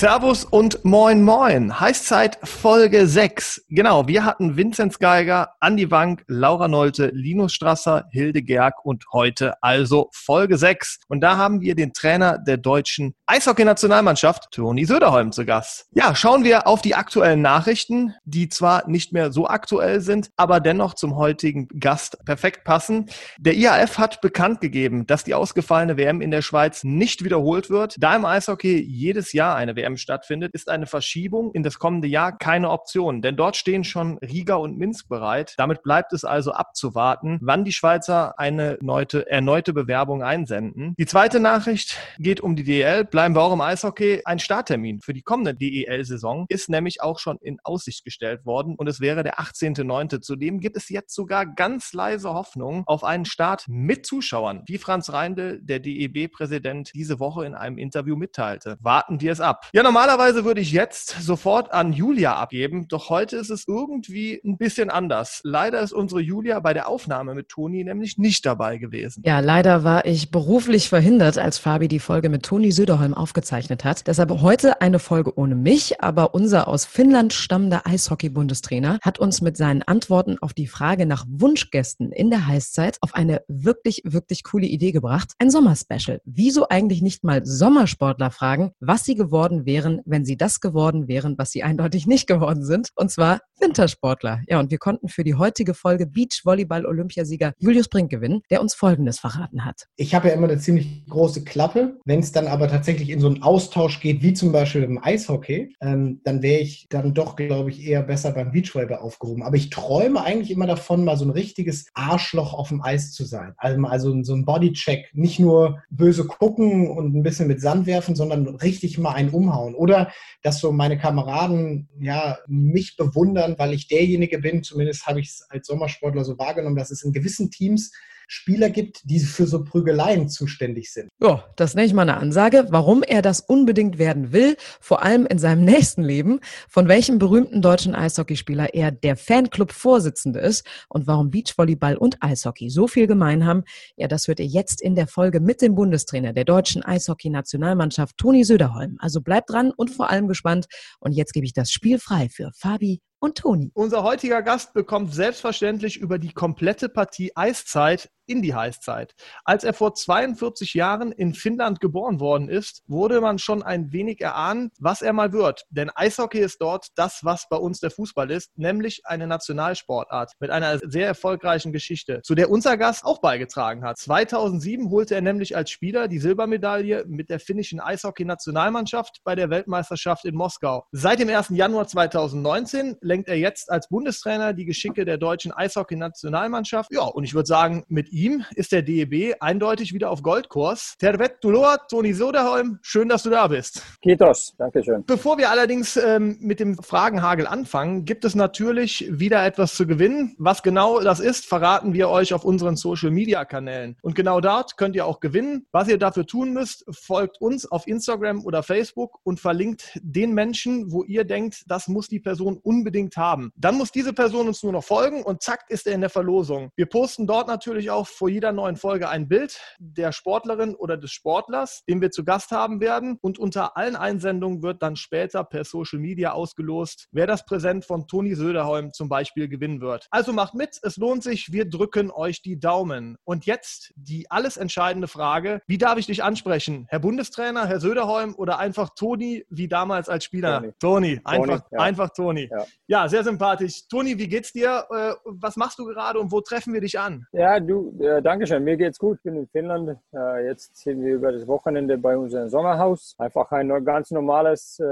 Servus 0.00 0.46
und 0.46 0.82
moin 0.82 1.22
moin. 1.22 1.78
Heißzeit 1.78 2.38
Folge 2.42 3.06
6. 3.06 3.66
Genau, 3.68 4.08
wir 4.08 4.24
hatten 4.24 4.56
Vinzenz 4.56 4.98
Geiger, 4.98 5.56
Andi 5.60 5.90
Wank, 5.90 6.24
Laura 6.26 6.68
Nolte, 6.68 7.10
Linus 7.12 7.52
Strasser, 7.52 8.06
Hilde 8.10 8.40
Gerg 8.40 8.82
und 8.82 9.04
heute 9.12 9.62
also 9.62 10.08
Folge 10.14 10.56
6. 10.56 11.00
Und 11.08 11.20
da 11.20 11.36
haben 11.36 11.60
wir 11.60 11.74
den 11.74 11.92
Trainer 11.92 12.38
der 12.38 12.56
deutschen 12.56 13.14
Eishockey-Nationalmannschaft, 13.26 14.50
Toni 14.52 14.86
Söderholm, 14.86 15.32
zu 15.32 15.44
Gast. 15.44 15.86
Ja, 15.92 16.14
schauen 16.14 16.44
wir 16.44 16.66
auf 16.66 16.80
die 16.80 16.94
aktuellen 16.94 17.42
Nachrichten, 17.42 18.14
die 18.24 18.48
zwar 18.48 18.88
nicht 18.88 19.12
mehr 19.12 19.32
so 19.32 19.48
aktuell 19.48 20.00
sind, 20.00 20.30
aber 20.38 20.60
dennoch 20.60 20.94
zum 20.94 21.16
heutigen 21.16 21.68
Gast 21.78 22.24
perfekt 22.24 22.64
passen. 22.64 23.10
Der 23.38 23.54
IAF 23.54 23.98
hat 23.98 24.22
bekannt 24.22 24.62
gegeben, 24.62 25.06
dass 25.06 25.24
die 25.24 25.34
ausgefallene 25.34 25.98
WM 25.98 26.22
in 26.22 26.30
der 26.30 26.40
Schweiz 26.40 26.84
nicht 26.84 27.22
wiederholt 27.22 27.68
wird, 27.68 27.96
da 27.98 28.16
im 28.16 28.24
Eishockey 28.24 28.80
jedes 28.80 29.34
Jahr 29.34 29.56
eine 29.56 29.76
WM 29.76 29.89
WM 29.90 29.96
stattfindet, 29.96 30.52
ist 30.54 30.68
eine 30.68 30.86
Verschiebung 30.86 31.52
in 31.52 31.62
das 31.62 31.78
kommende 31.78 32.08
Jahr 32.08 32.36
keine 32.36 32.70
Option, 32.70 33.22
denn 33.22 33.36
dort 33.36 33.56
stehen 33.56 33.84
schon 33.84 34.18
Riga 34.18 34.54
und 34.54 34.78
Minsk 34.78 35.08
bereit. 35.08 35.54
Damit 35.56 35.82
bleibt 35.82 36.12
es 36.12 36.24
also 36.24 36.52
abzuwarten, 36.52 37.38
wann 37.42 37.64
die 37.64 37.72
Schweizer 37.72 38.38
eine 38.38 38.78
erneute, 38.78 39.28
erneute 39.28 39.72
Bewerbung 39.72 40.22
einsenden. 40.22 40.94
Die 40.98 41.06
zweite 41.06 41.40
Nachricht 41.40 41.98
geht 42.18 42.40
um 42.40 42.56
die 42.56 42.64
DEL. 42.64 43.04
Bleiben 43.04 43.34
wir 43.34 43.42
auch 43.42 43.52
im 43.52 43.60
Eishockey. 43.60 44.22
Ein 44.24 44.38
Starttermin 44.38 45.00
für 45.00 45.12
die 45.12 45.22
kommende 45.22 45.54
DEL-Saison 45.54 46.46
ist 46.48 46.68
nämlich 46.68 47.02
auch 47.02 47.18
schon 47.18 47.38
in 47.40 47.58
Aussicht 47.64 48.04
gestellt 48.04 48.44
worden 48.46 48.74
und 48.76 48.86
es 48.88 49.00
wäre 49.00 49.22
der 49.22 49.40
18.09. 49.40 50.20
Zudem 50.20 50.60
gibt 50.60 50.76
es 50.76 50.88
jetzt 50.88 51.14
sogar 51.14 51.46
ganz 51.46 51.92
leise 51.92 52.32
Hoffnung 52.32 52.84
auf 52.86 53.04
einen 53.04 53.24
Start 53.24 53.64
mit 53.68 54.06
Zuschauern, 54.06 54.62
wie 54.66 54.78
Franz 54.78 55.12
Reindl, 55.12 55.60
der 55.62 55.80
DEB-Präsident, 55.80 56.92
diese 56.94 57.18
Woche 57.18 57.44
in 57.44 57.54
einem 57.54 57.78
Interview 57.78 58.16
mitteilte. 58.16 58.76
Warten 58.80 59.20
wir 59.20 59.32
es 59.32 59.40
ab. 59.40 59.68
Ja, 59.72 59.79
normalerweise 59.82 60.44
würde 60.44 60.60
ich 60.60 60.72
jetzt 60.72 61.16
sofort 61.20 61.72
an 61.72 61.92
Julia 61.92 62.34
abgeben, 62.34 62.88
doch 62.88 63.08
heute 63.08 63.36
ist 63.36 63.50
es 63.50 63.68
irgendwie 63.68 64.40
ein 64.44 64.58
bisschen 64.58 64.90
anders. 64.90 65.40
Leider 65.44 65.80
ist 65.80 65.92
unsere 65.92 66.20
Julia 66.20 66.58
bei 66.60 66.74
der 66.74 66.88
Aufnahme 66.88 67.34
mit 67.34 67.48
Toni 67.48 67.84
nämlich 67.84 68.18
nicht 68.18 68.44
dabei 68.44 68.78
gewesen. 68.78 69.22
Ja, 69.24 69.40
leider 69.40 69.84
war 69.84 70.06
ich 70.06 70.30
beruflich 70.30 70.88
verhindert, 70.88 71.38
als 71.38 71.58
Fabi 71.58 71.88
die 71.88 72.00
Folge 72.00 72.28
mit 72.28 72.44
Toni 72.44 72.72
Söderholm 72.72 73.14
aufgezeichnet 73.14 73.84
hat. 73.84 74.06
Deshalb 74.06 74.30
heute 74.40 74.80
eine 74.80 74.98
Folge 74.98 75.38
ohne 75.38 75.54
mich, 75.54 76.02
aber 76.02 76.34
unser 76.34 76.68
aus 76.68 76.84
Finnland 76.84 77.32
stammender 77.32 77.86
Eishockey-Bundestrainer 77.86 78.98
hat 79.02 79.18
uns 79.18 79.40
mit 79.40 79.56
seinen 79.56 79.82
Antworten 79.82 80.38
auf 80.40 80.52
die 80.52 80.66
Frage 80.66 81.06
nach 81.06 81.24
Wunschgästen 81.28 82.12
in 82.12 82.30
der 82.30 82.46
Heißzeit 82.46 82.98
auf 83.00 83.14
eine 83.14 83.42
wirklich, 83.48 84.02
wirklich 84.04 84.42
coole 84.42 84.66
Idee 84.66 84.92
gebracht. 84.92 85.32
Ein 85.38 85.50
Sommerspecial. 85.50 86.20
Wieso 86.24 86.68
eigentlich 86.68 87.02
nicht 87.02 87.24
mal 87.24 87.44
Sommersportler 87.44 88.30
fragen, 88.30 88.72
was 88.80 89.04
sie 89.04 89.14
geworden 89.14 89.66
wären, 89.66 89.69
wenn 90.04 90.24
sie 90.24 90.36
das 90.36 90.60
geworden 90.60 91.08
wären, 91.08 91.36
was 91.38 91.50
sie 91.50 91.62
eindeutig 91.62 92.06
nicht 92.06 92.26
geworden 92.26 92.64
sind, 92.64 92.90
und 92.96 93.10
zwar 93.10 93.40
Wintersportler. 93.60 94.40
Ja, 94.48 94.58
und 94.58 94.70
wir 94.70 94.78
konnten 94.78 95.08
für 95.08 95.22
die 95.22 95.34
heutige 95.34 95.74
Folge 95.74 96.06
Beachvolleyball-Olympiasieger 96.06 97.52
Julius 97.58 97.88
Brink 97.88 98.10
gewinnen, 98.10 98.40
der 98.50 98.60
uns 98.60 98.74
Folgendes 98.74 99.18
verraten 99.18 99.64
hat. 99.64 99.86
Ich 99.96 100.14
habe 100.14 100.28
ja 100.28 100.34
immer 100.34 100.48
eine 100.48 100.58
ziemlich 100.58 101.06
große 101.08 101.44
Klappe. 101.44 101.98
Wenn 102.04 102.20
es 102.20 102.32
dann 102.32 102.46
aber 102.46 102.68
tatsächlich 102.68 103.10
in 103.10 103.20
so 103.20 103.28
einen 103.28 103.42
Austausch 103.42 104.00
geht, 104.00 104.22
wie 104.22 104.32
zum 104.32 104.52
Beispiel 104.52 104.82
im 104.82 105.02
Eishockey, 105.02 105.74
ähm, 105.80 106.20
dann 106.24 106.42
wäre 106.42 106.60
ich 106.60 106.86
dann 106.88 107.14
doch, 107.14 107.36
glaube 107.36 107.70
ich, 107.70 107.86
eher 107.86 108.02
besser 108.02 108.32
beim 108.32 108.52
Beachvolleyball 108.52 108.98
aufgehoben. 108.98 109.42
Aber 109.42 109.56
ich 109.56 109.70
träume 109.70 110.22
eigentlich 110.22 110.50
immer 110.50 110.66
davon, 110.66 111.04
mal 111.04 111.16
so 111.16 111.24
ein 111.24 111.30
richtiges 111.30 111.86
Arschloch 111.94 112.54
auf 112.54 112.68
dem 112.68 112.82
Eis 112.82 113.12
zu 113.12 113.24
sein. 113.24 113.52
Also, 113.58 113.80
also 113.86 114.22
so 114.22 114.34
ein 114.34 114.44
Bodycheck. 114.44 115.10
Nicht 115.12 115.38
nur 115.38 115.82
böse 115.90 116.26
gucken 116.26 116.88
und 116.90 117.14
ein 117.14 117.22
bisschen 117.22 117.48
mit 117.48 117.60
Sand 117.60 117.86
werfen, 117.86 118.16
sondern 118.16 118.46
richtig 118.48 118.98
mal 118.98 119.12
einen 119.12 119.30
umhauen. 119.30 119.59
Oder 119.60 120.12
dass 120.42 120.60
so 120.60 120.72
meine 120.72 120.98
Kameraden 120.98 121.88
ja 122.00 122.38
mich 122.46 122.96
bewundern, 122.96 123.56
weil 123.58 123.72
ich 123.72 123.88
derjenige 123.88 124.38
bin, 124.38 124.62
zumindest 124.62 125.06
habe 125.06 125.20
ich 125.20 125.28
es 125.28 125.46
als 125.48 125.66
Sommersportler 125.66 126.24
so 126.24 126.38
wahrgenommen, 126.38 126.76
dass 126.76 126.90
es 126.90 127.02
in 127.02 127.12
gewissen 127.12 127.50
Teams 127.50 127.92
Spieler 128.32 128.70
gibt, 128.70 129.00
die 129.04 129.18
für 129.18 129.44
so 129.44 129.64
Prügeleien 129.64 130.28
zuständig 130.28 130.92
sind. 130.92 131.08
Ja, 131.20 131.44
das 131.56 131.74
nenne 131.74 131.88
ich 131.88 131.92
mal 131.92 132.02
eine 132.02 132.16
Ansage, 132.16 132.66
warum 132.70 133.02
er 133.02 133.22
das 133.22 133.40
unbedingt 133.40 133.98
werden 133.98 134.32
will, 134.32 134.56
vor 134.80 135.02
allem 135.02 135.26
in 135.26 135.40
seinem 135.40 135.64
nächsten 135.70 136.04
Leben, 136.04 136.38
von 136.68 136.86
welchem 136.86 137.18
berühmten 137.18 137.60
deutschen 137.60 137.96
Eishockeyspieler 137.96 138.72
er 138.72 138.92
der 138.92 139.16
Fanclub-Vorsitzende 139.16 140.38
ist 140.38 140.64
und 140.88 141.08
warum 141.08 141.30
Beachvolleyball 141.30 141.96
und 141.96 142.18
Eishockey 142.20 142.70
so 142.70 142.86
viel 142.86 143.08
gemein 143.08 143.44
haben, 143.44 143.64
ja, 143.96 144.06
das 144.06 144.28
hört 144.28 144.38
ihr 144.38 144.46
jetzt 144.46 144.80
in 144.80 144.94
der 144.94 145.08
Folge 145.08 145.40
mit 145.40 145.60
dem 145.60 145.74
Bundestrainer 145.74 146.32
der 146.32 146.44
deutschen 146.44 146.84
Eishockey-Nationalmannschaft, 146.84 148.16
Toni 148.16 148.44
Söderholm. 148.44 148.96
Also 149.00 149.20
bleibt 149.20 149.50
dran 149.50 149.72
und 149.76 149.90
vor 149.90 150.08
allem 150.08 150.28
gespannt. 150.28 150.66
Und 151.00 151.12
jetzt 151.12 151.32
gebe 151.32 151.46
ich 151.46 151.52
das 151.52 151.72
Spiel 151.72 151.98
frei 151.98 152.28
für 152.28 152.52
Fabi 152.54 153.00
und 153.20 153.38
Toni. 153.38 153.70
Unser 153.74 154.02
heutiger 154.02 154.42
Gast 154.42 154.72
bekommt 154.72 155.14
selbstverständlich 155.14 155.98
über 155.98 156.18
die 156.18 156.32
komplette 156.32 156.88
Partie 156.88 157.32
Eiszeit 157.36 158.10
in 158.30 158.42
die 158.42 158.54
Heißzeit. 158.54 159.14
Als 159.44 159.64
er 159.64 159.74
vor 159.74 159.94
42 159.94 160.74
Jahren 160.74 161.10
in 161.10 161.34
Finnland 161.34 161.80
geboren 161.80 162.20
worden 162.20 162.48
ist, 162.48 162.82
wurde 162.86 163.20
man 163.20 163.38
schon 163.38 163.62
ein 163.62 163.92
wenig 163.92 164.20
erahnen, 164.20 164.70
was 164.78 165.02
er 165.02 165.12
mal 165.12 165.32
wird. 165.32 165.66
Denn 165.70 165.90
Eishockey 165.92 166.38
ist 166.38 166.60
dort 166.60 166.88
das, 166.94 167.20
was 167.24 167.48
bei 167.48 167.56
uns 167.56 167.80
der 167.80 167.90
Fußball 167.90 168.30
ist, 168.30 168.56
nämlich 168.56 169.02
eine 169.04 169.26
Nationalsportart 169.26 170.32
mit 170.38 170.50
einer 170.50 170.78
sehr 170.78 171.06
erfolgreichen 171.06 171.72
Geschichte, 171.72 172.20
zu 172.22 172.36
der 172.36 172.50
unser 172.50 172.76
Gast 172.76 173.04
auch 173.04 173.20
beigetragen 173.20 173.84
hat. 173.84 173.98
2007 173.98 174.90
holte 174.90 175.16
er 175.16 175.22
nämlich 175.22 175.56
als 175.56 175.70
Spieler 175.70 176.06
die 176.06 176.20
Silbermedaille 176.20 177.04
mit 177.08 177.30
der 177.30 177.40
finnischen 177.40 177.80
Eishockey-Nationalmannschaft 177.80 179.20
bei 179.24 179.34
der 179.34 179.50
Weltmeisterschaft 179.50 180.24
in 180.24 180.36
Moskau. 180.36 180.84
Seit 180.92 181.18
dem 181.18 181.28
1. 181.28 181.48
Januar 181.50 181.88
2019 181.88 182.96
lenkt 183.00 183.28
er 183.28 183.36
jetzt 183.36 183.70
als 183.70 183.88
Bundestrainer 183.88 184.52
die 184.52 184.66
Geschicke 184.66 185.04
der 185.04 185.18
deutschen 185.18 185.50
Eishockey-Nationalmannschaft. 185.50 186.92
Ja, 186.92 187.02
und 187.02 187.24
ich 187.24 187.34
würde 187.34 187.46
sagen, 187.46 187.84
mit 187.88 188.12
ihm 188.20 188.44
ist 188.54 188.72
der 188.72 188.82
DEB 188.82 189.36
eindeutig 189.40 189.94
wieder 189.94 190.10
auf 190.10 190.22
Goldkurs. 190.22 190.94
Tervetuloa, 190.98 191.78
Toni 191.88 192.12
Soderholm, 192.12 192.78
schön, 192.82 193.08
dass 193.08 193.22
du 193.22 193.30
da 193.30 193.46
bist. 193.48 193.82
Kitos, 194.02 194.54
danke 194.58 194.84
schön. 194.84 195.04
Bevor 195.06 195.38
wir 195.38 195.50
allerdings 195.50 195.96
ähm, 195.96 196.36
mit 196.40 196.60
dem 196.60 196.76
Fragenhagel 196.76 197.46
anfangen, 197.46 198.04
gibt 198.04 198.24
es 198.24 198.34
natürlich 198.34 199.06
wieder 199.10 199.44
etwas 199.44 199.74
zu 199.74 199.86
gewinnen. 199.86 200.34
Was 200.38 200.62
genau 200.62 201.00
das 201.00 201.20
ist, 201.20 201.46
verraten 201.46 201.94
wir 201.94 202.10
euch 202.10 202.34
auf 202.34 202.44
unseren 202.44 202.76
Social-Media-Kanälen. 202.76 203.96
Und 204.02 204.14
genau 204.14 204.40
dort 204.40 204.76
könnt 204.76 204.96
ihr 204.96 205.06
auch 205.06 205.20
gewinnen. 205.20 205.66
Was 205.72 205.88
ihr 205.88 205.98
dafür 205.98 206.26
tun 206.26 206.52
müsst, 206.52 206.84
folgt 206.90 207.40
uns 207.40 207.70
auf 207.70 207.86
Instagram 207.86 208.44
oder 208.44 208.62
Facebook 208.62 209.18
und 209.22 209.40
verlinkt 209.40 209.98
den 210.02 210.34
Menschen, 210.34 210.92
wo 210.92 211.04
ihr 211.04 211.24
denkt, 211.24 211.64
das 211.68 211.88
muss 211.88 212.08
die 212.08 212.20
Person 212.20 212.58
unbedingt 212.62 213.16
haben. 213.16 213.52
Dann 213.56 213.76
muss 213.76 213.92
diese 213.92 214.12
Person 214.12 214.48
uns 214.48 214.62
nur 214.62 214.72
noch 214.72 214.84
folgen 214.84 215.22
und 215.22 215.42
zack 215.42 215.64
ist 215.68 215.86
er 215.86 215.94
in 215.94 216.00
der 216.02 216.10
Verlosung. 216.10 216.70
Wir 216.76 216.86
posten 216.86 217.26
dort 217.26 217.48
natürlich 217.48 217.90
auch 217.90 218.09
vor 218.10 218.28
jeder 218.28 218.52
neuen 218.52 218.76
Folge 218.76 219.08
ein 219.08 219.28
Bild 219.28 219.60
der 219.78 220.12
Sportlerin 220.12 220.74
oder 220.74 220.96
des 220.96 221.10
Sportlers, 221.12 221.82
den 221.88 222.00
wir 222.00 222.10
zu 222.10 222.24
Gast 222.24 222.50
haben 222.50 222.80
werden. 222.80 223.18
Und 223.20 223.38
unter 223.38 223.76
allen 223.76 223.96
Einsendungen 223.96 224.62
wird 224.62 224.82
dann 224.82 224.96
später 224.96 225.44
per 225.44 225.64
Social 225.64 225.98
Media 225.98 226.32
ausgelost, 226.32 227.08
wer 227.12 227.26
das 227.26 227.44
Präsent 227.44 227.84
von 227.84 228.06
Toni 228.06 228.34
Söderholm 228.34 228.92
zum 228.92 229.08
Beispiel 229.08 229.48
gewinnen 229.48 229.80
wird. 229.80 230.06
Also 230.10 230.32
macht 230.32 230.54
mit, 230.54 230.78
es 230.82 230.96
lohnt 230.96 231.22
sich, 231.22 231.52
wir 231.52 231.68
drücken 231.68 232.10
euch 232.10 232.42
die 232.42 232.58
Daumen. 232.58 233.16
Und 233.24 233.46
jetzt 233.46 233.92
die 233.96 234.30
alles 234.30 234.56
entscheidende 234.56 235.08
Frage, 235.08 235.60
wie 235.66 235.78
darf 235.78 235.98
ich 235.98 236.06
dich 236.06 236.22
ansprechen? 236.22 236.86
Herr 236.88 237.00
Bundestrainer, 237.00 237.66
Herr 237.66 237.80
Söderholm 237.80 238.34
oder 238.36 238.58
einfach 238.58 238.90
Toni 238.94 239.44
wie 239.48 239.68
damals 239.68 240.08
als 240.08 240.24
Spieler? 240.24 240.60
Toni, 240.60 240.72
Toni 240.78 241.20
einfach, 241.24 241.60
Toni, 241.60 241.68
ja. 241.70 241.78
einfach 241.80 242.10
Toni. 242.10 242.48
Ja. 242.50 242.66
ja. 242.86 243.08
sehr 243.08 243.24
sympathisch. 243.24 243.88
Toni, 243.88 244.18
wie 244.18 244.28
geht's 244.28 244.52
dir? 244.52 244.84
Äh, 244.90 245.14
was 245.24 245.56
machst 245.56 245.78
du 245.78 245.84
gerade 245.84 246.18
und 246.18 246.32
wo 246.32 246.40
treffen 246.40 246.72
wir 246.72 246.80
dich 246.80 246.98
an? 246.98 247.26
Ja, 247.32 247.60
du, 247.60 247.96
äh, 248.00 248.22
Dankeschön, 248.22 248.64
mir 248.64 248.76
geht's 248.76 248.98
gut. 248.98 249.18
Ich 249.18 249.22
bin 249.22 249.36
in 249.36 249.46
Finnland. 249.46 249.98
Äh, 250.14 250.46
jetzt 250.46 250.76
sind 250.76 251.04
wir 251.04 251.14
über 251.14 251.32
das 251.32 251.46
Wochenende 251.46 251.98
bei 251.98 252.16
unserem 252.16 252.48
Sommerhaus. 252.48 253.14
Einfach 253.18 253.52
ein 253.52 253.68
ganz 253.84 254.10
normales 254.10 254.78
äh, 254.80 254.84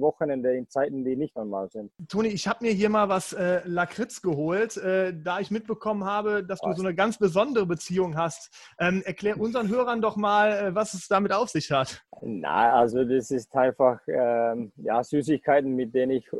Wochenende 0.00 0.54
in 0.54 0.68
Zeiten, 0.68 1.04
die 1.04 1.16
nicht 1.16 1.36
normal 1.36 1.68
sind. 1.70 1.92
Toni, 2.08 2.28
ich 2.28 2.48
habe 2.48 2.64
mir 2.64 2.72
hier 2.72 2.88
mal 2.88 3.08
was 3.08 3.32
äh, 3.32 3.60
Lakritz 3.64 4.22
geholt, 4.22 4.76
äh, 4.78 5.12
da 5.14 5.40
ich 5.40 5.50
mitbekommen 5.50 6.04
habe, 6.04 6.42
dass 6.42 6.60
was? 6.62 6.76
du 6.76 6.82
so 6.82 6.86
eine 6.86 6.94
ganz 6.94 7.18
besondere 7.18 7.66
Beziehung 7.66 8.16
hast. 8.16 8.50
Ähm, 8.78 9.02
erklär 9.04 9.38
unseren 9.38 9.68
Hörern 9.68 10.00
doch 10.00 10.16
mal, 10.16 10.52
äh, 10.52 10.74
was 10.74 10.94
es 10.94 11.06
damit 11.08 11.32
auf 11.32 11.50
sich 11.50 11.70
hat. 11.70 12.02
Na, 12.22 12.72
also 12.72 13.04
das 13.04 13.30
ist 13.30 13.54
einfach 13.54 14.00
ähm, 14.08 14.72
ja, 14.76 15.04
Süßigkeiten, 15.04 15.74
mit 15.74 15.94
denen 15.94 16.12
ich 16.12 16.30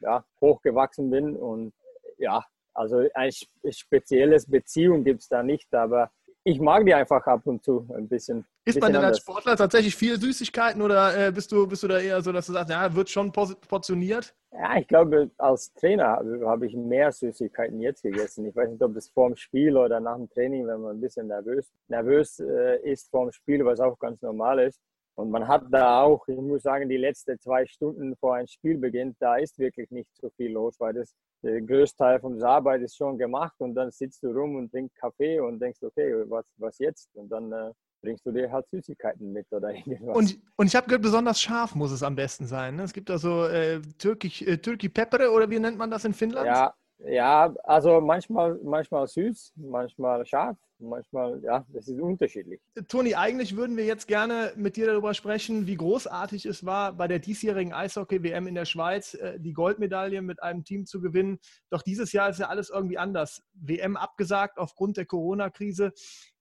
ja, 0.00 0.24
hochgewachsen 0.40 1.10
bin 1.10 1.36
und 1.36 1.72
ja, 2.18 2.44
also 2.78 3.02
ein 3.14 3.30
spezielles 3.70 4.46
Beziehung 4.46 5.04
gibt 5.04 5.22
es 5.22 5.28
da 5.28 5.42
nicht, 5.42 5.74
aber 5.74 6.10
ich 6.44 6.60
mag 6.60 6.86
die 6.86 6.94
einfach 6.94 7.26
ab 7.26 7.42
und 7.44 7.62
zu 7.62 7.86
ein 7.94 8.08
bisschen. 8.08 8.46
Ist 8.64 8.80
man 8.80 8.92
denn 8.92 9.04
als 9.04 9.18
Sportler 9.18 9.56
tatsächlich 9.56 9.96
viel 9.96 10.18
Süßigkeiten 10.18 10.80
oder 10.80 11.26
äh, 11.28 11.32
bist, 11.32 11.50
du, 11.52 11.66
bist 11.66 11.82
du 11.82 11.88
da 11.88 11.98
eher 11.98 12.22
so, 12.22 12.32
dass 12.32 12.46
du 12.46 12.52
sagst, 12.52 12.70
ja, 12.70 12.94
wird 12.94 13.10
schon 13.10 13.32
portioniert? 13.32 14.34
Ja, 14.52 14.78
ich 14.78 14.86
glaube, 14.88 15.30
als 15.38 15.72
Trainer 15.74 16.22
habe 16.44 16.66
ich 16.66 16.74
mehr 16.74 17.12
Süßigkeiten 17.12 17.80
jetzt 17.80 18.02
gegessen. 18.02 18.46
Ich 18.46 18.56
weiß 18.56 18.70
nicht, 18.70 18.82
ob 18.82 18.94
das 18.94 19.08
vor 19.08 19.28
dem 19.28 19.36
Spiel 19.36 19.76
oder 19.76 20.00
nach 20.00 20.16
dem 20.16 20.28
Training, 20.30 20.66
wenn 20.66 20.80
man 20.80 20.96
ein 20.96 21.00
bisschen 21.00 21.26
nervös, 21.26 21.70
nervös 21.88 22.40
äh, 22.40 22.78
ist 22.82 23.10
vor 23.10 23.26
dem 23.26 23.32
Spiel, 23.32 23.64
was 23.64 23.80
auch 23.80 23.98
ganz 23.98 24.22
normal 24.22 24.60
ist. 24.60 24.80
Und 25.18 25.32
man 25.32 25.48
hat 25.48 25.64
da 25.72 26.02
auch, 26.02 26.28
ich 26.28 26.36
muss 26.36 26.62
sagen, 26.62 26.88
die 26.88 26.96
letzten 26.96 27.40
zwei 27.40 27.66
Stunden 27.66 28.14
vor 28.18 28.36
ein 28.36 28.46
Spiel 28.46 28.78
beginnt, 28.78 29.16
da 29.18 29.34
ist 29.34 29.58
wirklich 29.58 29.90
nicht 29.90 30.08
so 30.14 30.30
viel 30.36 30.52
los, 30.52 30.76
weil 30.78 30.94
das 30.94 31.12
der 31.42 31.60
größte 31.60 31.96
Teil 31.96 32.20
vom 32.20 32.40
Arbeit 32.40 32.82
ist 32.82 32.96
schon 32.96 33.18
gemacht 33.18 33.54
und 33.58 33.74
dann 33.74 33.90
sitzt 33.90 34.22
du 34.22 34.28
rum 34.28 34.54
und 34.54 34.70
trinkst 34.70 34.94
Kaffee 34.96 35.40
und 35.40 35.58
denkst, 35.58 35.80
okay, 35.82 36.22
was, 36.28 36.44
was 36.56 36.78
jetzt? 36.78 37.08
Und 37.14 37.30
dann 37.30 37.50
äh, 37.50 37.72
bringst 38.00 38.24
du 38.26 38.30
dir 38.30 38.50
halt 38.50 38.68
Süßigkeiten 38.68 39.32
mit 39.32 39.46
oder 39.50 39.70
irgendwas. 39.74 40.16
Und, 40.16 40.38
und 40.56 40.66
ich 40.68 40.76
habe 40.76 40.86
gehört, 40.86 41.02
besonders 41.02 41.40
scharf 41.40 41.74
muss 41.74 41.90
es 41.90 42.04
am 42.04 42.14
besten 42.14 42.46
sein. 42.46 42.76
Ne? 42.76 42.84
Es 42.84 42.92
gibt 42.92 43.08
da 43.08 43.18
so 43.18 43.44
äh, 43.46 43.80
Türkisch, 43.98 44.42
äh, 44.42 44.58
Türki 44.58 44.88
Peppere 44.88 45.32
oder 45.32 45.50
wie 45.50 45.58
nennt 45.58 45.78
man 45.78 45.90
das 45.90 46.04
in 46.04 46.14
Finnland? 46.14 46.46
Ja, 46.46 46.74
ja, 47.04 47.54
also 47.62 48.00
manchmal, 48.00 48.58
manchmal 48.64 49.06
süß, 49.06 49.52
manchmal 49.56 50.26
scharf, 50.26 50.56
manchmal, 50.80 51.40
ja, 51.44 51.64
das 51.68 51.86
ist 51.86 52.00
unterschiedlich. 52.00 52.60
Toni, 52.88 53.14
eigentlich 53.14 53.56
würden 53.56 53.76
wir 53.76 53.84
jetzt 53.84 54.08
gerne 54.08 54.52
mit 54.56 54.76
dir 54.76 54.86
darüber 54.86 55.14
sprechen, 55.14 55.68
wie 55.68 55.76
großartig 55.76 56.44
es 56.46 56.66
war, 56.66 56.92
bei 56.92 57.06
der 57.06 57.20
diesjährigen 57.20 57.72
Eishockey-WM 57.72 58.48
in 58.48 58.56
der 58.56 58.64
Schweiz 58.64 59.14
äh, 59.14 59.38
die 59.38 59.52
Goldmedaille 59.52 60.22
mit 60.22 60.42
einem 60.42 60.64
Team 60.64 60.86
zu 60.86 61.00
gewinnen. 61.00 61.38
Doch 61.70 61.82
dieses 61.82 62.12
Jahr 62.12 62.30
ist 62.30 62.40
ja 62.40 62.48
alles 62.48 62.68
irgendwie 62.68 62.98
anders. 62.98 63.42
WM 63.54 63.96
abgesagt 63.96 64.58
aufgrund 64.58 64.96
der 64.96 65.06
Corona-Krise. 65.06 65.92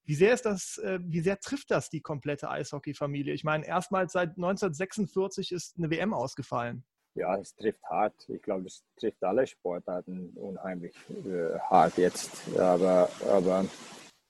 Wie 0.06 0.15
sehr 0.15 0.33
ist 0.33 0.45
das, 0.45 0.80
äh, 0.80 1.00
wie 1.03 1.19
sehr 1.21 1.39
trifft 1.39 1.69
das 1.69 1.89
die 1.89 2.01
komplette 2.01 2.50
Eishockey-Familie? 2.50 3.33
Ich 3.33 3.44
meine, 3.44 3.68
erstmals 3.68 4.13
seit 4.13 4.38
1946 4.38 5.51
ist 5.51 5.77
eine 5.77 5.92
WM 5.92 6.15
ausgefallen 6.15 6.83
ja, 7.18 7.38
es 7.38 7.56
trifft 7.56 7.84
hart. 7.84 8.14
Ich 8.30 8.42
glaube, 8.42 8.68
es 8.68 8.84
trifft 9.00 9.24
alle 9.24 9.46
Sportarten 9.46 10.31
unheimlich 10.36 10.96
äh, 11.10 11.58
hart 11.60 11.98
jetzt. 11.98 12.31
Aber, 12.58 13.10
aber 13.30 13.66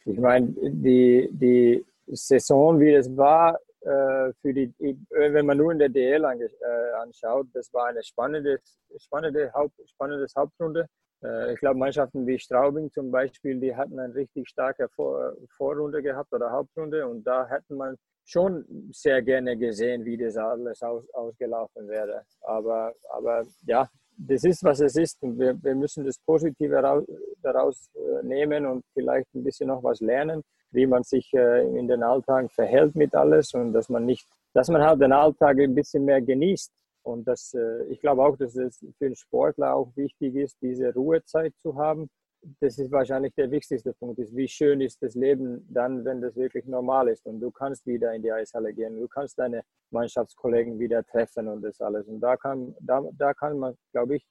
ich 0.06 0.18
meine, 0.18 0.48
die, 0.48 1.30
die 1.32 1.86
Saison, 2.08 2.80
wie 2.80 2.94
es 2.94 3.16
war, 3.16 3.60
äh, 3.82 4.34
für 4.42 4.54
die, 4.54 4.74
wenn 5.10 5.46
man 5.46 5.58
nur 5.58 5.72
in 5.72 5.80
der 5.80 5.90
DL 5.90 6.24
ange, 6.26 6.46
äh, 6.46 6.94
anschaut, 7.02 7.48
das 7.54 7.74
war 7.74 7.88
eine 7.88 8.04
spannende, 8.04 8.60
spannende, 8.98 9.52
Haupt, 9.54 9.76
spannende 9.90 10.26
Hauptrunde. 10.36 10.88
Äh, 11.24 11.54
ich 11.54 11.60
glaube, 11.60 11.80
Mannschaften 11.80 12.26
wie 12.26 12.40
Straubing 12.40 12.92
zum 12.92 13.12
Beispiel, 13.12 13.60
die 13.60 13.76
hatten 13.76 14.00
eine 14.00 14.14
richtig 14.16 14.48
starke 14.50 14.88
Vor 14.90 15.34
Vorrunde 15.58 16.02
gehabt 16.02 16.34
oder 16.34 16.52
Hauptrunde 16.52 17.08
und 17.08 17.24
da 17.24 17.48
hätte 17.48 17.74
man 17.74 17.98
schon 18.28 18.66
sehr 18.92 19.22
gerne 19.22 19.58
gesehen, 19.58 20.04
wie 20.04 20.18
das 20.18 20.36
alles 20.36 20.82
aus, 20.84 21.10
ausgelaufen 21.14 21.88
wäre. 21.88 22.24
Aber, 22.42 22.94
aber 23.14 23.46
ja, 23.66 23.90
das 24.18 24.44
ist, 24.44 24.64
was 24.64 24.82
es 24.82 24.96
ist. 24.98 25.22
Und 25.24 25.40
wir, 25.40 25.56
wir 25.64 25.76
müssen 25.76 26.04
das 26.04 26.20
Positive 26.20 26.82
daraus, 26.82 27.06
daraus 27.42 27.90
äh, 27.96 28.26
nehmen 28.26 28.66
und 28.66 28.84
vielleicht 28.94 29.34
ein 29.34 29.44
bisschen 29.44 29.70
noch 29.70 29.82
was 29.84 30.02
lernen, 30.02 30.44
wie 30.72 30.86
man 30.86 31.04
sich 31.04 31.32
äh, 31.34 31.66
in 31.78 31.88
den 31.88 32.04
Alltag 32.04 32.52
verhält 32.52 32.96
mit 32.96 33.16
alles 33.16 33.54
und 33.54 33.72
dass 33.72 33.88
man 33.88 34.06
nicht, 34.06 34.28
dass 34.54 34.68
man 34.68 34.82
halt 34.82 35.02
den 35.02 35.14
Alltag 35.14 35.58
ein 35.60 35.74
bisschen 35.74 36.04
mehr 36.04 36.22
genießt. 36.22 36.72
Und 37.04 37.26
das, 37.26 37.54
äh, 37.54 37.86
ich 37.86 38.02
glaube 38.02 38.26
auch, 38.26 38.36
dass 38.36 38.58
es 38.58 38.80
für 38.98 39.06
einen 39.06 39.16
Sportler 39.16 39.74
auch 39.74 39.96
wichtig 39.96 40.36
ist, 40.36 40.58
diese 40.62 40.94
Ruhezeit 40.94 41.54
zu 41.62 41.78
haben 41.78 42.10
das 42.60 42.78
ist 42.78 42.92
wahrscheinlich 42.92 43.34
der 43.36 43.52
wichtigste 43.52 43.94
Punkt, 43.94 44.20
ist, 44.20 44.36
wie 44.36 44.48
schön 44.48 44.82
ist 44.82 45.02
das 45.02 45.16
Leben 45.16 45.66
dann, 45.70 46.06
wenn 46.06 46.22
das 46.22 46.36
wirklich 46.36 46.66
normal 46.66 47.10
ist 47.10 47.26
und 47.26 47.40
du 47.40 47.52
kannst 47.52 47.86
wieder 47.86 48.14
in 48.14 48.22
die 48.22 48.32
Eishalle 48.32 48.74
gehen, 48.74 48.96
du 48.98 49.08
kannst 49.08 49.38
deine 49.38 49.64
Mannschaftskollegen 49.92 50.80
wieder 50.80 51.04
treffen 51.04 51.48
und 51.48 51.62
das 51.62 51.82
alles. 51.82 52.08
Und 52.08 52.20
da 52.20 52.38
kann, 52.38 52.76
da, 52.80 53.02
da 53.14 53.34
kann 53.34 53.58
man, 53.58 53.76
glaube 53.92 54.18
ich, 54.18 54.28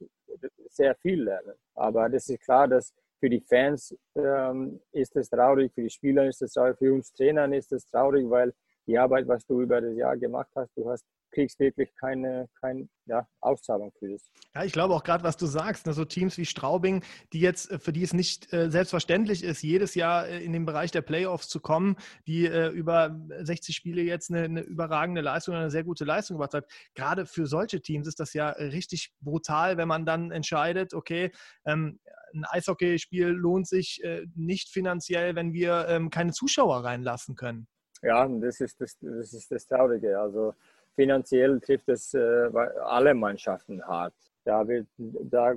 sehr 0.68 0.94
viel 0.96 1.22
lernen. 1.24 1.54
Aber 1.74 2.08
das 2.08 2.28
ist 2.28 2.42
klar, 2.42 2.68
dass 2.68 2.92
für 3.18 3.30
die 3.30 3.40
Fans 3.40 3.96
ähm, 4.14 4.80
ist 4.92 5.16
es 5.16 5.28
traurig, 5.30 5.72
für 5.72 5.82
die 5.82 5.90
Spieler 5.90 6.26
ist 6.26 6.42
es 6.42 6.52
traurig, 6.52 6.76
für 6.78 6.92
uns 6.92 7.12
Trainern 7.12 7.52
ist 7.52 7.72
es 7.72 7.86
traurig, 7.86 8.28
weil 8.28 8.52
die 8.86 8.98
Arbeit, 8.98 9.26
was 9.26 9.44
du 9.46 9.62
über 9.62 9.80
das 9.80 9.96
Jahr 9.96 10.16
gemacht 10.16 10.50
hast, 10.54 10.76
du 10.76 10.88
hast 10.88 11.04
kriegst 11.37 11.61
wirklich 11.61 11.94
keine, 11.97 12.49
keine 12.61 12.88
ja, 13.05 13.29
Auszahlung 13.41 13.93
für 13.99 14.09
das. 14.09 14.31
Ja, 14.55 14.65
ich 14.65 14.73
glaube 14.73 14.94
auch 14.94 15.05
gerade, 15.05 15.23
was 15.23 15.37
du 15.37 15.44
sagst, 15.44 15.87
ne, 15.87 15.93
so 15.93 16.06
Teams 16.06 16.38
wie 16.38 16.47
Straubing, 16.47 17.05
die 17.35 17.41
jetzt, 17.41 17.71
äh, 17.71 17.79
für 17.79 17.93
die 17.93 18.03
es 18.03 18.15
nicht 18.15 18.53
äh, 18.55 18.71
selbstverständlich 18.71 19.44
ist, 19.44 19.62
jedes 19.62 19.94
Jahr 19.94 20.27
äh, 20.27 20.43
in 20.43 20.55
den 20.55 20.65
Bereich 20.65 20.91
der 20.91 21.03
Playoffs 21.03 21.49
zu 21.49 21.61
kommen, 21.61 21.97
die 22.27 22.47
äh, 22.47 22.69
über 22.69 23.21
60 23.43 23.77
Spiele 23.77 24.00
jetzt 24.00 24.31
eine, 24.31 24.44
eine, 24.44 24.61
überragende 24.62 25.21
Leistung, 25.21 25.55
eine 25.55 25.71
sehr 25.71 25.85
gute 25.85 26.05
Leistung 26.05 26.38
gemacht 26.38 26.55
hat. 26.55 26.67
Gerade 26.94 27.27
für 27.27 27.47
solche 27.47 27.83
Teams 27.83 28.09
ist 28.09 28.19
das 28.19 28.33
ja 28.33 28.49
richtig 28.49 29.12
brutal, 29.21 29.77
wenn 29.77 29.88
man 29.88 30.06
dann 30.06 30.31
entscheidet, 30.31 30.94
okay, 30.94 31.33
ähm, 31.67 32.00
ein 32.33 32.44
Eishockeyspiel 32.44 33.29
lohnt 33.29 33.69
sich 33.69 34.03
äh, 34.03 34.27
nicht 34.35 34.71
finanziell, 34.71 35.35
wenn 35.35 35.53
wir 35.53 35.87
ähm, 35.88 36.09
keine 36.09 36.33
Zuschauer 36.33 36.83
reinlassen 36.83 37.37
können. 37.37 37.69
Ja, 38.03 38.27
das 38.29 38.61
ist 38.61 38.81
das, 38.81 38.97
das 39.00 39.33
ist 39.33 39.50
das 39.50 39.67
Traurige. 39.67 40.19
Also 40.19 40.55
finanziell 40.96 41.60
trifft 41.60 41.88
es 41.88 42.12
äh, 42.14 42.50
alle 42.84 43.14
Mannschaften 43.14 43.82
hart. 43.87 44.14
Da 44.44 44.66
wird, 44.66 44.87
da 44.96 45.54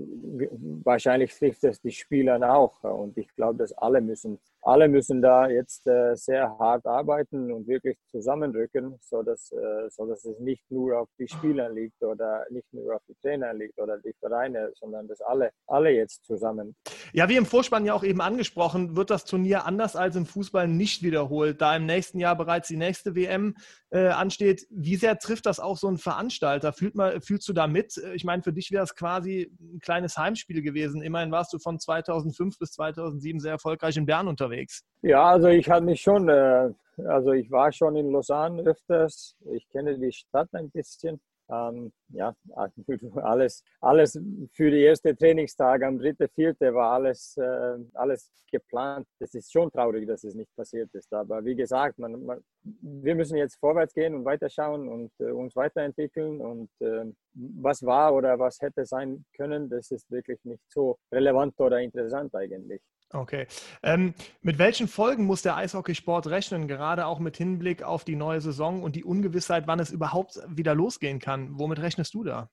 wahrscheinlich 0.83 1.33
trifft 1.37 1.63
es 1.63 1.79
die 1.81 1.91
Spieler 1.91 2.37
auch. 2.53 2.83
Und 2.83 3.17
ich 3.17 3.33
glaube, 3.35 3.57
dass 3.59 3.71
alle 3.73 4.01
müssen 4.01 4.39
alle 4.61 4.89
müssen 4.89 5.21
da 5.21 5.47
jetzt 5.47 5.87
äh, 5.87 6.15
sehr 6.15 6.57
hart 6.59 6.85
arbeiten 6.85 7.51
und 7.51 7.67
wirklich 7.67 7.97
zusammenrücken, 8.11 8.97
sodass, 9.01 9.51
äh, 9.51 9.89
sodass 9.89 10.25
es 10.25 10.37
nicht 10.39 10.69
nur 10.69 10.99
auf 10.99 11.09
die 11.17 11.27
Spieler 11.27 11.69
liegt 11.69 12.01
oder 12.03 12.45
nicht 12.49 12.71
nur 12.73 12.95
auf 12.95 13.01
die 13.07 13.15
Trainer 13.21 13.53
liegt 13.53 13.79
oder 13.79 13.97
die 13.99 14.13
Vereine, 14.19 14.71
sondern 14.75 15.07
dass 15.07 15.21
alle, 15.21 15.51
alle 15.67 15.91
jetzt 15.91 16.25
zusammen. 16.25 16.75
Ja, 17.13 17.29
wie 17.29 17.37
im 17.37 17.45
Vorspann 17.45 17.85
ja 17.85 17.93
auch 17.93 18.03
eben 18.03 18.21
angesprochen, 18.21 18.97
wird 18.97 19.09
das 19.09 19.23
Turnier 19.23 19.65
anders 19.65 19.95
als 19.95 20.15
im 20.15 20.25
Fußball 20.25 20.67
nicht 20.67 21.03
wiederholt, 21.03 21.61
da 21.61 21.75
im 21.75 21.85
nächsten 21.85 22.19
Jahr 22.19 22.35
bereits 22.35 22.67
die 22.67 22.77
nächste 22.77 23.15
WM 23.15 23.55
äh, 23.91 24.07
ansteht. 24.07 24.67
Wie 24.69 24.97
sehr 24.97 25.17
trifft 25.17 25.45
das 25.45 25.59
auch 25.59 25.77
so 25.77 25.87
ein 25.87 25.97
Veranstalter? 25.97 26.73
Fühlt 26.73 26.95
mal, 26.95 27.21
fühlst 27.21 27.47
du 27.47 27.53
da 27.53 27.67
mit? 27.67 27.95
Ich 28.13 28.25
meine, 28.25 28.43
für 28.43 28.53
dich 28.53 28.71
wäre 28.71 28.83
es 28.83 28.93
quasi 28.93 29.51
ein 29.59 29.79
kleines 29.79 30.17
Heimspiel 30.17 30.61
gewesen. 30.61 31.01
Immerhin 31.01 31.31
warst 31.31 31.53
du 31.53 31.59
von 31.59 31.79
2005 31.79 32.59
bis 32.59 32.71
2007 32.73 33.39
sehr 33.39 33.53
erfolgreich 33.53 33.95
in 33.95 34.05
Bern 34.05 34.27
unterwegs 34.27 34.48
unterwegs? 34.49 34.83
Ja, 35.01 35.23
also 35.23 35.47
ich 35.47 35.69
habe 35.69 35.85
mich 35.85 36.01
schon, 36.01 36.29
äh, 36.29 36.69
also 37.07 37.31
ich 37.31 37.49
war 37.51 37.71
schon 37.71 37.95
in 37.95 38.11
Lausanne 38.11 38.63
öfters. 38.63 39.35
Ich 39.51 39.67
kenne 39.69 39.97
die 39.97 40.11
Stadt 40.11 40.49
ein 40.53 40.69
bisschen. 40.69 41.21
Ähm, 41.49 41.91
ja, 42.09 42.35
alles, 43.15 43.63
alles 43.81 44.19
für 44.51 44.71
die 44.71 44.81
erste 44.81 45.15
Trainingstag 45.15 45.83
am 45.83 45.97
3.4. 45.97 46.73
war 46.73 46.93
alles, 46.93 47.37
äh, 47.37 47.77
alles 47.93 48.31
geplant. 48.51 49.07
Es 49.19 49.33
ist 49.35 49.51
schon 49.51 49.71
traurig, 49.71 50.07
dass 50.07 50.23
es 50.23 50.35
nicht 50.35 50.53
passiert 50.55 50.89
ist. 50.93 51.13
Aber 51.13 51.43
wie 51.45 51.55
gesagt, 51.55 51.99
man, 51.99 52.25
man, 52.25 52.39
wir 52.63 53.15
müssen 53.15 53.37
jetzt 53.37 53.59
vorwärts 53.59 53.93
gehen 53.93 54.15
und 54.15 54.25
weiterschauen 54.25 54.87
und 54.87 55.11
äh, 55.19 55.31
uns 55.31 55.55
weiterentwickeln. 55.55 56.41
Und 56.41 56.69
äh, 56.79 57.05
was 57.33 57.85
war 57.85 58.13
oder 58.13 58.39
was 58.39 58.59
hätte 58.61 58.85
sein 58.85 59.25
können, 59.35 59.69
das 59.69 59.91
ist 59.91 60.09
wirklich 60.09 60.39
nicht 60.43 60.63
so 60.67 60.97
relevant 61.11 61.59
oder 61.59 61.79
interessant 61.79 62.33
eigentlich. 62.35 62.81
Okay. 63.11 63.47
Ähm, 63.81 64.13
mit 64.41 64.59
welchen 64.59 64.87
Folgen 64.87 65.25
muss 65.25 65.41
der 65.41 65.55
Eishockeysport 65.55 66.27
rechnen, 66.27 66.67
gerade 66.67 67.07
auch 67.07 67.17
mit 67.17 67.37
Hinblick 67.37 67.81
auf 67.81 68.03
die 68.03 68.15
neue 68.15 68.39
Saison 68.39 68.83
und 68.83 68.95
die 68.95 69.03
Ungewissheit, 69.03 69.65
wann 69.65 69.79
es 69.79 69.89
überhaupt 69.89 70.39
wieder 70.47 70.75
losgehen 70.75 71.17
kann? 71.17 71.57
Womit 71.57 71.81
rechnest 71.99 72.13
du 72.13 72.23
da? 72.23 72.49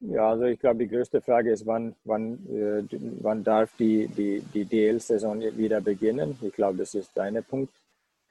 Ja, 0.00 0.30
also 0.30 0.44
ich 0.44 0.58
glaube, 0.58 0.78
die 0.78 0.88
größte 0.88 1.20
Frage 1.20 1.52
ist, 1.52 1.66
wann, 1.66 1.94
wann, 2.04 2.46
äh, 2.48 2.82
wann 3.20 3.44
darf 3.44 3.76
die, 3.76 4.08
die, 4.08 4.40
die 4.54 4.64
DL-Saison 4.64 5.40
wieder 5.58 5.82
beginnen? 5.82 6.38
Ich 6.40 6.54
glaube, 6.54 6.78
das 6.78 6.94
ist 6.94 7.10
dein 7.14 7.42
Punkt. 7.44 7.74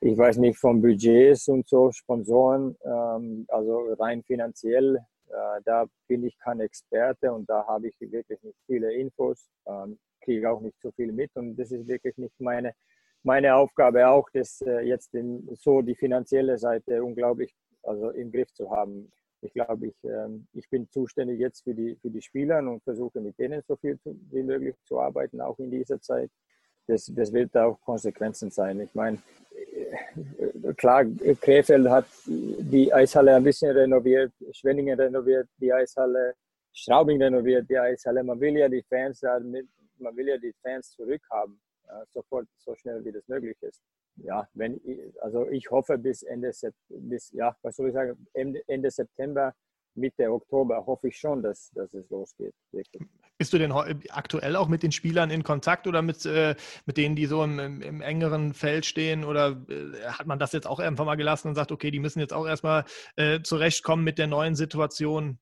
Ich 0.02 0.18
weiß 0.18 0.38
nicht 0.38 0.58
von 0.58 0.82
Budgets 0.82 1.48
und 1.48 1.68
so, 1.68 1.92
Sponsoren, 1.92 2.76
ähm, 2.84 3.46
also 3.50 3.94
rein 4.00 4.24
finanziell, 4.24 4.96
äh, 5.28 5.62
da 5.64 5.86
bin 6.08 6.24
ich 6.24 6.40
kein 6.40 6.60
Experte 6.62 7.32
und 7.32 7.48
da 7.48 7.68
habe 7.68 7.90
ich 7.90 7.96
wirklich 8.00 8.42
nicht 8.42 8.58
viele 8.66 8.92
Infos. 8.94 9.48
Ähm, 9.68 10.00
kriege 10.22 10.50
auch 10.50 10.62
nicht 10.62 10.80
so 10.82 10.92
viel 10.92 11.12
mit 11.12 11.36
und 11.36 11.56
das 11.56 11.72
ist 11.72 11.88
wirklich 11.88 12.18
nicht 12.18 12.40
meine, 12.40 12.74
meine 13.24 13.54
Aufgabe 13.56 14.08
auch, 14.08 14.28
das 14.34 14.62
äh, 14.62 14.80
jetzt 14.82 15.14
in, 15.14 15.48
so 15.54 15.82
die 15.82 15.96
finanzielle 15.96 16.58
Seite 16.58 17.04
unglaublich 17.04 17.54
also 17.84 18.10
im 18.12 18.32
Griff 18.32 18.52
zu 18.54 18.70
haben. 18.72 19.12
Ich 19.42 19.54
glaube, 19.54 19.88
ich, 19.88 19.96
ähm, 20.04 20.48
ich 20.54 20.70
bin 20.70 20.90
zuständig 20.90 21.40
jetzt 21.40 21.64
für 21.64 21.74
die, 21.74 21.96
für 21.96 22.10
die 22.10 22.22
Spieler 22.22 22.60
und 22.60 22.84
versuche 22.84 23.22
mit 23.22 23.38
denen 23.40 23.62
so 23.68 23.76
viel 23.78 23.98
zu, 24.00 24.20
wie 24.32 24.44
möglich 24.44 24.76
zu 24.84 25.00
arbeiten, 25.00 25.40
auch 25.40 25.58
in 25.60 25.72
dieser 25.72 26.00
Zeit. 26.02 26.30
Das, 26.88 27.06
das 27.06 27.32
wird 27.32 27.56
auch 27.56 27.80
Konsequenzen 27.82 28.52
sein. 28.52 28.82
Ich 28.82 28.94
meine, 28.96 29.20
äh, 29.56 30.74
klar, 30.74 31.06
Krefeld 31.40 31.88
hat 31.88 32.06
die 32.26 32.92
Eishalle 32.94 33.36
ein 33.36 33.44
bisschen 33.44 33.72
renoviert, 33.72 34.34
Schwenningen 34.52 35.00
renoviert, 35.00 35.48
die 35.58 35.72
Eishalle, 35.72 36.34
Straubing 36.74 37.22
renoviert, 37.22 37.70
die 37.70 37.78
Eishalle. 37.78 38.24
Man 38.24 38.40
will 38.40 38.58
ja 38.58 38.68
die 38.68 38.84
Fans 38.84 39.20
da 39.20 39.40
mit, 39.40 39.68
man 39.98 40.16
will 40.18 40.28
ja 40.28 40.38
die 40.38 40.54
Fans 40.62 40.92
zurückhaben, 40.92 41.60
sofort, 42.10 42.48
so 42.58 42.76
schnell 42.76 43.04
wie 43.04 43.12
das 43.12 43.28
möglich 43.28 43.58
ist. 43.62 43.82
Ja, 44.24 44.48
wenn, 44.54 44.80
also 45.22 45.48
ich 45.50 45.70
hoffe 45.72 45.98
bis 45.98 46.24
Ende, 46.24 46.52
bis, 46.90 47.32
ja, 47.32 47.56
was 47.62 47.76
soll 47.76 47.88
ich 47.88 47.94
sagen, 47.94 48.28
Ende, 48.34 48.62
Ende 48.68 48.92
September, 48.92 49.54
Mitte 49.96 50.32
Oktober 50.32 50.86
hoffe 50.86 51.10
ich 51.10 51.18
schon, 51.18 51.42
dass, 51.44 51.72
dass 51.72 51.94
es 51.94 52.10
losgeht. 52.10 52.54
Wirklich. 52.72 53.04
Bist 53.38 53.54
du 53.54 53.58
denn 53.58 53.72
aktuell 53.72 54.56
auch 54.56 54.68
mit 54.68 54.84
den 54.84 54.92
Spielern 54.92 55.30
in 55.30 55.44
Kontakt 55.44 55.88
oder 55.88 56.02
mit, 56.02 56.26
äh, 56.26 56.56
mit 56.86 56.98
denen, 56.98 57.16
die 57.16 57.26
so 57.26 57.44
im, 57.44 57.60
im, 57.60 57.82
im 57.82 58.02
engeren 58.02 58.54
Feld 58.54 58.86
stehen? 58.86 59.24
Oder 59.24 59.58
äh, 59.70 60.08
hat 60.08 60.28
man 60.28 60.40
das 60.40 60.52
jetzt 60.54 60.68
auch 60.68 60.80
einfach 60.80 61.06
mal 61.06 61.16
gelassen 61.16 61.50
und 61.50 61.56
sagt, 61.56 61.72
okay, 61.72 61.92
die 61.92 62.00
müssen 62.00 62.20
jetzt 62.20 62.34
auch 62.34 62.48
erstmal 62.48 62.86
äh, 63.16 63.42
zurechtkommen 63.42 64.04
mit 64.04 64.18
der 64.18 64.28
neuen 64.28 64.56
Situation? 64.56 65.40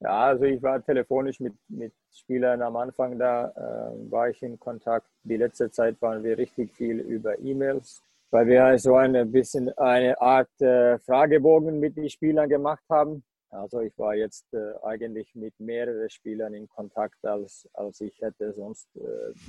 Ja, 0.00 0.26
also 0.26 0.44
ich 0.44 0.62
war 0.62 0.84
telefonisch 0.84 1.40
mit, 1.40 1.54
mit 1.68 1.92
Spielern 2.12 2.62
am 2.62 2.76
Anfang 2.76 3.18
da, 3.18 3.48
äh, 3.48 4.10
war 4.10 4.30
ich 4.30 4.42
in 4.42 4.58
Kontakt. 4.58 5.08
Die 5.24 5.36
letzte 5.36 5.70
Zeit 5.70 6.00
waren 6.00 6.22
wir 6.22 6.38
richtig 6.38 6.72
viel 6.72 7.00
über 7.00 7.38
E-Mails, 7.38 8.02
weil 8.30 8.46
wir 8.46 8.78
so 8.78 8.96
ein 8.96 9.30
bisschen 9.32 9.70
eine 9.78 10.20
Art 10.20 10.60
äh, 10.60 10.98
Fragebogen 10.98 11.80
mit 11.80 11.96
den 11.96 12.10
Spielern 12.10 12.48
gemacht 12.48 12.84
haben. 12.90 13.24
Also 13.50 13.80
ich 13.80 13.96
war 13.98 14.14
jetzt 14.14 14.44
äh, 14.52 14.74
eigentlich 14.82 15.34
mit 15.34 15.54
mehreren 15.58 16.10
Spielern 16.10 16.52
in 16.52 16.68
Kontakt, 16.68 17.16
als, 17.24 17.66
als 17.72 18.00
ich 18.02 18.20
hätte 18.20 18.52
sonst 18.52 18.88
äh, 18.96 19.00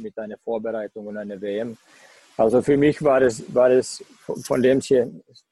mit 0.02 0.18
einer 0.18 0.38
Vorbereitung 0.38 1.08
und 1.08 1.18
einer 1.18 1.42
WM. 1.42 1.78
Also 2.38 2.62
für 2.62 2.78
mich 2.78 3.04
war 3.04 3.22
es, 3.22 3.54
war 3.54 3.70
es 3.70 4.02
von 4.44 4.64
dem, 4.64 4.80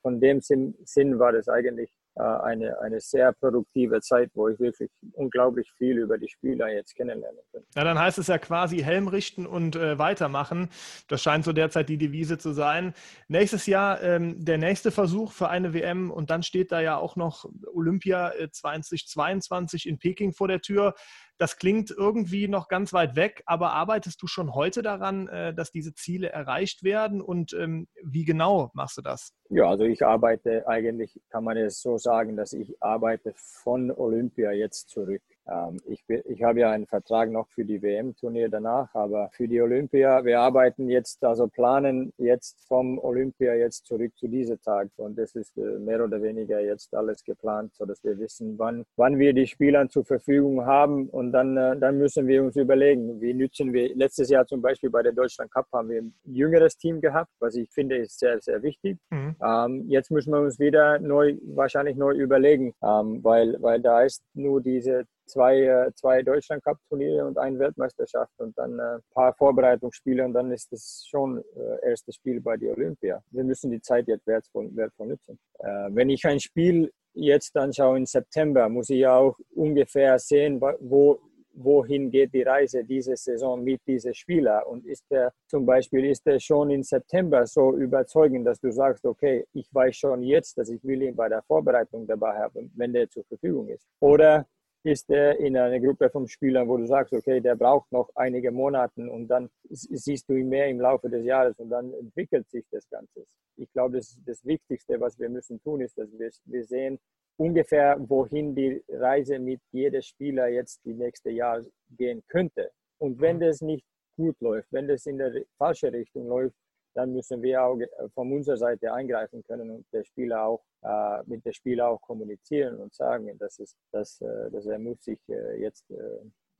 von 0.01 0.21
dem 0.21 0.39
Sinn 0.39 1.19
war 1.19 1.33
es 1.33 1.49
eigentlich 1.49 1.91
eine, 2.19 2.79
eine 2.79 2.99
sehr 2.99 3.33
produktive 3.33 4.01
Zeit, 4.01 4.31
wo 4.33 4.47
ich 4.47 4.59
wirklich 4.59 4.89
unglaublich 5.13 5.71
viel 5.77 5.97
über 5.97 6.17
die 6.17 6.27
Spieler 6.27 6.69
jetzt 6.69 6.95
kennenlernen 6.95 7.39
kann. 7.51 7.63
Na, 7.75 7.83
dann 7.83 7.99
heißt 7.99 8.17
es 8.17 8.27
ja 8.27 8.37
quasi 8.37 8.79
Helm 8.79 9.07
richten 9.07 9.45
und 9.45 9.75
äh, 9.75 9.97
weitermachen. 9.97 10.69
Das 11.07 11.21
scheint 11.21 11.45
so 11.45 11.53
derzeit 11.53 11.89
die 11.89 11.97
Devise 11.97 12.37
zu 12.37 12.53
sein. 12.53 12.93
Nächstes 13.27 13.65
Jahr 13.65 14.01
ähm, 14.01 14.43
der 14.43 14.57
nächste 14.57 14.91
Versuch 14.91 15.31
für 15.31 15.49
eine 15.49 15.73
WM 15.73 16.11
und 16.11 16.29
dann 16.29 16.43
steht 16.43 16.71
da 16.71 16.81
ja 16.81 16.97
auch 16.97 17.15
noch 17.15 17.45
Olympia 17.73 18.33
2022 18.51 19.85
äh, 19.85 19.89
in 19.89 19.97
Peking 19.97 20.33
vor 20.33 20.47
der 20.47 20.61
Tür. 20.61 20.93
Das 21.37 21.57
klingt 21.57 21.91
irgendwie 21.91 22.47
noch 22.47 22.67
ganz 22.67 22.93
weit 22.93 23.15
weg, 23.15 23.43
aber 23.45 23.71
arbeitest 23.71 24.21
du 24.21 24.27
schon 24.27 24.55
heute 24.55 24.81
daran, 24.81 25.27
äh, 25.27 25.53
dass 25.53 25.71
diese 25.71 25.93
Ziele 25.93 26.29
erreicht 26.29 26.83
werden 26.83 27.21
und 27.21 27.53
ähm, 27.53 27.87
wie 28.03 28.25
genau 28.25 28.71
machst 28.73 28.97
du 28.97 29.01
das? 29.01 29.33
Ja, 29.49 29.69
also 29.69 29.85
ich 29.85 30.03
arbeite 30.03 30.67
eigentlich, 30.67 31.21
kann 31.29 31.43
man 31.43 31.57
es 31.57 31.81
so 31.81 31.97
sagen, 31.97 32.35
dass 32.35 32.53
ich 32.53 32.81
arbeite 32.81 33.33
von 33.35 33.91
Olympia 33.91 34.51
jetzt 34.51 34.89
zurück. 34.89 35.21
Ähm, 35.49 35.79
ich, 35.85 36.03
ich 36.07 36.43
habe 36.43 36.59
ja 36.61 36.71
einen 36.71 36.87
Vertrag 36.87 37.31
noch 37.31 37.47
für 37.49 37.65
die 37.65 37.81
WM-Turnier 37.81 38.49
danach, 38.49 38.93
aber 38.93 39.29
für 39.33 39.47
die 39.47 39.61
Olympia, 39.61 40.23
wir 40.25 40.39
arbeiten 40.39 40.89
jetzt, 40.89 41.23
also 41.23 41.47
planen 41.47 42.13
jetzt 42.17 42.65
vom 42.67 42.99
Olympia 42.99 43.53
jetzt 43.53 43.85
zurück 43.85 44.11
zu 44.17 44.27
diesem 44.27 44.59
Tag 44.61 44.89
und 44.97 45.17
das 45.17 45.35
ist 45.35 45.57
äh, 45.57 45.79
mehr 45.79 46.03
oder 46.03 46.21
weniger 46.21 46.59
jetzt 46.59 46.93
alles 46.93 47.23
geplant, 47.23 47.73
sodass 47.75 48.03
wir 48.03 48.17
wissen, 48.17 48.57
wann, 48.57 48.83
wann 48.95 49.17
wir 49.19 49.33
die 49.33 49.47
Spieler 49.47 49.87
zur 49.89 50.05
Verfügung 50.05 50.65
haben 50.65 51.09
und 51.09 51.31
dann, 51.31 51.57
äh, 51.57 51.77
dann 51.77 51.97
müssen 51.97 52.27
wir 52.27 52.43
uns 52.43 52.55
überlegen, 52.55 53.21
wie 53.21 53.33
nützen 53.33 53.73
wir, 53.73 53.95
letztes 53.95 54.29
Jahr 54.29 54.45
zum 54.45 54.61
Beispiel 54.61 54.89
bei 54.89 55.03
der 55.03 55.13
Deutschland 55.13 55.51
Cup 55.51 55.67
haben 55.73 55.89
wir 55.89 56.01
ein 56.01 56.13
jüngeres 56.25 56.77
Team 56.77 57.01
gehabt, 57.01 57.31
was 57.39 57.55
ich 57.55 57.69
finde 57.71 57.97
ist 57.97 58.19
sehr, 58.19 58.39
sehr 58.41 58.61
wichtig. 58.63 58.97
Mhm. 59.09 59.35
Ähm, 59.43 59.85
jetzt 59.87 60.11
müssen 60.11 60.31
wir 60.31 60.41
uns 60.41 60.59
wieder 60.59 60.99
neu, 60.99 61.35
wahrscheinlich 61.43 61.95
neu 61.95 62.13
überlegen, 62.13 62.73
ähm, 62.83 63.23
weil, 63.23 63.57
weil 63.61 63.81
da 63.81 64.03
ist 64.03 64.23
nur 64.33 64.61
diese 64.61 65.05
zwei, 65.27 65.61
äh, 65.61 65.91
zwei 65.93 66.23
Deutschland-Cup-Turniere 66.23 67.25
und 67.25 67.37
eine 67.37 67.59
Weltmeisterschaft 67.59 68.33
und 68.37 68.57
dann 68.57 68.79
ein 68.79 68.99
äh, 68.99 69.01
paar 69.13 69.33
Vorbereitungsspiele 69.33 70.25
und 70.25 70.33
dann 70.33 70.51
ist 70.51 70.71
es 70.73 71.05
schon 71.07 71.43
äh, 71.55 71.89
erstes 71.89 72.15
Spiel 72.15 72.41
bei 72.41 72.57
der 72.57 72.71
Olympia. 72.71 73.21
Wir 73.31 73.43
müssen 73.43 73.71
die 73.71 73.81
Zeit 73.81 74.07
jetzt 74.07 74.25
wertvoll, 74.27 74.69
wertvoll 74.75 75.07
nutzen. 75.07 75.39
Äh, 75.59 75.89
wenn 75.89 76.09
ich 76.09 76.25
ein 76.25 76.39
Spiel 76.39 76.91
jetzt 77.13 77.55
anschaue 77.57 77.97
im 77.97 78.05
September, 78.05 78.69
muss 78.69 78.89
ich 78.89 79.05
auch 79.05 79.37
ungefähr 79.55 80.17
sehen, 80.19 80.61
wo, 80.61 81.19
wohin 81.57 82.11
geht 82.11 82.33
die 82.33 82.43
Reise 82.43 82.83
diese 82.83 83.15
Saison 83.15 83.63
mit 83.63 83.81
diesen 83.87 84.13
Spielern 84.13 84.63
und 84.63 84.85
ist 84.85 85.05
der 85.09 85.33
zum 85.47 85.65
Beispiel 85.65 86.05
ist 86.05 86.25
der 86.25 86.39
schon 86.39 86.69
im 86.69 86.83
September 86.83 87.45
so 87.47 87.75
überzeugend, 87.75 88.45
dass 88.45 88.59
du 88.59 88.71
sagst, 88.71 89.05
okay, 89.05 89.45
ich 89.53 89.67
weiß 89.73 89.95
schon 89.95 90.23
jetzt, 90.23 90.57
dass 90.57 90.69
ich 90.69 90.83
will 90.83 91.01
ihn 91.01 91.15
bei 91.15 91.27
der 91.27 91.41
Vorbereitung 91.43 92.05
dabei 92.05 92.37
haben, 92.37 92.71
wenn 92.75 92.93
der 92.93 93.09
zur 93.09 93.23
Verfügung 93.25 93.67
ist. 93.69 93.87
Oder 93.99 94.45
ist 94.87 95.09
er 95.09 95.37
in 95.39 95.57
einer 95.57 95.79
Gruppe 95.81 96.09
von 96.09 96.27
Spielern, 96.27 96.67
wo 96.67 96.77
du 96.77 96.85
sagst, 96.85 97.13
okay, 97.13 97.41
der 97.41 97.55
braucht 97.55 97.91
noch 97.91 98.09
einige 98.15 98.51
Monate 98.51 99.01
und 99.11 99.27
dann 99.27 99.49
siehst 99.69 100.29
du 100.29 100.33
ihn 100.33 100.47
mehr 100.47 100.67
im 100.67 100.79
Laufe 100.79 101.09
des 101.09 101.25
Jahres 101.25 101.59
und 101.59 101.69
dann 101.69 101.93
entwickelt 101.93 102.49
sich 102.49 102.65
das 102.71 102.89
Ganze. 102.89 103.25
Ich 103.57 103.69
glaube, 103.73 103.97
das, 103.97 104.17
das 104.25 104.45
Wichtigste, 104.45 104.99
was 105.01 105.19
wir 105.19 105.29
müssen 105.29 105.61
tun, 105.61 105.81
ist, 105.81 105.97
dass 105.97 106.09
wir, 106.17 106.29
wir 106.45 106.63
sehen 106.63 106.99
ungefähr, 107.35 107.97
wohin 107.99 108.55
die 108.55 108.81
Reise 108.87 109.39
mit 109.39 109.59
jedem 109.71 110.01
Spieler 110.01 110.47
jetzt 110.47 110.79
die 110.85 110.93
nächste 110.93 111.31
Jahr 111.31 111.65
gehen 111.97 112.23
könnte. 112.29 112.71
Und 112.97 113.19
wenn 113.19 113.37
mhm. 113.37 113.41
das 113.41 113.61
nicht 113.61 113.85
gut 114.15 114.39
läuft, 114.39 114.71
wenn 114.71 114.87
das 114.87 115.05
in 115.05 115.17
der 115.17 115.33
falsche 115.57 115.91
Richtung 115.91 116.27
läuft, 116.27 116.55
dann 116.97 117.13
müssen 117.13 117.43
wir 117.43 117.63
auch 117.63 117.79
äh, 117.79 117.87
von 118.15 118.33
unserer 118.33 118.57
Seite 118.57 118.91
eingreifen 118.91 119.43
können 119.43 119.69
und 119.69 119.85
der 119.93 120.03
Spieler 120.03 120.43
auch 120.45 120.63
äh, 120.81 121.21
mit 121.27 121.45
dem 121.45 121.53
Spieler 121.53 121.89
auch 121.89 122.01
kommunizieren 122.01 122.77
und 122.77 122.93
sagen, 122.93 123.37
dass, 123.37 123.59
es, 123.59 123.77
dass, 123.91 124.19
äh, 124.21 124.49
dass 124.49 124.65
er 124.65 124.79
muss 124.79 125.03
sich 125.03 125.19
äh, 125.29 125.61
jetzt 125.61 125.89
äh, 125.91 125.95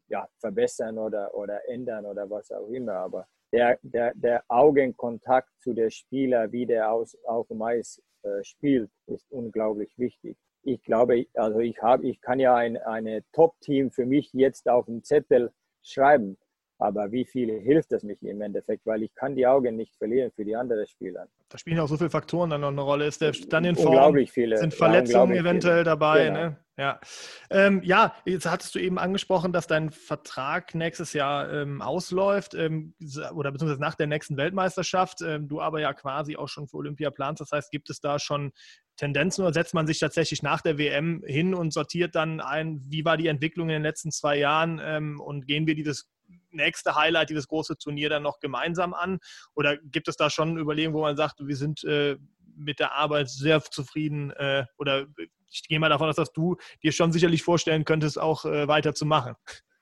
ja, 0.10 0.28
verbessern 0.40 1.00
oder, 1.00 1.34
oder 1.34 1.68
ändern 1.68 2.06
oder 2.06 2.30
was 2.30 2.52
auch 2.52 2.70
immer. 2.70 2.94
Aber 2.94 3.28
der, 3.52 3.80
der, 3.82 4.14
der 4.14 4.44
Augenkontakt 4.48 5.50
zu 5.60 5.74
der 5.74 5.90
Spieler, 5.90 6.52
wie 6.52 6.68
der 6.68 6.92
aus, 6.92 7.18
auf 7.26 7.48
dem 7.48 7.64
Eis 7.64 8.00
äh, 8.22 8.44
spielt, 8.44 8.92
ist 9.08 9.26
unglaublich 9.32 9.98
wichtig. 9.98 10.38
Ich 10.62 10.84
glaube, 10.84 11.26
also 11.34 11.60
ich, 11.60 11.82
hab, 11.82 12.04
ich 12.04 12.22
kann 12.22 12.40
ja 12.40 12.56
ein 12.56 12.78
eine 12.78 13.24
Top-Team 13.32 13.90
für 13.90 14.06
mich 14.06 14.32
jetzt 14.34 14.70
auf 14.70 14.86
dem 14.86 15.04
Zettel 15.04 15.52
schreiben 15.82 16.38
aber 16.80 17.12
wie 17.12 17.26
viel 17.26 17.60
hilft 17.60 17.92
es 17.92 18.04
mich 18.04 18.22
im 18.22 18.42
Endeffekt? 18.42 18.86
Weil 18.86 19.04
ich 19.04 19.14
kann 19.16 19.36
die 19.36 19.48
Augen 19.48 19.76
nicht 19.76 19.96
verlieren 19.96 20.32
für 20.36 20.46
die 20.46 20.56
anderen 20.56 20.86
Spieler. 20.88 21.28
Da 21.50 21.58
spielen 21.58 21.80
auch 21.80 21.88
so 21.88 21.98
viele 21.98 22.10
Faktoren 22.10 22.50
dann 22.50 22.62
noch 22.62 22.70
eine 22.70 22.82
Rolle. 22.82 23.08
Ist 23.08 23.22
der 23.22 23.32
dann 23.50 23.66
in 23.66 23.76
Form? 23.76 23.88
Unglaublich 23.88 24.32
viele. 24.32 24.58
Sind 24.58 24.74
Verletzungen 24.74 25.34
ja, 25.34 25.42
eventuell 25.42 25.78
viele. 25.78 25.84
dabei? 25.86 26.26
Genau. 26.26 26.40
Ne? 26.40 26.58
Ja. 26.80 27.00
Ähm, 27.50 27.82
ja, 27.84 28.14
jetzt 28.26 28.46
hattest 28.46 28.76
du 28.76 28.80
eben 28.80 29.00
angesprochen, 29.00 29.52
dass 29.52 29.66
dein 29.66 29.90
Vertrag 29.90 30.76
nächstes 30.76 31.14
Jahr 31.14 31.52
ähm, 31.52 31.82
ausläuft 31.82 32.54
ähm, 32.54 32.94
oder 33.34 33.52
beziehungsweise 33.52 33.82
nach 33.82 33.96
der 33.96 34.06
nächsten 34.06 34.38
Weltmeisterschaft. 34.38 35.24
Ähm, 35.24 35.48
du 35.48 35.60
aber 35.60 35.82
ja 35.82 35.94
quasi 35.94 36.36
auch 36.36 36.48
schon 36.48 36.68
für 36.68 36.78
Olympia 36.78 37.10
planst. 37.10 37.42
Das 37.42 37.52
heißt, 37.52 37.72
gibt 37.72 37.90
es 37.90 38.00
da 38.00 38.20
schon 38.20 38.52
Tendenzen 38.96 39.44
oder 39.44 39.54
setzt 39.54 39.74
man 39.74 39.88
sich 39.88 39.98
tatsächlich 39.98 40.44
nach 40.44 40.62
der 40.62 40.78
WM 40.78 41.24
hin 41.26 41.56
und 41.56 41.74
sortiert 41.74 42.14
dann 42.14 42.42
ein, 42.42 42.82
wie 42.88 43.04
war 43.04 43.18
die 43.18 43.28
Entwicklung 43.28 43.70
in 43.70 43.74
den 43.74 43.84
letzten 43.84 44.12
zwei 44.12 44.38
Jahren 44.38 44.80
ähm, 44.84 45.20
und 45.20 45.48
gehen 45.48 45.66
wir 45.66 45.74
dieses 45.74 46.08
nächste 46.58 46.96
Highlight, 46.96 47.30
dieses 47.30 47.48
große 47.48 47.78
Turnier 47.78 48.10
dann 48.10 48.24
noch 48.24 48.40
gemeinsam 48.40 48.94
an? 48.94 49.20
Oder 49.56 49.78
gibt 49.78 50.10
es 50.10 50.18
da 50.18 50.30
schon 50.30 50.58
Überlegungen, 50.58 50.98
wo 50.98 51.02
man 51.02 51.16
sagt, 51.16 51.40
wir 51.40 51.56
sind 51.56 51.84
äh, 51.86 52.18
mit 52.58 52.80
der 52.80 52.94
Arbeit 52.94 53.30
sehr 53.30 53.62
zufrieden 53.62 54.32
äh, 54.32 54.66
oder 54.78 55.08
ich 55.50 55.64
gehe 55.68 55.80
mal 55.80 55.90
davon 55.90 56.10
aus, 56.10 56.18
dass 56.18 56.34
du 56.34 56.58
dir 56.84 56.92
schon 56.92 57.12
sicherlich 57.12 57.44
vorstellen 57.44 57.86
könntest, 57.86 58.20
auch 58.20 58.46
äh, 58.46 58.68
weiterzumachen. 58.68 59.36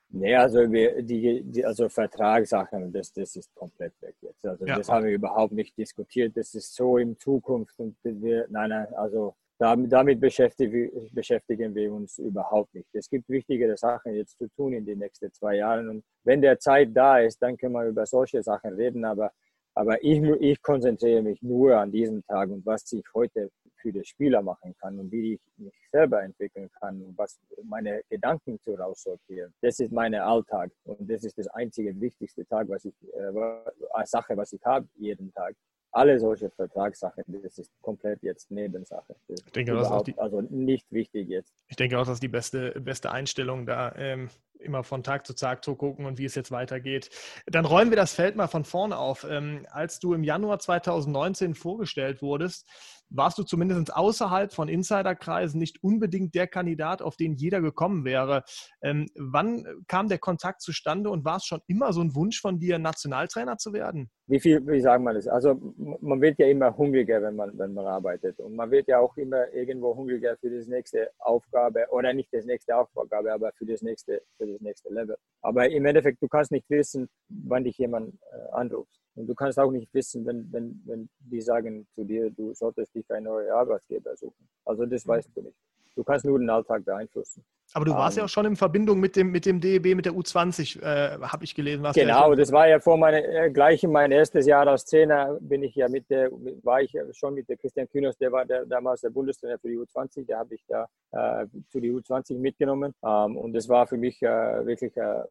Nee, 0.10 0.36
also 0.36 0.72
wir, 0.72 1.02
die, 1.02 1.42
die, 1.44 1.66
also 1.66 1.90
Vertragssachen, 1.90 2.94
das, 2.94 3.12
das 3.12 3.36
ist 3.36 3.54
komplett 3.56 3.94
weg 4.02 4.16
jetzt. 4.22 4.46
Also 4.46 4.66
ja. 4.66 4.78
das 4.78 4.88
haben 4.88 5.06
wir 5.06 5.12
überhaupt 5.12 5.52
nicht 5.52 5.78
diskutiert. 5.78 6.38
Das 6.38 6.54
ist 6.54 6.74
so 6.74 6.98
in 6.98 7.18
Zukunft 7.18 7.78
und 7.80 7.98
wir, 8.04 8.46
nein, 8.50 8.70
nein, 8.70 8.88
also 8.96 9.36
damit, 9.58 9.92
damit 9.92 10.20
beschäftigen, 10.20 11.10
beschäftigen 11.12 11.74
wir 11.74 11.92
uns 11.94 12.18
überhaupt 12.18 12.74
nicht. 12.74 12.88
Es 12.94 13.10
gibt 13.10 13.30
wichtigere 13.30 13.78
Sachen 13.78 14.14
jetzt 14.14 14.38
zu 14.38 14.48
tun 14.50 14.74
in 14.74 14.86
den 14.86 15.00
nächsten 15.00 15.32
zwei 15.32 15.56
Jahren. 15.58 15.90
Und 15.90 16.04
wenn 16.24 16.42
der 16.42 16.60
Zeit 16.60 16.90
da 16.94 17.20
ist, 17.20 17.42
dann 17.42 17.58
können 17.58 17.74
wir 17.74 17.86
über 17.86 18.06
solche 18.06 18.44
Sachen 18.44 18.74
reden. 18.74 19.06
Aber, 19.06 19.32
aber 19.74 20.04
ich, 20.04 20.22
ich 20.42 20.62
konzentriere 20.62 21.22
mich 21.22 21.42
nur 21.42 21.78
an 21.78 21.92
diesem 21.92 22.24
Tag 22.24 22.50
und 22.50 22.66
was 22.66 22.92
ich 22.92 23.06
heute 23.14 23.50
für 23.82 23.94
die 23.94 24.04
Spieler 24.04 24.42
machen 24.42 24.76
kann 24.80 25.00
und 25.00 25.12
wie 25.12 25.36
ich 25.36 25.42
mich 25.58 25.74
selber 25.92 26.24
entwickeln 26.24 26.70
kann 26.80 27.02
und 27.04 27.18
was 27.18 27.40
meine 27.64 28.02
Gedanken 28.10 28.60
zu 28.60 28.74
raussortieren. 28.74 29.54
Das 29.62 29.80
ist 29.80 29.92
mein 29.92 30.16
Alltag 30.16 30.72
und 30.86 31.10
das 31.10 31.24
ist 31.24 31.38
das 31.38 31.48
einzige 31.48 32.00
wichtigste 32.02 32.46
Tag, 32.48 32.68
was 32.68 32.86
ich, 32.86 32.96
äh, 33.14 34.06
Sache, 34.06 34.36
was 34.36 34.54
ich 34.54 34.64
habe 34.66 34.88
jeden 34.96 35.32
Tag 35.34 35.56
alle 35.96 36.20
solche 36.20 36.50
Vertragssachen, 36.50 37.24
das 37.28 37.58
ist 37.58 37.72
komplett 37.82 38.22
jetzt 38.22 38.52
Nebensache. 38.52 39.16
Ich 39.28 39.52
denke, 39.54 39.74
das 39.74 39.90
ist 39.90 40.08
die, 40.08 40.18
also 40.18 40.42
nicht 40.42 40.92
wichtig 40.92 41.30
jetzt. 41.30 41.54
Ich 41.68 41.78
denke 41.78 41.98
auch, 41.98 42.06
dass 42.06 42.20
die 42.20 42.28
beste, 42.28 42.72
beste 42.82 43.12
Einstellung 43.12 43.66
da 43.66 43.94
ähm, 43.96 44.30
immer 44.60 44.84
von 44.84 45.04
Tag 45.04 45.26
zu 45.26 45.34
Tag 45.34 45.64
zu 45.64 45.76
gucken 45.76 46.06
und 46.06 46.18
wie 46.18 46.26
es 46.26 46.36
jetzt 46.36 46.52
weitergeht. 46.52 47.10
Dann 47.46 47.66
räumen 47.66 47.92
wir 47.92 47.96
das 47.96 48.14
Feld 48.14 48.36
mal 48.36 48.48
von 48.48 48.66
vorne 48.66 48.98
auf. 48.98 49.26
Ähm, 49.30 49.66
als 49.72 50.00
du 50.00 50.14
im 50.14 50.24
Januar 50.24 50.60
2019 50.60 51.56
vorgestellt 51.56 52.22
wurdest, 52.22 52.68
warst 53.10 53.38
du 53.38 53.44
zumindest 53.44 53.96
außerhalb 53.96 54.54
von 54.54 54.68
Insiderkreisen 54.68 55.60
nicht 55.60 55.84
unbedingt 55.84 56.36
der 56.36 56.48
Kandidat, 56.48 57.02
auf 57.02 57.16
den 57.16 57.36
jeder 57.36 57.62
gekommen 57.62 58.06
wäre. 58.06 58.44
Ähm, 58.82 59.08
wann 59.16 59.66
kam 59.88 60.08
der 60.08 60.20
Kontakt 60.20 60.62
zustande 60.62 61.10
und 61.10 61.26
war 61.26 61.38
es 61.38 61.46
schon 61.46 61.62
immer 61.68 61.94
so 61.94 62.02
ein 62.02 62.16
Wunsch 62.16 62.42
von 62.42 62.60
dir, 62.60 62.80
Nationaltrainer 62.80 63.58
zu 63.58 63.74
werden? 63.74 64.10
Wie 64.28 64.40
viel, 64.40 64.66
wie 64.68 64.82
sagen 64.82 65.04
wir 65.04 65.14
das? 65.14 65.28
Also 65.28 65.56
man 66.02 66.22
wird 66.22 66.40
ja 66.40 66.48
immer 66.48 66.76
hungriger, 66.76 67.22
wenn 67.22 67.36
man, 67.36 67.58
wenn 67.58 67.74
man 67.74 67.86
arbeitet. 67.86 68.40
Und 68.40 68.56
man 68.56 68.72
wird 68.72 68.88
ja 68.88 69.00
auch 69.00 69.16
immer 69.18 69.52
irgendwo 69.54 69.96
hungriger 69.96 70.36
für 70.38 70.50
das 70.50 70.68
nächste 70.68 71.10
Aufgabe 71.20 71.86
oder 71.92 72.14
nicht 72.14 72.34
das 72.34 72.46
nächste 72.46 72.76
Aufgabe, 72.76 73.32
aber 73.32 73.52
für 73.54 73.66
das 73.66 73.82
nächste, 73.82 74.22
für 74.38 74.48
das 74.48 74.62
nächste 74.62 74.92
Level. 74.92 75.16
Aber 75.42 75.70
im 75.70 75.86
Endeffekt, 75.86 76.22
du 76.22 76.28
kannst 76.28 76.52
nicht 76.52 76.70
wissen, 76.70 77.08
wann 77.30 77.64
dich 77.64 77.78
jemand 77.78 78.16
äh, 78.16 78.52
anruft. 78.52 79.05
Und 79.16 79.28
du 79.28 79.34
kannst 79.34 79.58
auch 79.58 79.72
nicht 79.72 79.94
wissen, 79.94 80.26
wenn, 80.26 80.52
wenn, 80.52 80.82
wenn 80.86 81.10
die 81.20 81.42
sagen 81.42 81.88
zu 81.96 82.04
dir, 82.04 82.30
du 82.30 82.54
solltest 82.54 82.94
dich 82.94 83.10
einen 83.12 83.26
neuen 83.26 83.50
Arbeitgeber 83.50 84.16
suchen. 84.16 84.48
Also 84.66 84.86
das 84.86 85.06
mhm. 85.06 85.10
weißt 85.10 85.30
du 85.36 85.42
nicht. 85.42 85.58
Du 85.96 86.04
kannst 86.04 86.26
nur 86.26 86.38
den 86.38 86.50
Alltag 86.50 86.84
beeinflussen. 86.84 87.46
Aber 87.74 87.86
du 87.86 87.92
warst 87.92 88.18
um, 88.18 88.20
ja 88.20 88.24
ähm. 88.24 88.26
auch 88.26 88.30
schon 88.30 88.46
in 88.46 88.56
Verbindung 88.58 89.00
mit 89.00 89.16
dem, 89.16 89.32
mit 89.32 89.46
dem 89.46 89.62
DEB, 89.62 89.96
mit 89.96 90.06
der 90.06 90.12
U20, 90.12 90.82
äh, 90.82 91.18
habe 91.22 91.46
ich 91.46 91.56
gelesen. 91.56 91.84
genau, 91.94 92.30
ja 92.30 92.36
das 92.36 92.52
war 92.52 92.68
ja 92.68 92.80
vor 92.80 92.98
meiner, 92.98 93.24
äh, 93.24 93.50
gleich 93.50 93.82
in 93.84 93.94
mein 93.94 94.12
erstes 94.12 94.46
Jahr 94.46 94.68
als 94.68 94.84
Trainer 94.86 95.38
bin 95.40 95.64
ich 95.64 95.74
ja 95.74 95.88
mit 95.88 96.10
der, 96.10 96.30
war 96.64 96.82
ich 96.82 96.94
schon 97.14 97.34
mit 97.34 97.48
der 97.48 97.56
Christian 97.56 97.88
Kühners, 97.90 98.18
der 98.18 98.32
war 98.32 98.46
der, 98.46 98.66
damals 98.66 99.02
der 99.02 99.10
Bundestrainer 99.10 99.58
für 99.58 99.70
die 99.70 99.78
U20, 99.78 100.26
der 100.26 100.40
habe 100.40 100.54
ich 100.56 100.66
da 100.68 100.86
äh, 101.12 101.48
zu 101.70 101.80
die 101.80 101.92
U20 101.92 102.38
mitgenommen. 102.40 102.94
Ähm, 103.02 103.38
und 103.38 103.54
das 103.54 103.70
war 103.70 103.88
für 103.88 103.98
mich 103.98 104.22
äh, 104.22 104.66
wirklich 104.66 104.96
äh, 104.98 105.24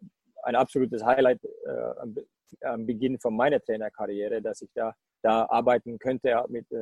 ein 0.44 0.56
absolutes 0.56 1.04
Highlight 1.04 1.44
äh, 1.44 2.22
am, 2.62 2.86
Beginn 2.86 3.18
von 3.18 3.36
meiner 3.36 3.60
Trainerkarriere, 3.60 4.40
dass 4.42 4.62
ich 4.62 4.70
da, 4.74 4.94
da 5.22 5.46
arbeiten 5.46 5.98
könnte 5.98 6.44
mit, 6.48 6.70
äh, 6.72 6.76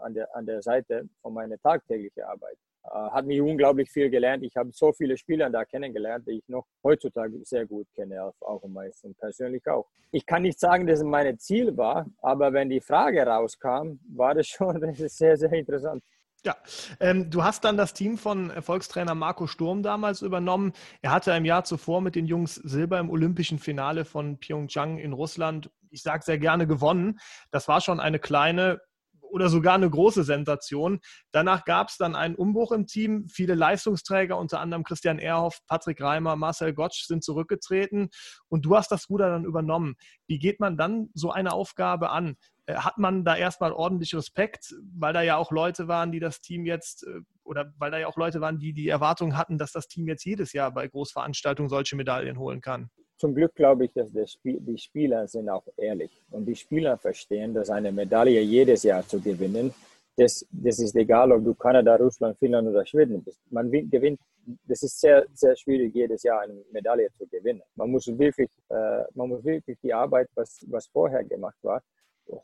an, 0.00 0.14
der, 0.14 0.34
an 0.34 0.46
der 0.46 0.62
Seite 0.62 1.08
von 1.22 1.34
meiner 1.34 1.58
tagtäglichen 1.58 2.22
Arbeit. 2.22 2.56
Äh, 2.84 3.10
hat 3.10 3.26
mich 3.26 3.40
unglaublich 3.40 3.90
viel 3.90 4.10
gelernt. 4.10 4.44
Ich 4.44 4.56
habe 4.56 4.70
so 4.72 4.92
viele 4.92 5.16
Spieler 5.16 5.50
da 5.50 5.64
kennengelernt, 5.64 6.26
die 6.26 6.38
ich 6.38 6.48
noch 6.48 6.66
heutzutage 6.84 7.44
sehr 7.44 7.66
gut 7.66 7.86
kenne, 7.94 8.32
auch 8.40 8.62
am 8.62 8.72
meisten 8.72 9.14
persönlich 9.14 9.66
auch. 9.66 9.86
Ich 10.12 10.24
kann 10.24 10.42
nicht 10.42 10.60
sagen, 10.60 10.86
dass 10.86 11.00
es 11.00 11.04
mein 11.04 11.38
Ziel 11.38 11.76
war, 11.76 12.06
aber 12.22 12.52
wenn 12.52 12.68
die 12.68 12.80
Frage 12.80 13.26
rauskam, 13.26 13.98
war 14.08 14.34
das 14.34 14.46
schon 14.46 14.80
das 14.98 15.16
sehr, 15.16 15.36
sehr 15.36 15.52
interessant. 15.52 16.02
Ja, 16.46 16.54
ähm, 17.00 17.28
du 17.28 17.42
hast 17.42 17.64
dann 17.64 17.76
das 17.76 17.92
Team 17.92 18.16
von 18.18 18.50
Erfolgstrainer 18.50 19.16
Marco 19.16 19.48
Sturm 19.48 19.82
damals 19.82 20.22
übernommen. 20.22 20.74
Er 21.02 21.10
hatte 21.10 21.32
im 21.32 21.44
Jahr 21.44 21.64
zuvor 21.64 22.00
mit 22.00 22.14
den 22.14 22.26
Jungs 22.26 22.54
Silber 22.54 23.00
im 23.00 23.10
olympischen 23.10 23.58
Finale 23.58 24.04
von 24.04 24.38
Pyeongchang 24.38 24.98
in 24.98 25.12
Russland, 25.12 25.72
ich 25.90 26.02
sage 26.04 26.22
sehr 26.24 26.38
gerne, 26.38 26.68
gewonnen. 26.68 27.18
Das 27.50 27.66
war 27.66 27.80
schon 27.80 27.98
eine 27.98 28.20
kleine 28.20 28.80
oder 29.20 29.48
sogar 29.48 29.74
eine 29.74 29.90
große 29.90 30.22
Sensation. 30.22 31.00
Danach 31.32 31.64
gab 31.64 31.88
es 31.88 31.96
dann 31.96 32.14
einen 32.14 32.36
Umbruch 32.36 32.70
im 32.70 32.86
Team. 32.86 33.26
Viele 33.28 33.56
Leistungsträger, 33.56 34.38
unter 34.38 34.60
anderem 34.60 34.84
Christian 34.84 35.18
Ehrhoff, 35.18 35.58
Patrick 35.66 36.00
Reimer, 36.00 36.36
Marcel 36.36 36.74
Gottsch 36.74 37.06
sind 37.06 37.24
zurückgetreten 37.24 38.10
und 38.46 38.64
du 38.64 38.76
hast 38.76 38.92
das 38.92 39.10
Ruder 39.10 39.30
dann 39.30 39.44
übernommen. 39.44 39.96
Wie 40.28 40.38
geht 40.38 40.60
man 40.60 40.76
dann 40.76 41.10
so 41.12 41.32
eine 41.32 41.54
Aufgabe 41.54 42.10
an? 42.10 42.36
Äh, 42.66 42.74
hat 42.74 42.98
man 42.98 43.24
da 43.24 43.36
erstmal 43.36 43.72
ordentlich 43.72 44.14
Respekt, 44.14 44.74
weil 44.94 45.12
da 45.12 45.22
ja 45.22 45.36
auch 45.36 45.50
Leute 45.50 45.88
waren, 45.88 46.12
die 46.12 46.20
das 46.20 46.40
Team 46.40 46.66
jetzt, 46.66 47.06
äh, 47.06 47.20
oder 47.44 47.72
weil 47.78 47.90
da 47.90 47.98
ja 47.98 48.08
auch 48.08 48.16
Leute 48.16 48.40
waren, 48.40 48.58
die 48.58 48.72
die 48.72 48.88
Erwartung 48.88 49.36
hatten, 49.36 49.58
dass 49.58 49.72
das 49.72 49.88
Team 49.88 50.08
jetzt 50.08 50.24
jedes 50.24 50.52
Jahr 50.52 50.72
bei 50.72 50.88
Großveranstaltungen 50.88 51.70
solche 51.70 51.96
Medaillen 51.96 52.38
holen 52.38 52.60
kann? 52.60 52.90
Zum 53.18 53.34
Glück 53.34 53.54
glaube 53.54 53.86
ich, 53.86 53.92
dass 53.94 54.12
die 54.12 54.78
Spieler 54.78 55.26
sind 55.26 55.48
auch 55.48 55.66
ehrlich 55.78 56.22
und 56.30 56.44
die 56.44 56.54
Spieler 56.54 56.98
verstehen, 56.98 57.54
dass 57.54 57.70
eine 57.70 57.90
Medaille 57.90 58.42
jedes 58.42 58.82
Jahr 58.82 59.06
zu 59.06 59.20
gewinnen, 59.20 59.72
das, 60.18 60.46
das 60.50 60.78
ist 60.78 60.96
egal, 60.96 61.32
ob 61.32 61.44
du 61.44 61.54
Kanada, 61.54 61.96
Russland, 61.96 62.38
Finnland 62.38 62.68
oder 62.68 62.84
Schweden 62.84 63.22
bist. 63.22 63.40
Man 63.50 63.70
gewinnt, 63.70 64.20
das 64.66 64.82
ist 64.82 64.98
sehr, 65.00 65.26
sehr 65.34 65.56
schwierig, 65.56 65.94
jedes 65.94 66.22
Jahr 66.22 66.40
eine 66.40 66.62
Medaille 66.72 67.08
zu 67.18 67.26
gewinnen. 67.26 67.62
Man 67.74 67.90
muss 67.90 68.06
wirklich, 68.06 68.48
äh, 68.68 69.02
man 69.14 69.28
muss 69.28 69.44
wirklich 69.44 69.78
die 69.82 69.92
Arbeit, 69.92 70.28
was, 70.34 70.64
was 70.68 70.86
vorher 70.86 71.24
gemacht 71.24 71.58
war, 71.62 71.82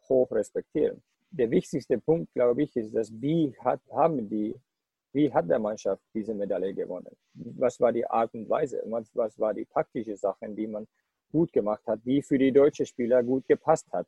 hoch 0.08 0.30
respektieren. 0.30 1.02
Der 1.30 1.50
wichtigste 1.50 1.98
Punkt, 1.98 2.32
glaube 2.34 2.62
ich, 2.62 2.76
ist, 2.76 2.94
dass 2.94 3.10
wie 3.20 3.54
hat, 3.60 3.80
haben 3.90 4.28
die, 4.28 4.54
wie 5.12 5.32
hat 5.32 5.48
der 5.48 5.58
Mannschaft 5.58 6.02
diese 6.14 6.34
Medaille 6.34 6.74
gewonnen? 6.74 7.16
Was 7.34 7.80
war 7.80 7.92
die 7.92 8.06
Art 8.06 8.32
und 8.34 8.48
Weise? 8.48 8.82
Was, 8.86 9.10
was 9.14 9.38
war 9.38 9.54
die 9.54 9.66
taktische 9.66 10.16
Sachen, 10.16 10.54
die 10.54 10.66
man 10.66 10.86
gut 11.30 11.52
gemacht 11.52 11.82
hat, 11.86 12.00
die 12.04 12.22
für 12.22 12.38
die 12.38 12.52
deutschen 12.52 12.86
Spieler 12.86 13.22
gut 13.22 13.46
gepasst 13.48 13.90
hat 13.92 14.06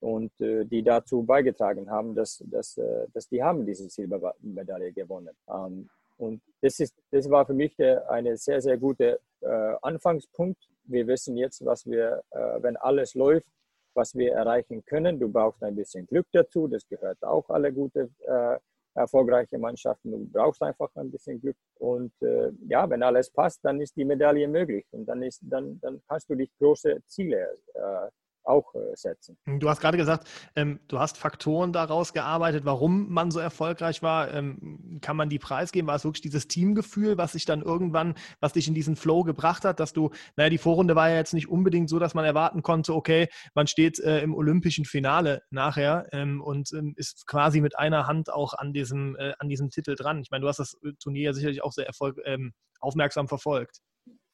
und 0.00 0.32
äh, 0.40 0.64
die 0.64 0.82
dazu 0.82 1.22
beigetragen 1.22 1.90
haben, 1.90 2.14
dass, 2.14 2.42
dass, 2.46 2.78
äh, 2.78 3.06
dass 3.12 3.28
die 3.28 3.42
haben 3.42 3.64
diese 3.66 3.88
Silbermedaille 3.88 4.92
gewonnen. 4.92 5.36
Ähm, 5.48 5.88
und 6.16 6.40
das, 6.60 6.80
ist, 6.80 6.94
das 7.10 7.28
war 7.28 7.46
für 7.46 7.54
mich 7.54 7.76
eine 8.08 8.36
sehr, 8.36 8.60
sehr 8.60 8.78
gute 8.78 9.20
äh, 9.40 9.74
Anfangspunkt. 9.82 10.68
Wir 10.84 11.06
wissen 11.06 11.36
jetzt, 11.36 11.64
was 11.64 11.86
wir, 11.86 12.22
äh, 12.30 12.62
wenn 12.62 12.76
alles 12.76 13.14
läuft, 13.14 13.46
was 13.94 14.14
wir 14.14 14.32
erreichen 14.32 14.84
können. 14.84 15.18
Du 15.18 15.28
brauchst 15.28 15.62
ein 15.62 15.76
bisschen 15.76 16.06
Glück 16.06 16.26
dazu, 16.32 16.68
das 16.68 16.86
gehört 16.88 17.22
auch 17.22 17.48
alle 17.50 17.72
gute, 17.72 18.10
äh, 18.20 18.58
erfolgreiche 18.94 19.58
Mannschaften. 19.58 20.10
Du 20.10 20.26
brauchst 20.30 20.62
einfach 20.62 20.90
ein 20.96 21.10
bisschen 21.10 21.40
Glück. 21.40 21.56
Und 21.78 22.12
äh, 22.22 22.50
ja, 22.68 22.88
wenn 22.88 23.02
alles 23.02 23.30
passt, 23.30 23.64
dann 23.64 23.80
ist 23.80 23.96
die 23.96 24.04
Medaille 24.04 24.48
möglich 24.48 24.86
und 24.90 25.06
dann, 25.06 25.22
ist, 25.22 25.40
dann, 25.42 25.80
dann 25.80 26.02
kannst 26.08 26.28
du 26.28 26.34
dich 26.34 26.50
große 26.58 27.02
Ziele 27.06 27.58
äh, 27.74 28.08
auch 28.44 28.74
äh, 28.74 28.94
setzen. 28.94 29.36
Du 29.46 29.68
hast 29.68 29.80
gerade 29.80 29.96
gesagt, 29.96 30.28
ähm, 30.56 30.80
du 30.88 30.98
hast 30.98 31.18
Faktoren 31.18 31.72
daraus 31.72 32.12
gearbeitet, 32.12 32.64
warum 32.64 33.12
man 33.12 33.30
so 33.30 33.40
erfolgreich 33.40 34.02
war. 34.02 34.32
Ähm, 34.32 34.98
kann 35.00 35.16
man 35.16 35.28
die 35.28 35.38
preisgeben? 35.38 35.86
War 35.86 35.96
es 35.96 36.04
wirklich 36.04 36.22
dieses 36.22 36.48
Teamgefühl, 36.48 37.18
was 37.18 37.32
sich 37.32 37.44
dann 37.44 37.62
irgendwann, 37.62 38.14
was 38.40 38.52
dich 38.52 38.68
in 38.68 38.74
diesen 38.74 38.96
Flow 38.96 39.22
gebracht 39.22 39.64
hat, 39.64 39.80
dass 39.80 39.92
du, 39.92 40.10
naja, 40.36 40.50
die 40.50 40.58
Vorrunde 40.58 40.96
war 40.96 41.10
ja 41.10 41.16
jetzt 41.16 41.34
nicht 41.34 41.48
unbedingt 41.48 41.88
so, 41.88 41.98
dass 41.98 42.14
man 42.14 42.24
erwarten 42.24 42.62
konnte, 42.62 42.94
okay, 42.94 43.28
man 43.54 43.66
steht 43.66 43.98
äh, 44.00 44.20
im 44.20 44.34
olympischen 44.34 44.84
Finale 44.84 45.42
nachher 45.50 46.06
ähm, 46.12 46.40
und 46.40 46.72
ähm, 46.72 46.94
ist 46.96 47.26
quasi 47.26 47.60
mit 47.60 47.78
einer 47.78 48.06
Hand 48.06 48.32
auch 48.32 48.54
an 48.54 48.72
diesem, 48.72 49.16
äh, 49.16 49.32
an 49.38 49.48
diesem 49.48 49.70
Titel 49.70 49.94
dran. 49.94 50.20
Ich 50.22 50.30
meine, 50.30 50.42
du 50.42 50.48
hast 50.48 50.58
das 50.58 50.76
Turnier 51.00 51.24
ja 51.24 51.32
sicherlich 51.32 51.62
auch 51.62 51.72
sehr 51.72 51.86
erfolg, 51.86 52.18
ähm, 52.24 52.52
aufmerksam 52.80 53.28
verfolgt 53.28 53.80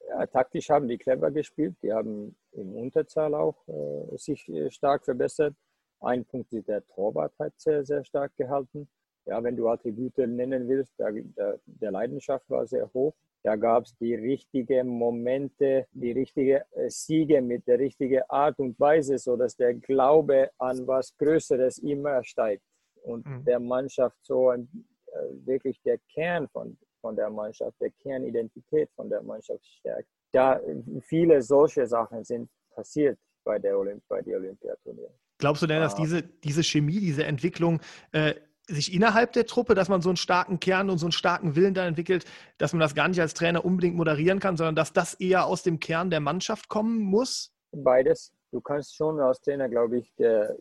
ja, 0.09 0.25
taktisch 0.25 0.69
haben 0.69 0.87
die 0.87 0.97
clever 0.97 1.31
gespielt. 1.31 1.75
Die 1.83 1.93
haben 1.93 2.35
im 2.51 2.75
Unterzahl 2.75 3.33
auch 3.35 3.55
äh, 3.67 4.17
sich 4.17 4.47
äh, 4.49 4.71
stark 4.71 5.05
verbessert. 5.05 5.55
Ein 6.01 6.25
Punkt 6.25 6.51
ist, 6.53 6.67
der 6.67 6.85
Torwart 6.87 7.33
hat 7.39 7.53
sehr, 7.57 7.85
sehr 7.85 8.03
stark 8.03 8.35
gehalten. 8.35 8.89
Ja, 9.25 9.43
wenn 9.43 9.55
du 9.55 9.67
Attribute 9.67 10.17
nennen 10.17 10.67
willst, 10.67 10.97
der, 10.97 11.11
der, 11.11 11.59
der 11.65 11.91
Leidenschaft 11.91 12.49
war 12.49 12.65
sehr 12.65 12.91
hoch. 12.93 13.13
Da 13.43 13.55
gab 13.55 13.85
es 13.85 13.95
die 13.97 14.15
richtigen 14.15 14.87
Momente, 14.87 15.87
die 15.91 16.11
richtigen 16.11 16.61
äh, 16.71 16.89
Siege 16.89 17.41
mit 17.41 17.67
der 17.67 17.79
richtigen 17.79 18.21
Art 18.27 18.59
und 18.59 18.79
Weise, 18.79 19.17
sodass 19.17 19.55
der 19.55 19.75
Glaube 19.75 20.49
an 20.57 20.87
was 20.87 21.15
Größeres 21.17 21.77
immer 21.77 22.23
steigt 22.23 22.63
und 23.03 23.25
mhm. 23.25 23.45
der 23.45 23.59
Mannschaft 23.59 24.17
so 24.23 24.49
ein, 24.49 24.67
äh, 25.07 25.45
wirklich 25.45 25.81
der 25.83 25.99
Kern 26.13 26.49
von, 26.49 26.77
von 27.01 27.15
der 27.15 27.29
Mannschaft, 27.29 27.79
der 27.81 27.91
Kernidentität 27.91 28.89
von 28.95 29.09
der 29.09 29.21
Mannschaft 29.21 29.65
stärkt. 29.65 30.07
Da 30.31 30.59
viele 31.01 31.41
solche 31.41 31.87
Sachen 31.87 32.23
sind 32.23 32.49
passiert 32.73 33.17
bei 33.43 33.57
der 33.57 33.77
Olymp 33.77 34.03
bei 34.07 34.21
die 34.21 34.35
Olympiaturniere. 34.35 35.13
Glaubst 35.39 35.63
du 35.63 35.67
denn, 35.67 35.81
dass 35.81 35.95
ah. 35.95 36.01
diese, 36.01 36.21
diese 36.21 36.63
Chemie, 36.63 36.99
diese 36.99 37.23
Entwicklung 37.23 37.79
äh, 38.11 38.35
sich 38.67 38.93
innerhalb 38.93 39.33
der 39.33 39.45
Truppe, 39.45 39.73
dass 39.73 39.89
man 39.89 40.01
so 40.01 40.09
einen 40.09 40.17
starken 40.17 40.59
Kern 40.59 40.89
und 40.89 40.99
so 40.99 41.07
einen 41.07 41.11
starken 41.11 41.55
Willen 41.55 41.73
da 41.73 41.87
entwickelt, 41.87 42.25
dass 42.57 42.73
man 42.73 42.79
das 42.79 42.93
gar 42.93 43.07
nicht 43.07 43.19
als 43.19 43.33
Trainer 43.33 43.65
unbedingt 43.65 43.95
moderieren 43.95 44.39
kann, 44.39 44.57
sondern 44.57 44.75
dass 44.75 44.93
das 44.93 45.15
eher 45.15 45.45
aus 45.45 45.63
dem 45.63 45.79
Kern 45.79 46.11
der 46.11 46.19
Mannschaft 46.19 46.69
kommen 46.69 46.99
muss? 46.99 47.51
Beides 47.71 48.33
du 48.51 48.61
kannst 48.61 48.95
schon 48.95 49.19
als 49.19 49.41
Trainer, 49.41 49.69
glaube 49.69 49.99
ich, 49.99 50.13
der, 50.15 50.55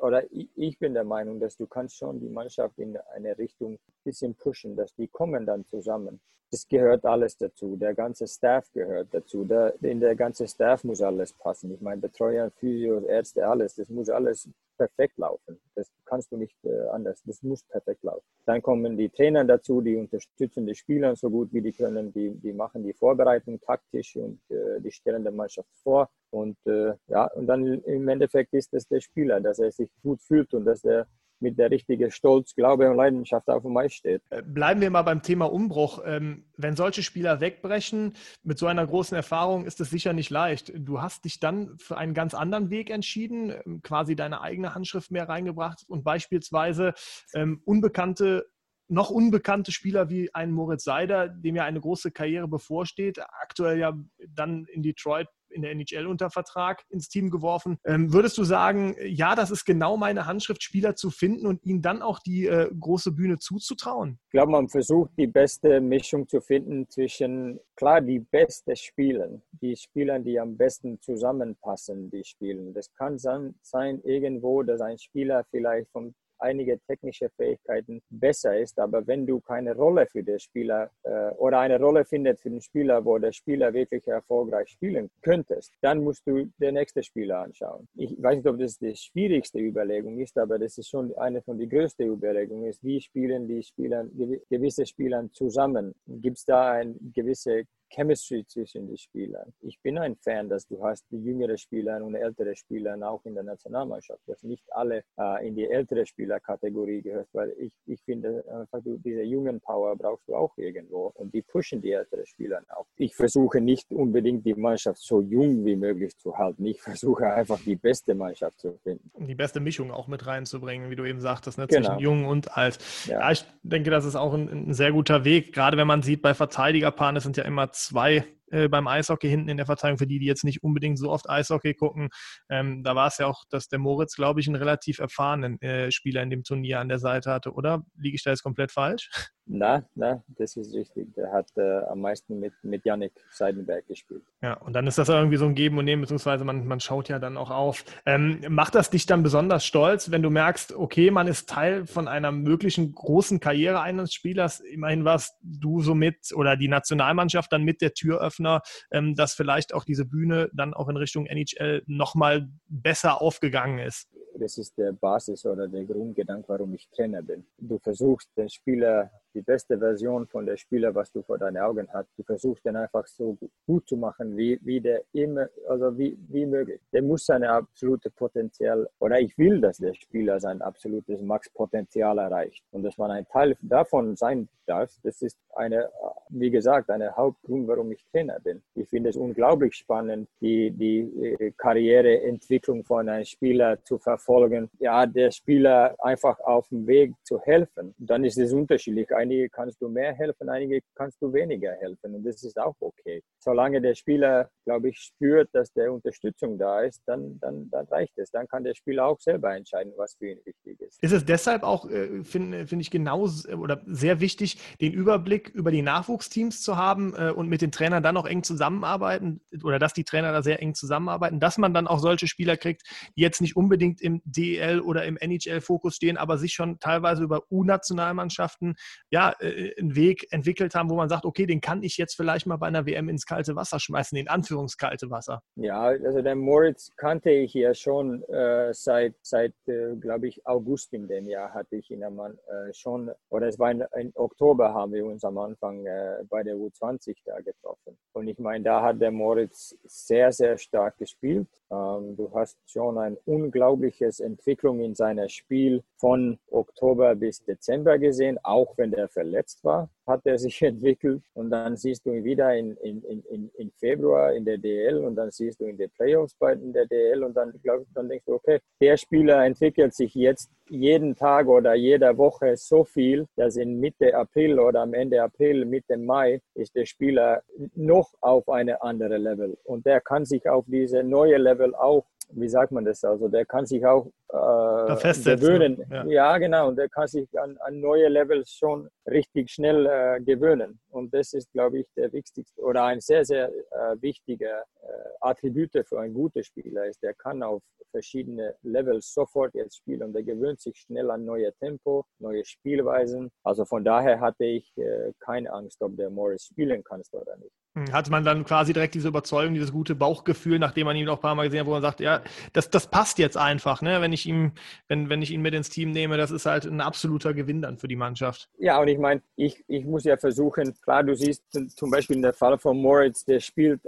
oder 0.00 0.24
ich 0.30 0.78
bin 0.78 0.94
der 0.94 1.04
Meinung, 1.04 1.40
dass 1.40 1.56
du 1.56 1.66
kannst 1.66 1.96
schon 1.96 2.20
die 2.20 2.28
Mannschaft 2.28 2.78
in 2.78 2.96
eine 3.14 3.36
Richtung 3.38 3.78
bisschen 4.08 4.34
pushen, 4.34 4.74
dass 4.74 4.94
die 4.94 5.08
kommen 5.08 5.44
dann 5.44 5.64
zusammen. 5.66 6.20
Das 6.50 6.66
gehört 6.66 7.04
alles 7.04 7.36
dazu. 7.36 7.76
Der 7.76 7.94
ganze 7.94 8.26
Staff 8.26 8.72
gehört 8.72 9.08
dazu. 9.12 9.44
Der, 9.44 9.74
in 9.82 10.00
der 10.00 10.16
ganze 10.16 10.48
Staff 10.48 10.82
muss 10.82 11.02
alles 11.02 11.34
passen. 11.34 11.74
Ich 11.74 11.80
meine, 11.82 12.00
Betreuer, 12.00 12.50
Physio, 12.50 13.00
Ärzte, 13.06 13.46
alles. 13.46 13.74
Das 13.74 13.90
muss 13.90 14.08
alles 14.08 14.48
perfekt 14.78 15.18
laufen. 15.18 15.60
Das 15.74 15.90
kannst 16.06 16.32
du 16.32 16.38
nicht 16.38 16.56
äh, 16.64 16.88
anders. 16.88 17.20
Das 17.26 17.42
muss 17.42 17.62
perfekt 17.64 18.02
laufen. 18.02 18.24
Dann 18.46 18.62
kommen 18.62 18.96
die 18.96 19.10
Trainer 19.10 19.44
dazu, 19.44 19.82
die 19.82 19.96
unterstützen 19.96 20.66
die 20.66 20.74
Spieler 20.74 21.14
so 21.16 21.28
gut 21.28 21.52
wie 21.52 21.60
die 21.60 21.72
können. 21.72 22.14
Die, 22.14 22.30
die 22.30 22.54
machen 22.54 22.82
die 22.82 22.94
Vorbereitung 22.94 23.60
taktisch 23.60 24.16
und 24.16 24.40
äh, 24.48 24.80
die 24.80 24.90
stellen 24.90 25.24
der 25.24 25.32
Mannschaft 25.32 25.68
vor. 25.82 26.08
Und 26.30 26.56
äh, 26.66 26.94
ja, 27.08 27.26
und 27.34 27.46
dann 27.46 27.66
im 27.82 28.08
Endeffekt 28.08 28.54
ist 28.54 28.72
es 28.72 28.88
der 28.88 29.00
Spieler, 29.00 29.38
dass 29.40 29.58
er 29.58 29.70
sich 29.70 29.90
gut 30.02 30.22
fühlt 30.22 30.54
und 30.54 30.64
dass 30.64 30.82
er 30.84 31.06
mit 31.40 31.58
der 31.58 31.70
richtigen 31.70 32.10
Stolz, 32.10 32.54
Glaube 32.54 32.90
und 32.90 32.96
Leidenschaft 32.96 33.48
auf 33.48 33.62
dem 33.62 33.76
Eis 33.76 33.94
steht. 33.94 34.22
Äh, 34.30 34.42
bleiben 34.42 34.80
wir 34.80 34.90
mal 34.90 35.02
beim 35.02 35.22
Thema 35.22 35.46
Umbruch. 35.46 36.02
Ähm, 36.04 36.44
wenn 36.56 36.76
solche 36.76 37.02
Spieler 37.02 37.40
wegbrechen, 37.40 38.14
mit 38.42 38.58
so 38.58 38.66
einer 38.66 38.86
großen 38.86 39.16
Erfahrung 39.16 39.64
ist 39.64 39.80
es 39.80 39.90
sicher 39.90 40.12
nicht 40.12 40.30
leicht. 40.30 40.72
Du 40.74 41.00
hast 41.00 41.24
dich 41.24 41.40
dann 41.40 41.78
für 41.78 41.96
einen 41.96 42.14
ganz 42.14 42.34
anderen 42.34 42.70
Weg 42.70 42.90
entschieden, 42.90 43.52
ähm, 43.64 43.82
quasi 43.82 44.16
deine 44.16 44.40
eigene 44.40 44.74
Handschrift 44.74 45.10
mehr 45.10 45.28
reingebracht 45.28 45.84
und 45.88 46.04
beispielsweise 46.04 46.94
ähm, 47.34 47.62
unbekannte 47.64 48.46
noch 48.88 49.10
unbekannte 49.10 49.70
Spieler 49.70 50.08
wie 50.08 50.34
ein 50.34 50.50
Moritz 50.50 50.84
Seider, 50.84 51.28
dem 51.28 51.56
ja 51.56 51.64
eine 51.64 51.80
große 51.80 52.10
Karriere 52.10 52.48
bevorsteht, 52.48 53.20
aktuell 53.42 53.78
ja 53.78 53.92
dann 54.28 54.64
in 54.64 54.82
Detroit 54.82 55.28
in 55.50 55.62
der 55.62 55.72
NHL 55.72 56.06
unter 56.06 56.30
Vertrag 56.30 56.84
ins 56.90 57.08
Team 57.08 57.30
geworfen. 57.30 57.78
Ähm, 57.84 58.12
würdest 58.12 58.38
du 58.38 58.44
sagen, 58.44 58.96
ja, 59.04 59.34
das 59.34 59.50
ist 59.50 59.64
genau 59.64 59.96
meine 59.96 60.26
Handschrift, 60.26 60.62
Spieler 60.62 60.94
zu 60.94 61.10
finden 61.10 61.46
und 61.46 61.64
ihnen 61.64 61.82
dann 61.82 62.02
auch 62.02 62.18
die 62.20 62.46
äh, 62.46 62.70
große 62.78 63.12
Bühne 63.12 63.38
zuzutrauen? 63.38 64.18
Ich 64.26 64.30
glaube, 64.32 64.52
man 64.52 64.68
versucht 64.68 65.10
die 65.16 65.26
beste 65.26 65.80
Mischung 65.80 66.28
zu 66.28 66.40
finden 66.40 66.88
zwischen, 66.88 67.58
klar, 67.76 68.00
die 68.00 68.20
beste 68.20 68.76
Spielen, 68.76 69.42
die 69.52 69.76
Spieler, 69.76 70.18
die 70.18 70.38
am 70.38 70.56
besten 70.56 71.00
zusammenpassen, 71.00 72.10
die 72.10 72.24
spielen. 72.24 72.74
Das 72.74 72.92
kann 72.94 73.18
sein 73.18 74.00
irgendwo, 74.04 74.62
dass 74.62 74.80
ein 74.80 74.98
Spieler 74.98 75.44
vielleicht 75.50 75.90
vom 75.90 76.14
einige 76.38 76.78
technische 76.86 77.28
Fähigkeiten 77.30 78.00
besser 78.10 78.58
ist. 78.58 78.78
Aber 78.78 79.06
wenn 79.06 79.26
du 79.26 79.40
keine 79.40 79.74
Rolle 79.74 80.06
für 80.06 80.22
den 80.22 80.38
Spieler 80.38 80.90
äh, 81.02 81.30
oder 81.36 81.60
eine 81.60 81.78
Rolle 81.78 82.04
findet 82.04 82.40
für 82.40 82.50
den 82.50 82.60
Spieler, 82.60 83.04
wo 83.04 83.18
der 83.18 83.32
Spieler 83.32 83.72
wirklich 83.72 84.06
erfolgreich 84.06 84.68
spielen 84.68 85.10
könntest, 85.22 85.72
dann 85.80 86.02
musst 86.02 86.26
du 86.26 86.46
den 86.58 86.74
nächsten 86.74 87.02
Spieler 87.02 87.40
anschauen. 87.40 87.88
Ich 87.94 88.14
weiß 88.22 88.36
nicht, 88.36 88.46
ob 88.46 88.58
das 88.58 88.78
die 88.78 88.94
schwierigste 88.96 89.58
Überlegung 89.58 90.18
ist, 90.18 90.36
aber 90.38 90.58
das 90.58 90.78
ist 90.78 90.88
schon 90.88 91.14
eine 91.16 91.42
von 91.42 91.58
den 91.58 91.68
größten 91.68 92.06
Überlegungen, 92.06 92.66
ist, 92.66 92.82
wie 92.82 93.00
spielen 93.00 93.48
die 93.48 93.62
Spieler, 93.62 94.06
gewisse 94.50 94.86
Spieler 94.86 95.28
zusammen? 95.32 95.94
Gibt 96.06 96.38
es 96.38 96.44
da 96.44 96.72
eine 96.72 96.94
gewisse 97.14 97.64
Chemistry 97.90 98.44
zwischen 98.46 98.86
den 98.86 98.96
Spielern. 98.96 99.52
Ich 99.60 99.78
bin 99.82 99.98
ein 99.98 100.16
Fan, 100.16 100.48
dass 100.48 100.66
du 100.66 100.82
hast 100.84 101.04
die 101.10 101.22
jüngere 101.22 101.56
Spieler 101.56 102.02
und 102.02 102.14
ältere 102.14 102.54
Spieler 102.54 102.96
auch 103.08 103.24
in 103.24 103.34
der 103.34 103.44
Nationalmannschaft, 103.44 104.20
dass 104.26 104.42
nicht 104.42 104.64
alle 104.72 105.02
äh, 105.18 105.46
in 105.46 105.54
die 105.54 105.68
ältere 105.68 106.06
Spielerkategorie 106.06 107.02
gehört, 107.02 107.28
weil 107.32 107.54
ich, 107.58 107.72
ich 107.86 108.00
finde 108.02 108.44
einfach, 108.48 108.82
du, 108.82 108.98
diese 108.98 109.22
jungen 109.22 109.60
Power 109.60 109.96
brauchst 109.96 110.28
du 110.28 110.34
auch 110.34 110.56
irgendwo 110.56 111.12
und 111.14 111.32
die 111.34 111.42
pushen 111.42 111.80
die 111.80 111.92
älteren 111.92 112.26
Spieler 112.26 112.62
auch. 112.68 112.86
Ich 112.96 113.14
versuche 113.14 113.60
nicht 113.60 113.92
unbedingt 113.92 114.44
die 114.44 114.54
Mannschaft 114.54 115.00
so 115.00 115.20
jung 115.20 115.64
wie 115.64 115.76
möglich 115.76 116.16
zu 116.16 116.36
halten. 116.36 116.64
Ich 116.66 116.80
versuche 116.80 117.26
einfach 117.32 117.60
die 117.60 117.76
beste 117.76 118.14
Mannschaft 118.14 118.60
zu 118.60 118.78
finden. 118.82 119.10
Um 119.12 119.26
die 119.26 119.34
beste 119.34 119.60
Mischung 119.60 119.90
auch 119.90 120.08
mit 120.08 120.26
reinzubringen, 120.26 120.90
wie 120.90 120.96
du 120.96 121.04
eben 121.04 121.20
sagtest, 121.20 121.58
ne? 121.58 121.68
zwischen 121.68 121.84
genau. 121.84 122.00
jung 122.00 122.24
und 122.26 122.56
alt. 122.56 122.78
Ja. 123.06 123.20
ja. 123.20 123.32
ich 123.32 123.44
denke, 123.62 123.90
das 123.90 124.04
ist 124.04 124.16
auch 124.16 124.34
ein, 124.34 124.48
ein 124.48 124.74
sehr 124.74 124.92
guter 124.92 125.24
Weg, 125.24 125.52
gerade 125.52 125.76
wenn 125.76 125.86
man 125.86 126.02
sieht, 126.02 126.22
bei 126.22 126.34
Verteidigerpaaren, 126.34 127.16
es 127.16 127.22
sind 127.22 127.36
ja 127.36 127.44
immer 127.44 127.72
zwei 127.78 128.26
äh, 128.50 128.68
beim 128.68 128.86
Eishockey 128.86 129.28
hinten 129.28 129.48
in 129.48 129.56
der 129.56 129.66
Verteidigung, 129.66 129.98
für 129.98 130.06
die, 130.06 130.18
die 130.18 130.26
jetzt 130.26 130.44
nicht 130.44 130.62
unbedingt 130.62 130.98
so 130.98 131.10
oft 131.10 131.28
Eishockey 131.28 131.74
gucken. 131.74 132.08
Ähm, 132.48 132.82
da 132.82 132.94
war 132.94 133.08
es 133.08 133.18
ja 133.18 133.26
auch, 133.26 133.44
dass 133.50 133.68
der 133.68 133.78
Moritz, 133.78 134.16
glaube 134.16 134.40
ich, 134.40 134.46
einen 134.46 134.56
relativ 134.56 134.98
erfahrenen 134.98 135.60
äh, 135.60 135.90
Spieler 135.90 136.22
in 136.22 136.30
dem 136.30 136.44
Turnier 136.44 136.80
an 136.80 136.88
der 136.88 136.98
Seite 136.98 137.30
hatte, 137.30 137.52
oder? 137.52 137.82
Liege 137.96 138.16
ich 138.16 138.22
da 138.22 138.30
jetzt 138.30 138.42
komplett 138.42 138.72
falsch? 138.72 139.10
Na, 139.50 139.82
na, 139.94 140.22
das 140.28 140.56
ist 140.56 140.74
richtig. 140.74 141.14
Der 141.14 141.32
hat 141.32 141.50
äh, 141.56 141.78
am 141.90 142.02
meisten 142.02 142.38
mit, 142.38 142.52
mit 142.62 142.84
Yannick 142.84 143.12
Seidenberg 143.30 143.86
gespielt. 143.86 144.22
Ja, 144.42 144.54
und 144.54 144.74
dann 144.74 144.86
ist 144.86 144.98
das 144.98 145.08
irgendwie 145.08 145.38
so 145.38 145.46
ein 145.46 145.54
Geben 145.54 145.78
und 145.78 145.86
Nehmen, 145.86 146.02
beziehungsweise 146.02 146.44
man, 146.44 146.66
man 146.66 146.80
schaut 146.80 147.08
ja 147.08 147.18
dann 147.18 147.38
auch 147.38 147.50
auf. 147.50 147.82
Ähm, 148.04 148.40
macht 148.50 148.74
das 148.74 148.90
dich 148.90 149.06
dann 149.06 149.22
besonders 149.22 149.64
stolz, 149.64 150.10
wenn 150.10 150.22
du 150.22 150.28
merkst, 150.28 150.74
okay, 150.74 151.10
man 151.10 151.28
ist 151.28 151.48
Teil 151.48 151.86
von 151.86 152.08
einer 152.08 152.30
möglichen 152.30 152.92
großen 152.92 153.40
Karriere 153.40 153.80
eines 153.80 154.12
Spielers? 154.12 154.60
Immerhin 154.60 155.06
warst 155.06 155.38
du 155.40 155.80
so 155.80 155.94
mit 155.94 156.18
oder 156.34 156.56
die 156.56 156.68
Nationalmannschaft 156.68 157.50
dann 157.50 157.62
mit 157.62 157.80
der 157.80 157.94
Türöffner, 158.38 158.62
ähm, 158.90 159.14
dass 159.14 159.34
vielleicht 159.34 159.74
auch 159.74 159.84
diese 159.84 160.04
Bühne 160.04 160.50
dann 160.52 160.74
auch 160.74 160.88
in 160.88 160.96
Richtung 160.96 161.26
NHL 161.26 161.82
nochmal 161.86 162.48
besser 162.68 163.20
aufgegangen 163.20 163.78
ist. 163.78 164.08
Das 164.38 164.56
ist 164.56 164.76
der 164.78 164.92
Basis 164.92 165.44
oder 165.46 165.66
der 165.66 165.84
Grundgedanke, 165.84 166.48
warum 166.48 166.74
ich 166.74 166.88
Trainer 166.90 167.22
bin. 167.22 167.44
Du 167.58 167.78
versuchst, 167.78 168.30
den 168.36 168.48
Spieler 168.48 169.10
die 169.34 169.42
beste 169.42 169.78
Version 169.78 170.26
von 170.26 170.46
der 170.46 170.56
Spieler, 170.56 170.94
was 170.94 171.12
du 171.12 171.22
vor 171.22 171.38
deinen 171.38 171.58
Augen 171.58 171.88
hast. 171.92 172.08
Du 172.16 172.22
versuchst 172.22 172.64
den 172.64 172.76
einfach 172.76 173.06
so 173.06 173.36
gut 173.66 173.88
zu 173.88 173.96
machen, 173.96 174.36
wie, 174.36 174.58
wie 174.62 174.80
der 174.80 175.02
immer, 175.12 175.48
also 175.68 175.96
wie, 175.98 176.18
wie 176.28 176.46
möglich. 176.46 176.80
Der 176.92 177.02
muss 177.02 177.26
seine 177.26 177.50
absolute 177.50 178.10
Potenzial, 178.10 178.88
oder 178.98 179.20
ich 179.20 179.36
will, 179.38 179.60
dass 179.60 179.78
der 179.78 179.94
Spieler 179.94 180.40
sein 180.40 180.62
absolutes 180.62 181.20
Max-Potenzial 181.20 182.18
erreicht. 182.18 182.64
Und 182.70 182.82
dass 182.82 182.96
man 182.98 183.10
ein 183.10 183.26
Teil 183.28 183.56
davon 183.60 184.16
sein 184.16 184.48
darf, 184.66 184.92
das 185.02 185.22
ist 185.22 185.38
eine, 185.54 185.88
wie 186.28 186.50
gesagt, 186.50 186.90
eine 186.90 187.16
Hauptgrund, 187.16 187.66
warum 187.68 187.90
ich 187.92 188.04
Trainer 188.12 188.38
bin. 188.40 188.62
Ich 188.74 188.88
finde 188.88 189.10
es 189.10 189.16
unglaublich 189.16 189.74
spannend, 189.74 190.28
die, 190.40 190.70
die 190.70 190.98
äh, 191.00 191.52
Karriereentwicklung 191.56 192.84
von 192.84 193.08
einem 193.08 193.24
Spieler 193.24 193.82
zu 193.84 193.98
verfolgen. 193.98 194.70
Ja, 194.78 195.06
der 195.06 195.30
Spieler 195.30 195.96
einfach 195.98 196.38
auf 196.40 196.68
dem 196.68 196.86
Weg 196.86 197.14
zu 197.22 197.40
helfen. 197.40 197.94
Dann 197.98 198.24
ist 198.24 198.38
es 198.38 198.52
unterschiedlich. 198.52 199.10
Ein 199.18 199.28
einige 199.28 199.48
kannst 199.50 199.80
du 199.80 199.88
mehr 199.88 200.14
helfen, 200.14 200.48
einige 200.48 200.80
kannst 200.94 201.20
du 201.20 201.32
weniger 201.32 201.72
helfen 201.72 202.14
und 202.14 202.24
das 202.24 202.42
ist 202.42 202.58
auch 202.58 202.74
okay. 202.80 203.22
Solange 203.38 203.80
der 203.80 203.94
Spieler, 203.94 204.50
glaube 204.64 204.88
ich, 204.88 204.98
spürt, 204.98 205.48
dass 205.52 205.72
der 205.72 205.92
Unterstützung 205.92 206.58
da 206.58 206.80
ist, 206.80 207.02
dann, 207.06 207.38
dann, 207.40 207.68
dann 207.70 207.86
reicht 207.86 208.16
es. 208.16 208.30
Dann 208.30 208.48
kann 208.48 208.64
der 208.64 208.74
Spieler 208.74 209.06
auch 209.06 209.20
selber 209.20 209.54
entscheiden, 209.54 209.92
was 209.96 210.16
für 210.16 210.30
ihn 210.30 210.40
wichtig 210.44 210.80
ist. 210.80 211.02
Ist 211.02 211.12
es 211.12 211.24
deshalb 211.24 211.62
auch, 211.62 211.88
äh, 211.90 212.24
finde 212.24 212.66
find 212.66 212.82
ich, 212.82 212.90
genau 212.90 213.28
oder 213.58 213.82
sehr 213.86 214.20
wichtig, 214.20 214.58
den 214.80 214.92
Überblick 214.92 215.50
über 215.50 215.70
die 215.70 215.82
Nachwuchsteams 215.82 216.62
zu 216.62 216.76
haben 216.76 217.14
äh, 217.16 217.30
und 217.30 217.48
mit 217.48 217.60
den 217.60 217.72
Trainern 217.72 218.02
dann 218.02 218.16
auch 218.16 218.26
eng 218.26 218.42
zusammenarbeiten 218.42 219.40
oder 219.62 219.78
dass 219.78 219.92
die 219.92 220.04
Trainer 220.04 220.32
da 220.32 220.42
sehr 220.42 220.62
eng 220.62 220.74
zusammenarbeiten, 220.74 221.40
dass 221.40 221.58
man 221.58 221.74
dann 221.74 221.86
auch 221.86 221.98
solche 221.98 222.26
Spieler 222.28 222.56
kriegt, 222.56 222.82
die 223.16 223.22
jetzt 223.22 223.40
nicht 223.40 223.56
unbedingt 223.56 224.00
im 224.00 224.22
DEL 224.24 224.80
oder 224.80 225.04
im 225.04 225.16
NHL-Fokus 225.16 225.96
stehen, 225.96 226.16
aber 226.16 226.38
sich 226.38 226.54
schon 226.54 226.78
teilweise 226.78 227.22
über 227.22 227.42
U-Nationalmannschaften 227.50 228.74
ja, 229.10 229.34
äh, 229.40 229.74
einen 229.78 229.94
Weg 229.96 230.26
entwickelt 230.30 230.74
haben, 230.74 230.90
wo 230.90 230.96
man 230.96 231.08
sagt, 231.08 231.24
okay, 231.24 231.46
den 231.46 231.60
kann 231.60 231.82
ich 231.82 231.96
jetzt 231.96 232.14
vielleicht 232.14 232.46
mal 232.46 232.56
bei 232.56 232.66
einer 232.66 232.86
WM 232.86 233.08
ins 233.08 233.26
kalte 233.26 233.56
Wasser 233.56 233.80
schmeißen, 233.80 234.18
in 234.18 234.28
Anführungskalte 234.28 235.10
Wasser? 235.10 235.42
Ja, 235.56 235.80
also 235.82 236.22
den 236.22 236.38
Moritz 236.38 236.90
kannte 236.96 237.30
ich 237.30 237.54
ja 237.54 237.74
schon 237.74 238.22
äh, 238.24 238.72
seit, 238.72 239.14
seit 239.22 239.54
äh, 239.66 239.96
glaube 239.96 240.28
ich, 240.28 240.46
August 240.46 240.92
in 240.92 241.08
dem 241.08 241.26
Jahr 241.28 241.52
hatte 241.54 241.76
ich 241.76 241.90
ihn 241.90 242.04
am, 242.04 242.18
äh, 242.18 242.72
schon, 242.72 243.10
oder 243.30 243.48
es 243.48 243.58
war 243.58 243.70
in, 243.70 243.84
in, 243.96 244.12
Oktober 244.14 244.74
haben 244.74 244.92
wir 244.92 245.04
uns 245.04 245.24
am 245.24 245.38
Anfang 245.38 245.86
äh, 245.86 246.24
bei 246.28 246.42
der 246.42 246.56
U20 246.56 247.16
da 247.24 247.40
getroffen. 247.40 247.98
Und 248.12 248.28
ich 248.28 248.38
meine, 248.38 248.64
da 248.64 248.82
hat 248.82 249.00
der 249.00 249.10
Moritz 249.10 249.76
sehr, 249.84 250.32
sehr 250.32 250.58
stark 250.58 250.98
gespielt. 250.98 251.48
Ähm, 251.70 252.16
du 252.16 252.30
hast 252.34 252.56
schon 252.66 252.96
eine 252.98 253.16
unglaubliche 253.26 254.10
Entwicklung 254.20 254.80
in 254.80 254.94
seiner 254.94 255.28
Spiel 255.28 255.82
von 255.96 256.38
Oktober 256.50 257.14
bis 257.14 257.44
Dezember 257.44 257.98
gesehen, 257.98 258.38
auch 258.42 258.76
wenn 258.78 258.90
der 258.90 259.08
verletzt 259.08 259.64
war, 259.64 259.90
hat 260.06 260.22
er 260.24 260.38
sich 260.38 260.62
entwickelt. 260.62 261.22
Und 261.34 261.50
dann 261.50 261.76
siehst 261.76 262.06
du 262.06 262.12
ihn 262.12 262.24
wieder 262.24 262.54
in, 262.56 262.76
in, 262.78 263.02
in, 263.02 263.50
in 263.54 263.70
Februar 263.72 264.32
in 264.32 264.44
der 264.44 264.58
DL 264.58 265.04
und 265.04 265.16
dann 265.16 265.30
siehst 265.30 265.60
du 265.60 265.66
in 265.66 265.76
den 265.76 265.90
Playoffs 265.90 266.34
bei 266.38 266.54
der 266.54 266.86
DL 266.86 267.22
und 267.22 267.34
dann, 267.34 267.52
glaub, 267.62 267.84
dann 267.94 268.08
denkst 268.08 268.24
du, 268.26 268.34
okay, 268.34 268.60
der 268.80 268.96
Spieler 268.96 269.44
entwickelt 269.44 269.94
sich 269.94 270.14
jetzt 270.14 270.50
jeden 270.70 271.16
Tag 271.16 271.48
oder 271.48 271.74
jeder 271.74 272.16
Woche 272.18 272.56
so 272.56 272.84
viel, 272.84 273.26
dass 273.36 273.56
in 273.56 273.80
Mitte 273.80 274.14
April 274.14 274.58
oder 274.58 274.80
am 274.80 274.94
Ende 274.94 275.22
April, 275.22 275.64
Mitte 275.64 275.96
Mai 275.96 276.40
ist 276.54 276.74
der 276.74 276.84
Spieler 276.84 277.42
noch 277.74 278.12
auf 278.20 278.48
eine 278.48 278.82
andere 278.82 279.16
Level 279.16 279.56
und 279.64 279.86
der 279.86 280.00
kann 280.00 280.24
sich 280.24 280.48
auf 280.48 280.64
diese 280.68 281.02
neue 281.02 281.38
Level 281.38 281.57
auch 281.74 282.04
wie 282.30 282.48
sagt 282.48 282.72
man 282.72 282.84
das? 282.84 283.04
Also 283.04 283.28
der 283.28 283.44
kann 283.46 283.66
sich 283.66 283.84
auch 283.84 284.06
äh, 284.30 285.14
gewöhnen. 285.14 285.84
Ja. 285.90 286.04
ja. 286.06 286.38
genau. 286.38 286.68
Und 286.68 286.76
der 286.76 286.88
kann 286.88 287.08
sich 287.08 287.26
an, 287.38 287.56
an 287.58 287.80
neue 287.80 288.08
Levels 288.08 288.52
schon 288.52 288.88
richtig 289.06 289.50
schnell 289.50 289.86
äh, 289.86 290.20
gewöhnen. 290.20 290.78
Und 290.90 291.12
das 291.14 291.32
ist, 291.32 291.50
glaube 291.52 291.80
ich, 291.80 291.86
der 291.96 292.12
wichtigste 292.12 292.60
oder 292.60 292.84
ein 292.84 293.00
sehr, 293.00 293.24
sehr 293.24 293.48
äh, 293.48 293.96
wichtiger 294.00 294.62
äh, 294.82 294.86
Attribut 295.20 295.70
für 295.86 296.00
einen 296.00 296.14
guten 296.14 296.44
Spieler 296.44 296.86
ist, 296.86 297.02
der 297.02 297.14
kann 297.14 297.42
auf 297.42 297.62
verschiedene 297.90 298.54
Levels 298.62 299.12
sofort 299.12 299.54
jetzt 299.54 299.78
spielen 299.78 300.02
und 300.02 300.12
der 300.12 300.22
gewöhnt 300.22 300.60
sich 300.60 300.76
schnell 300.78 301.10
an 301.10 301.24
neue 301.24 301.52
Tempo, 301.54 302.04
neue 302.18 302.44
Spielweisen. 302.44 303.30
Also 303.42 303.64
von 303.64 303.84
daher 303.84 304.20
hatte 304.20 304.44
ich 304.44 304.70
äh, 304.76 305.12
keine 305.20 305.52
Angst, 305.52 305.80
ob 305.82 305.96
der 305.96 306.10
Morris 306.10 306.46
spielen 306.46 306.84
kannst 306.84 307.14
oder 307.14 307.36
nicht. 307.36 307.52
Hm, 307.74 307.92
Hatte 307.92 308.10
man 308.10 308.24
dann 308.24 308.44
quasi 308.44 308.72
direkt 308.72 308.94
diese 308.94 309.08
Überzeugung, 309.08 309.54
dieses 309.54 309.72
gute 309.72 309.94
Bauchgefühl, 309.94 310.58
nachdem 310.58 310.86
man 310.86 310.96
ihn 310.96 311.08
auch 311.08 311.16
ein 311.16 311.22
paar 311.22 311.34
Mal 311.34 311.44
gesehen 311.44 311.60
hat, 311.60 311.66
wo 311.66 311.72
man 311.72 311.82
sagt, 311.82 312.00
ja, 312.00 312.17
da, 312.18 312.30
das, 312.52 312.70
das 312.70 312.86
passt 312.88 313.18
jetzt 313.18 313.36
einfach, 313.36 313.82
ne? 313.82 314.00
Wenn 314.00 314.12
ich 314.12 314.26
ihm, 314.26 314.52
wenn, 314.88 315.08
wenn 315.08 315.22
ich 315.22 315.30
ihn 315.30 315.42
mit 315.42 315.54
ins 315.54 315.70
Team 315.70 315.90
nehme, 315.90 316.16
das 316.16 316.30
ist 316.30 316.46
halt 316.46 316.64
ein 316.64 316.80
absoluter 316.80 317.34
Gewinn 317.34 317.62
dann 317.62 317.78
für 317.78 317.88
die 317.88 317.96
Mannschaft. 317.96 318.48
Ja, 318.58 318.80
und 318.80 318.88
ich 318.88 318.98
meine, 318.98 319.22
ich, 319.36 319.64
ich 319.68 319.84
muss 319.84 320.04
ja 320.04 320.16
versuchen, 320.16 320.74
klar, 320.80 321.02
du 321.02 321.14
siehst 321.14 321.44
zum 321.76 321.90
Beispiel 321.90 322.16
in 322.16 322.22
der 322.22 322.32
Fall 322.32 322.58
von 322.58 322.76
Moritz, 322.78 323.24
der 323.24 323.40
spielt 323.40 323.80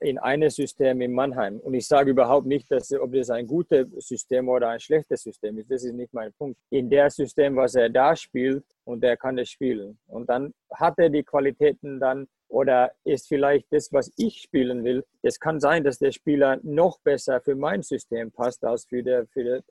in 0.00 0.18
einem 0.18 0.50
System 0.50 1.00
in 1.00 1.12
Mannheim. 1.12 1.58
Und 1.60 1.74
ich 1.74 1.86
sage 1.86 2.10
überhaupt 2.10 2.46
nicht, 2.46 2.70
dass, 2.70 2.92
ob 2.92 3.12
das 3.12 3.30
ein 3.30 3.46
gutes 3.46 3.86
System 3.98 4.48
oder 4.48 4.70
ein 4.70 4.80
schlechtes 4.80 5.22
System 5.22 5.58
ist. 5.58 5.70
Das 5.70 5.84
ist 5.84 5.94
nicht 5.94 6.12
mein 6.12 6.32
Punkt. 6.32 6.58
In 6.70 6.88
der 6.90 7.10
System, 7.10 7.56
was 7.56 7.74
er 7.74 7.88
da 7.90 8.14
spielt, 8.14 8.64
und 8.84 9.02
der 9.02 9.16
kann 9.16 9.36
das 9.36 9.48
spielen. 9.48 9.98
Und 10.06 10.28
dann 10.28 10.54
hat 10.72 10.98
er 10.98 11.10
die 11.10 11.24
Qualitäten 11.24 11.98
dann 11.98 12.28
oder 12.48 12.92
ist 13.04 13.28
vielleicht 13.28 13.72
das, 13.72 13.92
was 13.92 14.12
ich 14.16 14.40
spielen 14.42 14.84
will. 14.84 15.04
Es 15.22 15.40
kann 15.40 15.60
sein, 15.60 15.84
dass 15.84 15.98
der 15.98 16.12
Spieler 16.12 16.58
noch 16.62 17.00
besser 17.00 17.40
für 17.40 17.54
mein 17.54 17.82
System 17.82 18.30
passt 18.30 18.64
als 18.64 18.86
für 18.86 19.02
der, 19.02 19.26
für 19.26 19.44
der 19.44 19.62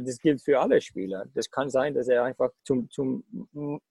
das 0.00 0.18
gilt 0.18 0.40
für 0.42 0.60
alle 0.60 0.80
Spieler. 0.80 1.24
Das 1.34 1.50
kann 1.50 1.70
sein, 1.70 1.94
dass 1.94 2.08
er 2.08 2.24
einfach 2.24 2.50
zum, 2.62 2.88
zum, 2.90 3.24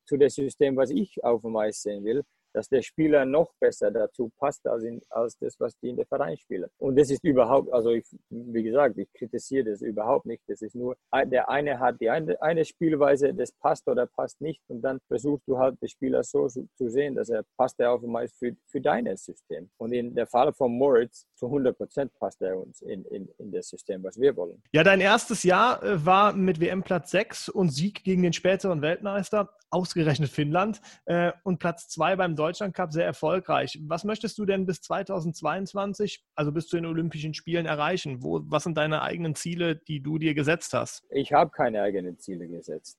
zu 0.05 0.17
dem 0.17 0.29
System, 0.29 0.75
was 0.77 0.89
ich 0.89 1.23
auf 1.23 1.41
dem 1.41 1.55
Eis 1.57 1.81
sehen 1.81 2.03
will, 2.03 2.23
dass 2.53 2.69
der 2.69 2.81
Spieler 2.81 3.25
noch 3.25 3.53
besser 3.59 3.91
dazu 3.91 4.31
passt 4.37 4.65
als, 4.67 4.83
in, 4.83 5.01
als 5.09 5.37
das, 5.37 5.59
was 5.59 5.77
die 5.79 5.89
in 5.89 5.97
der 5.97 6.05
Verein 6.05 6.37
spielen. 6.37 6.69
Und 6.77 6.97
das 6.97 7.09
ist 7.09 7.23
überhaupt, 7.23 7.71
also 7.73 7.91
ich, 7.91 8.05
wie 8.29 8.63
gesagt, 8.63 8.97
ich 8.97 9.11
kritisiere 9.13 9.71
das 9.71 9.81
überhaupt 9.81 10.25
nicht. 10.25 10.41
Das 10.47 10.61
ist 10.61 10.75
nur, 10.75 10.95
der 11.25 11.49
eine 11.49 11.79
hat 11.79 11.99
die 12.01 12.09
eine, 12.09 12.41
eine 12.41 12.65
Spielweise, 12.65 13.33
das 13.33 13.51
passt 13.51 13.87
oder 13.87 14.05
passt 14.07 14.41
nicht. 14.41 14.61
Und 14.67 14.81
dann 14.81 14.99
versuchst 15.07 15.47
du 15.47 15.57
halt, 15.57 15.81
den 15.81 15.89
Spieler 15.89 16.23
so 16.23 16.47
zu, 16.47 16.67
zu 16.75 16.89
sehen, 16.89 17.15
dass 17.15 17.29
er 17.29 17.43
passt 17.57 17.79
er 17.79 17.91
auf 17.91 18.03
einmal 18.03 18.27
für, 18.27 18.55
für 18.67 18.81
dein 18.81 19.05
System. 19.17 19.69
Und 19.77 19.93
in 19.93 20.13
der 20.15 20.27
Fall 20.27 20.53
von 20.53 20.71
Moritz, 20.71 21.25
zu 21.35 21.45
100 21.45 21.77
Prozent 21.77 22.13
passt 22.15 22.41
er 22.41 22.57
uns 22.57 22.81
in, 22.81 23.05
in, 23.05 23.29
in 23.37 23.51
das 23.51 23.69
System, 23.69 24.03
was 24.03 24.19
wir 24.19 24.35
wollen. 24.35 24.61
Ja, 24.71 24.83
dein 24.83 25.01
erstes 25.01 25.43
Jahr 25.43 25.81
äh, 25.83 26.05
war 26.05 26.33
mit 26.33 26.59
WM 26.59 26.83
Platz 26.83 27.11
6 27.11 27.49
und 27.49 27.69
Sieg 27.69 28.03
gegen 28.03 28.23
den 28.23 28.33
späteren 28.33 28.81
Weltmeister 28.81 29.49
ausgerechnet 29.71 30.29
Finnland 30.29 30.81
äh, 31.05 31.31
und 31.43 31.59
Platz 31.59 31.87
zwei 31.87 32.15
beim 32.15 32.35
Deutschland 32.39 32.73
Cup 32.73 32.93
sehr 32.93 33.05
erfolgreich. 33.05 33.77
Was 33.83 34.03
möchtest 34.03 34.37
du 34.37 34.45
denn 34.45 34.65
bis 34.65 34.81
2022, 34.81 36.23
also 36.35 36.51
bis 36.51 36.67
zu 36.67 36.77
den 36.77 36.85
Olympischen 36.85 37.33
Spielen 37.33 37.65
erreichen? 37.65 38.23
Wo, 38.23 38.41
was 38.45 38.63
sind 38.63 38.77
deine 38.77 39.01
eigenen 39.01 39.35
Ziele, 39.35 39.75
die 39.75 40.01
du 40.01 40.17
dir 40.17 40.33
gesetzt 40.33 40.73
hast? 40.73 41.03
Ich 41.09 41.33
habe 41.33 41.51
keine 41.51 41.81
eigenen 41.81 42.17
Ziele 42.17 42.47
gesetzt. 42.47 42.97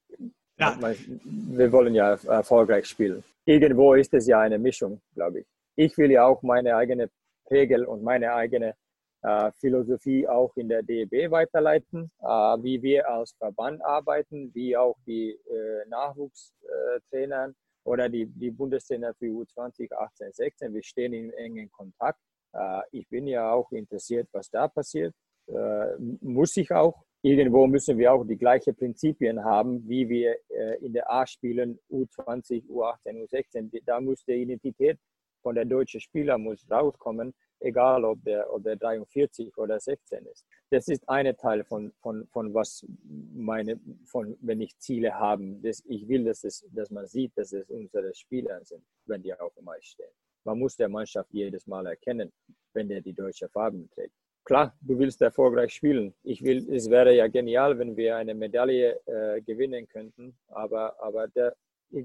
Ja. 0.59 0.79
Wir 1.25 1.73
wollen 1.73 1.95
ja 1.95 2.15
erfolgreich 2.27 2.87
spielen. 2.87 3.25
Irgendwo 3.47 3.95
ist 3.95 4.13
es 4.13 4.27
ja 4.27 4.41
eine 4.41 4.59
Mischung, 4.59 5.01
glaube 5.15 5.41
ich. 5.41 5.47
Ich 5.75 5.97
will 5.97 6.11
ja 6.11 6.27
auch 6.27 6.43
meine 6.43 6.77
eigene 6.77 7.09
Regel 7.51 7.87
und 7.87 8.03
meine 8.03 8.35
eigene 8.35 8.75
äh, 9.23 9.51
Philosophie 9.59 10.29
auch 10.29 10.55
in 10.57 10.69
der 10.69 10.83
DEB 10.83 11.31
weiterleiten, 11.31 12.11
äh, 12.21 12.27
wie 12.27 12.83
wir 12.83 13.09
als 13.09 13.33
Verband 13.33 13.85
arbeiten, 13.85 14.51
wie 14.55 14.77
auch 14.77 14.97
die 15.07 15.31
äh, 15.31 15.89
Nachwuchstrainer 15.89 17.55
oder 17.85 18.09
die, 18.09 18.27
die 18.27 18.51
Bundestrainer 18.51 19.15
für 19.15 19.27
U20, 19.27 19.93
18, 19.93 20.33
16. 20.33 20.75
Wir 20.75 20.83
stehen 20.83 21.13
in 21.13 21.33
engen 21.33 21.71
Kontakt. 21.71 22.21
Äh, 22.53 22.83
ich 22.93 23.09
bin 23.09 23.27
ja 23.27 23.53
auch 23.53 23.71
interessiert, 23.73 24.29
was 24.33 24.51
da 24.51 24.69
passiert. 24.69 25.15
Äh, 25.47 25.97
muss 26.21 26.57
ich 26.57 26.71
auch. 26.71 27.03
Irgendwo 27.23 27.67
müssen 27.67 27.99
wir 27.99 28.13
auch 28.13 28.25
die 28.25 28.39
gleichen 28.39 28.75
Prinzipien 28.75 29.45
haben, 29.45 29.87
wie 29.87 30.09
wir 30.09 30.37
äh, 30.49 30.85
in 30.85 30.93
der 30.93 31.11
A 31.11 31.27
spielen, 31.27 31.79
U20, 31.91 32.67
U18, 32.67 33.27
U16. 33.27 33.83
Da 33.85 34.01
muss 34.01 34.25
die 34.25 34.33
Identität 34.33 34.99
von 35.43 35.55
der 35.55 35.65
deutschen 35.65 36.01
Spieler 36.01 36.39
muss 36.39 36.71
rauskommen 36.71 37.35
egal 37.61 38.05
ob 38.05 38.23
der, 38.25 38.53
ob 38.53 38.63
der 38.65 38.77
43 38.77 39.57
oder 39.57 39.79
16 39.79 40.27
ist. 40.27 40.47
Das 40.71 40.89
ist 40.89 41.09
eine 41.09 41.37
Teil 41.37 41.65
von, 41.65 41.93
von, 42.01 42.27
von 42.29 42.53
was 42.55 42.87
meine, 43.35 43.79
von, 44.05 44.37
wenn 44.41 44.61
ich 44.61 44.77
Ziele 44.79 45.15
habe. 45.15 45.59
Das, 45.63 45.83
ich 45.87 46.09
will, 46.09 46.25
dass, 46.25 46.45
es, 46.45 46.67
dass 46.73 46.91
man 46.91 47.07
sieht, 47.07 47.37
dass 47.37 47.53
es 47.53 47.69
unsere 47.69 48.15
Spieler 48.15 48.65
sind, 48.65 48.85
wenn 49.07 49.23
die 49.23 49.35
auf 49.35 49.55
dem 49.55 49.69
Eis 49.69 49.85
stehen. 49.85 50.11
Man 50.45 50.59
muss 50.59 50.77
der 50.77 50.89
Mannschaft 50.89 51.31
jedes 51.33 51.67
Mal 51.67 51.87
erkennen, 51.87 52.33
wenn 52.73 52.89
der 52.89 53.01
die 53.01 53.13
deutsche 53.13 53.49
Farben 53.49 53.91
trägt. 53.91 54.15
Klar, 54.45 54.75
du 54.81 54.99
willst 54.99 55.21
erfolgreich 55.21 55.73
spielen. 55.75 56.15
Ich 56.23 56.43
will, 56.43 56.67
es 56.73 56.89
wäre 56.89 57.15
ja 57.15 57.29
genial, 57.29 57.79
wenn 57.79 57.95
wir 57.97 58.17
eine 58.17 58.35
Medaille 58.35 58.99
äh, 59.05 59.43
gewinnen 59.43 59.87
könnten, 59.87 60.35
aber, 60.49 60.99
aber 61.01 61.29
der, 61.29 61.55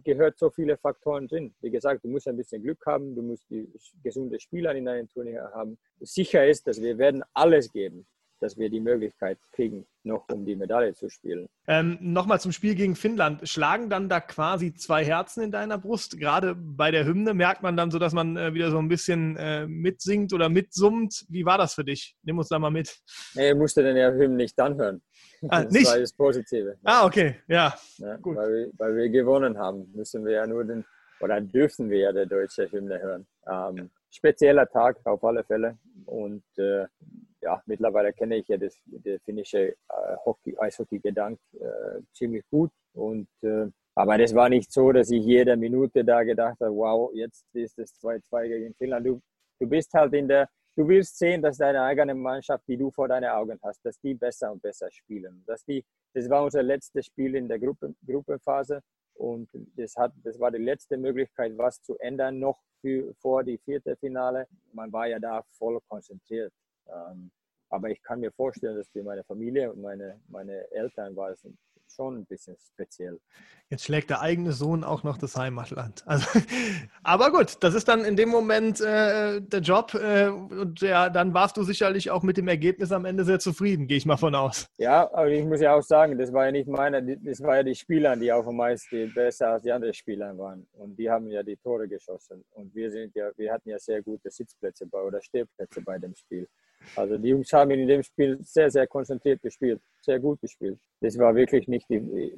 gehört 0.03 0.37
so 0.37 0.49
viele 0.49 0.77
Faktoren 0.77 1.27
drin. 1.27 1.53
Wie 1.61 1.71
gesagt, 1.71 2.03
du 2.03 2.09
musst 2.09 2.27
ein 2.27 2.37
bisschen 2.37 2.63
Glück 2.63 2.85
haben, 2.85 3.15
du 3.15 3.21
musst 3.21 3.49
die 3.49 3.67
gesunde 4.03 4.39
Spieler 4.39 4.73
in 4.75 4.87
einem 4.87 5.07
Turnier 5.09 5.51
haben. 5.53 5.77
Sicher 5.99 6.47
ist, 6.47 6.67
dass 6.67 6.81
wir 6.81 6.97
werden 6.97 7.23
alles 7.33 7.71
geben, 7.71 8.05
dass 8.39 8.57
wir 8.57 8.69
die 8.69 8.79
Möglichkeit 8.79 9.39
kriegen, 9.51 9.85
noch 10.03 10.27
um 10.29 10.45
die 10.45 10.55
Medaille 10.55 10.93
zu 10.93 11.09
spielen. 11.09 11.47
Ähm, 11.67 11.97
Nochmal 12.01 12.39
zum 12.39 12.51
Spiel 12.51 12.75
gegen 12.75 12.95
Finnland. 12.95 13.47
Schlagen 13.47 13.89
dann 13.89 14.09
da 14.09 14.19
quasi 14.19 14.73
zwei 14.73 15.05
Herzen 15.05 15.43
in 15.43 15.51
deiner 15.51 15.77
Brust? 15.77 16.19
Gerade 16.19 16.55
bei 16.55 16.91
der 16.91 17.05
Hymne 17.05 17.33
merkt 17.33 17.63
man 17.63 17.77
dann 17.77 17.91
so, 17.91 17.99
dass 17.99 18.13
man 18.13 18.37
äh, 18.37 18.53
wieder 18.53 18.71
so 18.71 18.79
ein 18.79 18.87
bisschen 18.87 19.37
äh, 19.37 19.67
mitsingt 19.67 20.33
oder 20.33 20.49
mitsummt. 20.49 21.25
Wie 21.29 21.45
war 21.45 21.57
das 21.57 21.75
für 21.75 21.85
dich? 21.85 22.15
Nimm 22.23 22.37
uns 22.37 22.49
da 22.49 22.59
mal 22.59 22.71
mit. 22.71 22.97
Nee, 23.35 23.51
ich 23.51 23.55
musste 23.55 23.83
den 23.83 23.97
ja 23.97 24.11
Hymne 24.11 24.35
nicht 24.35 24.59
anhören. 24.59 25.01
Ah, 25.49 25.63
das 25.63 25.73
nicht? 25.73 25.87
war 25.87 25.99
das 25.99 26.13
Positive. 26.13 26.77
Ah, 26.83 27.05
okay, 27.05 27.35
ja. 27.47 27.75
ja 27.97 28.15
Gut. 28.17 28.35
Weil, 28.35 28.53
wir, 28.53 28.71
weil 28.77 28.95
wir 28.95 29.09
gewonnen 29.09 29.57
haben, 29.57 29.91
müssen 29.93 30.25
wir 30.25 30.33
ja 30.33 30.47
nur 30.47 30.63
den, 30.63 30.85
oder 31.19 31.39
dürfen 31.41 31.89
wir 31.89 31.99
ja 31.99 32.11
der 32.11 32.25
deutsche 32.25 32.71
Hymne 32.71 32.99
hören. 32.99 33.27
Ähm, 33.47 33.89
spezieller 34.09 34.67
Tag 34.67 34.97
auf 35.05 35.23
alle 35.23 35.43
Fälle. 35.43 35.77
Und 36.05 36.43
äh, 36.57 36.85
ja, 37.41 37.61
mittlerweile 37.65 38.13
kenne 38.13 38.37
ich 38.37 38.47
ja 38.47 38.57
das, 38.57 38.75
das 38.85 39.21
finnische 39.23 39.69
äh, 39.69 39.75
Hockey, 40.25 40.57
Eishockey-Gedank 40.57 41.39
äh, 41.53 42.01
ziemlich 42.13 42.43
gut. 42.49 42.71
Und, 42.93 43.27
äh, 43.43 43.67
aber 43.93 44.17
das 44.17 44.33
war 44.33 44.49
nicht 44.49 44.71
so, 44.71 44.91
dass 44.91 45.11
ich 45.11 45.23
jede 45.23 45.55
Minute 45.55 46.03
da 46.03 46.23
gedacht 46.23 46.59
habe, 46.59 46.75
wow, 46.75 47.11
jetzt 47.13 47.45
ist 47.53 47.77
es 47.77 47.93
2-2 48.01 48.47
gegen 48.47 48.73
Finnland. 48.75 49.05
Du, 49.05 49.21
du 49.59 49.67
bist 49.67 49.93
halt 49.93 50.13
in 50.13 50.27
der, 50.27 50.49
du 50.75 50.87
willst 50.87 51.17
sehen, 51.17 51.41
dass 51.41 51.57
deine 51.57 51.81
eigene 51.81 52.13
Mannschaft, 52.13 52.67
die 52.67 52.77
du 52.77 52.91
vor 52.91 53.07
deinen 53.07 53.29
Augen 53.29 53.59
hast, 53.63 53.83
dass 53.85 53.99
die 53.99 54.13
besser 54.13 54.51
und 54.51 54.61
besser 54.61 54.91
spielen. 54.91 55.43
Dass 55.47 55.63
die, 55.63 55.83
das 56.13 56.29
war 56.29 56.43
unser 56.43 56.63
letztes 56.63 57.05
Spiel 57.05 57.35
in 57.35 57.47
der 57.47 57.59
Gruppe, 57.59 57.95
Gruppenphase 58.05 58.81
und 59.15 59.49
das, 59.75 59.95
hat, 59.95 60.13
das 60.23 60.39
war 60.39 60.51
die 60.51 60.63
letzte 60.63 60.97
Möglichkeit, 60.97 61.57
was 61.57 61.81
zu 61.81 61.97
ändern, 61.99 62.39
noch 62.39 62.61
für, 62.81 63.13
vor 63.15 63.43
die 63.43 63.57
vierte 63.57 63.95
Finale. 63.95 64.47
Man 64.73 64.91
war 64.91 65.07
ja 65.07 65.19
da 65.19 65.41
voll 65.57 65.79
konzentriert. 65.87 66.51
Ähm, 66.87 67.31
aber 67.69 67.89
ich 67.89 68.01
kann 68.01 68.19
mir 68.19 68.31
vorstellen, 68.31 68.75
dass 68.75 68.89
für 68.89 69.03
meine 69.03 69.23
Familie 69.23 69.71
und 69.71 69.81
meine, 69.81 70.19
meine 70.27 70.69
Eltern 70.71 71.15
war 71.15 71.31
es 71.31 71.45
schon 71.89 72.17
ein 72.17 72.25
bisschen 72.25 72.55
speziell. 72.59 73.19
Jetzt 73.69 73.85
schlägt 73.85 74.11
der 74.11 74.21
eigene 74.21 74.51
Sohn 74.51 74.83
auch 74.83 75.03
noch 75.03 75.17
das 75.17 75.35
Heimatland. 75.35 76.03
Also, 76.15 76.27
aber 77.03 77.31
gut, 77.31 77.57
das 77.61 77.73
ist 77.73 77.87
dann 77.87 78.05
in 78.05 78.15
dem 78.15 78.29
Moment 78.29 78.79
äh, 78.79 79.41
der 79.41 79.59
Job 79.59 79.93
äh, 79.95 80.27
und 80.27 80.81
ja, 80.81 81.09
dann 81.09 81.33
warst 81.33 81.57
du 81.57 81.63
sicherlich 81.63 82.11
auch 82.11 82.23
mit 82.23 82.37
dem 82.37 82.47
Ergebnis 82.47 82.91
am 82.91 83.05
Ende 83.05 83.25
sehr 83.25 83.39
zufrieden, 83.39 83.87
gehe 83.87 83.97
ich 83.97 84.05
mal 84.05 84.17
von 84.17 84.35
aus. 84.35 84.67
Ja, 84.77 85.09
aber 85.11 85.29
ich 85.29 85.43
muss 85.43 85.61
ja 85.61 85.73
auch 85.73 85.81
sagen, 85.81 86.17
das 86.17 86.31
war 86.31 86.45
ja 86.45 86.51
nicht 86.51 86.67
meine, 86.67 87.17
das 87.17 87.41
war 87.41 87.57
ja 87.57 87.63
die 87.63 87.75
Spieler, 87.75 88.15
die 88.15 88.31
auf 88.31 88.45
dem 88.45 88.55
meisten 88.55 89.13
besser 89.13 89.49
als 89.49 89.63
die 89.63 89.71
anderen 89.71 89.93
Spieler 89.93 90.37
waren 90.37 90.65
und 90.73 90.97
die 90.97 91.09
haben 91.09 91.27
ja 91.29 91.43
die 91.43 91.57
Tore 91.57 91.87
geschossen 91.87 92.45
und 92.51 92.73
wir 92.73 92.91
sind 92.91 93.13
ja, 93.15 93.29
wir 93.35 93.51
hatten 93.51 93.69
ja 93.69 93.79
sehr 93.79 94.01
gute 94.01 94.29
Sitzplätze 94.29 94.85
bei, 94.85 95.01
oder 95.01 95.21
Stehplätze 95.21 95.81
bei 95.81 95.97
dem 95.97 96.13
Spiel. 96.15 96.47
Also 96.95 97.17
die 97.17 97.29
Jungs 97.29 97.51
haben 97.53 97.71
in 97.71 97.87
dem 97.87 98.03
Spiel 98.03 98.37
sehr, 98.41 98.69
sehr 98.69 98.87
konzentriert 98.87 99.41
gespielt, 99.41 99.81
sehr 100.01 100.19
gut 100.19 100.39
gespielt. 100.41 100.79
Das 101.01 101.17
war 101.17 101.35
wirklich 101.35 101.67
nicht, 101.67 101.89
die, 101.89 102.33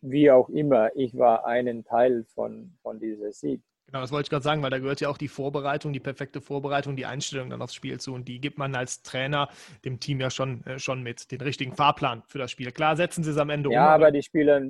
wie 0.00 0.30
auch 0.30 0.48
immer, 0.48 0.90
ich 0.94 1.16
war 1.16 1.46
einen 1.46 1.84
Teil 1.84 2.24
von, 2.34 2.72
von 2.82 2.98
dieser 2.98 3.32
Sieg. 3.32 3.60
Genau, 3.86 4.00
das 4.00 4.10
wollte 4.10 4.26
ich 4.26 4.30
gerade 4.30 4.42
sagen, 4.42 4.62
weil 4.62 4.70
da 4.70 4.78
gehört 4.78 5.00
ja 5.00 5.08
auch 5.08 5.18
die 5.18 5.28
Vorbereitung, 5.28 5.92
die 5.92 6.00
perfekte 6.00 6.40
Vorbereitung, 6.40 6.96
die 6.96 7.06
Einstellung 7.06 7.50
dann 7.50 7.62
aufs 7.62 7.74
Spiel 7.74 8.00
zu. 8.00 8.14
Und 8.14 8.26
die 8.26 8.40
gibt 8.40 8.58
man 8.58 8.74
als 8.74 9.02
Trainer 9.02 9.48
dem 9.84 10.00
Team 10.00 10.20
ja 10.20 10.28
schon, 10.30 10.64
äh, 10.66 10.78
schon 10.80 11.02
mit, 11.02 11.30
den 11.30 11.40
richtigen 11.40 11.72
Fahrplan 11.72 12.22
für 12.26 12.38
das 12.38 12.50
Spiel. 12.50 12.72
Klar, 12.72 12.96
setzen 12.96 13.22
sie 13.22 13.30
es 13.30 13.38
am 13.38 13.48
Ende 13.48 13.70
ja, 13.70 13.78
um. 13.78 13.86
Ja, 13.86 13.94
aber 13.94 14.10
die 14.10 14.22
Spieler, 14.22 14.60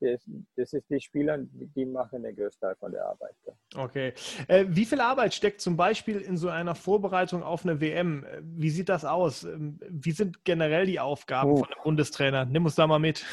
das, 0.00 0.20
das 0.56 0.72
ist 0.72 0.88
die 0.88 1.00
Spieler, 1.00 1.38
die 1.40 1.84
machen 1.84 2.22
den 2.22 2.36
größten 2.36 2.68
Teil 2.68 2.76
von 2.76 2.92
der 2.92 3.04
Arbeit. 3.04 3.34
Okay. 3.74 4.12
Äh, 4.46 4.66
wie 4.68 4.84
viel 4.84 5.00
Arbeit 5.00 5.34
steckt 5.34 5.60
zum 5.60 5.76
Beispiel 5.76 6.20
in 6.20 6.36
so 6.36 6.48
einer 6.48 6.76
Vorbereitung 6.76 7.42
auf 7.42 7.64
eine 7.64 7.80
WM? 7.80 8.24
Wie 8.42 8.70
sieht 8.70 8.88
das 8.88 9.04
aus? 9.04 9.44
Ähm, 9.44 9.78
wie 9.88 10.12
sind 10.12 10.44
generell 10.44 10.86
die 10.86 11.00
Aufgaben 11.00 11.52
uh. 11.52 11.56
von 11.56 11.66
einem 11.66 11.82
Bundestrainer? 11.82 12.44
Nimm 12.44 12.64
uns 12.64 12.76
da 12.76 12.86
mal 12.86 13.00
mit. 13.00 13.24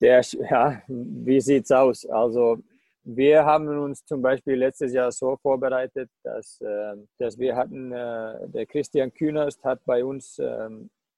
Der, 0.00 0.20
ja, 0.50 0.82
wie 0.88 1.40
sieht 1.40 1.64
es 1.64 1.70
aus? 1.70 2.04
Also 2.06 2.62
wir 3.08 3.44
haben 3.44 3.68
uns 3.68 4.04
zum 4.04 4.20
Beispiel 4.20 4.56
letztes 4.56 4.92
Jahr 4.92 5.12
so 5.12 5.36
vorbereitet, 5.36 6.10
dass, 6.24 6.60
äh, 6.60 6.96
dass 7.18 7.38
wir 7.38 7.54
hatten, 7.54 7.92
äh, 7.92 8.48
der 8.48 8.66
Christian 8.66 9.12
Kühnerst 9.14 9.62
hat 9.64 9.80
bei 9.84 10.04
uns, 10.04 10.38
äh, 10.40 10.68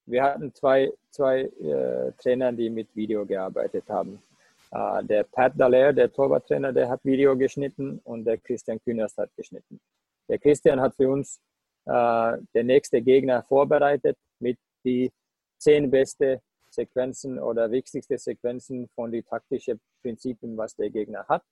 wir 0.05 0.22
hatten 0.22 0.55
zwei, 0.55 0.92
zwei 1.11 1.40
äh, 1.40 2.12
Trainer, 2.22 2.53
die 2.53 2.68
mit 2.68 2.94
Video 2.94 3.24
gearbeitet 3.24 3.88
haben. 3.88 4.22
Uh, 4.70 5.01
der 5.03 5.24
Pat 5.24 5.55
Dallaire, 5.59 5.94
der 5.94 6.12
Torwarttrainer, 6.12 6.74
der 6.74 6.90
hat 6.90 7.03
Video 7.03 7.35
geschnitten 7.35 8.03
und 8.05 8.27
der 8.27 8.37
Christian 8.37 8.79
Kühnerst 8.79 9.16
hat 9.16 9.35
geschnitten. 9.35 9.81
Der 10.29 10.38
Christian 10.38 10.79
hat 10.79 10.94
für 10.94 11.09
uns 11.09 11.40
äh, 11.87 12.37
der 12.55 12.64
nächste 12.64 13.01
Gegner 13.01 13.42
vorbereitet 13.44 14.18
mit 14.40 14.59
die 14.85 15.11
zehn 15.57 15.90
beste 15.90 16.42
Sequenzen 16.68 17.38
oder 17.38 17.70
wichtigste 17.70 18.18
Sequenzen 18.18 18.88
von 18.94 19.11
den 19.11 19.24
taktischen 19.24 19.81
Prinzipien, 20.03 20.55
was 20.55 20.77
der 20.77 20.90
Gegner 20.90 21.24
hat. 21.27 21.42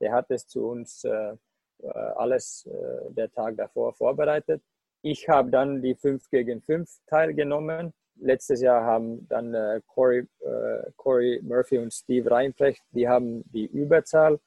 Der 0.00 0.12
hat 0.12 0.30
es 0.30 0.46
zu 0.46 0.66
uns 0.66 1.04
äh, 1.04 1.34
äh 1.82 1.88
alles 2.16 2.66
äh, 2.66 3.12
der 3.12 3.30
Tag 3.30 3.56
davor 3.56 3.92
vorbereitet. 3.94 4.62
Ich 5.02 5.28
habe 5.28 5.50
dann 5.50 5.82
die 5.82 5.96
5 5.96 6.30
gegen 6.30 6.62
5 6.62 6.88
teilgenommen. 7.06 7.92
Letztes 8.16 8.60
Jahr 8.60 8.84
haben 8.84 9.26
dann 9.28 9.52
äh, 9.52 9.80
Corey, 9.86 10.26
äh, 10.40 10.90
Corey 10.96 11.40
Murphy 11.42 11.78
und 11.78 11.92
Steve 11.92 12.30
Reinprecht, 12.30 12.82
die 12.92 13.08
haben 13.08 13.42
die 13.52 13.66
Überzahl, 13.66 14.38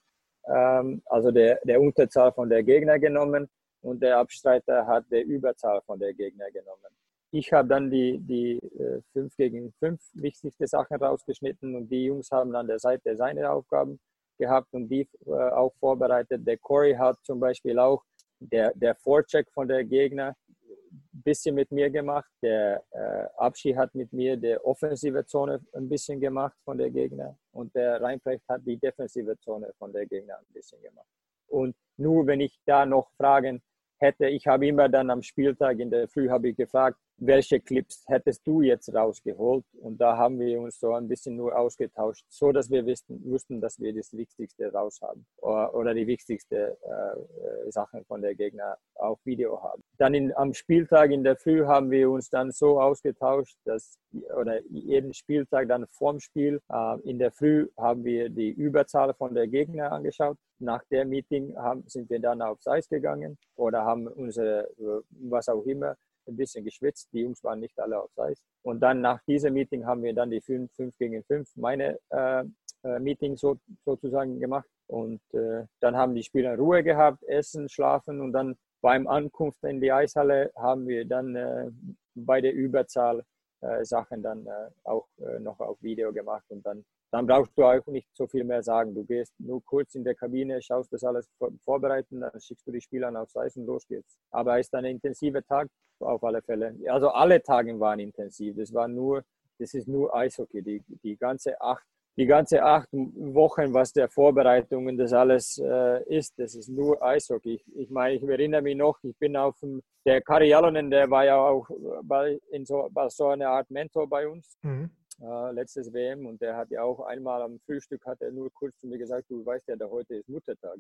ähm, 0.48 1.02
also 1.06 1.32
der, 1.32 1.60
der 1.66 1.82
Unterzahl 1.82 2.32
von 2.32 2.50
der 2.50 2.64
Gegner 2.64 3.00
genommen 3.00 3.50
und 3.82 4.02
der 4.02 4.18
Abstreiter 4.20 4.88
hat 4.88 5.06
die 5.12 5.22
Überzahl 5.22 5.82
von 5.82 6.00
der 6.00 6.14
Gegner 6.14 6.50
genommen. 6.52 6.96
Ich 7.32 7.52
habe 7.52 7.68
dann 7.68 7.90
die, 7.90 8.20
die 8.20 8.60
äh, 8.80 9.02
5 9.12 9.36
gegen 9.36 9.74
5 9.80 10.00
wichtigste 10.14 10.68
Sachen 10.68 10.96
rausgeschnitten 10.96 11.76
und 11.76 11.90
die 11.90 12.06
Jungs 12.06 12.32
haben 12.32 12.56
an 12.56 12.68
der 12.68 12.80
Seite 12.80 13.18
seine 13.18 13.50
Aufgaben 13.50 14.00
gehabt 14.38 14.74
und 14.74 14.88
die 14.90 15.08
äh, 15.26 15.32
auch 15.32 15.74
vorbereitet. 15.76 16.46
Der 16.46 16.58
Corey 16.58 16.94
hat 16.94 17.18
zum 17.24 17.40
Beispiel 17.40 17.78
auch 17.80 18.04
der, 18.40 18.74
der 18.76 18.96
Vorcheck 18.96 19.50
von 19.52 19.68
der 19.68 19.84
Gegner 19.84 20.36
ein 20.56 21.22
bisschen 21.24 21.56
mit 21.56 21.72
mir 21.72 21.90
gemacht. 21.90 22.30
Der 22.42 22.84
äh, 22.92 23.26
Abschi 23.38 23.74
hat 23.74 23.94
mit 23.96 24.12
mir 24.14 24.38
die 24.38 24.58
offensive 24.58 25.26
Zone 25.26 25.62
ein 25.74 25.90
bisschen 25.90 26.20
gemacht 26.20 26.58
von 26.64 26.78
der 26.78 26.90
Gegner 26.90 27.38
und 27.52 27.74
der 27.76 28.02
Reinprecht 28.02 28.44
hat 28.48 28.62
die 28.66 28.78
defensive 28.78 29.38
Zone 29.40 29.72
von 29.78 29.92
der 29.92 30.06
Gegner 30.06 30.38
ein 30.38 30.54
bisschen 30.54 30.82
gemacht. 30.82 31.08
Und 31.48 31.76
nur 31.98 32.28
wenn 32.28 32.42
ich 32.42 32.60
da 32.66 32.86
noch 32.86 33.10
Fragen 33.18 33.62
hätte, 33.98 34.28
ich 34.28 34.48
habe 34.48 34.68
immer 34.68 34.90
dann 34.90 35.10
am 35.10 35.22
Spieltag 35.22 35.80
in 35.80 35.90
der 35.90 36.08
Früh 36.08 36.30
habe 36.30 36.50
ich 36.50 36.58
gefragt, 36.58 36.98
welche 37.18 37.60
Clips 37.60 38.04
hättest 38.08 38.46
du 38.46 38.62
jetzt 38.62 38.94
rausgeholt? 38.94 39.66
Und 39.80 40.00
da 40.00 40.18
haben 40.18 40.40
wir 40.40 40.60
uns 40.60 40.80
so 40.80 40.94
ein 40.94 41.08
bisschen 41.08 41.36
nur 41.36 41.58
ausgetauscht, 41.58 42.26
so 42.30 42.52
dass 42.52 42.70
wir 42.70 42.86
wussten, 42.86 43.22
wussten 43.26 43.62
dass 43.62 43.80
wir 43.80 43.94
das 43.94 44.12
Wichtigste 44.14 44.72
raus 44.72 45.00
haben 45.02 45.26
oder 45.38 45.94
die 45.94 46.08
wichtigste 46.08 46.78
äh, 46.82 47.72
Sachen 47.72 48.04
von 48.06 48.22
der 48.22 48.36
Gegner 48.36 48.78
auf 48.96 49.20
Video 49.26 49.62
haben. 49.62 49.82
Dann 49.98 50.14
in, 50.14 50.36
am 50.36 50.54
Spieltag 50.54 51.12
in 51.12 51.24
der 51.24 51.38
Früh 51.38 51.66
haben 51.66 51.90
wir 51.92 52.10
uns 52.10 52.30
dann 52.30 52.52
so 52.52 52.82
ausgetauscht, 52.82 53.58
dass 53.64 53.98
oder 54.38 54.62
jeden 54.70 55.14
Spieltag 55.14 55.68
dann 55.68 55.88
vorm 55.88 56.20
Spiel 56.20 56.62
äh, 56.72 57.00
in 57.02 57.20
der 57.20 57.32
Früh 57.32 57.68
haben 57.78 58.04
wir 58.04 58.30
die 58.30 58.52
Überzahl 58.52 59.14
von 59.14 59.34
der 59.34 59.48
Gegner 59.48 59.92
angeschaut. 59.92 60.38
Nach 60.60 60.84
der 60.90 61.06
Meeting 61.06 61.56
haben, 61.58 61.84
sind 61.88 62.10
wir 62.10 62.20
dann 62.20 62.42
aufs 62.42 62.68
Eis 62.68 62.88
gegangen 62.88 63.38
oder 63.56 63.84
haben 63.84 64.08
unsere 64.08 64.70
was 65.10 65.50
auch 65.50 65.66
immer 65.66 65.96
ein 66.28 66.38
bisschen 66.38 66.64
geschwitzt. 66.64 67.10
Die 67.14 67.22
Jungs 67.22 67.44
waren 67.44 67.60
nicht 67.60 67.80
alle 67.80 68.02
auf 68.02 68.18
Eis. 68.18 68.42
Und 68.64 68.80
dann 68.82 69.02
nach 69.02 69.22
diesem 69.28 69.54
Meeting 69.54 69.86
haben 69.86 70.04
wir 70.04 70.14
dann 70.14 70.30
die 70.30 70.42
5, 70.42 70.72
5 70.74 70.98
gegen 70.98 71.24
5 71.24 71.56
meine 71.56 72.00
äh, 72.10 72.44
äh, 72.84 73.00
Meeting 73.00 73.36
so, 73.38 73.58
sozusagen 73.84 74.40
gemacht. 74.40 74.70
Und 74.88 75.22
äh, 75.34 75.66
dann 75.80 75.96
haben 75.96 76.16
die 76.16 76.24
Spieler 76.24 76.56
Ruhe 76.56 76.84
gehabt, 76.84 77.24
Essen, 77.24 77.70
Schlafen 77.70 78.22
und 78.22 78.34
dann 78.34 78.56
beim 78.82 79.08
Ankunft 79.08 79.64
in 79.64 79.82
die 79.82 79.92
Eishalle 79.92 80.52
haben 80.56 80.88
wir 80.88 81.06
dann 81.06 81.36
äh, 81.36 81.72
bei 82.14 82.42
der 82.42 82.54
Überzahl 82.54 83.24
äh, 83.62 83.84
Sachen 83.84 84.22
dann 84.22 84.46
äh, 84.46 84.70
auch 84.84 85.08
noch 85.40 85.60
auf 85.60 85.82
Video 85.82 86.14
gemacht 86.14 86.46
und 86.50 86.66
dann 86.66 86.86
dann 87.16 87.28
brauchst 87.28 87.58
du 87.58 87.64
auch 87.64 87.88
nicht 87.88 88.10
so 88.14 88.28
viel 88.28 88.44
mehr 88.44 88.62
sagen. 88.62 88.94
Du 88.94 89.06
gehst 89.06 89.34
nur 89.40 89.64
kurz 89.64 89.96
in 89.96 90.04
der 90.04 90.16
Kabine, 90.16 90.62
schaust 90.62 90.92
das 90.92 91.02
alles 91.06 91.30
vorbereiten, 91.64 92.20
dann 92.20 92.42
schickst 92.42 92.68
du 92.68 92.74
die 92.74 92.82
Spieler 92.82 93.10
aufs 93.18 93.38
Eis 93.38 93.56
und 93.56 93.66
los 93.68 93.88
geht's. 93.88 94.18
Aber 94.32 94.60
es 94.60 94.68
ist 94.68 94.76
ein 94.76 94.84
intensiver 94.84 95.42
Tag 95.42 95.70
auf 96.02 96.22
alle 96.26 96.42
Fälle. 96.42 96.76
Also 96.90 97.08
alle 97.08 97.42
Tage 97.42 97.80
waren 97.80 98.00
intensiv. 98.00 98.58
Das 98.58 98.74
war 98.74 98.90
nur, 98.90 99.24
das 99.58 99.74
ist 99.74 99.88
nur 99.88 100.14
Eishockey. 100.14 100.62
Die, 100.62 100.84
die 101.04 101.16
ganze 101.16 101.62
acht, 101.62 101.86
die 102.18 102.26
ganze 102.26 102.62
acht 102.62 102.90
Wochen, 102.92 103.74
was 103.74 103.94
der 103.94 104.10
Vorbereitungen 104.10 104.98
das 104.98 105.14
alles 105.14 105.58
äh, 105.58 106.04
ist, 106.14 106.38
das 106.38 106.54
ist 106.54 106.68
nur 106.68 107.02
Eishockey. 107.02 107.54
Ich, 107.54 107.78
ich 107.78 107.90
meine, 107.90 108.16
ich 108.16 108.24
erinnere 108.24 108.62
mich 108.62 108.76
noch, 108.76 109.00
ich 109.04 109.18
bin 109.18 109.38
auf 109.38 109.58
dem, 109.62 109.82
der 110.06 110.20
Kari 110.22 110.50
Jalonen, 110.50 110.92
der 110.92 111.10
war 111.10 111.24
ja 111.24 111.38
auch 111.38 111.66
bei, 112.04 112.42
in 112.52 112.66
so, 112.66 112.90
war 112.92 113.10
so 113.10 113.28
eine 113.28 113.48
Art 113.48 113.72
Mentor 113.72 114.06
bei 114.06 114.28
uns. 114.28 114.58
Mhm 114.64 114.90
äh, 115.22 115.52
letztes 115.52 115.92
WM 115.94 116.26
und 116.26 116.42
der 116.42 116.56
hat 116.58 116.70
ja 116.72 116.84
auch 116.84 117.00
einmal 117.02 117.42
am 117.42 117.60
Frühstück 117.66 118.06
hat 118.06 118.22
er 118.22 118.32
nur 118.32 118.52
kurz 118.54 118.78
zu 118.78 118.88
mir 118.88 118.98
gesagt, 118.98 119.30
du 119.30 119.46
weißt 119.46 119.68
ja, 119.68 119.76
der 119.76 119.90
heute 119.90 120.16
ist 120.16 120.30
Muttertag. 120.30 120.78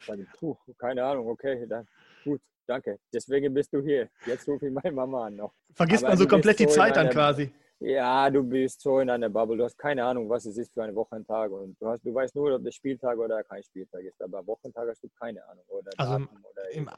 Ich, 0.00 0.32
puh, 0.38 0.56
keine 0.78 1.04
Ahnung, 1.04 1.28
okay, 1.28 1.66
dann 1.66 1.86
gut, 2.24 2.40
danke. 2.66 2.98
Deswegen 3.12 3.52
bist 3.54 3.72
du 3.72 3.80
hier. 3.80 4.08
Jetzt 4.26 4.46
rufe 4.48 4.66
ich 4.66 4.72
meine 4.72 4.92
Mama 4.92 5.26
an 5.26 5.36
noch. 5.36 5.54
Vergisst 5.74 6.04
Aber 6.04 6.12
man 6.12 6.18
so 6.18 6.26
komplett 6.26 6.58
die 6.58 6.66
Zeit 6.66 6.96
dann 6.96 7.10
quasi. 7.10 7.52
Ja, 7.78 8.30
du 8.30 8.42
bist 8.42 8.80
so 8.80 9.00
in 9.00 9.10
einer 9.10 9.28
Bubble. 9.28 9.56
Du 9.56 9.64
hast 9.64 9.76
keine 9.76 10.04
Ahnung, 10.04 10.28
was 10.30 10.46
es 10.46 10.56
ist 10.56 10.72
für 10.72 10.82
ein 10.82 10.94
Wochentag. 10.94 11.50
Und 11.50 11.76
du, 11.80 11.88
hast, 11.88 12.04
du 12.04 12.14
weißt 12.14 12.34
nur, 12.34 12.54
ob 12.54 12.64
das 12.64 12.74
Spieltag 12.74 13.18
oder 13.18 13.44
kein 13.44 13.62
Spieltag 13.62 14.02
ist. 14.02 14.20
Aber 14.22 14.46
Wochentag 14.46 14.88
hast 14.88 15.02
du 15.02 15.08
keine 15.18 15.46
Ahnung. 15.46 15.64
Oder 15.68 15.90
also 15.98 16.14
oder 16.14 16.70
im, 16.72 16.88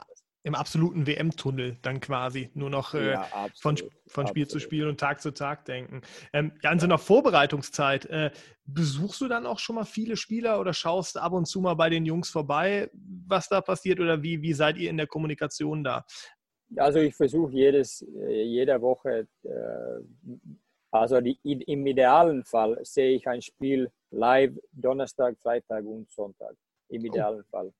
im, 0.48 0.54
absoluten 0.54 1.06
WM-Tunnel 1.06 1.76
dann 1.82 2.00
quasi. 2.00 2.50
Nur 2.54 2.70
noch 2.70 2.94
äh, 2.94 3.12
ja, 3.12 3.22
absolut, 3.32 3.80
von, 3.80 3.90
von 4.06 4.26
Spiel 4.26 4.48
zu 4.48 4.58
Spiel 4.58 4.88
und 4.88 4.98
Tag 4.98 5.20
zu 5.20 5.32
Tag 5.32 5.64
denken. 5.66 6.02
Ähm, 6.32 6.52
ja, 6.62 6.72
in 6.72 6.78
so 6.78 6.86
einer 6.86 6.98
Vorbereitungszeit, 6.98 8.06
äh, 8.06 8.30
besuchst 8.64 9.20
du 9.20 9.28
dann 9.28 9.46
auch 9.46 9.58
schon 9.58 9.76
mal 9.76 9.84
viele 9.84 10.16
Spieler 10.16 10.60
oder 10.60 10.72
schaust 10.72 11.16
ab 11.18 11.32
und 11.32 11.46
zu 11.46 11.60
mal 11.60 11.74
bei 11.74 11.90
den 11.90 12.04
Jungs 12.04 12.30
vorbei, 12.30 12.90
was 13.26 13.48
da 13.48 13.60
passiert? 13.60 14.00
Oder 14.00 14.22
wie, 14.22 14.42
wie 14.42 14.52
seid 14.52 14.76
ihr 14.78 14.90
in 14.90 14.96
der 14.96 15.06
Kommunikation 15.06 15.84
da? 15.84 16.04
Also 16.76 16.98
ich 16.98 17.14
versuche 17.14 17.52
jedes, 17.52 18.02
äh, 18.02 18.42
jede 18.42 18.80
Woche 18.82 19.26
äh, 19.44 20.02
also 20.90 21.20
die, 21.20 21.38
im 21.42 21.86
idealen 21.86 22.44
Fall 22.44 22.78
sehe 22.82 23.16
ich 23.16 23.28
ein 23.28 23.42
Spiel 23.42 23.90
live 24.10 24.52
Donnerstag, 24.72 25.36
Freitag 25.38 25.84
und 25.84 26.10
Sonntag. 26.10 26.54
Im 26.88 27.04
idealen 27.04 27.42
oh. 27.42 27.50
Fall. 27.50 27.72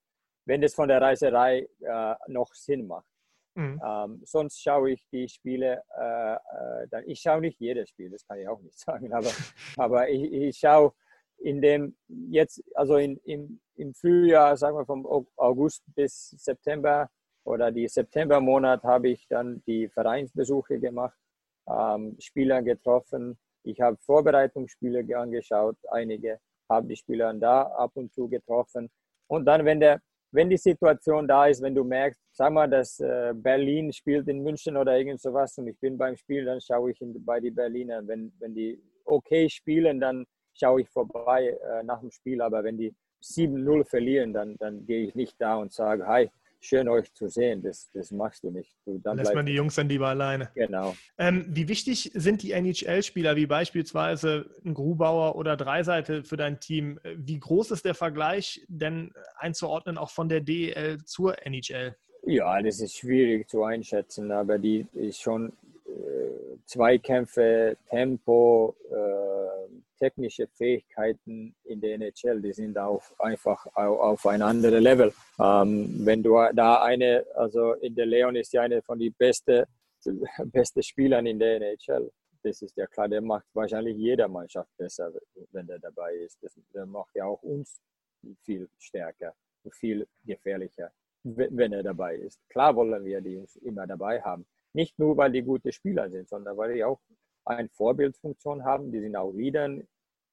Wenn 0.48 0.62
das 0.62 0.74
von 0.74 0.88
der 0.88 1.02
Reiserei 1.02 1.68
äh, 1.80 2.14
noch 2.28 2.54
Sinn 2.54 2.86
macht. 2.86 3.06
Mhm. 3.54 3.80
Ähm, 3.84 4.20
sonst 4.24 4.62
schaue 4.62 4.92
ich 4.92 5.06
die 5.12 5.28
Spiele, 5.28 5.82
äh, 5.98 6.34
äh, 6.34 6.88
dann, 6.90 7.04
ich 7.06 7.20
schaue 7.20 7.40
nicht 7.40 7.60
jedes 7.60 7.90
Spiel, 7.90 8.10
das 8.10 8.26
kann 8.26 8.38
ich 8.38 8.48
auch 8.48 8.60
nicht 8.60 8.78
sagen, 8.88 9.12
aber, 9.12 9.30
aber 9.76 10.08
ich, 10.08 10.32
ich 10.32 10.58
schaue 10.58 10.92
in 11.38 11.60
dem 11.60 11.96
jetzt, 12.08 12.62
also 12.74 12.96
in, 12.96 13.18
im, 13.24 13.60
im 13.76 13.94
Frühjahr, 13.94 14.56
sagen 14.56 14.76
wir 14.76 14.86
vom 14.86 15.06
August 15.36 15.82
bis 15.94 16.30
September 16.30 17.10
oder 17.44 17.70
die 17.70 17.86
Septembermonat 17.86 18.82
habe 18.84 19.10
ich 19.10 19.26
dann 19.28 19.62
die 19.66 19.88
Vereinsbesuche 19.88 20.78
gemacht 20.80 21.18
ähm, 21.68 22.16
Spieler 22.18 22.62
getroffen. 22.62 23.38
Ich 23.64 23.80
habe 23.80 23.98
Vorbereitungsspiele 23.98 25.04
angeschaut, 25.16 25.76
einige 25.90 26.40
habe 26.68 26.88
die 26.88 26.96
Spieler 26.96 27.34
da 27.34 27.62
ab 27.62 27.92
und 27.94 28.12
zu 28.12 28.28
getroffen. 28.28 28.90
Und 29.26 29.44
dann, 29.44 29.64
wenn, 29.64 29.80
der, 29.80 30.00
wenn 30.30 30.50
die 30.50 30.56
Situation 30.56 31.26
da 31.26 31.46
ist, 31.46 31.62
wenn 31.62 31.74
du 31.74 31.84
merkst, 31.84 32.20
sag 32.32 32.52
mal, 32.52 32.68
dass 32.68 33.00
äh, 33.00 33.32
Berlin 33.34 33.92
spielt 33.92 34.28
in 34.28 34.42
München 34.42 34.76
oder 34.76 34.96
irgend 34.98 35.20
sowas 35.20 35.56
und 35.58 35.68
ich 35.68 35.78
bin 35.78 35.96
beim 35.96 36.16
Spiel, 36.16 36.44
dann 36.44 36.60
schaue 36.60 36.90
ich 36.90 36.98
bei 37.00 37.40
den 37.40 37.54
Berlinern. 37.54 38.06
Wenn, 38.06 38.32
wenn 38.38 38.54
die 38.54 38.80
okay 39.04 39.48
spielen, 39.48 40.00
dann 40.00 40.26
schaue 40.54 40.82
ich 40.82 40.88
vorbei 40.90 41.56
äh, 41.62 41.82
nach 41.82 42.00
dem 42.00 42.10
Spiel. 42.10 42.42
Aber 42.42 42.62
wenn 42.62 42.76
die 42.76 42.94
7-0 43.22 43.88
verlieren, 43.88 44.32
dann, 44.32 44.56
dann 44.58 44.84
gehe 44.86 45.06
ich 45.06 45.14
nicht 45.14 45.34
da 45.38 45.56
und 45.56 45.72
sage, 45.72 46.06
hi, 46.06 46.30
schön 46.60 46.88
euch 46.88 47.12
zu 47.14 47.28
sehen. 47.28 47.62
Das, 47.62 47.90
das 47.92 48.10
machst 48.10 48.42
du 48.44 48.50
nicht. 48.50 48.76
Du, 48.84 48.98
dann 48.98 49.16
lässt 49.16 49.34
man 49.34 49.46
die 49.46 49.54
Jungs 49.54 49.74
dann 49.74 49.88
lieber 49.88 50.08
alleine. 50.08 50.50
Genau. 50.54 50.96
Ähm, 51.18 51.46
wie 51.48 51.68
wichtig 51.68 52.10
sind 52.14 52.42
die 52.42 52.52
NHL-Spieler, 52.52 53.36
wie 53.36 53.46
beispielsweise 53.46 54.50
ein 54.64 54.74
Grubauer 54.74 55.36
oder 55.36 55.56
Dreiseite 55.56 56.24
für 56.24 56.36
dein 56.36 56.60
Team? 56.60 56.98
Wie 57.16 57.38
groß 57.38 57.70
ist 57.70 57.84
der 57.84 57.94
Vergleich 57.94 58.64
denn 58.68 59.12
einzuordnen, 59.36 59.98
auch 59.98 60.10
von 60.10 60.28
der 60.28 60.40
DEL 60.40 61.04
zur 61.04 61.44
NHL? 61.46 61.96
Ja, 62.24 62.60
das 62.60 62.80
ist 62.80 62.96
schwierig 62.96 63.48
zu 63.48 63.62
einschätzen, 63.64 64.30
aber 64.32 64.58
die 64.58 64.86
ist 64.92 65.20
schon 65.20 65.52
äh, 65.86 66.58
Zweikämpfe, 66.66 67.76
Tempo, 67.88 68.76
äh, 68.90 69.68
technische 69.98 70.46
Fähigkeiten 70.48 71.54
in 71.64 71.80
der 71.80 71.94
NHL, 71.94 72.40
die 72.40 72.52
sind 72.52 72.78
auch 72.78 73.02
einfach 73.18 73.66
auf 73.74 74.26
ein 74.26 74.42
anderes 74.42 74.82
Level. 74.82 75.12
Ähm, 75.40 76.06
wenn 76.06 76.22
du 76.22 76.36
da 76.54 76.82
eine, 76.82 77.24
also 77.34 77.74
in 77.74 77.94
der 77.94 78.06
Leon 78.06 78.36
ist 78.36 78.52
ja 78.52 78.62
eine 78.62 78.82
von 78.82 78.98
den 78.98 79.14
besten 79.14 79.64
beste 80.52 80.82
Spielern 80.82 81.26
in 81.26 81.38
der 81.38 81.56
NHL. 81.56 82.10
Das 82.42 82.62
ist 82.62 82.76
ja 82.76 82.86
klar, 82.86 83.08
der 83.08 83.20
macht 83.20 83.46
wahrscheinlich 83.52 83.96
jeder 83.96 84.28
Mannschaft 84.28 84.70
besser, 84.76 85.12
wenn 85.50 85.66
der 85.66 85.78
dabei 85.78 86.14
ist. 86.14 86.38
Das, 86.40 86.58
der 86.72 86.86
macht 86.86 87.14
ja 87.14 87.24
auch 87.24 87.42
uns 87.42 87.80
viel 88.42 88.68
stärker, 88.78 89.34
viel 89.72 90.06
gefährlicher, 90.24 90.90
wenn 91.24 91.72
er 91.72 91.82
dabei 91.82 92.16
ist. 92.16 92.40
Klar 92.48 92.74
wollen 92.76 93.04
wir 93.04 93.20
die 93.20 93.44
immer 93.62 93.86
dabei 93.86 94.22
haben. 94.22 94.46
Nicht 94.72 94.98
nur, 94.98 95.16
weil 95.16 95.32
die 95.32 95.42
gute 95.42 95.72
Spieler 95.72 96.08
sind, 96.10 96.28
sondern 96.28 96.56
weil 96.56 96.74
die 96.74 96.84
auch 96.84 97.00
eine 97.44 97.68
Vorbildfunktion 97.70 98.64
haben. 98.64 98.92
Die 98.92 99.00
sind 99.00 99.16
auch 99.16 99.32
Leadern 99.32 99.86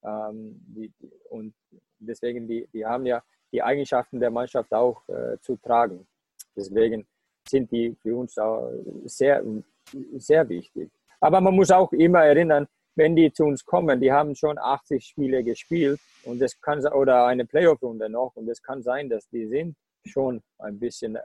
ähm, 0.04 0.62
die, 0.68 0.91
und 1.30 1.54
deswegen, 2.00 2.48
die, 2.48 2.68
die 2.74 2.86
haben 2.86 3.06
ja 3.06 3.24
die 3.52 3.62
Eigenschaften 3.62 4.20
der 4.20 4.32
Mannschaft 4.32 4.74
auch 4.74 5.08
äh, 5.08 5.38
zu 5.41 5.56
tragen. 5.58 6.08
Deswegen, 6.56 7.08
sind 7.48 7.72
die 7.72 7.96
für 8.02 8.15
uns 8.15 8.38
auch 8.38 8.72
sehr, 9.06 9.44
sehr 10.18 10.48
wichtig. 10.50 10.91
Aber 11.20 11.41
man 11.41 11.56
muss 11.56 11.72
auch 11.72 11.92
immer 11.94 12.23
erinnern, 12.23 12.67
wenn 12.96 13.15
die 13.15 13.32
zu 13.32 13.44
uns 13.44 13.63
kommen, 13.65 14.00
die 14.00 14.12
haben 14.12 14.36
schon 14.36 14.58
80 14.58 15.06
Spiele 15.06 15.44
gespielt 15.44 16.00
und 16.23 16.40
das 16.40 16.60
kann 16.60 16.86
oder 16.88 17.25
eine 17.25 17.46
Playoff-Runde 17.46 18.10
noch 18.10 18.36
und 18.36 18.48
es 18.48 18.62
kann 18.62 18.82
sein, 18.82 19.10
dass 19.10 19.27
die 19.29 19.48
sind 19.48 19.75
schon 20.08 20.41
ein 20.60 20.79
bisschen 20.79 21.15
äh, 21.15 21.21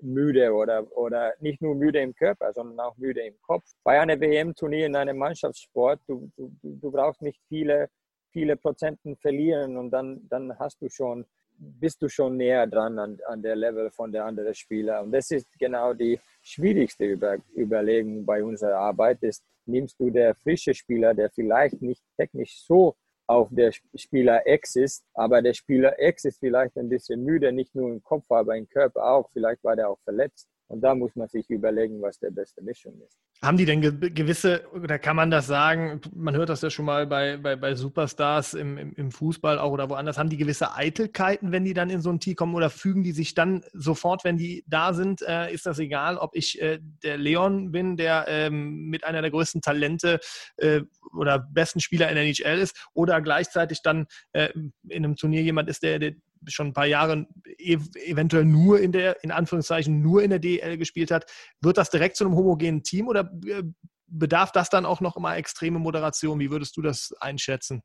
müde 0.00 0.52
oder, 0.52 0.84
oder 0.96 1.34
nicht 1.40 1.60
nur 1.60 1.74
müde 1.74 2.00
im 2.00 2.14
Körper, 2.14 2.52
sondern 2.52 2.80
auch 2.80 2.96
müde 2.96 3.20
im 3.22 3.34
Kopf. 3.42 3.64
Bei 3.84 4.00
einem 4.00 4.20
WM-Turnier 4.20 4.86
in 4.86 4.96
einem 4.96 5.18
Mannschaftssport, 5.18 6.00
du, 6.06 6.30
du, 6.36 6.52
du 6.62 6.90
brauchst 6.90 7.22
nicht 7.22 7.40
viele, 7.48 7.88
viele 8.30 8.56
Prozenten 8.56 9.16
verlieren 9.16 9.76
und 9.76 9.90
dann, 9.90 10.26
dann 10.28 10.58
hast 10.58 10.80
du 10.80 10.88
schon, 10.88 11.24
bist 11.56 12.02
du 12.02 12.08
schon 12.08 12.36
näher 12.36 12.66
dran 12.66 12.98
an, 12.98 13.18
an 13.26 13.42
der 13.42 13.56
Level 13.56 13.90
von 13.90 14.10
der 14.10 14.24
anderen 14.24 14.54
Spieler. 14.54 15.02
Und 15.02 15.12
das 15.12 15.30
ist 15.30 15.46
genau 15.58 15.92
die 15.92 16.18
schwierigste 16.42 17.04
Über, 17.04 17.36
Überlegung 17.56 18.24
bei 18.24 18.42
unserer 18.42 18.76
Arbeit, 18.76 19.22
ist, 19.22 19.44
nimmst 19.66 20.00
du 20.00 20.10
der 20.10 20.34
frische 20.34 20.74
Spieler, 20.74 21.14
der 21.14 21.30
vielleicht 21.30 21.80
nicht 21.82 22.02
technisch 22.16 22.64
so 22.64 22.96
auf 23.26 23.48
der 23.50 23.72
Spieler 23.94 24.46
X 24.46 24.76
ist, 24.76 25.04
aber 25.14 25.42
der 25.42 25.54
Spieler 25.54 25.94
X 25.98 26.24
ist 26.24 26.38
vielleicht 26.38 26.76
ein 26.76 26.88
bisschen 26.88 27.24
müde, 27.24 27.52
nicht 27.52 27.74
nur 27.74 27.90
im 27.90 28.02
Kopf, 28.02 28.30
aber 28.30 28.56
im 28.56 28.68
Körper 28.68 29.04
auch. 29.04 29.30
Vielleicht 29.32 29.62
war 29.64 29.76
der 29.76 29.90
auch 29.90 30.00
verletzt. 30.04 30.48
Und 30.72 30.80
da 30.80 30.94
muss 30.94 31.14
man 31.16 31.28
sich 31.28 31.50
überlegen, 31.50 32.00
was 32.00 32.18
der 32.18 32.30
beste 32.30 32.62
Mischung 32.62 32.98
ist. 33.06 33.18
Haben 33.42 33.58
die 33.58 33.66
denn 33.66 33.82
gewisse, 33.82 34.62
oder 34.72 34.98
kann 34.98 35.16
man 35.16 35.30
das 35.30 35.46
sagen, 35.46 36.00
man 36.14 36.34
hört 36.34 36.48
das 36.48 36.62
ja 36.62 36.70
schon 36.70 36.86
mal 36.86 37.06
bei, 37.06 37.36
bei, 37.36 37.56
bei 37.56 37.74
Superstars 37.74 38.54
im, 38.54 38.78
im, 38.78 38.94
im, 38.94 39.10
Fußball 39.10 39.58
auch 39.58 39.72
oder 39.72 39.90
woanders, 39.90 40.16
haben 40.16 40.30
die 40.30 40.38
gewisse 40.38 40.74
Eitelkeiten, 40.74 41.52
wenn 41.52 41.66
die 41.66 41.74
dann 41.74 41.90
in 41.90 42.00
so 42.00 42.08
ein 42.08 42.20
Team 42.20 42.36
kommen 42.36 42.54
oder 42.54 42.70
fügen 42.70 43.02
die 43.02 43.12
sich 43.12 43.34
dann 43.34 43.62
sofort, 43.74 44.24
wenn 44.24 44.38
die 44.38 44.64
da 44.66 44.94
sind, 44.94 45.20
äh, 45.20 45.52
ist 45.52 45.66
das 45.66 45.78
egal, 45.78 46.16
ob 46.16 46.34
ich 46.34 46.58
äh, 46.62 46.78
der 47.02 47.18
Leon 47.18 47.70
bin, 47.70 47.98
der 47.98 48.24
ähm, 48.28 48.86
mit 48.86 49.04
einer 49.04 49.20
der 49.20 49.30
größten 49.30 49.60
Talente 49.60 50.20
äh, 50.56 50.80
oder 51.14 51.38
besten 51.38 51.80
Spieler 51.80 52.08
in 52.08 52.14
der 52.14 52.24
NHL 52.24 52.60
ist 52.60 52.88
oder 52.94 53.20
gleichzeitig 53.20 53.82
dann 53.82 54.06
äh, 54.32 54.48
in 54.88 55.04
einem 55.04 55.16
Turnier 55.16 55.42
jemand 55.42 55.68
ist, 55.68 55.82
der, 55.82 55.98
der 55.98 56.14
schon 56.46 56.68
ein 56.68 56.72
paar 56.72 56.86
Jahre 56.86 57.26
eventuell 57.58 58.44
nur 58.44 58.80
in 58.80 58.92
der, 58.92 59.22
in 59.22 59.30
Anführungszeichen, 59.30 60.00
nur 60.02 60.22
in 60.22 60.30
der 60.30 60.38
DL 60.38 60.76
gespielt 60.78 61.10
hat, 61.10 61.30
wird 61.60 61.78
das 61.78 61.90
direkt 61.90 62.16
zu 62.16 62.24
einem 62.24 62.36
homogenen 62.36 62.82
Team 62.82 63.08
oder 63.08 63.30
äh, 63.46 63.62
bedarf 64.06 64.52
das 64.52 64.68
dann 64.68 64.86
auch 64.86 65.00
noch 65.00 65.16
immer 65.16 65.36
extreme 65.36 65.78
Moderation? 65.78 66.38
Wie 66.40 66.50
würdest 66.50 66.76
du 66.76 66.82
das 66.82 67.14
einschätzen? 67.20 67.82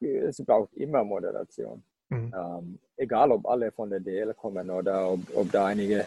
Es 0.00 0.42
braucht 0.44 0.72
immer 0.74 1.04
Moderation. 1.04 1.82
Mhm. 2.08 2.34
Ähm, 2.36 2.78
egal, 2.96 3.30
ob 3.30 3.46
alle 3.46 3.70
von 3.70 3.88
der 3.88 4.00
DL 4.00 4.34
kommen 4.34 4.68
oder 4.68 5.10
ob, 5.10 5.20
ob 5.34 5.50
da 5.52 5.66
einige 5.66 6.06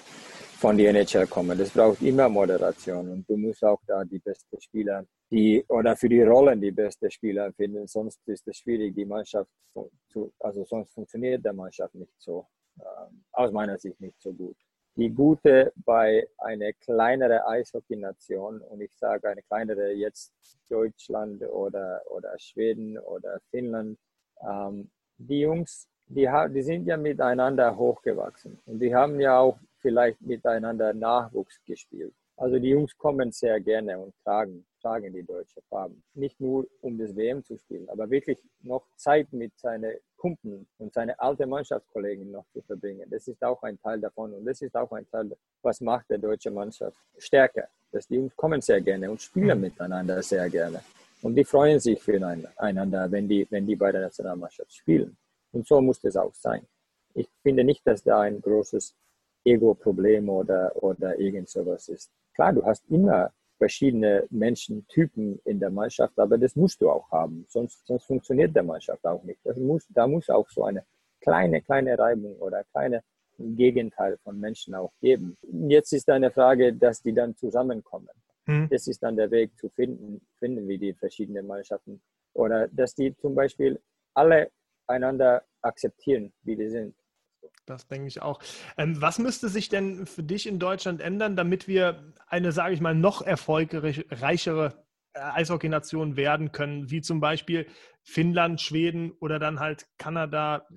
von 0.53 0.77
der 0.77 0.91
NHL 0.91 1.27
kommen. 1.27 1.57
Das 1.57 1.71
braucht 1.71 2.01
immer 2.01 2.29
Moderation 2.29 3.09
und 3.09 3.29
du 3.29 3.37
musst 3.37 3.63
auch 3.63 3.79
da 3.85 4.03
die 4.03 4.19
besten 4.19 4.59
Spieler, 4.61 5.05
die 5.29 5.63
oder 5.67 5.95
für 5.95 6.09
die 6.09 6.21
Rollen 6.21 6.61
die 6.61 6.71
besten 6.71 7.09
Spieler 7.11 7.51
finden. 7.53 7.87
Sonst 7.87 8.19
ist 8.27 8.47
es 8.47 8.57
schwierig, 8.57 8.95
die 8.95 9.05
Mannschaft 9.05 9.49
zu, 10.07 10.31
also 10.39 10.63
sonst 10.63 10.93
funktioniert 10.93 11.43
der 11.43 11.53
Mannschaft 11.53 11.95
nicht 11.95 12.13
so, 12.17 12.47
äh, 12.79 12.83
aus 13.31 13.51
meiner 13.51 13.77
Sicht 13.77 13.99
nicht 13.99 14.21
so 14.21 14.33
gut. 14.33 14.55
Die 14.95 15.09
Gute 15.09 15.73
bei 15.75 16.27
einer 16.37 16.71
kleineren 16.73 17.39
Eishockey-Nation, 17.47 18.61
und 18.61 18.81
ich 18.81 18.93
sage 18.95 19.27
eine 19.27 19.41
kleinere 19.41 19.91
jetzt 19.91 20.31
Deutschland 20.69 21.41
oder, 21.41 22.01
oder 22.11 22.37
Schweden 22.37 22.99
oder 22.99 23.39
Finnland, 23.49 23.97
ähm, 24.47 24.91
die 25.17 25.39
Jungs, 25.39 25.87
die, 26.05 26.29
die 26.49 26.61
sind 26.61 26.85
ja 26.85 26.97
miteinander 26.97 27.75
hochgewachsen 27.75 28.59
und 28.65 28.79
die 28.79 28.93
haben 28.93 29.19
ja 29.19 29.39
auch 29.39 29.57
vielleicht 29.83 30.19
miteinander 30.21 30.93
Nachwuchs 30.93 31.59
gespielt. 31.65 32.13
Also 32.35 32.57
die 32.57 32.69
Jungs 32.69 32.97
kommen 32.97 33.31
sehr 33.31 33.59
gerne 33.59 33.99
und 33.99 34.15
tragen, 34.23 34.65
tragen 34.81 35.13
die 35.13 35.23
deutsche 35.23 35.61
Farben. 35.69 36.01
Nicht 36.15 36.39
nur 36.41 36.65
um 36.81 36.97
das 36.97 37.15
WM 37.15 37.43
zu 37.43 37.57
spielen, 37.57 37.87
aber 37.89 38.09
wirklich 38.09 38.39
noch 38.61 38.87
Zeit 38.95 39.31
mit 39.31 39.51
seinen 39.59 39.97
Kumpeln 40.17 40.65
und 40.79 40.93
seinen 40.93 41.13
alten 41.19 41.49
Mannschaftskollegen 41.49 42.31
noch 42.31 42.45
zu 42.51 42.61
verbringen. 42.61 43.07
Das 43.11 43.27
ist 43.27 43.43
auch 43.43 43.61
ein 43.61 43.79
Teil 43.79 43.99
davon 43.99 44.33
und 44.33 44.45
das 44.45 44.61
ist 44.61 44.75
auch 44.75 44.91
ein 44.93 45.07
Teil, 45.11 45.31
was 45.61 45.79
macht 45.79 46.09
der 46.09 46.17
deutsche 46.17 46.49
Mannschaft 46.49 46.97
stärker. 47.17 47.67
Dass 47.91 48.07
die 48.07 48.15
Jungs 48.15 48.35
kommen 48.35 48.61
sehr 48.61 48.81
gerne 48.81 49.11
und 49.11 49.21
spielen 49.21 49.61
miteinander 49.61 50.23
sehr 50.23 50.49
gerne. 50.49 50.81
Und 51.21 51.35
die 51.35 51.43
freuen 51.43 51.79
sich 51.79 52.01
füreinander, 52.01 53.11
wenn 53.11 53.27
die, 53.27 53.45
wenn 53.51 53.67
die 53.67 53.75
bei 53.75 53.91
der 53.91 54.01
Nationalmannschaft 54.01 54.73
spielen. 54.73 55.15
Und 55.51 55.67
so 55.67 55.79
muss 55.79 56.03
es 56.03 56.17
auch 56.17 56.33
sein. 56.33 56.65
Ich 57.13 57.29
finde 57.43 57.63
nicht, 57.63 57.85
dass 57.85 58.03
da 58.03 58.21
ein 58.21 58.41
großes 58.41 58.95
Ego-Problem 59.45 60.29
oder, 60.29 60.71
oder 60.81 61.19
irgend 61.19 61.49
sowas 61.49 61.87
ist. 61.89 62.11
Klar, 62.33 62.53
du 62.53 62.65
hast 62.65 62.83
immer 62.89 63.31
verschiedene 63.57 64.25
Menschentypen 64.29 65.39
in 65.45 65.59
der 65.59 65.69
Mannschaft, 65.69 66.17
aber 66.19 66.37
das 66.37 66.55
musst 66.55 66.81
du 66.81 66.89
auch 66.89 67.09
haben, 67.11 67.45
sonst, 67.47 67.85
sonst 67.85 68.05
funktioniert 68.05 68.55
der 68.55 68.63
Mannschaft 68.63 69.05
auch 69.05 69.23
nicht. 69.23 69.39
Das 69.43 69.57
muss, 69.57 69.85
da 69.89 70.07
muss 70.07 70.29
auch 70.29 70.49
so 70.49 70.63
eine 70.63 70.83
kleine, 71.21 71.61
kleine 71.61 71.97
Reibung 71.97 72.35
oder 72.37 72.63
kleine 72.65 73.03
Gegenteil 73.37 74.17
von 74.23 74.39
Menschen 74.39 74.75
auch 74.75 74.91
geben. 74.99 75.37
Jetzt 75.69 75.93
ist 75.93 76.09
eine 76.09 76.31
Frage, 76.31 76.73
dass 76.73 77.01
die 77.01 77.13
dann 77.13 77.35
zusammenkommen. 77.35 78.09
Hm. 78.45 78.67
Das 78.69 78.87
ist 78.87 79.01
dann 79.01 79.15
der 79.15 79.31
Weg 79.31 79.57
zu 79.57 79.69
finden, 79.69 80.21
finden 80.39 80.67
wie 80.67 80.77
die 80.77 80.93
verschiedenen 80.93 81.47
Mannschaften. 81.47 82.01
Oder 82.33 82.67
dass 82.67 82.93
die 82.93 83.15
zum 83.17 83.35
Beispiel 83.35 83.79
alle 84.13 84.51
einander 84.87 85.43
akzeptieren, 85.61 86.33
wie 86.43 86.55
die 86.55 86.69
sind. 86.69 86.95
Das 87.65 87.87
denke 87.87 88.07
ich 88.07 88.21
auch. 88.21 88.39
Ähm, 88.77 89.01
was 89.01 89.19
müsste 89.19 89.47
sich 89.47 89.69
denn 89.69 90.05
für 90.05 90.23
dich 90.23 90.47
in 90.47 90.59
Deutschland 90.59 91.01
ändern, 91.01 91.35
damit 91.35 91.67
wir 91.67 92.13
eine, 92.27 92.51
sage 92.51 92.73
ich 92.73 92.81
mal, 92.81 92.95
noch 92.95 93.21
erfolgreichere 93.21 94.85
äh, 95.13 95.19
Eishockey-Nation 95.19 96.17
werden 96.17 96.51
können, 96.51 96.89
wie 96.89 97.01
zum 97.01 97.21
Beispiel 97.21 97.67
Finnland, 98.03 98.59
Schweden 98.59 99.13
oder 99.13 99.39
dann 99.39 99.59
halt 99.59 99.87
Kanada, 99.97 100.67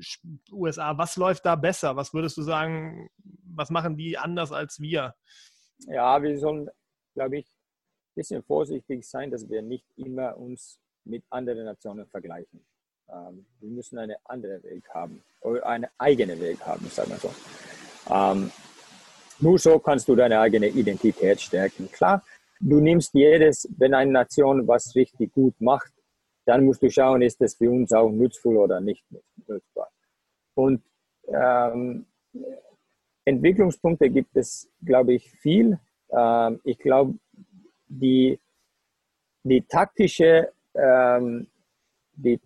USA? 0.52 0.96
Was 0.96 1.16
läuft 1.16 1.44
da 1.44 1.56
besser? 1.56 1.96
Was 1.96 2.14
würdest 2.14 2.36
du 2.36 2.42
sagen, 2.42 3.08
was 3.44 3.70
machen 3.70 3.96
die 3.96 4.16
anders 4.16 4.52
als 4.52 4.78
wir? 4.80 5.14
Ja, 5.88 6.22
wir 6.22 6.38
sollen, 6.38 6.68
glaube 7.14 7.38
ich, 7.38 7.46
ein 7.46 8.14
bisschen 8.14 8.42
vorsichtig 8.44 9.04
sein, 9.04 9.30
dass 9.30 9.48
wir 9.48 9.60
nicht 9.62 9.86
immer 9.96 10.36
uns 10.36 10.78
mit 11.04 11.24
anderen 11.30 11.64
Nationen 11.64 12.06
vergleichen. 12.06 12.64
Ähm, 13.08 13.46
wir 13.60 13.70
müssen 13.70 13.98
einen 13.98 14.16
anderen 14.24 14.62
Weg 14.64 14.88
haben 14.90 15.22
oder 15.40 15.66
einen 15.66 15.86
eigenen 15.98 16.40
Weg 16.40 16.60
haben, 16.64 16.86
sagen 16.88 17.10
wir 17.10 17.18
so. 17.18 17.30
Ähm, 18.10 18.50
nur 19.38 19.58
so 19.58 19.78
kannst 19.78 20.08
du 20.08 20.14
deine 20.14 20.40
eigene 20.40 20.68
Identität 20.68 21.40
stärken. 21.40 21.90
Klar, 21.92 22.24
du 22.60 22.80
nimmst 22.80 23.12
jedes, 23.14 23.68
wenn 23.76 23.94
eine 23.94 24.10
Nation 24.10 24.66
was 24.66 24.94
richtig 24.94 25.32
gut 25.32 25.54
macht, 25.60 25.92
dann 26.46 26.64
musst 26.64 26.82
du 26.82 26.90
schauen, 26.90 27.22
ist 27.22 27.40
das 27.40 27.54
für 27.54 27.70
uns 27.70 27.92
auch 27.92 28.10
nützvoll 28.10 28.56
oder 28.56 28.80
nicht 28.80 29.04
nutzbar. 29.46 29.90
Und 30.54 30.82
ähm, 31.28 32.06
Entwicklungspunkte 33.24 34.08
gibt 34.08 34.36
es, 34.36 34.70
glaube 34.84 35.14
ich, 35.14 35.30
viel. 35.30 35.78
Ähm, 36.10 36.60
ich 36.64 36.78
glaube, 36.78 37.14
die, 37.88 38.38
die 39.42 39.62
taktische, 39.62 40.52
ähm, 40.74 41.48
die 42.14 42.40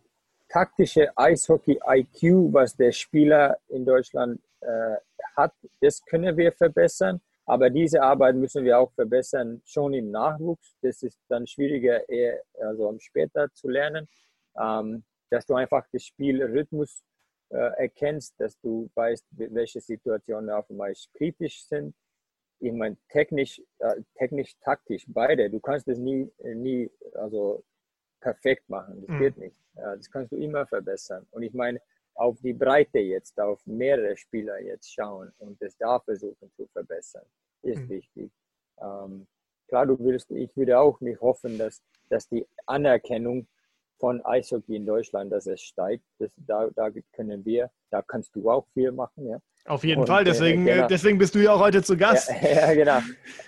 taktische 0.51 1.17
Eishockey-IQ, 1.17 2.53
was 2.53 2.77
der 2.77 2.93
Spieler 2.93 3.59
in 3.69 3.85
Deutschland 3.85 4.41
äh, 4.61 4.97
hat, 5.37 5.55
das 5.81 6.05
können 6.05 6.37
wir 6.37 6.53
verbessern. 6.53 7.21
Aber 7.47 7.71
diese 7.71 8.03
Arbeit 8.03 8.37
müssen 8.37 8.65
wir 8.65 8.79
auch 8.79 8.93
verbessern, 8.93 9.63
schon 9.65 9.95
im 9.95 10.11
Nachwuchs. 10.11 10.77
Das 10.83 11.03
ist 11.03 11.19
dann 11.29 11.47
schwieriger, 11.47 12.09
eher 12.09 12.43
also 12.61 12.97
später 13.01 13.49
zu 13.55 13.69
lernen, 13.69 14.09
ähm, 14.61 15.05
dass 15.31 15.47
du 15.47 15.55
einfach 15.55 15.87
den 15.89 16.01
Spielrhythmus 16.01 17.03
äh, 17.49 17.57
erkennst, 17.57 18.35
dass 18.39 18.59
du 18.61 18.89
weißt, 18.95 19.25
welche 19.31 19.81
Situationen 19.81 20.51
auf 20.51 20.67
dem 20.69 20.81
Eis 20.81 21.09
kritisch 21.15 21.65
sind. 21.67 21.95
Ich 22.61 22.73
meine, 22.73 22.97
technisch, 23.09 23.61
äh, 23.79 24.03
technisch, 24.15 24.55
taktisch, 24.61 25.05
beide. 25.09 25.51
Du 25.51 25.59
kannst 25.59 25.89
das 25.89 25.99
nie, 25.99 26.31
nie 26.39 26.91
also 27.15 27.65
perfekt 28.21 28.69
machen. 28.69 29.01
Das 29.01 29.11
mhm. 29.11 29.19
geht 29.19 29.37
nicht. 29.39 29.57
Ja, 29.77 29.97
das 29.97 30.11
kannst 30.11 30.33
du 30.33 30.37
immer 30.37 30.67
verbessern. 30.67 31.27
Und 31.31 31.43
ich 31.43 31.55
meine, 31.55 31.81
auf 32.15 32.39
die 32.41 32.53
Breite 32.53 32.99
jetzt, 32.99 33.41
auf 33.41 33.65
mehrere 33.67 34.17
Spieler 34.17 34.61
jetzt 34.61 34.93
schauen 34.93 35.33
und 35.39 35.61
das 35.63 35.77
da 35.77 35.99
versuchen 36.01 36.51
zu 36.55 36.67
verbessern, 36.69 37.25
ist 37.63 37.83
mhm. 37.83 37.89
wichtig. 37.89 38.33
Ähm, 38.81 39.27
klar, 39.69 39.87
du 39.87 39.99
willst, 39.99 40.31
ich 40.31 40.55
würde 40.57 40.79
auch 40.79 41.01
nicht 41.01 41.21
hoffen, 41.21 41.57
dass, 41.59 41.83
dass 42.09 42.29
die 42.29 42.47
Anerkennung 42.67 43.47
von 43.99 44.25
Eishockey 44.25 44.77
in 44.77 44.87
Deutschland, 44.87 45.31
dass 45.31 45.47
es 45.47 45.61
steigt. 45.61 46.05
Das, 46.19 46.33
da, 46.37 46.69
da 46.75 46.91
können 47.13 47.45
wir, 47.45 47.71
da 47.91 48.03
kannst 48.03 48.35
du 48.35 48.51
auch 48.51 48.67
viel 48.73 48.93
machen. 48.93 49.29
Ja. 49.29 49.39
Auf 49.67 49.85
jeden 49.85 50.01
und, 50.01 50.07
Fall, 50.07 50.25
deswegen, 50.25 50.67
äh, 50.67 50.75
genau. 50.75 50.87
deswegen 50.89 51.19
bist 51.19 51.35
du 51.35 51.39
ja 51.39 51.53
auch 51.53 51.61
heute 51.61 51.83
zu 51.83 51.97
Gast. 51.97 52.31
Ja, 52.43 52.49
ja 52.69 52.75
genau. 52.75 53.01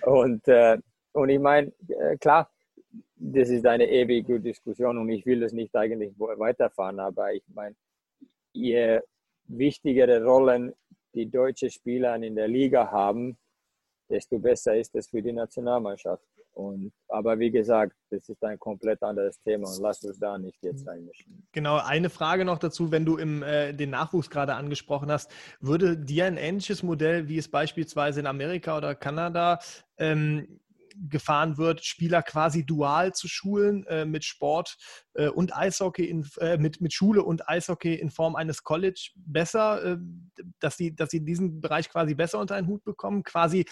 Und, 0.03 0.47
äh, 0.47 0.77
und 1.13 1.29
ich 1.29 1.39
meine, 1.39 1.71
äh, 1.87 2.17
klar, 2.17 2.49
das 3.25 3.49
ist 3.49 3.65
eine 3.65 3.89
ewige 3.89 4.39
Diskussion 4.39 4.97
und 4.97 5.09
ich 5.09 5.25
will 5.25 5.39
das 5.39 5.53
nicht 5.53 5.73
eigentlich 5.75 6.13
weiterfahren, 6.17 6.99
aber 6.99 7.33
ich 7.33 7.43
meine, 7.53 7.75
je 8.51 8.99
wichtigere 9.45 10.23
Rollen 10.23 10.73
die 11.13 11.29
deutsche 11.29 11.69
Spieler 11.69 12.15
in 12.15 12.35
der 12.35 12.47
Liga 12.47 12.91
haben, 12.91 13.37
desto 14.09 14.39
besser 14.39 14.75
ist 14.75 14.93
es 14.95 15.09
für 15.09 15.21
die 15.21 15.31
Nationalmannschaft. 15.31 16.23
Und, 16.53 16.91
aber 17.07 17.39
wie 17.39 17.49
gesagt, 17.49 17.95
das 18.11 18.29
ist 18.29 18.43
ein 18.43 18.59
komplett 18.59 19.01
anderes 19.01 19.41
Thema 19.41 19.67
und 19.67 19.81
lass 19.81 20.03
uns 20.03 20.19
da 20.19 20.37
nicht 20.37 20.61
jetzt 20.61 20.87
einmischen. 20.87 21.47
Genau, 21.51 21.77
eine 21.77 22.11
Frage 22.11 22.45
noch 22.45 22.59
dazu, 22.59 22.91
wenn 22.91 23.05
du 23.05 23.17
im, 23.17 23.41
äh, 23.41 23.73
den 23.73 23.89
Nachwuchs 23.89 24.29
gerade 24.29 24.53
angesprochen 24.53 25.11
hast, 25.11 25.31
würde 25.61 25.97
dir 25.97 26.25
ein 26.25 26.37
ähnliches 26.37 26.83
Modell, 26.83 27.27
wie 27.27 27.39
es 27.39 27.49
beispielsweise 27.49 28.19
in 28.19 28.27
Amerika 28.27 28.77
oder 28.77 28.93
Kanada 28.93 29.59
ähm, 29.97 30.59
gefahren 31.09 31.57
wird, 31.57 31.83
Spieler 31.83 32.21
quasi 32.21 32.65
dual 32.65 33.13
zu 33.13 33.27
schulen 33.27 33.85
äh, 33.87 34.05
mit 34.05 34.23
Sport 34.23 34.77
äh, 35.13 35.27
und 35.27 35.55
Eishockey, 35.55 36.05
in, 36.05 36.25
äh, 36.39 36.57
mit, 36.57 36.81
mit 36.81 36.93
Schule 36.93 37.23
und 37.23 37.47
Eishockey 37.47 37.95
in 37.95 38.09
Form 38.09 38.35
eines 38.35 38.63
College 38.63 39.11
besser, 39.15 39.83
äh, 39.83 39.97
dass, 40.59 40.77
sie, 40.77 40.95
dass 40.95 41.09
sie 41.09 41.23
diesen 41.23 41.61
Bereich 41.61 41.89
quasi 41.89 42.15
besser 42.15 42.39
unter 42.39 42.55
einen 42.55 42.67
Hut 42.67 42.83
bekommen, 42.83 43.23
quasi 43.23 43.65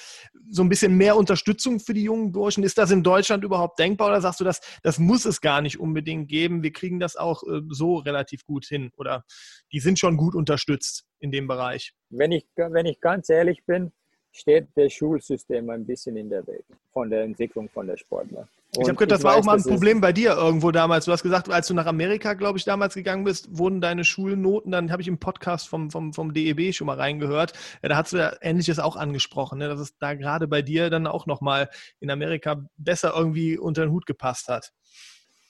so 0.49 0.63
ein 0.63 0.69
bisschen 0.69 0.95
mehr 0.95 1.15
Unterstützung 1.15 1.79
für 1.79 1.93
die 1.93 2.03
jungen 2.03 2.31
Burschen. 2.31 2.63
Ist 2.63 2.77
das 2.77 2.91
in 2.91 3.03
Deutschland 3.03 3.43
überhaupt 3.43 3.79
denkbar 3.79 4.09
oder 4.09 4.21
sagst 4.21 4.39
du, 4.39 4.43
das, 4.43 4.61
das 4.83 4.99
muss 4.99 5.25
es 5.25 5.41
gar 5.41 5.61
nicht 5.61 5.79
unbedingt 5.79 6.27
geben? 6.27 6.63
Wir 6.63 6.73
kriegen 6.73 6.99
das 6.99 7.15
auch 7.15 7.43
äh, 7.43 7.61
so 7.69 7.97
relativ 7.97 8.45
gut 8.45 8.65
hin 8.65 8.91
oder 8.97 9.25
die 9.71 9.79
sind 9.79 9.99
schon 9.99 10.17
gut 10.17 10.35
unterstützt 10.35 11.05
in 11.21 11.31
dem 11.31 11.47
Bereich? 11.47 11.93
Wenn 12.09 12.31
ich, 12.31 12.45
wenn 12.55 12.85
ich 12.85 12.99
ganz 12.99 13.29
ehrlich 13.29 13.63
bin, 13.65 13.91
steht 14.31 14.67
das 14.75 14.93
Schulsystem 14.93 15.69
ein 15.69 15.85
bisschen 15.85 16.15
in 16.17 16.29
der 16.29 16.45
Weg 16.47 16.63
von 16.91 17.09
der 17.09 17.23
Entwicklung 17.23 17.69
von 17.69 17.87
der 17.87 17.97
Sportler. 17.97 18.47
Und 18.75 18.83
ich 18.83 18.87
habe 18.87 18.95
gehört, 18.95 19.11
das 19.11 19.23
war 19.23 19.33
weiß, 19.33 19.41
auch 19.41 19.45
mal 19.45 19.57
ein 19.57 19.63
Problem 19.63 19.99
bei 19.99 20.13
dir 20.13 20.31
irgendwo 20.31 20.71
damals. 20.71 21.03
Du 21.03 21.11
hast 21.11 21.23
gesagt, 21.23 21.49
als 21.49 21.67
du 21.67 21.73
nach 21.73 21.87
Amerika, 21.87 22.33
glaube 22.35 22.57
ich, 22.57 22.63
damals 22.63 22.93
gegangen 22.93 23.25
bist, 23.25 23.49
wurden 23.57 23.81
deine 23.81 24.05
Schulnoten, 24.05 24.71
dann 24.71 24.91
habe 24.93 25.01
ich 25.01 25.09
im 25.09 25.19
Podcast 25.19 25.67
vom, 25.67 25.91
vom, 25.91 26.13
vom 26.13 26.33
DEB 26.33 26.73
schon 26.73 26.87
mal 26.87 26.95
reingehört. 26.95 27.51
Ja, 27.83 27.89
da 27.89 27.97
hast 27.97 28.13
du 28.13 28.17
ja 28.17 28.31
Ähnliches 28.39 28.79
auch 28.79 28.95
angesprochen, 28.95 29.59
ne? 29.59 29.67
dass 29.67 29.79
es 29.81 29.97
da 29.97 30.13
gerade 30.13 30.47
bei 30.47 30.61
dir 30.61 30.89
dann 30.89 31.05
auch 31.05 31.25
nochmal 31.25 31.69
in 31.99 32.09
Amerika 32.09 32.63
besser 32.77 33.13
irgendwie 33.13 33.57
unter 33.57 33.81
den 33.81 33.91
Hut 33.91 34.05
gepasst 34.05 34.47
hat. 34.47 34.71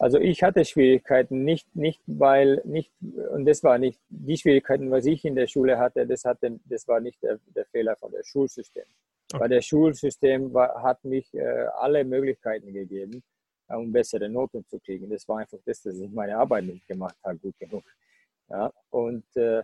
Also 0.01 0.17
ich 0.17 0.41
hatte 0.41 0.65
Schwierigkeiten, 0.65 1.43
nicht, 1.43 1.75
nicht 1.75 2.01
weil, 2.07 2.59
nicht, 2.65 2.91
und 3.33 3.45
das 3.45 3.61
war 3.61 3.77
nicht 3.77 3.99
die 4.09 4.35
Schwierigkeiten, 4.35 4.89
was 4.89 5.05
ich 5.05 5.23
in 5.25 5.35
der 5.35 5.45
Schule 5.45 5.77
hatte, 5.77 6.07
das, 6.07 6.25
hatte, 6.25 6.59
das 6.65 6.87
war 6.87 6.99
nicht 6.99 7.21
der, 7.21 7.37
der 7.55 7.65
Fehler 7.65 7.95
von 7.97 8.11
der 8.11 8.23
Schulsystem. 8.23 8.85
Okay. 9.31 9.39
Weil 9.39 9.49
das 9.49 9.63
Schulsystem 9.63 10.51
war, 10.55 10.81
hat 10.81 11.05
mich 11.05 11.31
äh, 11.35 11.67
alle 11.77 12.03
Möglichkeiten 12.03 12.73
gegeben, 12.73 13.21
äh, 13.69 13.75
um 13.75 13.91
bessere 13.91 14.27
Noten 14.27 14.65
zu 14.65 14.79
kriegen. 14.79 15.07
Das 15.07 15.27
war 15.27 15.37
einfach 15.37 15.59
das, 15.63 15.83
dass 15.83 15.95
ich 15.99 16.09
meine 16.09 16.35
Arbeit 16.35 16.63
nicht 16.63 16.87
gemacht 16.87 17.17
habe, 17.23 17.37
gut 17.37 17.59
genug. 17.59 17.83
Ja? 18.49 18.73
Und 18.89 19.23
äh, 19.35 19.61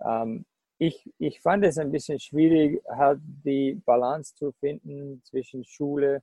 ähm, 0.00 0.46
ich, 0.78 1.12
ich 1.18 1.42
fand 1.42 1.66
es 1.66 1.76
ein 1.76 1.92
bisschen 1.92 2.18
schwierig, 2.18 2.82
halt 2.88 3.20
die 3.44 3.74
Balance 3.84 4.34
zu 4.36 4.52
finden 4.52 5.20
zwischen 5.22 5.66
Schule 5.66 6.14
und 6.16 6.22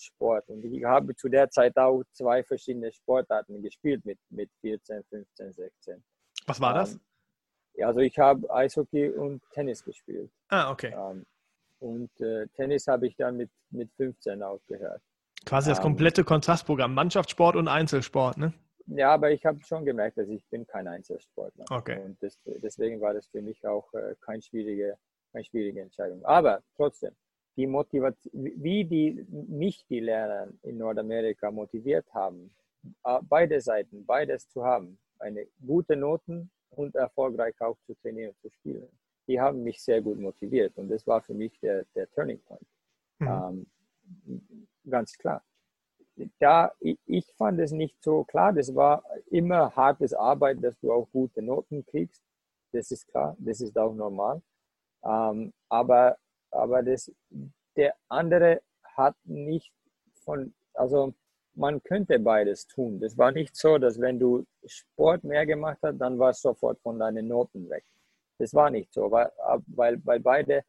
Sport. 0.00 0.48
Und 0.48 0.64
ich 0.64 0.84
habe 0.84 1.14
zu 1.14 1.28
der 1.28 1.48
Zeit 1.50 1.76
auch 1.76 2.02
zwei 2.12 2.42
verschiedene 2.42 2.92
Sportarten 2.92 3.62
gespielt 3.62 4.04
mit, 4.04 4.18
mit 4.30 4.50
14, 4.60 5.04
15, 5.04 5.52
16. 5.52 6.04
Was 6.46 6.60
war 6.60 6.74
das? 6.74 6.94
Ähm, 6.94 7.84
also 7.84 8.00
ich 8.00 8.18
habe 8.18 8.50
Eishockey 8.52 9.10
und 9.10 9.42
Tennis 9.52 9.84
gespielt. 9.84 10.30
Ah, 10.48 10.70
okay. 10.70 10.94
Ähm, 10.94 11.24
und 11.80 12.20
äh, 12.20 12.46
Tennis 12.48 12.86
habe 12.88 13.06
ich 13.06 13.16
dann 13.16 13.36
mit, 13.36 13.50
mit 13.70 13.90
15 13.96 14.42
aufgehört. 14.42 15.00
Quasi 15.44 15.70
das 15.70 15.78
ähm, 15.78 15.84
komplette 15.84 16.24
Kontrastprogramm, 16.24 16.94
Mannschaftssport 16.94 17.56
und 17.56 17.68
Einzelsport, 17.68 18.36
ne? 18.36 18.52
Ja, 18.86 19.12
aber 19.12 19.30
ich 19.30 19.44
habe 19.44 19.60
schon 19.62 19.84
gemerkt, 19.84 20.16
dass 20.16 20.28
ich 20.28 20.44
bin 20.48 20.66
kein 20.66 20.88
Einzelsportler. 20.88 21.66
Okay. 21.70 22.00
Und 22.00 22.22
das, 22.22 22.38
deswegen 22.62 23.00
war 23.00 23.12
das 23.12 23.26
für 23.26 23.42
mich 23.42 23.66
auch 23.66 23.92
äh, 23.92 24.14
keine, 24.20 24.40
schwierige, 24.40 24.96
keine 25.30 25.44
schwierige 25.44 25.82
Entscheidung. 25.82 26.24
Aber 26.24 26.62
trotzdem, 26.74 27.14
die 27.58 27.66
Motivation, 27.66 28.32
wie 28.32 28.84
die 28.84 29.26
mich 29.48 29.84
die 29.88 29.98
Lehrer 29.98 30.46
in 30.62 30.78
Nordamerika 30.78 31.50
motiviert 31.50 32.06
haben, 32.14 32.54
beide 33.22 33.60
Seiten, 33.60 34.06
beides 34.06 34.48
zu 34.48 34.64
haben, 34.64 34.96
eine 35.18 35.44
gute 35.66 35.96
Noten 35.96 36.50
und 36.70 36.94
erfolgreich 36.94 37.60
auch 37.60 37.76
zu 37.84 37.94
trainieren, 37.96 38.32
zu 38.40 38.48
spielen. 38.50 38.88
Die 39.26 39.40
haben 39.40 39.64
mich 39.64 39.82
sehr 39.82 40.00
gut 40.00 40.20
motiviert 40.20 40.78
und 40.78 40.88
das 40.88 41.04
war 41.04 41.20
für 41.20 41.34
mich 41.34 41.58
der, 41.58 41.84
der 41.96 42.08
Turning 42.12 42.40
Point. 42.46 42.66
Mhm. 43.18 43.66
Ähm, 44.24 44.68
ganz 44.88 45.18
klar. 45.18 45.42
Da, 46.38 46.72
ich, 46.78 46.98
ich 47.06 47.26
fand 47.36 47.58
es 47.58 47.72
nicht 47.72 48.00
so 48.02 48.22
klar, 48.22 48.52
das 48.52 48.72
war 48.72 49.02
immer 49.26 49.74
hartes 49.74 50.14
Arbeit, 50.14 50.62
dass 50.62 50.78
du 50.78 50.92
auch 50.92 51.08
gute 51.10 51.42
Noten 51.42 51.84
kriegst. 51.84 52.22
Das 52.72 52.92
ist 52.92 53.08
klar, 53.08 53.36
das 53.40 53.60
ist 53.60 53.76
auch 53.76 53.94
normal. 53.94 54.40
Ähm, 55.04 55.52
aber 55.68 56.16
aber 56.50 56.82
das, 56.82 57.10
der 57.76 57.94
andere 58.08 58.60
hat 58.96 59.16
nicht 59.24 59.72
von, 60.24 60.54
also 60.74 61.14
man 61.54 61.82
könnte 61.82 62.18
beides 62.18 62.66
tun. 62.66 63.00
Das 63.00 63.18
war 63.18 63.32
nicht 63.32 63.56
so, 63.56 63.78
dass 63.78 64.00
wenn 64.00 64.18
du 64.18 64.44
Sport 64.64 65.24
mehr 65.24 65.44
gemacht 65.44 65.78
hast, 65.82 65.98
dann 65.98 66.18
war 66.18 66.30
es 66.30 66.40
sofort 66.40 66.80
von 66.80 66.98
deinen 66.98 67.28
Noten 67.28 67.68
weg. 67.68 67.84
Das 68.38 68.54
war 68.54 68.70
nicht 68.70 68.92
so, 68.92 69.10
weil, 69.10 69.30
weil, 69.66 70.00
weil 70.04 70.20
beide, 70.20 70.62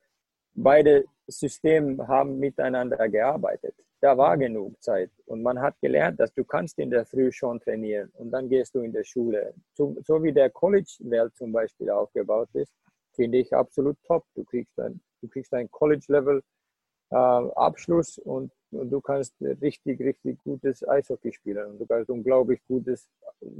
beide 0.53 1.05
Systeme 1.27 2.07
haben 2.07 2.39
miteinander 2.39 3.07
gearbeitet. 3.07 3.75
Da 4.01 4.17
war 4.17 4.37
genug 4.37 4.81
Zeit 4.81 5.11
und 5.25 5.43
man 5.43 5.59
hat 5.59 5.75
gelernt, 5.81 6.19
dass 6.19 6.33
du 6.33 6.43
kannst 6.45 6.79
in 6.79 6.89
der 6.89 7.05
Früh 7.05 7.31
schon 7.31 7.59
trainieren 7.59 8.09
und 8.15 8.31
dann 8.31 8.47
gehst 8.47 8.73
du 8.73 8.79
in 8.79 8.93
der 8.93 9.03
Schule. 9.03 9.53
So, 9.73 9.97
so 10.05 10.23
wie 10.23 10.31
der 10.31 10.49
College-Welt 10.49 11.35
zum 11.35 11.51
Beispiel 11.51 11.89
aufgebaut 11.89 12.49
ist, 12.53 12.73
finde 13.13 13.39
ich 13.39 13.53
absolut 13.53 13.97
top. 14.03 14.23
Du 14.35 14.43
kriegst 14.45 14.79
ein 14.79 15.01
du 15.21 15.27
kriegst 15.27 15.53
ein 15.53 15.69
College-Level 15.69 16.41
äh, 17.11 17.15
und, 17.15 18.51
und, 18.71 18.89
du 18.89 19.01
kannst 19.01 19.35
richtig, 19.41 19.99
richtig 19.99 20.37
gutes 20.43 20.87
Eishockey 20.87 21.31
spielen 21.31 21.71
und 21.71 21.79
du 21.79 21.85
kannst 21.85 22.09
unglaublich 22.09 22.61
gutes 22.67 23.09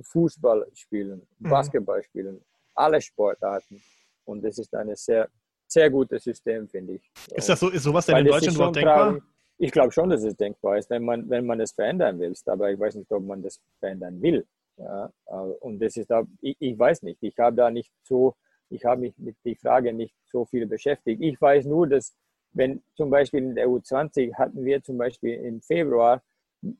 Fußball 0.03 0.67
spielen, 0.73 1.25
mhm. 1.39 1.49
Basketball 1.49 2.03
spielen, 2.03 2.43
alle 2.75 3.01
Sportarten. 3.01 3.81
Und 4.25 4.43
das 4.43 4.59
ist 4.59 4.73
ein 4.75 4.95
sehr, 4.95 5.27
sehr 5.67 5.89
gutes 5.89 6.23
System, 6.23 6.67
finde 6.67 6.93
ich. 6.93 7.11
Ist 7.35 7.49
das 7.49 7.59
so, 7.59 7.69
ist 7.69 7.83
sowas 7.83 8.05
denn 8.05 8.17
in 8.17 8.25
Deutschland 8.25 8.55
überhaupt 8.55 8.75
denkbar? 8.75 9.19
Ich 9.57 9.71
glaube 9.71 9.91
schon, 9.91 10.09
dass 10.09 10.23
es 10.23 10.37
denkbar 10.37 10.77
ist, 10.77 10.89
wenn 10.89 11.03
man, 11.03 11.29
wenn 11.29 11.45
man 11.45 11.59
es 11.59 11.73
verändern 11.73 12.19
will. 12.19 12.33
Aber 12.45 12.71
ich 12.71 12.79
weiß 12.79 12.95
nicht, 12.95 13.11
ob 13.11 13.23
man 13.23 13.41
das 13.41 13.59
verändern 13.79 14.21
will. 14.21 14.45
Ja, 14.77 15.11
äh, 15.25 15.33
und 15.33 15.79
das 15.79 15.97
ist 15.97 16.09
da, 16.09 16.23
ich, 16.39 16.55
ich 16.59 16.79
weiß 16.79 17.03
nicht. 17.03 17.21
Ich 17.21 17.37
habe 17.37 17.55
da 17.55 17.69
nicht 17.69 17.91
so 18.03 18.35
ich 18.69 18.85
habe 18.85 19.01
mich 19.01 19.17
mit 19.17 19.35
der 19.45 19.55
Frage 19.55 19.93
nicht 19.93 20.15
so 20.25 20.45
viel 20.45 20.65
beschäftigt. 20.65 21.21
Ich 21.21 21.39
weiß 21.39 21.65
nur, 21.65 21.87
dass 21.87 22.15
wenn 22.53 22.81
zum 22.95 23.09
Beispiel 23.09 23.43
in 23.43 23.55
der 23.55 23.67
U20 23.67 24.33
hatten 24.35 24.65
wir 24.65 24.81
zum 24.81 24.97
Beispiel 24.97 25.35
im 25.35 25.61
Februar 25.61 26.21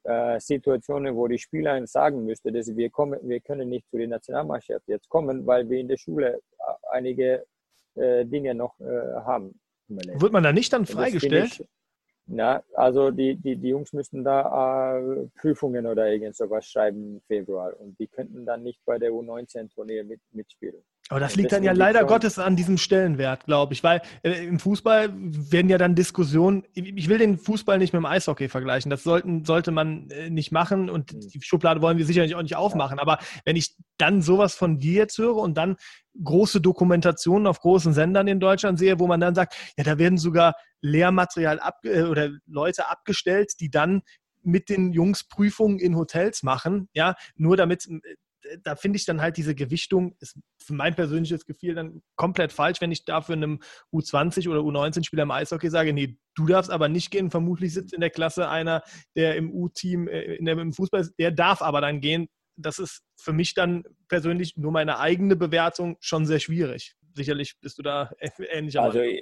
äh, 0.04 0.40
Situationen, 0.40 1.16
wo 1.16 1.28
die 1.28 1.38
Spieler 1.38 1.86
sagen 1.88 2.26
müsste, 2.26 2.52
dass 2.52 2.76
wir 2.76 2.90
kommen, 2.90 3.20
wir 3.24 3.40
können 3.40 3.70
nicht 3.70 3.90
zu 3.90 3.98
der 3.98 4.08
Nationalmannschaft 4.08 4.88
jetzt 4.88 5.08
kommen, 5.10 5.46
weil 5.46 5.70
wir 5.70 5.80
in 5.80 5.88
der 5.88 5.98
Schule 5.98 6.36
äh, 6.36 6.40
einige 6.92 7.46
äh, 7.96 8.26
Dinge 8.26 8.56
noch 8.56 8.80
äh, 8.80 8.84
haben. 8.86 9.60
Wird 9.88 10.34
man 10.34 10.44
da 10.44 10.52
nicht 10.52 10.72
dann 10.74 10.86
freigestellt? 10.86 11.66
Na, 12.32 12.62
also 12.76 13.10
die, 13.10 13.36
die, 13.36 13.56
die 13.56 13.70
Jungs 13.70 13.92
müssten 13.92 14.24
da 14.24 15.00
äh, 15.00 15.28
Prüfungen 15.40 15.88
oder 15.88 16.12
irgend 16.12 16.36
sowas 16.36 16.68
schreiben 16.68 17.16
im 17.16 17.22
Februar 17.22 17.74
und 17.80 18.00
die 18.00 18.06
könnten 18.06 18.46
dann 18.46 18.62
nicht 18.62 18.80
bei 18.86 19.00
der 19.00 19.10
U19-Turnier 19.10 20.04
mit, 20.04 20.22
mitspielen. 20.32 20.84
Aber 21.10 21.20
das 21.20 21.36
liegt 21.36 21.52
dann 21.52 21.64
ja 21.64 21.72
leider 21.72 22.04
Gottes 22.06 22.38
an 22.38 22.56
diesem 22.56 22.78
Stellenwert, 22.78 23.46
glaube 23.46 23.74
ich, 23.74 23.84
weil 23.84 24.02
äh, 24.22 24.46
im 24.46 24.60
Fußball 24.60 25.10
werden 25.12 25.68
ja 25.68 25.80
dann 25.80 25.96
Diskussionen, 25.96 26.64
ich 26.76 27.10
will 27.10 27.18
den 27.18 27.40
Fußball 27.40 27.80
nicht 27.80 27.94
mit 27.94 28.00
dem 28.00 28.06
Eishockey 28.06 28.48
vergleichen, 28.48 28.92
das 28.92 29.04
sollten, 29.04 29.44
sollte 29.44 29.72
man 29.72 30.12
äh, 30.12 30.30
nicht 30.30 30.52
machen 30.52 30.88
und 30.88 31.12
hm. 31.12 31.20
die 31.22 31.42
Schublade 31.42 31.82
wollen 31.82 31.98
wir 31.98 32.06
sicherlich 32.06 32.36
auch 32.36 32.44
nicht 32.44 32.56
aufmachen, 32.56 33.00
aber 33.00 33.18
wenn 33.44 33.56
ich 33.56 33.76
dann 33.98 34.22
sowas 34.22 34.54
von 34.54 34.78
dir 34.78 34.94
jetzt 34.94 35.18
höre 35.18 35.38
und 35.38 35.58
dann 35.58 35.78
große 36.24 36.62
Dokumentationen 36.62 37.48
auf 37.48 37.60
großen 37.60 37.94
Sendern 37.94 38.28
in 38.28 38.40
Deutschland 38.40 38.78
sehe, 38.78 39.00
wo 39.00 39.08
man 39.08 39.20
dann 39.20 39.34
sagt, 39.34 39.56
ja, 39.78 39.84
da 39.84 39.98
werden 39.98 40.20
sogar 40.20 40.54
Lehrmaterial 40.82 41.60
ab, 41.60 41.80
äh, 41.86 42.04
oder 42.04 42.30
Leute 42.46 42.88
abgestellt, 42.88 43.54
die 43.60 43.72
dann 43.72 44.04
mit 44.44 44.70
den 44.70 44.94
Jungs 44.94 45.24
Prüfungen 45.24 45.80
in 45.80 45.96
Hotels 45.98 46.44
machen, 46.44 46.88
ja, 46.94 47.16
nur 47.36 47.58
damit 47.58 47.88
äh, 47.88 48.00
da 48.64 48.76
finde 48.76 48.98
ich 48.98 49.06
dann 49.06 49.22
halt 49.22 49.38
diese 49.38 49.56
Gewichtung, 49.56 50.16
ist 50.20 50.38
für 50.62 50.74
mein 50.74 50.96
persönliches 50.96 51.46
Gefühl 51.46 51.76
dann 51.76 52.02
komplett 52.16 52.52
falsch, 52.52 52.82
wenn 52.82 52.92
ich 52.92 53.06
da 53.06 53.22
für 53.22 53.34
einem 53.34 53.60
U20 53.94 54.50
oder 54.50 54.62
U19-Spieler 54.62 55.24
im 55.24 55.32
Eishockey 55.32 55.70
sage, 55.70 55.94
nee, 55.94 56.18
du 56.36 56.46
darfst 56.46 56.72
aber 56.72 56.90
nicht 56.90 57.12
gehen. 57.12 57.32
Vermutlich 57.32 57.74
sitzt 57.74 57.94
in 57.94 58.02
der 58.02 58.10
Klasse 58.10 58.50
einer, 58.50 58.84
der 59.16 59.36
im 59.36 59.52
U-Team, 59.52 60.08
äh, 60.08 60.36
im 60.36 60.74
Fußball 60.74 61.02
ist, 61.02 61.14
der 61.20 61.32
darf 61.32 61.62
aber 61.62 61.82
dann 61.82 62.02
gehen. 62.02 62.28
Das 62.56 62.80
ist 62.80 63.04
für 63.18 63.34
mich 63.34 63.54
dann 63.54 63.84
persönlich 64.08 64.58
nur 64.58 64.72
meine 64.72 65.00
eigene 65.00 65.36
Bewertung 65.36 65.98
schon 66.00 66.26
sehr 66.26 66.40
schwierig. 66.40 66.96
Sicherlich 67.14 67.56
bist 67.62 67.78
du 67.78 67.84
da 67.84 68.12
ähnlicher 68.52 68.84
also, 68.84 69.00
Meinung. 69.00 69.16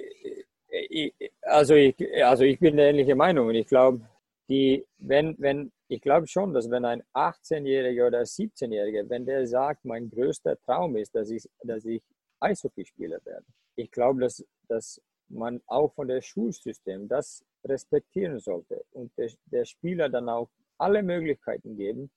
Ich, 0.90 1.14
also, 1.42 1.74
ich, 1.74 1.96
also 2.22 2.44
ich 2.44 2.58
bin 2.58 2.76
der 2.76 2.90
ähnliche 2.90 3.14
Meinung 3.14 3.48
und 3.48 3.54
ich 3.54 3.66
glaube, 3.66 4.06
die, 4.48 4.84
wenn, 4.98 5.34
wenn, 5.38 5.72
ich 5.88 6.00
glaube 6.02 6.26
schon, 6.26 6.52
dass 6.52 6.70
wenn 6.70 6.84
ein 6.84 7.02
18-Jähriger 7.14 8.06
oder 8.06 8.20
17-Jähriger, 8.20 9.08
wenn 9.08 9.24
der 9.24 9.46
sagt, 9.46 9.84
mein 9.84 10.10
größter 10.10 10.58
Traum 10.60 10.96
ist, 10.96 11.14
dass 11.14 11.30
ich, 11.30 11.48
dass 11.62 11.84
ich 11.84 12.02
Eishockeyspieler 12.40 13.24
werde, 13.24 13.46
ich 13.76 13.90
glaube, 13.90 14.20
dass, 14.20 14.44
dass 14.68 15.00
man 15.28 15.60
auch 15.66 15.94
von 15.94 16.08
der 16.08 16.20
Schulsystem 16.20 17.08
das 17.08 17.44
respektieren 17.64 18.38
sollte 18.38 18.84
und 18.90 19.16
der, 19.16 19.30
der 19.46 19.64
Spieler 19.64 20.08
dann 20.08 20.28
auch 20.28 20.50
alle 20.78 21.02
Möglichkeiten 21.02 21.76
geben, 21.76 22.10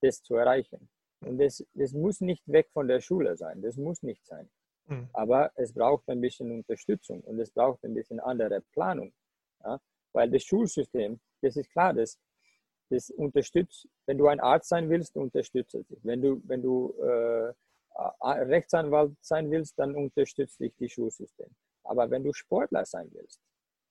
das 0.00 0.22
zu 0.22 0.36
erreichen. 0.36 0.88
Und 1.20 1.38
das, 1.38 1.64
das 1.74 1.92
muss 1.92 2.20
nicht 2.20 2.46
weg 2.46 2.68
von 2.72 2.86
der 2.86 3.00
Schule 3.00 3.36
sein, 3.36 3.60
das 3.62 3.76
muss 3.76 4.02
nicht 4.02 4.24
sein. 4.24 4.48
Mhm. 4.86 5.08
Aber 5.12 5.50
es 5.56 5.72
braucht 5.72 6.08
ein 6.08 6.20
bisschen 6.20 6.52
Unterstützung 6.52 7.20
und 7.22 7.38
es 7.40 7.50
braucht 7.50 7.84
ein 7.84 7.94
bisschen 7.94 8.20
andere 8.20 8.60
Planung. 8.72 9.12
Ja? 9.64 9.80
Weil 10.12 10.30
das 10.30 10.44
Schulsystem, 10.44 11.20
das 11.42 11.56
ist 11.56 11.70
klar, 11.70 11.92
das, 11.92 12.18
das 12.90 13.10
unterstützt, 13.10 13.88
wenn 14.06 14.18
du 14.18 14.26
ein 14.28 14.40
Arzt 14.40 14.68
sein 14.68 14.88
willst, 14.88 15.16
unterstützt 15.16 15.74
es 15.74 15.86
dich. 15.86 15.98
Wenn 16.02 16.22
du, 16.22 16.42
wenn 16.44 16.62
du 16.62 16.94
äh, 17.00 17.52
Rechtsanwalt 18.22 19.16
sein 19.20 19.50
willst, 19.50 19.78
dann 19.78 19.94
unterstützt 19.94 20.60
dich 20.60 20.72
das 20.78 20.92
Schulsystem. 20.92 21.48
Aber 21.84 22.10
wenn 22.10 22.24
du 22.24 22.32
Sportler 22.32 22.84
sein 22.84 23.08
willst, 23.12 23.40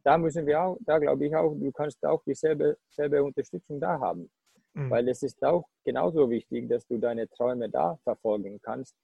da 0.03 0.17
müssen 0.17 0.45
wir 0.45 0.61
auch, 0.61 0.77
da 0.81 0.99
glaube 0.99 1.25
ich 1.25 1.35
auch, 1.35 1.53
du 1.53 1.71
kannst 1.71 2.05
auch 2.05 2.23
dieselbe 2.23 2.77
selbe 2.89 3.21
Unterstützung 3.23 3.79
da 3.79 3.99
haben. 3.99 4.29
Mhm. 4.73 4.89
Weil 4.89 5.09
es 5.09 5.23
ist 5.23 5.43
auch 5.43 5.67
genauso 5.83 6.29
wichtig, 6.29 6.69
dass 6.69 6.85
du 6.87 6.97
deine 6.97 7.27
Träume 7.27 7.69
da 7.69 7.97
verfolgen 8.03 8.59
kannst. 8.61 8.95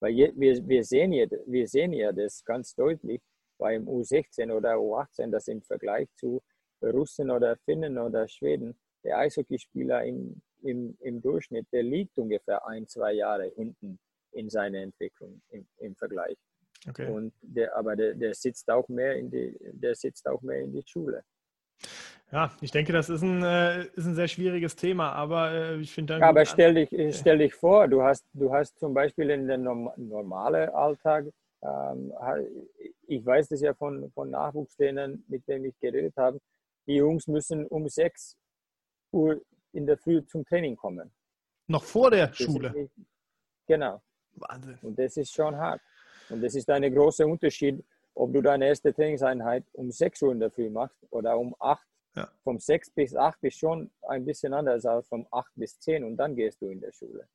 Weil 0.00 0.12
je, 0.12 0.32
wir, 0.36 0.66
wir, 0.68 0.84
sehen 0.84 1.12
ja, 1.12 1.26
wir 1.46 1.66
sehen 1.66 1.92
ja 1.92 2.12
das 2.12 2.44
ganz 2.44 2.74
deutlich 2.74 3.22
beim 3.58 3.88
U16 3.88 4.52
oder 4.52 4.74
U18, 4.74 5.30
dass 5.30 5.48
im 5.48 5.62
Vergleich 5.62 6.08
zu 6.16 6.42
Russen 6.82 7.30
oder 7.30 7.56
Finnen 7.64 7.98
oder 7.98 8.28
Schweden 8.28 8.76
der 9.04 9.18
Eishockeyspieler 9.18 10.04
im, 10.04 10.40
im, 10.62 10.96
im 11.00 11.20
Durchschnitt, 11.20 11.66
der 11.72 11.82
liegt 11.82 12.18
ungefähr 12.18 12.66
ein, 12.66 12.86
zwei 12.86 13.12
Jahre 13.12 13.52
hinten 13.56 13.98
in 14.32 14.48
seiner 14.48 14.78
Entwicklung 14.78 15.40
im, 15.50 15.66
im 15.78 15.94
Vergleich. 15.96 16.36
Okay. 16.88 17.08
Und 17.10 17.32
der, 17.42 17.76
aber 17.76 17.94
der, 17.94 18.14
der 18.14 18.34
sitzt 18.34 18.70
auch 18.70 18.88
mehr 18.88 19.16
in 19.16 19.30
die, 19.30 19.56
der 19.72 19.94
sitzt 19.94 20.26
auch 20.28 20.42
mehr 20.42 20.60
in 20.60 20.72
die 20.72 20.82
Schule. 20.86 21.22
Ja, 22.32 22.50
ich 22.62 22.70
denke, 22.70 22.92
das 22.92 23.10
ist 23.10 23.22
ein, 23.22 23.42
äh, 23.42 23.84
ist 23.94 24.06
ein 24.06 24.14
sehr 24.14 24.26
schwieriges 24.26 24.74
Thema, 24.74 25.12
aber 25.12 25.52
äh, 25.52 25.80
ich 25.80 25.92
finde 25.92 26.18
ja, 26.18 26.28
Aber 26.28 26.46
stell 26.46 26.74
dich, 26.74 27.16
stell 27.16 27.38
dich 27.38 27.54
vor, 27.54 27.86
du 27.88 28.02
hast, 28.02 28.24
du 28.32 28.52
hast 28.52 28.78
zum 28.78 28.94
Beispiel 28.94 29.28
in 29.30 29.46
den 29.46 29.64
norm 29.64 29.90
normalen 29.96 30.70
Alltag, 30.70 31.26
ähm, 31.62 32.12
ich 33.06 33.24
weiß 33.24 33.48
das 33.48 33.60
ja 33.60 33.74
von, 33.74 34.10
von 34.12 34.30
Nachwuchstrainern, 34.30 35.22
mit 35.28 35.46
denen 35.46 35.66
ich 35.66 35.78
geredet 35.78 36.14
habe, 36.16 36.38
die 36.86 36.96
Jungs 36.96 37.26
müssen 37.26 37.66
um 37.66 37.86
6 37.86 38.36
Uhr 39.12 39.40
in 39.72 39.86
der 39.86 39.96
Früh 39.96 40.24
zum 40.26 40.44
Training 40.44 40.76
kommen. 40.76 41.10
Noch 41.68 41.84
vor 41.84 42.10
der 42.10 42.28
das 42.28 42.36
Schule? 42.36 42.72
Nicht, 42.72 42.92
genau. 43.66 44.02
Wahnsinn. 44.34 44.78
Und 44.82 44.98
das 44.98 45.16
ist 45.16 45.32
schon 45.32 45.56
hart. 45.56 45.80
Und 46.28 46.42
das 46.42 46.54
ist 46.54 46.68
ein 46.70 46.94
großer 46.94 47.26
Unterschied, 47.26 47.84
ob 48.14 48.32
du 48.32 48.42
deine 48.42 48.66
erste 48.68 48.92
Trainingseinheit 48.92 49.64
um 49.72 49.90
6 49.90 50.22
Uhr 50.22 50.32
in 50.32 50.40
der 50.40 50.50
Früh 50.50 50.70
machst 50.70 50.96
oder 51.10 51.38
um 51.38 51.54
8. 51.58 51.86
Ja. 52.14 52.30
Vom 52.44 52.58
6 52.58 52.90
bis 52.90 53.16
8 53.16 53.42
ist 53.44 53.58
schon 53.58 53.90
ein 54.02 54.24
bisschen 54.24 54.52
anders 54.52 54.84
als 54.84 55.08
vom 55.08 55.26
8 55.30 55.50
bis 55.54 55.78
10 55.80 56.04
und 56.04 56.16
dann 56.16 56.36
gehst 56.36 56.60
du 56.60 56.68
in 56.68 56.80
der 56.80 56.92
Schule. 56.92 57.26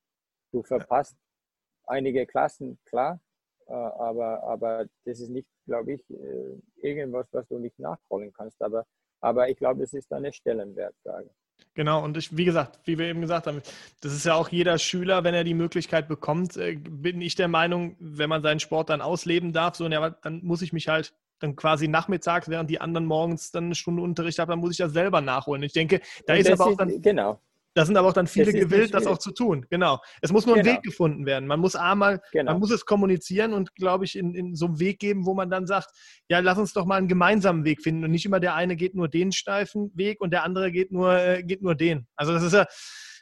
Du 0.51 0.61
verpasst 0.61 1.15
ja. 1.15 1.95
einige 1.95 2.25
Klassen, 2.27 2.79
klar, 2.85 3.19
äh, 3.67 3.73
aber, 3.73 4.43
aber 4.43 4.85
das 5.03 5.19
ist 5.19 5.29
nicht, 5.29 5.47
glaube 5.65 5.93
ich, 5.93 6.09
äh, 6.11 6.59
irgendwas, 6.77 7.27
was 7.33 7.47
du 7.47 7.57
nicht 7.57 7.79
nachholen 7.79 8.31
kannst. 8.31 8.61
Aber, 8.61 8.85
aber 9.19 9.49
ich 9.49 9.57
glaube, 9.57 9.81
das 9.81 9.93
ist 9.93 10.11
eine 10.13 10.31
Stellenwertfrage. 10.31 11.29
Genau, 11.73 12.03
und 12.03 12.17
ich, 12.17 12.35
wie 12.35 12.45
gesagt, 12.45 12.79
wie 12.85 12.97
wir 12.97 13.05
eben 13.05 13.21
gesagt 13.21 13.45
haben, 13.45 13.61
das 14.01 14.11
ist 14.11 14.25
ja 14.25 14.33
auch 14.33 14.49
jeder 14.49 14.79
Schüler, 14.79 15.23
wenn 15.23 15.35
er 15.35 15.43
die 15.43 15.53
Möglichkeit 15.53 16.07
bekommt, 16.07 16.57
äh, 16.57 16.75
bin 16.75 17.21
ich 17.21 17.35
der 17.35 17.47
Meinung, 17.47 17.95
wenn 17.99 18.29
man 18.29 18.41
seinen 18.41 18.59
Sport 18.59 18.89
dann 18.89 18.99
ausleben 18.99 19.53
darf, 19.53 19.75
so, 19.75 19.87
ja, 19.87 20.09
dann 20.09 20.43
muss 20.43 20.63
ich 20.63 20.73
mich 20.73 20.87
halt 20.87 21.13
dann 21.39 21.55
quasi 21.55 21.87
nachmittags, 21.87 22.49
während 22.49 22.69
die 22.69 22.81
anderen 22.81 23.05
morgens 23.05 23.51
dann 23.51 23.65
eine 23.65 23.75
Stunde 23.75 24.01
Unterricht 24.01 24.39
haben, 24.39 24.49
dann 24.49 24.59
muss 24.59 24.71
ich 24.71 24.77
das 24.77 24.91
selber 24.93 25.21
nachholen. 25.21 25.61
Ich 25.63 25.73
denke, 25.73 26.01
da 26.25 26.33
ist 26.33 26.49
aber 26.49 26.65
auch 26.65 26.77
dann. 26.77 26.99
Genau. 27.01 27.39
Da 27.77 27.85
sind 27.85 27.95
aber 27.95 28.07
auch 28.07 28.13
dann 28.13 28.25
viele 28.25 28.53
gewillt, 28.53 28.95
das 28.95 29.05
auch 29.05 29.19
zu 29.19 29.31
tun. 29.31 29.67
Genau. 29.69 29.99
Es 30.23 30.31
muss 30.31 30.47
nur 30.47 30.55
genau. 30.55 30.67
ein 30.67 30.77
Weg 30.77 30.81
gefunden 30.81 31.27
werden. 31.27 31.45
Man 31.47 31.59
muss 31.59 31.75
einmal, 31.75 32.21
genau. 32.31 32.53
man 32.53 32.59
muss 32.59 32.71
es 32.71 32.87
kommunizieren 32.87 33.53
und, 33.53 33.75
glaube 33.75 34.03
ich, 34.03 34.17
in, 34.17 34.33
in 34.33 34.55
so 34.55 34.65
einen 34.65 34.79
Weg 34.79 34.97
geben, 34.97 35.27
wo 35.27 35.35
man 35.35 35.51
dann 35.51 35.67
sagt, 35.67 35.91
ja, 36.27 36.39
lass 36.39 36.57
uns 36.57 36.73
doch 36.73 36.87
mal 36.87 36.95
einen 36.95 37.07
gemeinsamen 37.07 37.65
Weg 37.65 37.83
finden 37.83 38.03
und 38.03 38.09
nicht 38.09 38.25
immer 38.25 38.39
der 38.39 38.55
eine 38.55 38.75
geht 38.75 38.95
nur 38.95 39.07
den 39.07 39.31
steifen 39.31 39.91
Weg 39.93 40.21
und 40.21 40.31
der 40.31 40.43
andere 40.43 40.71
geht 40.71 40.91
nur, 40.91 41.19
äh, 41.19 41.43
geht 41.43 41.61
nur 41.61 41.75
den. 41.75 42.07
Also 42.15 42.33
das 42.33 42.41
ist 42.41 42.53
ja, 42.53 42.65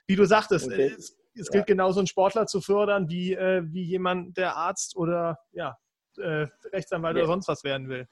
wie 0.08 0.16
du 0.16 0.24
sagtest, 0.24 0.68
okay. 0.68 0.94
es, 0.98 1.18
es, 1.34 1.50
gilt 1.50 1.68
ja. 1.68 1.74
genauso 1.74 2.00
einen 2.00 2.08
Sportler 2.08 2.48
zu 2.48 2.62
fördern, 2.62 3.10
wie, 3.10 3.34
äh, 3.34 3.62
wie 3.66 3.84
jemand, 3.84 4.38
der 4.38 4.56
Arzt 4.56 4.96
oder 4.96 5.38
ja, 5.52 5.76
äh, 6.16 6.48
Rechtsanwalt 6.72 7.18
ja. 7.18 7.24
oder 7.24 7.34
sonst 7.34 7.50
was 7.50 7.66
werden 7.66 7.90
will. 7.90 8.08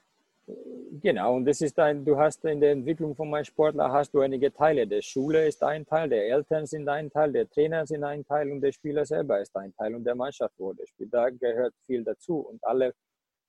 Genau, 0.46 1.36
und 1.38 1.46
das 1.46 1.62
ist 1.62 1.80
ein, 1.80 2.04
du 2.04 2.18
hast 2.18 2.44
in 2.46 2.60
der 2.60 2.72
Entwicklung 2.72 3.16
von 3.16 3.30
meinem 3.30 3.46
Sportler 3.46 3.92
hast 3.92 4.14
du 4.14 4.20
einige 4.22 4.54
Teile. 4.54 4.86
Der 4.86 5.02
Schule 5.02 5.48
ist 5.48 5.64
ein 5.64 5.86
Teil, 5.86 6.10
der 6.10 6.28
Eltern 6.28 6.66
sind 6.66 6.88
ein 6.90 7.10
Teil, 7.10 7.32
der 7.32 7.50
Trainer 7.50 7.86
sind 7.88 8.04
ein 8.04 8.26
Teil 8.26 8.52
und 8.52 8.62
der 8.62 8.72
Spieler 8.72 9.06
selber 9.06 9.40
ist 9.42 9.56
ein 9.56 9.74
Teil 9.76 9.96
und 9.96 10.04
der 10.04 10.16
Mannschaft, 10.16 10.54
der 10.60 10.86
spielt. 10.86 11.14
Da 11.14 11.30
gehört 11.30 11.74
viel 11.86 12.04
dazu. 12.04 12.40
Und 12.40 12.64
alle, 12.64 12.94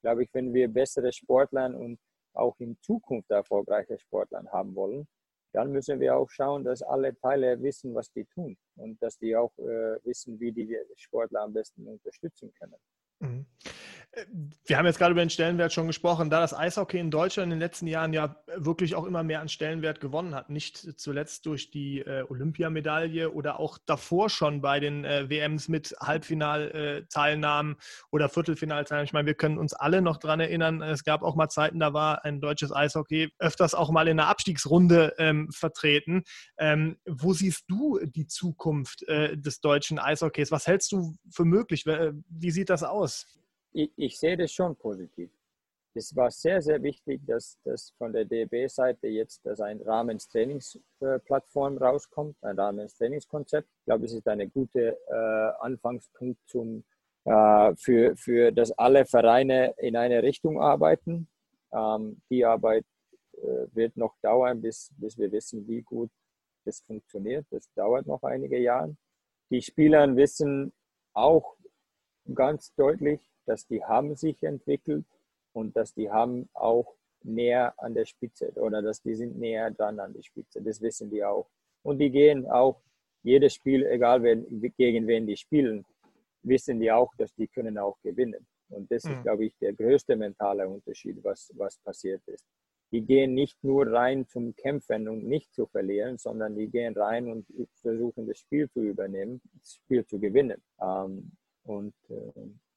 glaube 0.01 0.23
ich, 0.23 0.29
wenn 0.33 0.53
wir 0.53 0.69
bessere 0.69 1.11
Sportler 1.11 1.65
und 1.77 1.99
auch 2.33 2.55
in 2.59 2.77
Zukunft 2.81 3.29
erfolgreiche 3.29 3.97
Sportler 3.99 4.43
haben 4.51 4.73
wollen, 4.75 5.07
dann 5.53 5.71
müssen 5.71 5.99
wir 5.99 6.17
auch 6.17 6.29
schauen, 6.29 6.63
dass 6.63 6.81
alle 6.81 7.15
Teile 7.17 7.61
wissen, 7.61 7.93
was 7.93 8.11
die 8.11 8.25
tun 8.25 8.57
und 8.77 9.01
dass 9.01 9.17
die 9.17 9.35
auch 9.35 9.57
äh, 9.59 9.97
wissen, 10.03 10.39
wie 10.39 10.51
die 10.51 10.77
Sportler 10.95 11.41
am 11.41 11.53
besten 11.53 11.87
unterstützen 11.87 12.53
können. 12.59 12.75
Mhm. 13.19 13.45
Wir 14.65 14.77
haben 14.77 14.85
jetzt 14.85 14.97
gerade 14.97 15.11
über 15.11 15.23
den 15.23 15.29
Stellenwert 15.29 15.73
schon 15.73 15.87
gesprochen, 15.87 16.29
da 16.29 16.39
das 16.39 16.53
Eishockey 16.53 16.99
in 16.99 17.11
Deutschland 17.11 17.45
in 17.45 17.49
den 17.51 17.59
letzten 17.59 17.85
Jahren 17.85 18.13
ja 18.13 18.37
wirklich 18.55 18.95
auch 18.95 19.03
immer 19.03 19.23
mehr 19.23 19.41
an 19.41 19.49
Stellenwert 19.49 19.99
gewonnen 19.99 20.33
hat, 20.33 20.49
nicht 20.49 20.99
zuletzt 20.99 21.45
durch 21.45 21.69
die 21.69 21.99
äh, 21.99 22.23
Olympiamedaille 22.29 23.31
oder 23.31 23.59
auch 23.59 23.77
davor 23.85 24.29
schon 24.29 24.61
bei 24.61 24.79
den 24.79 25.03
äh, 25.03 25.29
WMs 25.29 25.67
mit 25.67 25.93
Halbfinalteilnahmen 25.99 27.73
äh, 27.73 27.75
oder 28.09 28.29
Viertelfinalteilnahmen. 28.29 29.05
Ich 29.05 29.13
meine, 29.13 29.25
wir 29.25 29.33
können 29.33 29.57
uns 29.57 29.73
alle 29.73 30.01
noch 30.01 30.17
daran 30.17 30.39
erinnern, 30.39 30.81
es 30.81 31.03
gab 31.03 31.21
auch 31.21 31.35
mal 31.35 31.49
Zeiten, 31.49 31.79
da 31.79 31.93
war 31.93 32.23
ein 32.23 32.39
deutsches 32.39 32.71
Eishockey 32.71 33.31
öfters 33.37 33.75
auch 33.75 33.91
mal 33.91 34.07
in 34.07 34.17
der 34.17 34.27
Abstiegsrunde 34.27 35.13
ähm, 35.17 35.49
vertreten. 35.51 36.23
Ähm, 36.57 36.97
wo 37.05 37.33
siehst 37.33 37.65
du 37.67 37.99
die 38.05 38.27
Zukunft 38.27 39.03
äh, 39.09 39.37
des 39.37 39.59
deutschen 39.59 39.99
Eishockeys? 39.99 40.51
Was 40.51 40.67
hältst 40.67 40.93
du 40.93 41.15
für 41.29 41.43
möglich? 41.43 41.85
Wie 41.85 42.51
sieht 42.51 42.69
das 42.69 42.83
aus? 42.83 43.04
Ich, 43.71 43.91
ich 43.95 44.19
sehe 44.19 44.37
das 44.37 44.51
schon 44.51 44.75
positiv. 44.75 45.29
Es 45.97 46.13
war 46.13 46.29
sehr, 46.29 46.61
sehr 46.61 46.83
wichtig, 46.83 47.21
dass, 47.25 47.57
dass 47.63 47.91
von 47.97 48.11
der 48.11 48.25
DB-Seite 48.25 49.07
jetzt 49.07 49.45
dass 49.45 49.61
ein 49.61 49.81
Rahmenstrainingsplattform 49.81 51.77
rauskommt, 51.77 52.35
ein 52.41 52.59
Rahmenstrainingskonzept. 52.59 53.69
Ich 53.79 53.85
glaube, 53.85 54.05
es 54.05 54.11
ist 54.13 54.27
ein 54.27 54.51
guter 54.51 54.91
äh, 54.91 55.53
Anfangspunkt 55.61 56.39
zum, 56.47 56.83
äh, 57.23 57.73
für, 57.77 58.15
für, 58.17 58.51
dass 58.51 58.71
alle 58.73 59.05
Vereine 59.05 59.73
in 59.77 59.95
eine 59.95 60.21
Richtung 60.21 60.59
arbeiten. 60.61 61.29
Ähm, 61.71 62.21
die 62.29 62.43
Arbeit 62.43 62.85
äh, 63.37 63.67
wird 63.73 63.95
noch 63.95 64.17
dauern, 64.21 64.61
bis, 64.61 64.91
bis 64.97 65.17
wir 65.17 65.31
wissen, 65.31 65.65
wie 65.65 65.81
gut 65.81 66.11
das 66.65 66.81
funktioniert. 66.81 67.45
Das 67.51 67.71
dauert 67.73 68.05
noch 68.05 68.23
einige 68.23 68.59
Jahre. 68.59 68.97
Die 69.49 69.61
Spieler 69.61 70.13
wissen 70.15 70.73
auch 71.13 71.55
ganz 72.33 72.73
deutlich, 72.75 73.19
dass 73.45 73.67
die 73.67 73.83
haben 73.83 74.15
sich 74.15 74.41
entwickelt 74.43 75.05
und 75.53 75.75
dass 75.75 75.93
die 75.93 76.09
haben 76.09 76.49
auch 76.53 76.95
näher 77.23 77.73
an 77.77 77.93
der 77.93 78.05
Spitze 78.05 78.51
oder 78.55 78.81
dass 78.81 79.01
die 79.01 79.15
sind 79.15 79.37
näher 79.37 79.71
dran 79.71 79.99
an 79.99 80.13
der 80.13 80.23
Spitze. 80.23 80.61
Das 80.61 80.81
wissen 80.81 81.09
die 81.09 81.23
auch. 81.23 81.47
Und 81.83 81.99
die 81.99 82.09
gehen 82.09 82.47
auch 82.47 82.81
jedes 83.23 83.55
Spiel, 83.55 83.85
egal 83.85 84.21
wen, 84.23 84.45
gegen 84.77 85.07
wen 85.07 85.25
die 85.25 85.37
spielen, 85.37 85.85
wissen 86.43 86.79
die 86.79 86.91
auch, 86.91 87.13
dass 87.15 87.33
die 87.35 87.47
können 87.47 87.77
auch 87.77 87.97
gewinnen. 88.01 88.45
Und 88.69 88.91
das 88.91 89.03
mhm. 89.03 89.11
ist, 89.11 89.23
glaube 89.23 89.45
ich, 89.45 89.57
der 89.57 89.73
größte 89.73 90.15
mentale 90.15 90.67
Unterschied, 90.67 91.23
was, 91.23 91.51
was 91.55 91.77
passiert 91.79 92.21
ist. 92.27 92.45
Die 92.91 93.01
gehen 93.01 93.33
nicht 93.33 93.57
nur 93.63 93.87
rein 93.87 94.27
zum 94.27 94.55
Kämpfen 94.55 95.09
und 95.09 95.25
nicht 95.25 95.53
zu 95.53 95.65
verlieren, 95.65 96.17
sondern 96.17 96.55
die 96.55 96.67
gehen 96.67 96.95
rein 96.95 97.29
und 97.29 97.45
versuchen 97.81 98.27
das 98.27 98.39
Spiel 98.39 98.69
zu 98.69 98.81
übernehmen, 98.81 99.41
das 99.59 99.75
Spiel 99.75 100.05
zu 100.05 100.19
gewinnen. 100.19 100.61
Ähm, 100.79 101.31
und 101.65 101.93
äh, 102.09 102.15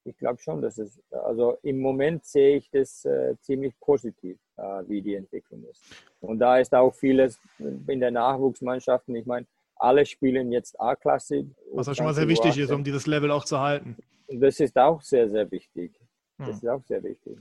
ich 0.03 0.17
glaube 0.17 0.39
schon, 0.39 0.61
dass 0.61 0.77
es, 0.77 1.01
also 1.11 1.57
im 1.61 1.79
Moment 1.79 2.25
sehe 2.25 2.57
ich 2.57 2.69
das 2.71 3.05
äh, 3.05 3.35
ziemlich 3.41 3.73
positiv, 3.79 4.37
äh, 4.57 4.61
wie 4.87 5.01
die 5.01 5.15
Entwicklung 5.15 5.63
ist. 5.69 5.83
Und 6.19 6.39
da 6.39 6.57
ist 6.57 6.73
auch 6.73 6.93
vieles 6.93 7.39
in 7.59 7.99
der 7.99 8.11
Nachwuchsmannschaften, 8.11 9.15
ich 9.15 9.25
meine, 9.25 9.45
alle 9.75 10.05
spielen 10.05 10.51
jetzt 10.51 10.79
A-Klasse. 10.79 11.45
Was 11.73 11.87
auch 11.87 11.95
schon 11.95 12.05
mal 12.05 12.13
sehr 12.13 12.27
wichtig 12.27 12.57
ist, 12.57 12.71
um 12.71 12.83
dieses 12.83 13.07
Level 13.07 13.31
auch 13.31 13.45
zu 13.45 13.59
halten. 13.59 13.95
Das 14.27 14.59
ist 14.59 14.77
auch 14.77 15.01
sehr, 15.01 15.29
sehr 15.29 15.49
wichtig. 15.49 15.91
Das 16.39 16.47
hm. 16.47 16.53
ist 16.55 16.67
auch 16.67 16.83
sehr 16.85 17.03
wichtig. 17.03 17.37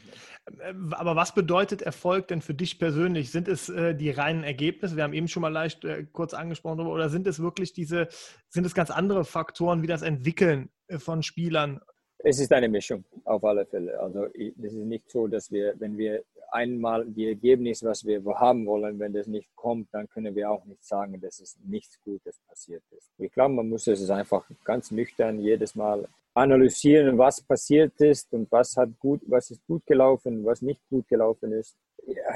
Ähm, 0.61 0.93
aber 0.93 1.15
was 1.15 1.33
bedeutet 1.35 1.83
Erfolg 1.83 2.29
denn 2.29 2.43
für 2.43 2.55
dich 2.55 2.79
persönlich? 2.79 3.31
Sind 3.31 3.49
es 3.49 3.69
äh, 3.69 3.95
die 3.95 4.11
reinen 4.11 4.45
Ergebnisse? 4.45 4.97
Wir 4.97 5.05
haben 5.05 5.13
eben 5.13 5.29
schon 5.29 5.41
mal 5.41 5.53
leicht 5.53 5.85
äh, 5.85 6.05
kurz 6.13 6.35
angesprochen, 6.35 6.81
oder 6.81 7.09
sind 7.09 7.27
es 7.27 7.41
wirklich 7.41 7.73
diese, 7.73 8.09
sind 8.49 8.67
es 8.67 8.75
ganz 8.75 8.91
andere 8.91 9.25
Faktoren 9.25 9.83
wie 9.83 9.87
das 9.87 10.03
Entwickeln 10.03 10.71
äh, 10.89 10.99
von 10.99 11.23
Spielern 11.23 11.81
es 12.25 12.41
ist 12.41 12.53
eine 12.53 12.69
Mischung, 12.69 13.05
auf 13.27 13.45
alle 13.45 13.65
Fälle. 13.65 13.99
Also 14.01 14.25
es 14.35 14.73
ist 14.73 14.75
nicht 14.75 15.09
so, 15.09 15.29
dass 15.29 15.53
wir, 15.53 15.75
wenn 15.79 15.97
wir 15.97 16.25
einmal 16.53 17.07
die 17.07 17.29
Ergebnis, 17.29 17.83
was 17.85 18.05
wir 18.05 18.23
haben 18.25 18.67
wollen, 18.67 18.99
wenn 18.99 19.13
das 19.13 19.27
nicht 19.27 19.55
kommt, 19.55 19.89
dann 19.93 20.09
können 20.09 20.35
wir 20.35 20.51
auch 20.51 20.65
nicht 20.65 20.85
sagen, 20.85 21.21
dass 21.21 21.41
es 21.41 21.57
nichts 21.65 21.99
Gutes 22.05 22.39
passiert 22.49 22.83
ist. 22.91 23.11
Ich 23.19 23.33
glaube, 23.33 23.55
man 23.55 23.69
muss 23.69 23.87
es 23.87 24.11
einfach 24.11 24.45
ganz 24.65 24.91
nüchtern 24.91 25.39
jedes 25.39 25.75
Mal 25.75 26.09
analysieren, 26.35 27.19
was 27.19 27.41
passiert 27.41 28.01
ist 28.01 28.33
und 28.33 28.51
was 28.53 28.77
hat 28.77 28.91
gut, 28.99 29.21
was 29.27 29.51
ist 29.51 29.67
gut 29.67 29.85
gelaufen, 29.87 30.45
was 30.45 30.63
nicht 30.63 30.81
gut 30.89 31.09
gelaufen 31.09 31.53
ist. 31.53 31.77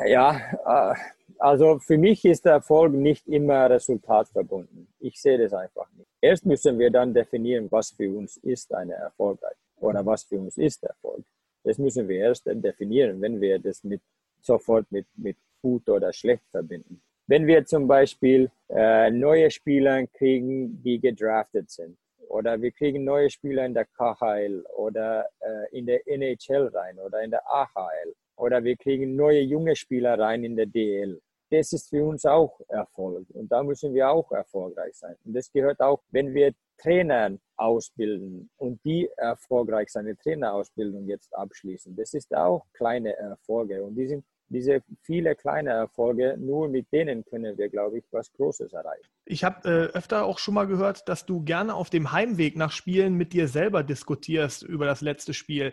Ja, 0.07 0.41
äh, 0.67 0.95
also 1.39 1.79
für 1.79 1.97
mich 1.99 2.25
ist 2.25 2.45
der 2.45 2.53
Erfolg 2.53 2.93
nicht 2.93 3.27
immer 3.29 3.71
resultatverbunden. 3.71 4.89
Ich 4.99 5.21
sehe 5.21 5.39
das 5.39 5.55
einfach 5.55 5.89
nicht. 5.97 6.09
Erst 6.21 6.45
müssen 6.47 6.79
wir 6.79 6.91
dann 6.91 7.15
definieren, 7.15 7.69
was 7.71 7.91
für 7.91 8.11
uns 8.11 8.37
ist 8.39 8.75
eine 8.75 8.95
Erfolgreich 8.95 9.57
oder 9.81 10.05
was 10.05 10.25
für 10.25 10.39
uns 10.39 10.57
ist 10.59 10.83
Erfolg. 10.85 11.25
Das 11.65 11.79
müssen 11.79 12.09
wir 12.09 12.19
erst 12.19 12.47
definieren, 12.47 13.21
wenn 13.21 13.41
wir 13.41 13.59
das 13.59 13.85
mit, 13.85 14.01
sofort 14.41 14.91
mit, 14.91 15.07
mit 15.17 15.37
gut 15.61 15.89
oder 15.89 16.13
schlecht 16.13 16.45
verbinden. 16.51 17.01
Wenn 17.27 17.47
wir 17.47 17.65
zum 17.65 17.87
Beispiel 17.87 18.51
äh, 18.69 19.11
neue 19.11 19.51
Spieler 19.51 20.07
kriegen, 20.09 20.83
die 20.83 21.01
gedraftet 21.01 21.71
sind, 21.71 21.97
oder 22.29 22.61
wir 22.61 22.73
kriegen 22.73 23.05
neue 23.05 23.29
Spieler 23.31 23.67
in 23.67 23.75
der 23.75 23.85
KHL 23.85 24.65
oder 24.77 25.29
äh, 25.41 25.79
in 25.79 25.87
der 25.87 26.01
NHL 26.07 26.69
rein 26.69 26.99
oder 26.99 27.23
in 27.23 27.31
der 27.31 27.43
AHL 27.47 28.15
oder 28.37 28.65
wir 28.65 28.77
kriegen 28.77 29.15
neue 29.15 29.41
junge 29.41 29.77
Spieler 29.77 30.19
rein 30.19 30.43
in 30.43 30.57
der 30.57 30.67
DL. 30.67 31.21
Das 31.53 31.71
ist 31.75 31.91
für 31.91 32.03
uns 32.03 32.25
auch 32.25 32.59
Erfolg 32.69 33.27
und 33.35 33.53
da 33.53 33.63
müssen 33.63 33.93
wir 33.93 34.09
auch 34.09 34.33
erfolgreich 34.33 34.97
sein. 34.97 35.15
Und 35.23 35.35
das 35.35 35.53
gehört 35.53 35.81
auch, 35.81 36.03
wenn 36.11 36.33
wir 36.33 36.55
Trainer 36.79 37.37
ausbilden 37.57 38.49
und 38.57 38.83
die 38.87 39.11
erfolgreich 39.19 39.91
seine 39.91 40.17
Trainerausbildung 40.17 41.07
jetzt 41.07 41.35
abschließen. 41.35 41.95
Das 41.95 42.15
ist 42.15 42.35
auch 42.35 42.65
kleine 42.73 43.15
Erfolge 43.19 43.85
und 43.85 43.97
die 43.97 44.07
sind 44.07 44.25
diese 44.53 44.83
viele 45.01 45.35
kleine 45.35 45.71
Erfolge, 45.71 46.37
nur 46.39 46.69
mit 46.69 46.93
denen 46.93 47.25
können 47.25 47.57
wir, 47.59 47.69
glaube 47.69 47.99
ich, 47.99 48.05
was 48.11 48.33
Großes 48.33 48.73
erreichen. 48.73 49.09
Ich 49.25 49.45
habe 49.45 49.69
äh, 49.69 49.97
öfter 49.97 50.25
auch 50.25 50.39
schon 50.39 50.55
mal 50.55 50.67
gehört, 50.67 51.09
dass 51.09 51.27
du 51.27 51.43
gerne 51.43 51.75
auf 51.75 51.91
dem 51.91 52.13
Heimweg 52.13 52.57
nach 52.57 52.73
Spielen 52.73 53.15
mit 53.15 53.33
dir 53.33 53.49
selber 53.49 53.83
diskutierst 53.83 54.63
über 54.63 54.87
das 54.87 55.01
letzte 55.01 55.35
Spiel. 55.35 55.73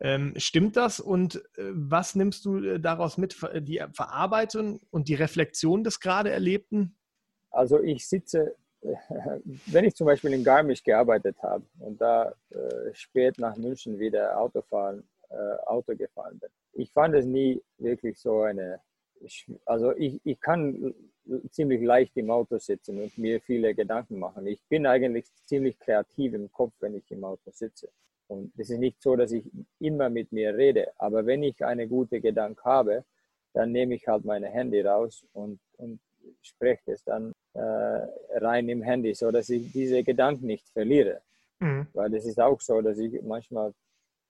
Ähm, 0.00 0.34
stimmt 0.36 0.76
das 0.76 1.00
und 1.00 1.36
äh, 1.56 1.70
was 1.72 2.14
nimmst 2.14 2.44
du 2.44 2.58
äh, 2.58 2.80
daraus 2.80 3.18
mit? 3.18 3.36
Die 3.60 3.82
Verarbeitung 3.92 4.80
und 4.90 5.08
die 5.08 5.14
Reflexion 5.14 5.82
des 5.82 6.00
gerade 6.00 6.30
Erlebten? 6.30 6.96
Also 7.50 7.82
ich 7.82 8.06
sitze 8.06 8.54
wenn 9.66 9.84
ich 9.84 9.94
zum 9.94 10.06
Beispiel 10.06 10.32
in 10.32 10.44
Garmisch 10.44 10.82
gearbeitet 10.82 11.36
habe 11.42 11.64
und 11.80 12.00
da 12.00 12.32
äh, 12.50 12.94
spät 12.94 13.38
nach 13.38 13.56
München 13.56 13.98
wieder 13.98 14.38
Auto 14.38 14.62
fahren, 14.62 15.02
äh, 15.30 15.66
Auto 15.66 15.94
gefahren 15.96 16.38
bin, 16.38 16.50
ich 16.78 16.92
fand 16.92 17.14
es 17.14 17.26
nie 17.26 17.60
wirklich 17.78 18.18
so 18.18 18.42
eine, 18.42 18.80
also 19.66 19.94
ich, 19.96 20.20
ich 20.24 20.40
kann 20.40 20.94
ziemlich 21.50 21.82
leicht 21.82 22.16
im 22.16 22.30
Auto 22.30 22.58
sitzen 22.58 23.02
und 23.02 23.18
mir 23.18 23.40
viele 23.40 23.74
Gedanken 23.74 24.18
machen. 24.18 24.46
Ich 24.46 24.62
bin 24.68 24.86
eigentlich 24.86 25.26
ziemlich 25.44 25.78
kreativ 25.78 26.34
im 26.34 26.50
Kopf, 26.52 26.72
wenn 26.80 26.94
ich 26.94 27.10
im 27.10 27.24
Auto 27.24 27.50
sitze. 27.50 27.88
Und 28.28 28.52
es 28.56 28.70
ist 28.70 28.78
nicht 28.78 29.02
so, 29.02 29.16
dass 29.16 29.32
ich 29.32 29.44
immer 29.80 30.08
mit 30.08 30.32
mir 30.32 30.56
rede, 30.56 30.92
aber 30.98 31.26
wenn 31.26 31.42
ich 31.42 31.64
eine 31.64 31.88
gute 31.88 32.20
Gedanke 32.20 32.62
habe, 32.64 33.04
dann 33.54 33.72
nehme 33.72 33.94
ich 33.94 34.06
halt 34.06 34.24
meine 34.24 34.48
Handy 34.48 34.80
raus 34.82 35.26
und, 35.32 35.58
und 35.78 35.98
spreche 36.42 36.92
es 36.92 37.02
dann 37.04 37.32
äh, 37.54 37.60
rein 37.60 38.68
im 38.68 38.82
Handy, 38.82 39.14
so 39.14 39.30
dass 39.30 39.48
ich 39.48 39.72
diese 39.72 40.04
Gedanken 40.04 40.46
nicht 40.46 40.68
verliere. 40.68 41.22
Mhm. 41.58 41.88
Weil 41.92 42.14
es 42.14 42.26
ist 42.26 42.38
auch 42.38 42.60
so, 42.60 42.80
dass 42.82 42.98
ich 42.98 43.20
manchmal 43.22 43.72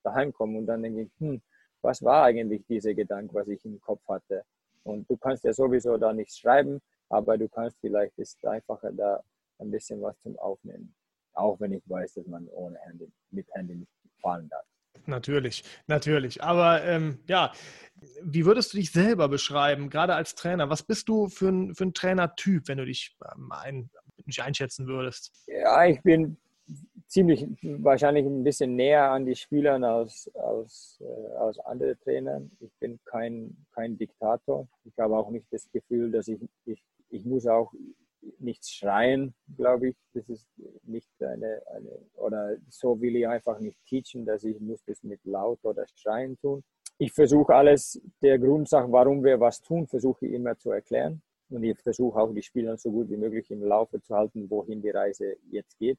daheim 0.02 0.32
komme 0.32 0.58
und 0.58 0.66
dann 0.66 0.82
denke 0.82 1.02
ich, 1.02 1.10
hm, 1.18 1.42
was 1.82 2.02
war 2.02 2.24
eigentlich 2.24 2.64
dieser 2.66 2.94
Gedanke, 2.94 3.34
was 3.34 3.48
ich 3.48 3.64
im 3.64 3.80
Kopf 3.80 4.00
hatte. 4.08 4.44
Und 4.84 5.08
du 5.08 5.16
kannst 5.16 5.44
ja 5.44 5.52
sowieso 5.52 5.96
da 5.96 6.12
nichts 6.12 6.38
schreiben, 6.38 6.80
aber 7.08 7.36
du 7.36 7.48
kannst 7.48 7.78
vielleicht 7.80 8.18
ist 8.18 8.44
einfacher 8.44 8.92
da 8.92 9.22
ein 9.58 9.70
bisschen 9.70 10.00
was 10.02 10.18
zum 10.20 10.38
Aufnehmen. 10.38 10.94
Auch 11.34 11.58
wenn 11.60 11.72
ich 11.72 11.82
weiß, 11.86 12.14
dass 12.14 12.26
man 12.26 12.48
ohne 12.48 12.78
Handy, 12.80 13.10
mit 13.30 13.46
Handy 13.54 13.76
nicht 13.76 13.92
fahren 14.20 14.48
darf. 14.48 14.64
Natürlich, 15.06 15.64
natürlich. 15.86 16.42
Aber 16.42 16.82
ähm, 16.84 17.20
ja, 17.26 17.52
wie 18.22 18.44
würdest 18.44 18.72
du 18.72 18.78
dich 18.78 18.90
selber 18.90 19.28
beschreiben, 19.28 19.90
gerade 19.90 20.14
als 20.14 20.34
Trainer? 20.34 20.68
Was 20.70 20.82
bist 20.82 21.08
du 21.08 21.28
für 21.28 21.48
ein, 21.48 21.74
für 21.74 21.84
ein 21.84 21.94
Trainertyp, 21.94 22.68
wenn 22.68 22.78
du 22.78 22.84
dich 22.84 23.16
ähm, 23.32 23.52
ein, 23.52 23.90
nicht 24.26 24.42
einschätzen 24.42 24.86
würdest? 24.86 25.32
Ja, 25.46 25.86
ich 25.86 26.02
bin 26.02 26.36
ziemlich 27.08 27.46
wahrscheinlich 27.62 28.26
ein 28.26 28.44
bisschen 28.44 28.76
näher 28.76 29.10
an 29.10 29.26
die 29.26 29.34
Spielern 29.34 29.82
als, 29.82 30.30
als, 30.34 31.02
äh, 31.02 31.36
als 31.36 31.58
andere 31.60 31.98
Trainer. 31.98 32.42
Ich 32.60 32.70
bin 32.78 33.00
kein, 33.04 33.56
kein 33.74 33.96
Diktator. 33.96 34.68
Ich 34.84 34.96
habe 34.98 35.16
auch 35.16 35.30
nicht 35.30 35.46
das 35.50 35.68
Gefühl, 35.72 36.12
dass 36.12 36.28
ich, 36.28 36.38
ich, 36.66 36.82
ich 37.10 37.24
muss 37.24 37.46
auch 37.46 37.72
nichts 38.38 38.70
schreien, 38.70 39.34
glaube 39.56 39.88
ich. 39.88 39.96
Das 40.12 40.28
ist 40.28 40.46
nicht 40.82 41.10
eine, 41.22 41.62
eine, 41.74 41.90
oder 42.14 42.56
so 42.68 43.00
will 43.00 43.16
ich 43.16 43.26
einfach 43.26 43.58
nicht 43.58 43.78
teachen, 43.86 44.26
dass 44.26 44.44
ich 44.44 44.60
muss 44.60 44.84
das 44.84 45.02
mit 45.02 45.24
laut 45.24 45.64
oder 45.64 45.86
schreien 45.94 46.38
tun. 46.38 46.62
Ich 46.98 47.12
versuche 47.12 47.54
alles, 47.54 48.00
der 48.22 48.38
Grundsache, 48.38 48.90
warum 48.90 49.22
wir 49.22 49.38
was 49.40 49.62
tun, 49.62 49.86
versuche 49.86 50.26
ich 50.26 50.32
immer 50.32 50.58
zu 50.58 50.72
erklären. 50.72 51.22
Und 51.50 51.62
ich 51.64 51.78
versuche 51.80 52.18
auch 52.18 52.32
die 52.32 52.42
Spieler 52.42 52.76
so 52.76 52.90
gut 52.90 53.08
wie 53.10 53.16
möglich 53.16 53.50
im 53.50 53.62
Laufe 53.62 54.00
zu 54.02 54.14
halten, 54.14 54.50
wohin 54.50 54.82
die 54.82 54.90
Reise 54.90 55.36
jetzt 55.50 55.78
geht. 55.78 55.98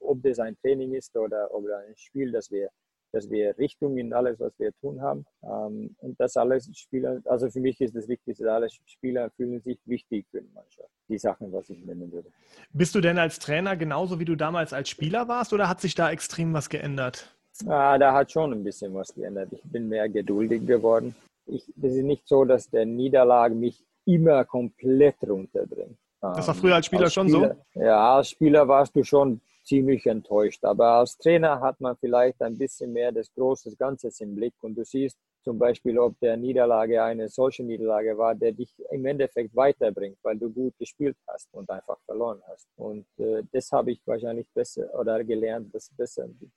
Ob 0.00 0.22
das 0.22 0.38
ein 0.38 0.56
Training 0.56 0.94
ist 0.94 1.16
oder 1.16 1.52
ob 1.52 1.64
ein 1.66 1.96
Spiel, 1.96 2.30
dass 2.30 2.50
wir, 2.50 2.68
dass 3.12 3.28
wir 3.28 3.58
Richtung 3.58 3.98
in 3.98 4.12
alles, 4.12 4.38
was 4.38 4.52
wir 4.58 4.72
tun 4.80 5.00
haben. 5.00 5.24
Ähm, 5.42 5.96
und 5.98 6.20
das 6.20 6.36
alles 6.36 6.70
Spieler, 6.76 7.20
also 7.24 7.50
für 7.50 7.60
mich 7.60 7.80
ist 7.80 7.96
das 7.96 8.06
Wichtigste, 8.06 8.52
alle 8.52 8.68
Spieler 8.70 9.30
fühlen 9.30 9.60
sich 9.60 9.78
wichtig 9.86 10.26
für 10.30 10.42
die 10.42 10.52
Mannschaft. 10.54 10.90
Die 11.08 11.18
Sachen, 11.18 11.52
was 11.52 11.70
ich 11.70 11.84
nennen 11.84 12.12
würde. 12.12 12.30
Bist 12.72 12.94
du 12.94 13.00
denn 13.00 13.18
als 13.18 13.40
Trainer 13.40 13.76
genauso 13.76 14.20
wie 14.20 14.24
du 14.24 14.36
damals 14.36 14.72
als 14.72 14.88
Spieler 14.88 15.26
warst 15.26 15.52
oder 15.52 15.68
hat 15.68 15.80
sich 15.80 15.94
da 15.94 16.10
extrem 16.10 16.52
was 16.52 16.68
geändert? 16.68 17.34
Ah, 17.66 17.98
da 17.98 18.12
hat 18.14 18.30
schon 18.30 18.52
ein 18.52 18.62
bisschen 18.62 18.94
was 18.94 19.12
geändert. 19.12 19.52
Ich 19.52 19.62
bin 19.64 19.88
mehr 19.88 20.08
geduldig 20.08 20.64
geworden. 20.64 21.16
Ich, 21.46 21.64
das 21.74 21.92
ist 21.92 22.04
nicht 22.04 22.28
so, 22.28 22.44
dass 22.44 22.70
der 22.70 22.86
Niederlage 22.86 23.54
mich 23.54 23.87
immer 24.08 24.44
komplett 24.44 25.16
runterbringt. 25.26 25.98
Das 26.20 26.48
war 26.48 26.54
früher 26.54 26.74
als 26.74 26.86
Spieler, 26.86 27.04
als 27.04 27.12
Spieler 27.12 27.28
schon 27.28 27.54
so? 27.74 27.80
Ja, 27.80 28.16
als 28.16 28.30
Spieler 28.30 28.66
warst 28.66 28.96
du 28.96 29.04
schon 29.04 29.40
ziemlich 29.62 30.06
enttäuscht. 30.06 30.64
Aber 30.64 30.86
als 30.94 31.16
Trainer 31.18 31.60
hat 31.60 31.80
man 31.80 31.96
vielleicht 31.96 32.40
ein 32.42 32.56
bisschen 32.56 32.92
mehr 32.92 33.12
das 33.12 33.32
große 33.34 33.76
Ganze 33.76 34.10
im 34.20 34.34
Blick 34.34 34.54
und 34.62 34.74
du 34.74 34.84
siehst 34.84 35.18
zum 35.44 35.58
Beispiel, 35.58 35.98
ob 35.98 36.18
der 36.20 36.36
Niederlage 36.36 37.02
eine 37.02 37.28
solche 37.28 37.62
Niederlage 37.62 38.18
war, 38.18 38.34
der 38.34 38.52
dich 38.52 38.74
im 38.90 39.06
Endeffekt 39.06 39.54
weiterbringt, 39.54 40.18
weil 40.22 40.36
du 40.36 40.50
gut 40.50 40.76
gespielt 40.78 41.16
hast 41.26 41.48
und 41.52 41.70
einfach 41.70 41.98
verloren 42.04 42.42
hast. 42.48 42.68
Und 42.76 43.06
äh, 43.18 43.42
das 43.52 43.70
habe 43.70 43.92
ich 43.92 44.00
wahrscheinlich 44.06 44.48
besser 44.52 44.92
oder 44.98 45.22
gelernt, 45.22 45.72
das 45.72 45.90
besser, 45.96 46.24
ein 46.24 46.52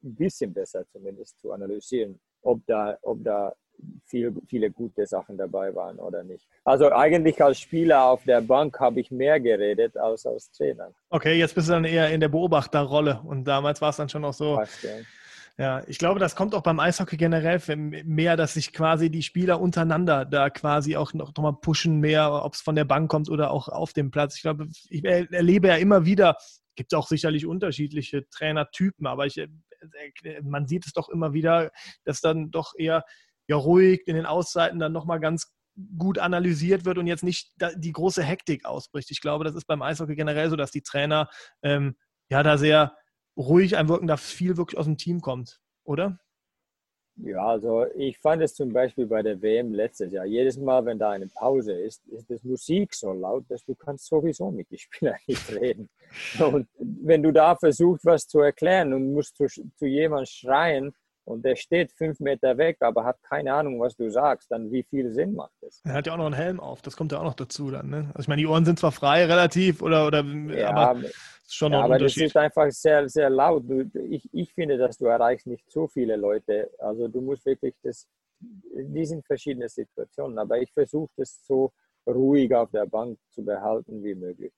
bisschen 0.00 0.52
besser 0.52 0.84
zumindest 0.88 1.38
zu 1.38 1.52
analysieren, 1.52 2.18
ob 2.42 2.64
da, 2.66 2.96
ob 3.02 3.22
da 3.22 3.54
viel, 4.04 4.34
viele 4.48 4.70
gute 4.70 5.06
Sachen 5.06 5.36
dabei 5.36 5.74
waren 5.74 5.98
oder 5.98 6.22
nicht. 6.22 6.46
Also 6.64 6.90
eigentlich 6.92 7.42
als 7.42 7.58
Spieler 7.58 8.04
auf 8.04 8.24
der 8.24 8.40
Bank 8.40 8.78
habe 8.80 9.00
ich 9.00 9.10
mehr 9.10 9.40
geredet 9.40 9.96
als 9.96 10.26
als 10.26 10.50
Trainer. 10.52 10.90
Okay, 11.10 11.38
jetzt 11.38 11.54
bist 11.54 11.68
du 11.68 11.72
dann 11.72 11.84
eher 11.84 12.10
in 12.10 12.20
der 12.20 12.28
Beobachterrolle 12.28 13.20
und 13.24 13.44
damals 13.44 13.80
war 13.80 13.90
es 13.90 13.96
dann 13.96 14.08
schon 14.08 14.24
auch 14.24 14.34
so. 14.34 14.56
Fast, 14.56 14.82
ja. 14.82 14.90
Ja, 15.56 15.84
ich 15.86 15.98
glaube, 15.98 16.18
das 16.18 16.34
kommt 16.34 16.52
auch 16.56 16.62
beim 16.62 16.80
Eishockey 16.80 17.16
generell 17.16 17.60
mehr, 17.76 18.36
dass 18.36 18.54
sich 18.54 18.72
quasi 18.72 19.08
die 19.08 19.22
Spieler 19.22 19.60
untereinander 19.60 20.24
da 20.24 20.50
quasi 20.50 20.96
auch 20.96 21.14
noch, 21.14 21.32
noch 21.32 21.42
mal 21.44 21.52
pushen, 21.52 22.00
mehr, 22.00 22.42
ob 22.44 22.54
es 22.54 22.60
von 22.60 22.74
der 22.74 22.84
Bank 22.84 23.08
kommt 23.08 23.28
oder 23.28 23.52
auch 23.52 23.68
auf 23.68 23.92
dem 23.92 24.10
Platz. 24.10 24.34
Ich 24.34 24.42
glaube, 24.42 24.66
ich 24.88 25.04
erlebe 25.04 25.68
ja 25.68 25.76
immer 25.76 26.04
wieder, 26.04 26.36
gibt 26.74 26.92
es 26.92 26.98
auch 26.98 27.06
sicherlich 27.06 27.46
unterschiedliche 27.46 28.28
Trainertypen, 28.30 29.06
aber 29.06 29.26
ich, 29.26 29.38
äh, 29.38 29.48
man 30.42 30.66
sieht 30.66 30.86
es 30.86 30.92
doch 30.92 31.08
immer 31.08 31.32
wieder, 31.32 31.70
dass 32.04 32.20
dann 32.20 32.50
doch 32.50 32.72
eher 32.76 33.04
ja 33.48 33.56
ruhig 33.56 34.02
in 34.06 34.16
den 34.16 34.26
Auszeiten 34.26 34.78
dann 34.78 34.92
nochmal 34.92 35.20
ganz 35.20 35.54
gut 35.98 36.18
analysiert 36.18 36.84
wird 36.84 36.98
und 36.98 37.06
jetzt 37.06 37.24
nicht 37.24 37.52
die 37.76 37.92
große 37.92 38.22
Hektik 38.22 38.64
ausbricht. 38.64 39.10
Ich 39.10 39.20
glaube, 39.20 39.44
das 39.44 39.54
ist 39.54 39.66
beim 39.66 39.82
Eishockey 39.82 40.14
generell 40.14 40.48
so, 40.48 40.56
dass 40.56 40.70
die 40.70 40.82
Trainer 40.82 41.28
ähm, 41.62 41.96
ja 42.30 42.42
da 42.42 42.58
sehr 42.58 42.96
ruhig 43.36 43.76
einwirken, 43.76 44.06
dass 44.06 44.22
viel 44.22 44.56
wirklich 44.56 44.78
aus 44.78 44.86
dem 44.86 44.96
Team 44.96 45.20
kommt, 45.20 45.60
oder? 45.84 46.18
Ja, 47.16 47.46
also 47.46 47.86
ich 47.94 48.18
fand 48.18 48.42
es 48.42 48.54
zum 48.54 48.72
Beispiel 48.72 49.06
bei 49.06 49.22
der 49.22 49.40
WM 49.40 49.72
letztes 49.72 50.12
Jahr, 50.12 50.24
jedes 50.24 50.56
Mal, 50.56 50.84
wenn 50.84 50.98
da 50.98 51.10
eine 51.10 51.28
Pause 51.28 51.72
ist, 51.72 52.04
ist 52.08 52.28
das 52.28 52.42
Musik 52.42 52.92
so 52.92 53.12
laut, 53.12 53.44
dass 53.48 53.64
du 53.64 53.76
kannst 53.76 54.06
sowieso 54.06 54.50
mit 54.50 54.68
den 54.70 54.78
Spielern 54.78 55.16
nicht 55.28 55.52
reden. 55.52 55.88
Und 56.40 56.68
wenn 56.76 57.22
du 57.22 57.32
da 57.32 57.54
versuchst, 57.54 58.04
was 58.04 58.26
zu 58.26 58.40
erklären 58.40 58.92
und 58.92 59.12
musst 59.12 59.36
zu, 59.36 59.46
zu 59.46 59.86
jemandem 59.86 60.26
schreien, 60.26 60.94
und 61.24 61.44
der 61.44 61.56
steht 61.56 61.92
fünf 61.92 62.20
Meter 62.20 62.56
weg, 62.58 62.76
aber 62.80 63.04
hat 63.04 63.22
keine 63.22 63.54
Ahnung, 63.54 63.80
was 63.80 63.96
du 63.96 64.10
sagst, 64.10 64.50
dann 64.50 64.70
wie 64.70 64.82
viel 64.82 65.10
Sinn 65.10 65.34
macht 65.34 65.54
das? 65.60 65.80
Er 65.84 65.94
hat 65.94 66.06
ja 66.06 66.12
auch 66.12 66.18
noch 66.18 66.26
einen 66.26 66.34
Helm 66.34 66.60
auf, 66.60 66.82
das 66.82 66.96
kommt 66.96 67.12
ja 67.12 67.18
auch 67.18 67.24
noch 67.24 67.34
dazu 67.34 67.70
dann. 67.70 67.88
Ne? 67.88 68.10
Also 68.14 68.20
ich 68.20 68.28
meine, 68.28 68.40
die 68.40 68.46
Ohren 68.46 68.64
sind 68.64 68.78
zwar 68.78 68.92
frei 68.92 69.24
relativ, 69.24 69.82
oder, 69.82 70.06
oder 70.06 70.22
ja, 70.22 70.70
aber 70.70 71.00
schon 71.48 71.72
noch 71.72 71.78
ja, 71.78 71.84
ein 71.84 71.92
aber 71.92 71.98
das 71.98 72.16
ist 72.16 72.36
einfach 72.36 72.70
sehr, 72.70 73.08
sehr 73.08 73.30
laut. 73.30 73.64
Du, 73.68 73.90
ich, 74.08 74.28
ich 74.32 74.52
finde, 74.52 74.76
dass 74.76 74.98
du 74.98 75.06
erreichst 75.06 75.46
nicht 75.46 75.70
so 75.70 75.88
viele 75.88 76.16
Leute. 76.16 76.70
Also 76.78 77.08
du 77.08 77.20
musst 77.20 77.46
wirklich 77.46 77.74
das, 77.82 78.06
die 78.40 79.06
sind 79.06 79.24
verschiedene 79.26 79.68
Situationen, 79.68 80.38
aber 80.38 80.58
ich 80.58 80.72
versuche 80.72 81.10
das 81.16 81.40
so 81.46 81.72
ruhig 82.06 82.54
auf 82.54 82.70
der 82.70 82.86
Bank 82.86 83.18
zu 83.30 83.44
behalten 83.44 84.04
wie 84.04 84.14
möglich. 84.14 84.52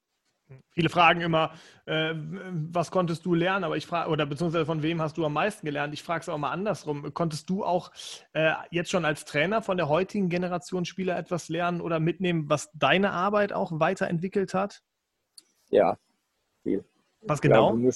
Viele 0.71 0.89
fragen 0.89 1.21
immer, 1.23 1.53
äh, 1.87 2.15
was 2.15 2.91
konntest 2.91 3.27
du 3.27 3.35
lernen? 3.35 3.65
Aber 3.65 3.77
ich 3.77 3.87
frage, 3.87 4.11
oder 4.11 4.27
beziehungsweise 4.27 4.65
von 4.65 4.83
wem 4.83 5.03
hast 5.03 5.17
du 5.17 5.25
am 5.25 5.33
meisten 5.33 5.67
gelernt? 5.67 5.93
Ich 5.93 6.05
frage 6.05 6.21
es 6.21 6.29
auch 6.29 6.39
mal 6.39 6.53
andersrum. 6.53 7.13
Konntest 7.15 7.51
du 7.51 7.65
auch 7.65 7.91
äh, 8.33 8.53
jetzt 8.71 8.91
schon 8.91 9.05
als 9.05 9.25
Trainer 9.25 9.61
von 9.61 9.77
der 9.77 9.89
heutigen 9.89 10.29
Generation 10.29 10.85
Spieler 10.85 11.19
etwas 11.19 11.49
lernen 11.49 11.81
oder 11.81 11.99
mitnehmen, 11.99 12.49
was 12.49 12.71
deine 12.75 13.11
Arbeit 13.11 13.53
auch 13.53 13.81
weiterentwickelt 13.81 14.55
hat? 14.55 14.83
Ja, 15.71 15.99
viel. 16.63 16.85
Was 17.23 17.41
genau? 17.41 17.77
Ich 17.77 17.83
glaube, 17.83 17.95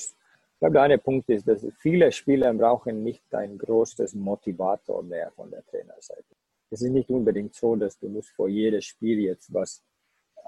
glaub, 0.58 0.72
der 0.72 0.82
eine 0.82 0.98
Punkt 0.98 1.28
ist, 1.28 1.46
dass 1.46 1.64
viele 1.78 2.10
Spieler 2.10 2.52
brauchen 2.52 3.04
nicht 3.04 3.32
ein 3.32 3.58
großes 3.58 4.14
Motivator 4.14 5.04
mehr 5.04 5.30
von 5.32 5.50
der 5.50 5.64
Trainerseite. 5.66 6.34
Es 6.70 6.82
ist 6.82 6.90
nicht 6.90 7.10
unbedingt 7.10 7.54
so, 7.54 7.76
dass 7.76 7.98
du 7.98 8.08
musst 8.08 8.30
vor 8.30 8.48
jedem 8.48 8.80
Spiel 8.80 9.20
jetzt 9.20 9.52
was 9.52 9.84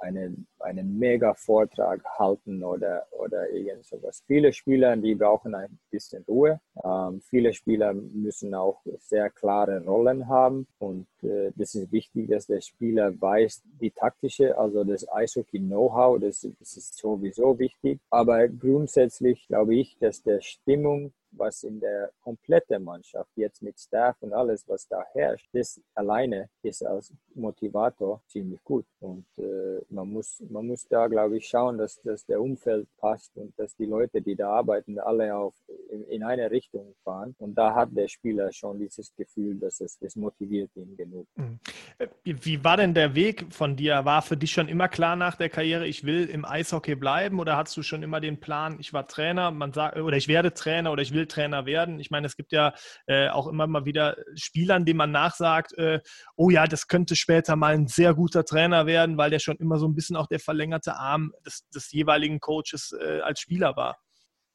einen, 0.00 0.46
einen 0.58 0.98
Mega-Vortrag 0.98 2.04
halten 2.18 2.62
oder, 2.64 3.06
oder 3.10 3.50
irgend 3.50 3.86
sowas. 3.86 4.22
Viele 4.26 4.52
Spieler, 4.52 4.96
die 4.96 5.14
brauchen 5.14 5.54
ein 5.54 5.78
bisschen 5.90 6.24
Ruhe. 6.28 6.60
Ähm, 6.84 7.20
viele 7.20 7.52
Spieler 7.52 7.92
müssen 7.94 8.54
auch 8.54 8.80
sehr 8.98 9.30
klare 9.30 9.84
Rollen 9.84 10.28
haben 10.28 10.66
und 10.78 11.06
äh, 11.22 11.50
das 11.56 11.74
ist 11.74 11.92
wichtig, 11.92 12.28
dass 12.28 12.46
der 12.46 12.60
Spieler 12.60 13.12
weiß, 13.20 13.62
die 13.80 13.90
taktische, 13.90 14.56
also 14.56 14.84
das 14.84 15.08
Eishockey-Know-how, 15.10 16.20
das, 16.20 16.46
das 16.58 16.76
ist 16.76 16.96
sowieso 16.96 17.58
wichtig. 17.58 18.00
Aber 18.10 18.48
grundsätzlich 18.48 19.46
glaube 19.46 19.76
ich, 19.76 19.96
dass 19.98 20.22
der 20.22 20.40
Stimmung 20.40 21.12
was 21.32 21.62
in 21.62 21.80
der 21.80 22.10
kompletten 22.20 22.84
Mannschaft 22.84 23.30
jetzt 23.36 23.62
mit 23.62 23.78
Staff 23.78 24.16
und 24.20 24.32
alles, 24.32 24.66
was 24.68 24.86
da 24.88 25.04
herrscht, 25.12 25.48
das 25.52 25.80
alleine 25.94 26.48
ist 26.62 26.84
als 26.84 27.12
Motivator 27.34 28.22
ziemlich 28.28 28.62
gut. 28.64 28.86
Und 29.00 29.26
äh, 29.38 29.80
man, 29.88 30.08
muss, 30.08 30.42
man 30.48 30.66
muss 30.66 30.86
da, 30.88 31.06
glaube 31.06 31.38
ich, 31.38 31.46
schauen, 31.46 31.78
dass, 31.78 32.00
dass 32.02 32.24
der 32.26 32.40
Umfeld 32.40 32.88
passt 32.98 33.36
und 33.36 33.52
dass 33.58 33.74
die 33.76 33.86
Leute, 33.86 34.20
die 34.20 34.36
da 34.36 34.50
arbeiten, 34.50 34.98
alle 34.98 35.34
auf, 35.34 35.54
in, 35.90 36.04
in 36.04 36.22
eine 36.22 36.50
Richtung 36.50 36.94
fahren. 37.04 37.34
Und 37.38 37.54
da 37.54 37.74
hat 37.74 37.90
der 37.92 38.08
Spieler 38.08 38.52
schon 38.52 38.78
dieses 38.78 39.14
Gefühl, 39.14 39.58
dass 39.58 39.80
es 39.80 39.98
das 39.98 40.16
motiviert 40.16 40.70
ihn 40.74 40.96
genug. 40.96 41.26
Mhm. 41.36 41.58
Äh, 41.98 42.08
wie 42.24 42.62
war 42.64 42.76
denn 42.76 42.94
der 42.94 43.14
Weg 43.14 43.46
von 43.52 43.76
dir? 43.76 44.04
War 44.04 44.22
für 44.22 44.36
dich 44.36 44.52
schon 44.52 44.68
immer 44.68 44.88
klar 44.88 45.16
nach 45.16 45.36
der 45.36 45.48
Karriere, 45.48 45.86
ich 45.86 46.04
will 46.04 46.26
im 46.26 46.44
Eishockey 46.44 46.94
bleiben 46.94 47.40
oder 47.40 47.56
hattest 47.56 47.76
du 47.76 47.82
schon 47.82 48.02
immer 48.02 48.20
den 48.20 48.40
Plan, 48.40 48.76
ich 48.80 48.92
war 48.92 49.06
Trainer, 49.06 49.50
man 49.50 49.72
sagt, 49.72 49.96
oder 49.96 50.16
ich 50.16 50.28
werde 50.28 50.54
Trainer 50.54 50.92
oder 50.92 51.02
ich 51.02 51.12
will 51.12 51.21
Trainer 51.26 51.66
werden. 51.66 52.00
Ich 52.00 52.10
meine, 52.10 52.26
es 52.26 52.36
gibt 52.36 52.52
ja 52.52 52.74
äh, 53.06 53.28
auch 53.28 53.46
immer 53.46 53.66
mal 53.66 53.84
wieder 53.84 54.16
Spielern, 54.34 54.84
denen 54.84 54.98
man 54.98 55.10
nachsagt, 55.10 55.76
äh, 55.78 56.00
oh 56.36 56.50
ja, 56.50 56.66
das 56.66 56.88
könnte 56.88 57.16
später 57.16 57.56
mal 57.56 57.74
ein 57.74 57.86
sehr 57.86 58.14
guter 58.14 58.44
Trainer 58.44 58.86
werden, 58.86 59.16
weil 59.16 59.30
der 59.30 59.38
schon 59.38 59.56
immer 59.56 59.78
so 59.78 59.86
ein 59.86 59.94
bisschen 59.94 60.16
auch 60.16 60.26
der 60.26 60.40
verlängerte 60.40 60.94
Arm 60.94 61.32
des, 61.44 61.68
des 61.70 61.92
jeweiligen 61.92 62.40
Coaches 62.40 62.94
äh, 62.98 63.20
als 63.20 63.40
Spieler 63.40 63.76
war. 63.76 63.98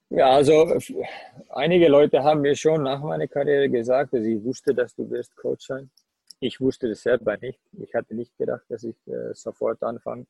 Ja, 0.10 0.30
also 0.30 0.80
einige 1.50 1.90
Leute 1.90 2.24
haben 2.24 2.42
mir 2.42 2.56
schon 2.56 2.84
nach 2.84 3.02
meiner 3.02 3.28
Karriere 3.28 3.70
gesagt, 3.70 4.14
dass 4.14 4.24
ich 4.24 4.42
wusste, 4.42 4.74
dass 4.74 4.96
du 4.96 5.10
wirst 5.10 5.36
Coach 5.36 5.68
sein. 5.68 5.92
Ich 6.40 6.62
wusste 6.62 6.88
das 6.88 7.02
selber 7.02 7.36
nicht. 7.38 7.60
Ich 7.74 7.94
hatte 7.94 8.16
nicht 8.16 8.38
gedacht, 8.38 8.64
dass 8.70 8.84
ich 8.84 8.96
äh, 9.08 9.34
sofort 9.34 9.84
anfange 9.84 10.26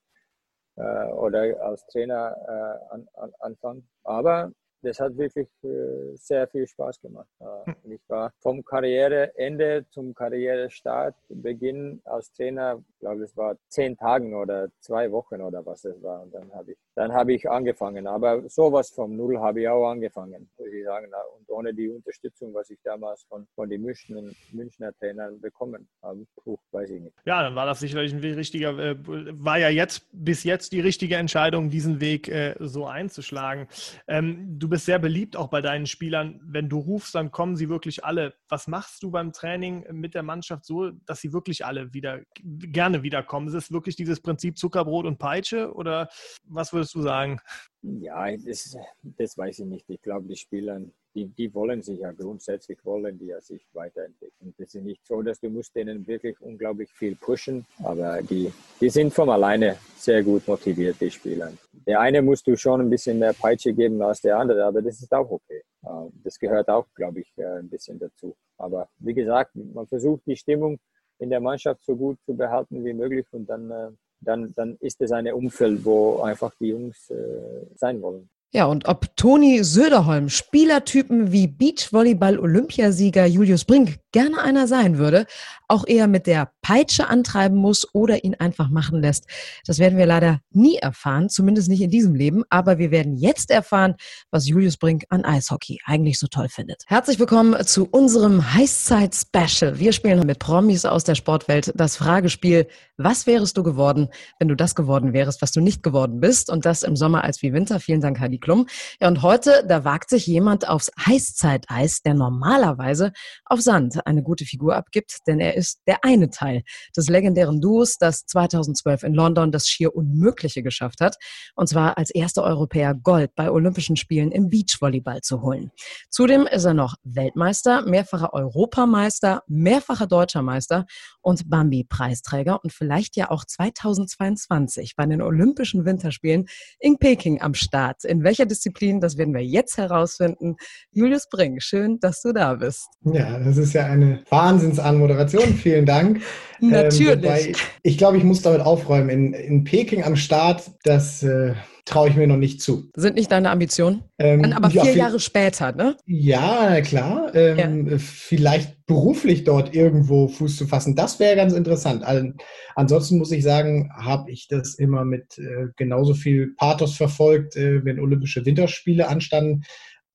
äh, 0.77 1.07
oder 1.11 1.61
als 1.61 1.85
Trainer 1.87 2.35
äh, 2.47 2.93
an, 2.93 3.07
an, 3.13 3.33
anfange. 3.39 3.83
Aber 4.03 4.51
das 4.81 4.99
hat 4.99 5.17
wirklich 5.17 5.47
äh, 5.63 6.15
sehr 6.15 6.47
viel 6.47 6.67
Spaß 6.67 7.01
gemacht. 7.01 7.27
Hm. 7.39 7.75
ich 7.91 8.01
war 8.07 8.31
vom 8.39 8.63
Karriereende 8.63 9.85
zum 9.89 10.13
Karrierestart, 10.13 11.15
Beginn 11.29 12.01
als 12.05 12.31
Trainer, 12.31 12.83
ich 12.89 12.99
glaube 12.99 13.23
es 13.23 13.35
war 13.35 13.55
zehn 13.69 13.97
Tagen 13.97 14.33
oder 14.35 14.69
zwei 14.79 15.11
Wochen 15.11 15.41
oder 15.41 15.65
was 15.65 15.85
es 15.85 16.01
war. 16.01 16.23
Und 16.23 16.33
dann 16.33 16.51
habe 16.53 16.71
ich, 16.71 16.77
dann 16.95 17.13
habe 17.13 17.33
ich 17.33 17.49
angefangen. 17.49 18.07
Aber 18.07 18.47
sowas 18.49 18.89
vom 18.89 19.15
Null 19.15 19.39
habe 19.39 19.61
ich 19.61 19.69
auch 19.69 19.89
angefangen, 19.89 20.49
muss 20.57 20.67
ich 20.67 20.83
sagen. 20.85 21.07
Und 21.37 21.49
ohne 21.49 21.73
die 21.73 21.89
Unterstützung, 21.89 22.53
was 22.53 22.69
ich 22.69 22.79
damals 22.83 23.23
von, 23.23 23.47
von 23.55 23.69
den 23.69 23.81
Münchner, 23.81 24.21
Münchner 24.51 24.93
Trainern 24.93 25.39
bekommen 25.39 25.87
habe, 26.01 26.25
puh, 26.43 26.57
weiß 26.71 26.89
ich 26.91 27.01
nicht. 27.01 27.15
Ja, 27.25 27.43
dann 27.43 27.55
war 27.55 27.65
das 27.65 27.79
sicherlich 27.79 28.13
ein 28.13 28.19
richtiger, 28.19 28.77
äh, 28.77 28.95
war 28.99 29.57
ja 29.57 29.69
jetzt 29.69 30.07
bis 30.11 30.43
jetzt 30.43 30.71
die 30.71 30.79
richtige 30.81 31.15
Entscheidung, 31.15 31.69
diesen 31.69 31.99
Weg 31.99 32.27
äh, 32.27 32.55
so 32.59 32.85
einzuschlagen. 32.85 33.67
Ähm, 34.07 34.57
du 34.59 34.66
du 34.67 34.71
bist 34.71 34.85
sehr 34.85 34.99
beliebt 34.99 35.37
auch 35.37 35.47
bei 35.47 35.61
deinen 35.61 35.85
Spielern. 35.85 36.41
Wenn 36.43 36.67
du 36.67 36.79
rufst, 36.79 37.15
dann 37.15 37.31
kommen 37.31 37.55
sie 37.55 37.69
wirklich 37.69 38.03
alle. 38.03 38.33
Was 38.49 38.67
machst 38.67 39.01
du 39.01 39.11
beim 39.11 39.31
Training 39.31 39.85
mit 39.93 40.13
der 40.13 40.23
Mannschaft 40.23 40.65
so, 40.65 40.91
dass 41.05 41.21
sie 41.21 41.31
wirklich 41.31 41.65
alle 41.65 41.93
wieder 41.93 42.21
gerne 42.43 43.01
wiederkommen? 43.01 43.47
Ist 43.47 43.53
es 43.53 43.71
wirklich 43.71 43.95
dieses 43.95 44.19
Prinzip 44.19 44.57
Zuckerbrot 44.57 45.05
und 45.05 45.19
Peitsche 45.19 45.73
oder 45.73 46.09
was 46.43 46.73
würdest 46.73 46.93
du 46.95 47.01
sagen? 47.01 47.39
Ja, 47.81 48.35
das, 48.35 48.77
das 49.01 49.37
weiß 49.37 49.59
ich 49.59 49.65
nicht. 49.65 49.89
Ich 49.89 50.01
glaube, 50.01 50.27
die 50.27 50.35
Spieler, 50.35 50.81
die, 51.17 51.25
die 51.25 51.53
wollen 51.53 51.81
sich 51.81 51.99
ja 51.99 52.11
grundsätzlich, 52.11 52.77
wollen 52.85 53.17
die 53.17 53.27
ja 53.27 53.41
sich 53.41 53.65
weiterentwickeln. 53.73 54.53
Das 54.59 54.75
ist 54.75 54.83
nicht 54.83 55.03
so, 55.03 55.23
dass 55.23 55.39
du 55.39 55.49
musst 55.49 55.75
denen 55.75 56.05
wirklich 56.05 56.39
unglaublich 56.41 56.91
viel 56.91 57.15
pushen, 57.15 57.65
aber 57.83 58.21
die, 58.21 58.53
die 58.79 58.89
sind 58.89 59.11
von 59.11 59.29
alleine 59.29 59.77
sehr 59.95 60.21
gut 60.23 60.47
motiviert, 60.47 60.97
die 61.01 61.09
Spieler. 61.09 61.51
Der 61.87 61.99
eine 62.01 62.21
musst 62.21 62.45
du 62.45 62.55
schon 62.55 62.81
ein 62.81 62.89
bisschen 62.89 63.17
mehr 63.17 63.33
Peitsche 63.33 63.73
geben 63.73 63.99
als 64.03 64.21
der 64.21 64.37
andere, 64.37 64.63
aber 64.63 64.83
das 64.83 65.01
ist 65.01 65.11
auch 65.11 65.29
okay. 65.31 65.63
Ähm, 65.87 66.11
das 66.23 66.37
gehört 66.37 66.69
auch, 66.69 66.85
glaube 66.93 67.21
ich, 67.21 67.33
äh, 67.37 67.59
ein 67.59 67.69
bisschen 67.69 67.97
dazu. 67.97 68.35
Aber 68.57 68.87
wie 68.99 69.15
gesagt, 69.15 69.55
man 69.55 69.87
versucht 69.87 70.21
die 70.27 70.35
Stimmung 70.35 70.79
in 71.17 71.31
der 71.31 71.39
Mannschaft 71.39 71.83
so 71.83 71.95
gut 71.95 72.19
zu 72.27 72.35
behalten 72.35 72.85
wie 72.85 72.93
möglich 72.93 73.25
und 73.31 73.49
dann 73.49 73.71
äh, 73.71 73.89
dann, 74.19 74.53
dann 74.55 74.77
ist 74.79 74.99
es 75.01 75.11
ein 75.11 75.31
Umfeld, 75.31 75.85
wo 75.85 76.21
einfach 76.21 76.51
die 76.59 76.69
Jungs 76.69 77.09
äh, 77.11 77.67
sein 77.75 78.01
wollen. 78.01 78.29
Ja, 78.53 78.65
und 78.65 78.87
ob 78.87 79.15
Toni 79.17 79.63
Söderholm 79.63 80.29
Spielertypen 80.29 81.31
wie 81.31 81.47
Beachvolleyball-Olympiasieger 81.47 83.25
Julius 83.25 83.65
Brink 83.65 83.99
gerne 84.17 84.41
einer 84.41 84.65
sein 84.67 84.97
würde, 84.97 85.27
auch 85.67 85.85
eher 85.85 86.07
mit 86.07 86.25
der 86.25 86.51
Peitsche 86.63 87.07
antreiben 87.07 87.55
muss 87.55 87.93
oder 87.93 88.23
ihn 88.23 88.33
einfach 88.33 88.67
machen 88.69 88.99
lässt, 88.99 89.27
das 89.67 89.77
werden 89.77 89.99
wir 89.99 90.07
leider 90.07 90.39
nie 90.49 90.77
erfahren, 90.77 91.29
zumindest 91.29 91.69
nicht 91.69 91.81
in 91.81 91.91
diesem 91.91 92.15
Leben. 92.15 92.43
Aber 92.49 92.79
wir 92.79 92.89
werden 92.89 93.15
jetzt 93.15 93.51
erfahren, 93.51 93.93
was 94.31 94.47
Julius 94.47 94.77
Brink 94.77 95.03
an 95.09 95.23
Eishockey 95.23 95.81
eigentlich 95.85 96.17
so 96.17 96.25
toll 96.25 96.49
findet. 96.49 96.81
Herzlich 96.87 97.19
willkommen 97.19 97.63
zu 97.67 97.87
unserem 97.91 98.55
Heißzeit-Special. 98.55 99.77
Wir 99.77 99.93
spielen 99.93 100.25
mit 100.25 100.39
Promis 100.39 100.85
aus 100.85 101.03
der 101.03 101.13
Sportwelt 101.13 101.71
das 101.75 101.97
Fragespiel, 101.97 102.67
was 102.97 103.27
wärest 103.27 103.55
du 103.55 103.61
geworden, 103.61 104.09
wenn 104.39 104.47
du 104.47 104.55
das 104.55 104.73
geworden 104.73 105.13
wärst, 105.13 105.43
was 105.43 105.51
du 105.51 105.61
nicht 105.61 105.83
geworden 105.83 106.19
bist? 106.19 106.49
Und 106.49 106.65
das 106.65 106.81
im 106.81 106.95
Sommer 106.95 107.23
als 107.23 107.43
wie 107.43 107.53
Winter. 107.53 107.79
Vielen 107.79 108.01
Dank, 108.01 108.19
Heidi 108.19 108.39
Klum. 108.39 108.65
Ja, 108.99 109.09
und 109.09 109.21
heute, 109.21 109.63
da 109.67 109.83
wagt 109.83 110.09
sich 110.09 110.25
jemand 110.25 110.67
aufs 110.67 110.89
Heißzeiteis, 111.05 112.01
der 112.01 112.15
normalerweise 112.15 113.11
auf 113.45 113.61
Sand 113.61 114.06
eine 114.07 114.23
gute 114.23 114.45
Figur 114.45 114.75
abgibt, 114.75 115.19
denn 115.27 115.39
er 115.39 115.55
ist 115.55 115.81
der 115.85 116.03
eine 116.03 116.29
Teil 116.29 116.63
des 116.95 117.09
legendären 117.09 117.61
Duos, 117.61 117.97
das 117.97 118.25
2012 118.25 119.03
in 119.03 119.13
London 119.13 119.51
das 119.51 119.67
schier 119.67 119.95
Unmögliche 119.95 120.63
geschafft 120.63 121.01
hat, 121.01 121.17
und 121.55 121.67
zwar 121.67 121.97
als 121.97 122.09
erster 122.09 122.43
Europäer 122.43 122.95
Gold 122.95 123.35
bei 123.35 123.51
Olympischen 123.51 123.95
Spielen 123.95 124.31
im 124.31 124.49
Beachvolleyball 124.49 125.21
zu 125.21 125.41
holen. 125.41 125.71
Zudem 126.09 126.47
ist 126.47 126.65
er 126.65 126.73
noch 126.73 126.95
Weltmeister, 127.03 127.83
mehrfacher 127.83 128.33
Europameister, 128.33 129.43
mehrfacher 129.47 130.07
Deutscher 130.07 130.41
Meister 130.41 130.85
und 131.21 131.49
Bambi-Preisträger 131.49 132.63
und 132.63 132.71
vielleicht 132.71 133.17
ja 133.17 133.29
auch 133.29 133.43
2022 133.45 134.95
bei 134.95 135.05
den 135.05 135.21
Olympischen 135.21 135.85
Winterspielen 135.85 136.47
in 136.79 136.97
Peking 136.97 137.41
am 137.41 137.53
Start. 137.53 138.05
In 138.05 138.23
welcher 138.23 138.45
Disziplin, 138.45 139.01
das 139.01 139.17
werden 139.17 139.33
wir 139.33 139.43
jetzt 139.43 139.77
herausfinden. 139.77 140.55
Julius 140.91 141.27
Brink, 141.29 141.61
schön, 141.61 141.99
dass 141.99 142.21
du 142.21 142.31
da 142.31 142.55
bist. 142.55 142.87
Ja, 143.03 143.39
das 143.39 143.57
ist 143.57 143.73
ja 143.73 143.86
eine 143.87 144.21
Wahnsinnsanmoderation. 144.29 145.55
Vielen 145.55 145.85
Dank. 145.85 146.21
Natürlich. 146.59 147.47
Ähm, 147.47 147.55
ich 147.83 147.97
glaube, 147.97 148.17
ich 148.17 148.23
muss 148.23 148.41
damit 148.41 148.61
aufräumen. 148.61 149.09
In, 149.09 149.33
in 149.33 149.63
Peking 149.63 150.03
am 150.03 150.15
Start, 150.15 150.71
das 150.83 151.23
äh, 151.23 151.53
traue 151.87 152.09
ich 152.09 152.15
mir 152.15 152.27
noch 152.27 152.37
nicht 152.37 152.61
zu. 152.61 152.89
Sind 152.95 153.15
nicht 153.15 153.31
deine 153.31 153.49
Ambitionen? 153.49 154.03
Ähm, 154.19 154.51
aber 154.53 154.69
vier 154.69 154.83
ja, 154.83 154.91
Jahre 154.91 155.19
später, 155.19 155.71
ne? 155.71 155.95
Ja, 156.05 156.81
klar. 156.81 157.33
Ähm, 157.33 157.87
ja. 157.87 157.97
Vielleicht 157.97 158.85
beruflich 158.85 159.43
dort 159.43 159.73
irgendwo 159.73 160.27
Fuß 160.27 160.57
zu 160.57 160.67
fassen, 160.67 160.95
das 160.95 161.19
wäre 161.19 161.35
ganz 161.35 161.53
interessant. 161.53 162.03
Also, 162.03 162.29
ansonsten 162.75 163.17
muss 163.17 163.31
ich 163.31 163.43
sagen, 163.43 163.89
habe 163.95 164.31
ich 164.31 164.47
das 164.47 164.75
immer 164.75 165.05
mit 165.05 165.37
äh, 165.37 165.67
genauso 165.75 166.13
viel 166.13 166.53
Pathos 166.57 166.95
verfolgt, 166.95 167.55
äh, 167.55 167.83
wenn 167.85 167.99
Olympische 167.99 168.45
Winterspiele 168.45 169.07
anstanden. 169.07 169.63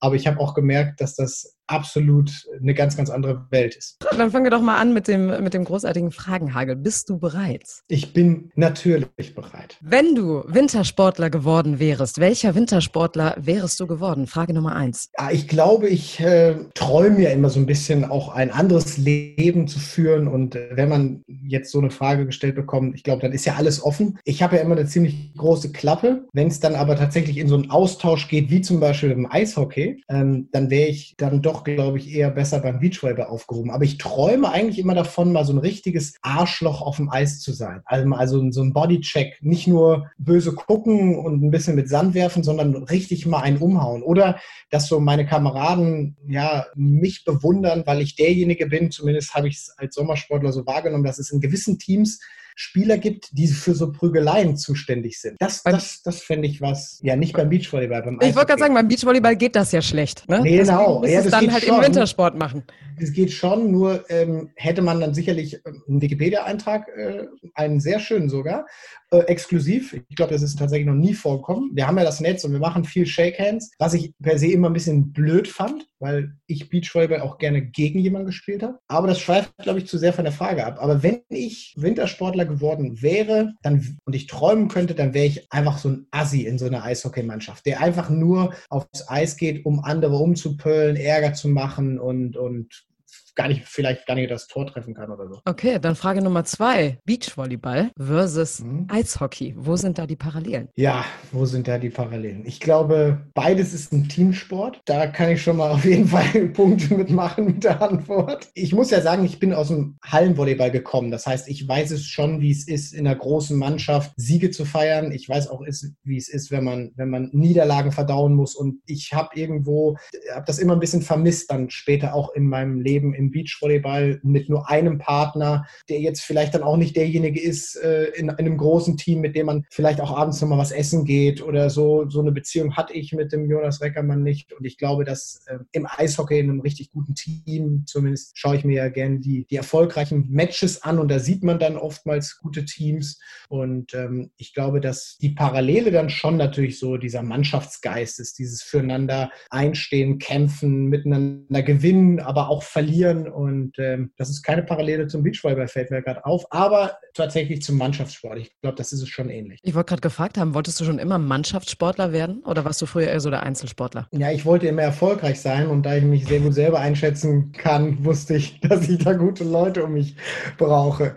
Aber 0.00 0.16
ich 0.16 0.26
habe 0.26 0.40
auch 0.40 0.54
gemerkt, 0.54 1.00
dass 1.00 1.14
das 1.14 1.56
absolut 1.72 2.30
eine 2.60 2.74
ganz, 2.74 2.96
ganz 2.96 3.10
andere 3.10 3.46
Welt 3.50 3.74
ist. 3.76 3.96
Dann 4.16 4.30
fangen 4.30 4.44
wir 4.44 4.50
doch 4.50 4.60
mal 4.60 4.78
an 4.78 4.92
mit 4.92 5.08
dem, 5.08 5.42
mit 5.42 5.54
dem 5.54 5.64
großartigen 5.64 6.12
Fragenhagel. 6.12 6.76
Bist 6.76 7.08
du 7.08 7.18
bereit? 7.18 7.64
Ich 7.88 8.12
bin 8.12 8.50
natürlich 8.54 9.34
bereit. 9.34 9.78
Wenn 9.80 10.14
du 10.14 10.44
Wintersportler 10.46 11.30
geworden 11.30 11.78
wärst, 11.78 12.20
welcher 12.20 12.54
Wintersportler 12.54 13.36
wärst 13.38 13.80
du 13.80 13.86
geworden? 13.86 14.26
Frage 14.26 14.52
Nummer 14.52 14.76
eins. 14.76 15.08
Ja, 15.18 15.30
ich 15.30 15.48
glaube, 15.48 15.88
ich 15.88 16.20
äh, 16.20 16.56
träume 16.74 17.22
ja 17.22 17.30
immer 17.30 17.48
so 17.48 17.58
ein 17.58 17.66
bisschen 17.66 18.04
auch 18.04 18.34
ein 18.34 18.50
anderes 18.50 18.98
Leben 18.98 19.66
zu 19.66 19.78
führen. 19.78 20.28
Und 20.28 20.54
äh, 20.54 20.70
wenn 20.74 20.88
man 20.88 21.22
jetzt 21.26 21.72
so 21.72 21.78
eine 21.78 21.90
Frage 21.90 22.26
gestellt 22.26 22.54
bekommt, 22.54 22.94
ich 22.94 23.02
glaube, 23.02 23.22
dann 23.22 23.32
ist 23.32 23.46
ja 23.46 23.54
alles 23.54 23.82
offen. 23.82 24.18
Ich 24.24 24.42
habe 24.42 24.56
ja 24.56 24.62
immer 24.62 24.76
eine 24.76 24.86
ziemlich 24.86 25.34
große 25.36 25.72
Klappe. 25.72 26.26
Wenn 26.32 26.48
es 26.48 26.60
dann 26.60 26.74
aber 26.74 26.96
tatsächlich 26.96 27.38
in 27.38 27.48
so 27.48 27.54
einen 27.54 27.70
Austausch 27.70 28.28
geht, 28.28 28.50
wie 28.50 28.60
zum 28.60 28.80
Beispiel 28.80 29.10
im 29.10 29.30
Eishockey, 29.30 30.02
ähm, 30.08 30.48
dann 30.52 30.70
wäre 30.70 30.88
ich 30.88 31.14
dann 31.16 31.40
doch, 31.42 31.61
glaube 31.64 31.98
ich, 31.98 32.14
eher 32.14 32.30
besser 32.30 32.60
beim 32.60 32.80
Beachvolleyball 32.80 33.26
aufgehoben. 33.26 33.70
Aber 33.70 33.84
ich 33.84 33.98
träume 33.98 34.50
eigentlich 34.50 34.78
immer 34.78 34.94
davon, 34.94 35.32
mal 35.32 35.44
so 35.44 35.52
ein 35.52 35.58
richtiges 35.58 36.14
Arschloch 36.22 36.82
auf 36.82 36.96
dem 36.96 37.10
Eis 37.10 37.40
zu 37.40 37.52
sein. 37.52 37.82
Also, 37.84 38.12
also 38.14 38.50
so 38.50 38.62
ein 38.62 38.72
Bodycheck. 38.72 39.38
Nicht 39.42 39.66
nur 39.66 40.10
böse 40.18 40.52
gucken 40.54 41.16
und 41.16 41.42
ein 41.42 41.50
bisschen 41.50 41.76
mit 41.76 41.88
Sand 41.88 42.14
werfen, 42.14 42.42
sondern 42.42 42.74
richtig 42.84 43.26
mal 43.26 43.40
einen 43.40 43.58
umhauen. 43.58 44.02
Oder 44.02 44.38
dass 44.70 44.88
so 44.88 45.00
meine 45.00 45.26
Kameraden 45.26 46.16
ja 46.28 46.66
mich 46.74 47.24
bewundern, 47.24 47.82
weil 47.86 48.00
ich 48.00 48.16
derjenige 48.16 48.66
bin, 48.66 48.90
zumindest 48.90 49.34
habe 49.34 49.48
ich 49.48 49.56
es 49.56 49.74
als 49.76 49.94
Sommersportler 49.94 50.52
so 50.52 50.66
wahrgenommen, 50.66 51.04
dass 51.04 51.18
es 51.18 51.30
in 51.30 51.40
gewissen 51.40 51.78
Teams 51.78 52.20
Spieler 52.54 52.98
gibt, 52.98 53.30
die 53.32 53.46
für 53.46 53.74
so 53.74 53.92
Prügeleien 53.92 54.56
zuständig 54.56 55.20
sind. 55.20 55.36
Das, 55.40 55.62
das, 55.62 56.02
das 56.02 56.20
fände 56.20 56.48
ich 56.48 56.60
was, 56.60 57.00
ja, 57.02 57.16
nicht 57.16 57.34
beim 57.34 57.48
Beachvolleyball. 57.48 58.02
Beim 58.02 58.18
ich 58.20 58.34
wollte 58.34 58.48
gerade 58.48 58.60
sagen, 58.60 58.74
beim 58.74 58.88
Beachvolleyball 58.88 59.36
geht 59.36 59.56
das 59.56 59.72
ja 59.72 59.82
schlecht. 59.82 60.28
Ne? 60.28 60.40
Nee, 60.42 60.58
genau. 60.58 61.04
Ja, 61.04 61.22
das 61.22 61.30
dann 61.30 61.52
halt 61.52 61.64
schon. 61.64 61.76
im 61.76 61.82
Wintersport 61.82 62.36
machen. 62.36 62.64
Es 62.98 63.12
geht 63.12 63.32
schon, 63.32 63.70
nur 63.70 64.04
ähm, 64.10 64.50
hätte 64.56 64.82
man 64.82 65.00
dann 65.00 65.14
sicherlich 65.14 65.60
ähm, 65.64 65.82
einen 65.88 66.02
Wikipedia-Eintrag, 66.02 66.88
äh, 66.88 67.26
einen 67.54 67.80
sehr 67.80 67.98
schönen 67.98 68.28
sogar, 68.28 68.66
äh, 69.12 69.26
exklusiv. 69.26 69.92
Ich 70.08 70.16
glaube, 70.16 70.32
das 70.32 70.40
ist 70.40 70.58
tatsächlich 70.58 70.86
noch 70.86 70.94
nie 70.94 71.12
vorgekommen. 71.12 71.70
Wir 71.74 71.86
haben 71.86 71.98
ja 71.98 72.04
das 72.04 72.20
Netz 72.20 72.44
und 72.44 72.52
wir 72.52 72.58
machen 72.58 72.84
viel 72.84 73.04
Shakehands, 73.04 73.70
was 73.78 73.92
ich 73.92 74.14
per 74.22 74.38
se 74.38 74.46
immer 74.46 74.70
ein 74.70 74.72
bisschen 74.72 75.12
blöd 75.12 75.48
fand, 75.48 75.86
weil 75.98 76.32
ich 76.46 76.70
Beachvolleyball 76.70 77.20
auch 77.20 77.36
gerne 77.36 77.60
gegen 77.60 77.98
jemanden 77.98 78.28
gespielt 78.28 78.62
habe. 78.62 78.78
Aber 78.88 79.06
das 79.06 79.20
schweift, 79.20 79.52
glaube 79.58 79.80
ich, 79.80 79.86
zu 79.86 79.98
sehr 79.98 80.14
von 80.14 80.24
der 80.24 80.32
Frage 80.32 80.64
ab. 80.64 80.78
Aber 80.80 81.02
wenn 81.02 81.20
ich 81.28 81.74
Wintersportler 81.76 82.46
geworden 82.46 83.02
wäre 83.02 83.52
dann, 83.62 83.98
und 84.06 84.14
ich 84.14 84.28
träumen 84.28 84.68
könnte, 84.68 84.94
dann 84.94 85.12
wäre 85.12 85.26
ich 85.26 85.52
einfach 85.52 85.76
so 85.76 85.90
ein 85.90 86.06
Assi 86.10 86.46
in 86.46 86.56
so 86.56 86.64
einer 86.64 86.82
Eishockeymannschaft, 86.82 87.66
der 87.66 87.82
einfach 87.82 88.08
nur 88.08 88.54
aufs 88.70 89.08
Eis 89.08 89.36
geht, 89.36 89.66
um 89.66 89.84
andere 89.84 90.16
umzupöllen, 90.16 90.96
Ärger 90.96 91.34
zu 91.34 91.48
machen 91.48 92.00
und, 92.00 92.38
und 92.38 92.86
gar 93.34 93.48
nicht, 93.48 93.62
vielleicht 93.64 94.06
gar 94.06 94.14
nicht 94.14 94.30
das 94.30 94.46
Tor 94.46 94.66
treffen 94.66 94.94
kann 94.94 95.10
oder 95.10 95.28
so. 95.28 95.40
Okay, 95.44 95.78
dann 95.80 95.96
Frage 95.96 96.22
Nummer 96.22 96.44
zwei. 96.44 96.98
Beachvolleyball 97.04 97.90
versus 97.96 98.60
mhm. 98.60 98.86
Eishockey. 98.90 99.54
Wo 99.56 99.76
sind 99.76 99.98
da 99.98 100.06
die 100.06 100.16
Parallelen? 100.16 100.68
Ja, 100.76 101.04
wo 101.30 101.46
sind 101.46 101.68
da 101.68 101.78
die 101.78 101.90
Parallelen? 101.90 102.44
Ich 102.46 102.60
glaube, 102.60 103.26
beides 103.34 103.72
ist 103.72 103.92
ein 103.92 104.08
Teamsport. 104.08 104.80
Da 104.84 105.06
kann 105.06 105.30
ich 105.30 105.42
schon 105.42 105.56
mal 105.56 105.70
auf 105.70 105.84
jeden 105.84 106.08
Fall 106.08 106.48
Punkte 106.52 106.94
mitmachen 106.94 107.46
mit 107.46 107.64
der 107.64 107.80
Antwort. 107.80 108.48
Ich 108.54 108.72
muss 108.72 108.90
ja 108.90 109.00
sagen, 109.00 109.24
ich 109.24 109.38
bin 109.38 109.52
aus 109.52 109.68
dem 109.68 109.98
Hallenvolleyball 110.04 110.70
gekommen. 110.70 111.10
Das 111.10 111.26
heißt, 111.26 111.48
ich 111.48 111.66
weiß 111.66 111.90
es 111.92 112.04
schon, 112.04 112.40
wie 112.40 112.50
es 112.50 112.68
ist, 112.68 112.92
in 112.92 113.06
einer 113.06 113.16
großen 113.16 113.56
Mannschaft 113.56 114.12
Siege 114.16 114.50
zu 114.50 114.64
feiern. 114.64 115.12
Ich 115.12 115.28
weiß 115.28 115.48
auch, 115.48 115.62
wie 116.04 116.16
es 116.16 116.28
ist, 116.28 116.50
wenn 116.50 116.64
man, 116.64 116.92
wenn 116.96 117.10
man 117.10 117.30
Niederlagen 117.32 117.92
verdauen 117.92 118.34
muss. 118.34 118.54
Und 118.54 118.80
ich 118.86 119.12
habe 119.12 119.30
irgendwo, 119.34 119.96
habe 120.34 120.44
das 120.46 120.58
immer 120.58 120.74
ein 120.74 120.80
bisschen 120.80 121.02
vermisst, 121.02 121.50
dann 121.50 121.70
später 121.70 122.14
auch 122.14 122.34
in 122.34 122.48
meinem 122.48 122.80
Leben 122.80 123.14
im 123.22 123.30
Beachvolleyball 123.30 124.20
mit 124.22 124.48
nur 124.48 124.68
einem 124.68 124.98
Partner, 124.98 125.66
der 125.88 126.00
jetzt 126.00 126.22
vielleicht 126.22 126.54
dann 126.54 126.62
auch 126.62 126.76
nicht 126.76 126.96
derjenige 126.96 127.40
ist 127.40 127.76
äh, 127.76 128.04
in, 128.14 128.28
in, 128.28 128.30
einem 128.30 128.56
großen 128.56 128.96
Team, 128.96 129.20
mit 129.20 129.36
dem 129.36 129.46
man 129.46 129.64
vielleicht 129.70 130.00
auch 130.00 130.16
abends 130.16 130.40
nochmal 130.40 130.58
was 130.58 130.72
essen 130.72 131.04
geht 131.04 131.42
oder 131.42 131.70
so. 131.70 132.08
So 132.08 132.20
eine 132.20 132.32
Beziehung 132.32 132.76
hatte 132.76 132.92
ich 132.92 133.12
mit 133.12 133.32
dem 133.32 133.48
Jonas 133.48 133.80
Reckermann 133.80 134.22
nicht. 134.22 134.52
Und 134.52 134.64
ich 134.64 134.76
glaube, 134.76 135.04
dass 135.04 135.44
äh, 135.46 135.58
im 135.72 135.86
Eishockey 135.86 136.38
in 136.38 136.50
einem 136.50 136.60
richtig 136.60 136.90
guten 136.90 137.14
Team, 137.14 137.84
zumindest 137.86 138.38
schaue 138.38 138.56
ich 138.56 138.64
mir 138.64 138.76
ja 138.76 138.88
gerne 138.88 139.20
die, 139.20 139.46
die 139.46 139.56
erfolgreichen 139.56 140.28
Matches 140.30 140.82
an 140.82 140.98
und 140.98 141.08
da 141.08 141.18
sieht 141.18 141.44
man 141.44 141.58
dann 141.58 141.76
oftmals 141.76 142.38
gute 142.38 142.64
Teams. 142.64 143.20
Und 143.48 143.94
ähm, 143.94 144.30
ich 144.36 144.54
glaube, 144.54 144.80
dass 144.80 145.16
die 145.18 145.30
Parallele 145.30 145.90
dann 145.90 146.10
schon 146.10 146.36
natürlich 146.36 146.78
so 146.78 146.96
dieser 146.96 147.22
Mannschaftsgeist 147.22 148.18
ist, 148.20 148.38
dieses 148.38 148.62
Füreinander 148.62 149.30
einstehen, 149.50 150.18
kämpfen, 150.18 150.86
miteinander 150.86 151.62
gewinnen, 151.62 152.20
aber 152.20 152.48
auch 152.48 152.62
verlieren 152.62 153.11
trainieren 153.12 153.28
und 153.28 153.78
ähm, 153.78 154.12
das 154.16 154.30
ist 154.30 154.42
keine 154.42 154.62
Parallele 154.62 155.06
zum 155.06 155.22
Beachvolleyball, 155.22 155.68
fällt 155.68 155.90
mir 155.90 156.02
gerade 156.02 156.24
auf, 156.24 156.46
aber 156.50 156.98
tatsächlich 157.14 157.62
zum 157.62 157.78
Mannschaftssport. 157.78 158.38
Ich 158.38 158.52
glaube, 158.60 158.76
das 158.76 158.92
ist 158.92 159.02
es 159.02 159.08
schon 159.08 159.28
ähnlich. 159.28 159.60
Ich 159.62 159.74
wollte 159.74 159.90
gerade 159.90 160.00
gefragt 160.00 160.38
haben, 160.38 160.54
wolltest 160.54 160.80
du 160.80 160.84
schon 160.84 160.98
immer 160.98 161.18
Mannschaftssportler 161.18 162.12
werden 162.12 162.42
oder 162.44 162.64
warst 162.64 162.80
du 162.82 162.86
früher 162.86 163.08
eher 163.08 163.20
so 163.20 163.30
der 163.30 163.42
Einzelsportler? 163.42 164.08
Ja, 164.12 164.30
ich 164.30 164.44
wollte 164.44 164.66
immer 164.66 164.82
erfolgreich 164.82 165.40
sein 165.40 165.68
und 165.68 165.84
da 165.84 165.96
ich 165.96 166.04
mich 166.04 166.26
sehr 166.26 166.40
gut 166.40 166.54
selber 166.54 166.80
einschätzen 166.80 167.52
kann, 167.52 168.04
wusste 168.04 168.36
ich, 168.36 168.60
dass 168.60 168.88
ich 168.88 168.98
da 168.98 169.12
gute 169.12 169.44
Leute 169.44 169.84
um 169.84 169.94
mich 169.94 170.16
brauche. 170.58 171.16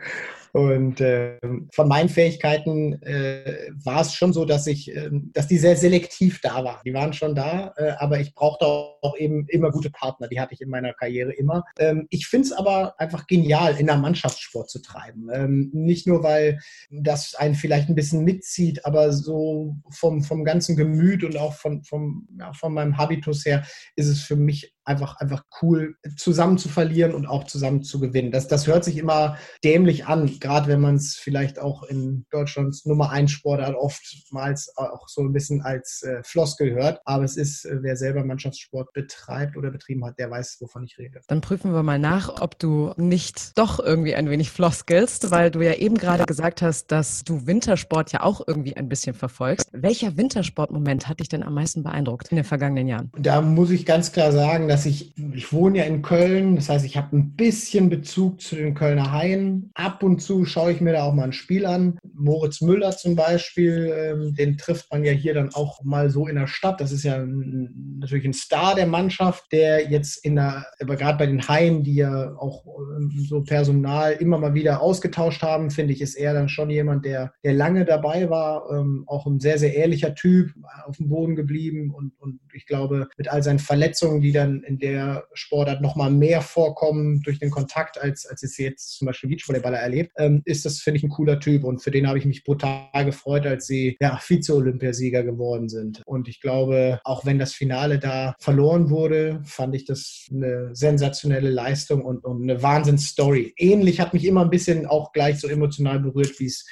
Und 0.56 1.02
äh, 1.02 1.38
von 1.74 1.90
meinen 1.90 2.08
Fähigkeiten 2.08 2.94
äh, 3.04 3.72
war 3.84 4.00
es 4.00 4.14
schon 4.14 4.32
so, 4.32 4.46
dass 4.46 4.68
ich, 4.68 4.90
äh, 4.96 5.10
dass 5.34 5.48
die 5.48 5.58
sehr 5.58 5.76
selektiv 5.76 6.40
da 6.40 6.64
waren. 6.64 6.80
Die 6.86 6.94
waren 6.94 7.12
schon 7.12 7.36
da, 7.36 7.74
äh, 7.76 7.90
aber 7.98 8.22
ich 8.22 8.34
brauchte 8.34 8.66
auch 8.66 9.18
eben 9.18 9.46
immer 9.50 9.70
gute 9.70 9.90
Partner. 9.90 10.30
Die 10.30 10.40
hatte 10.40 10.54
ich 10.54 10.62
in 10.62 10.70
meiner 10.70 10.94
Karriere 10.94 11.34
immer. 11.34 11.66
Ähm, 11.78 12.08
ich 12.10 12.28
finde 12.28 12.48
es 12.48 12.54
aber 12.54 12.98
einfach 13.02 13.28
genial, 13.28 13.76
in 13.78 13.88
der 13.88 13.98
Mannschaftssport 13.98 14.70
zu 14.70 14.82
treiben. 14.82 15.28
Ähm, 15.34 15.72
nicht 15.74 16.08
nur, 16.08 16.24
weil 16.24 16.62
das 16.90 17.36
einen 17.36 17.56
vielleicht 17.56 17.90
ein 17.90 17.96
bisschen 17.96 18.24
mitzieht, 18.24 18.86
aber 18.86 19.12
so 19.12 19.76
vom, 19.90 20.24
vom 20.24 20.46
ganzen 20.46 20.78
Gemüt 20.78 21.26
und 21.26 21.36
auch 21.36 21.56
von, 21.56 21.84
vom, 21.84 22.30
ja, 22.40 22.54
von 22.54 22.74
meinem 22.74 22.98
Habitus 22.98 23.46
her 23.46 23.66
ist 23.98 24.08
es 24.08 24.22
für 24.22 24.38
mich 24.38 24.74
einfach, 24.86 25.18
einfach 25.18 25.44
cool, 25.62 25.96
zusammen 26.16 26.58
zu 26.58 26.70
verlieren 26.70 27.14
und 27.14 27.26
auch 27.26 27.46
zusammen 27.46 27.84
zu 27.84 28.00
gewinnen. 28.00 28.32
Das, 28.32 28.48
das 28.48 28.68
hört 28.68 28.84
sich 28.84 28.98
immer 28.98 29.38
dämlich 29.64 30.06
an, 30.06 30.40
gerade 30.40 30.68
wenn 30.68 30.82
man 30.82 30.96
es 30.96 31.16
vielleicht 31.16 31.60
auch 31.60 31.84
in 31.84 32.26
Deutschlands 32.30 32.86
Nummer 32.86 33.10
1 33.10 33.32
Sportart 33.32 33.76
oftmals 33.76 34.72
auch 34.78 35.08
so 35.08 35.22
ein 35.22 35.34
bisschen 35.34 35.62
als 35.62 36.04
äh, 36.04 36.22
Floskel 36.24 36.74
hört. 36.74 37.02
Aber 37.06 37.24
es 37.24 37.38
ist, 37.38 37.66
äh, 37.66 37.82
wer 37.82 37.96
selber 37.96 38.24
Mannschaftssport 38.24 38.94
betreibt 38.94 39.58
oder 39.58 39.72
betrieben 39.72 40.06
hat, 40.06 40.20
der 40.20 40.30
weiß, 40.30 40.58
wovon 40.62 40.84
ich 40.84 40.98
rede. 40.98 41.20
Dann 41.28 41.42
prüfen 41.42 41.74
wir 41.74 41.84
mal 41.84 42.00
nach, 42.00 42.42
ob 42.42 42.60
du 42.60 42.94
nicht 42.98 43.58
doch 43.58 43.80
irgendwie 43.80 44.16
ein 44.16 44.30
wenig 44.30 44.52
floskelst, 44.52 45.32
weil 45.32 45.52
du 45.52 45.62
ja 45.62 45.74
eben 45.74 45.98
gerade 45.98 46.26
gesagt 46.26 46.62
hast, 46.62 46.92
dass 46.92 47.24
du 47.24 47.48
Wintersport 47.48 48.12
ja 48.12 48.22
auch 48.22 48.42
irgendwie 48.46 48.76
ein 48.78 48.90
bisschen 48.90 49.14
verfolgst. 49.14 49.70
Welcher 49.72 50.18
Wintersportmoment 50.18 51.08
hat 51.08 51.20
dich 51.20 51.30
denn 51.30 51.44
am 51.44 51.54
meisten 51.54 51.84
beeindruckt 51.84 52.30
in 52.30 52.36
den 52.36 52.46
vergangenen 52.46 52.88
Jahren? 52.88 53.12
Da 53.18 53.42
muss 53.42 53.72
ich 53.72 53.86
ganz 53.86 54.12
klar 54.12 54.32
sagen, 54.32 54.68
dass 54.76 54.86
ich, 54.86 55.14
ich 55.34 55.54
wohne 55.54 55.78
ja 55.78 55.84
in 55.86 56.02
Köln, 56.02 56.58
das 56.58 56.68
heißt, 56.68 56.84
ich 56.84 56.98
habe 56.98 57.16
ein 57.16 57.32
bisschen 57.38 57.90
Bezug 57.90 58.42
zu 58.42 58.58
den 58.58 58.74
Kölner 58.74 59.14
Haien. 59.14 59.72
Ab 59.74 60.04
und 60.04 60.22
zu 60.22 60.44
schaue 60.44 60.74
ich 60.74 60.82
mir 60.82 60.92
da 60.92 61.04
auch 61.04 61.14
mal 61.14 61.24
ein 61.24 61.32
Spiel 61.32 61.66
an. 61.66 61.98
Moritz 62.14 62.60
Müller 62.60 62.92
zum 62.92 63.16
Beispiel, 63.16 63.94
ähm, 63.98 64.36
den 64.36 64.58
trifft 64.58 64.92
man 64.92 65.06
ja 65.06 65.14
hier 65.14 65.34
dann 65.34 65.54
auch 65.54 65.82
mal 65.86 66.10
so 66.10 66.28
in 66.28 66.36
der 66.36 66.48
Stadt. 66.48 66.82
Das 66.82 66.92
ist 66.92 67.06
ja 67.06 67.26
natürlich 67.26 68.26
ein 68.26 68.34
Star 68.34 68.76
der 68.76 68.86
Mannschaft, 68.86 69.46
der 69.54 69.90
jetzt 69.90 70.26
in 70.26 70.36
der, 70.36 70.66
aber 70.82 70.98
gerade 70.98 71.20
bei 71.20 71.26
den 71.26 71.48
Haien, 71.48 71.84
die 71.84 71.96
ja 71.96 72.36
auch 72.38 72.66
ähm, 72.98 73.14
so 73.30 73.44
Personal 73.44 74.12
immer 74.12 74.40
mal 74.40 74.56
wieder 74.56 74.82
ausgetauscht 74.82 75.42
haben, 75.42 75.72
finde 75.72 75.94
ich, 75.94 76.02
ist 76.02 76.16
er 76.16 76.34
dann 76.34 76.50
schon 76.50 76.70
jemand, 76.70 77.06
der, 77.06 77.32
der 77.46 77.54
lange 77.54 77.86
dabei 77.86 78.30
war, 78.30 78.70
ähm, 78.72 79.06
auch 79.08 79.26
ein 79.26 79.40
sehr, 79.40 79.58
sehr 79.58 79.74
ehrlicher 79.74 80.16
Typ, 80.16 80.52
auf 80.86 80.98
dem 80.98 81.08
Boden 81.08 81.38
geblieben 81.38 81.92
und, 81.92 82.12
und 82.20 82.42
ich 82.54 82.66
glaube, 82.66 83.08
mit 83.18 83.30
all 83.32 83.42
seinen 83.42 83.60
Verletzungen, 83.60 84.20
die 84.20 84.34
dann 84.34 84.65
in 84.66 84.80
der 84.80 85.28
Sportart 85.34 85.82
nochmal 85.82 86.12
mehr 86.12 86.42
vorkommen 86.42 87.22
durch 87.22 87.40
den 87.40 87.50
Kontakt, 87.50 88.02
als, 88.02 88.26
als 88.26 88.44
es 88.44 88.58
jetzt 88.58 88.98
zum 88.98 89.08
Beispiel 89.08 89.30
Beachvolleyballer 89.30 89.78
erlebt, 89.78 90.12
ähm, 90.18 90.42
ist 90.46 90.66
das, 90.66 90.80
finde 90.80 90.98
ich, 90.98 91.04
ein 91.04 91.10
cooler 91.10 91.40
Typ. 91.40 91.64
Und 91.64 91.80
für 91.80 91.92
den 91.92 92.08
habe 92.08 92.18
ich 92.18 92.26
mich 92.26 92.44
brutal 92.44 93.06
gefreut, 93.06 93.46
als 93.46 93.68
sie 93.68 93.98
ja, 94.00 94.18
Vize-Olympiasieger 94.18 95.24
geworden 95.24 95.70
sind. 95.70 96.02
Und 96.06 96.28
ich 96.28 96.42
glaube, 96.42 97.00
auch 97.04 97.26
wenn 97.26 97.40
das 97.40 97.54
Finale 97.54 98.00
da 98.00 98.36
verloren 98.40 98.90
wurde, 98.90 99.42
fand 99.44 99.76
ich 99.76 99.86
das 99.86 100.28
eine 100.32 100.76
sensationelle 100.76 101.50
Leistung 101.50 102.04
und, 102.04 102.24
und 102.24 102.44
eine 102.44 102.62
Wahnsinnsstory. 102.62 103.54
Ähnlich 103.58 104.00
hat 104.00 104.14
mich 104.14 104.26
immer 104.26 104.42
ein 104.42 104.50
bisschen 104.50 104.86
auch 104.86 105.12
gleich 105.12 105.40
so 105.40 105.48
emotional 105.48 106.00
berührt, 106.00 106.40
wie 106.40 106.46
es 106.46 106.66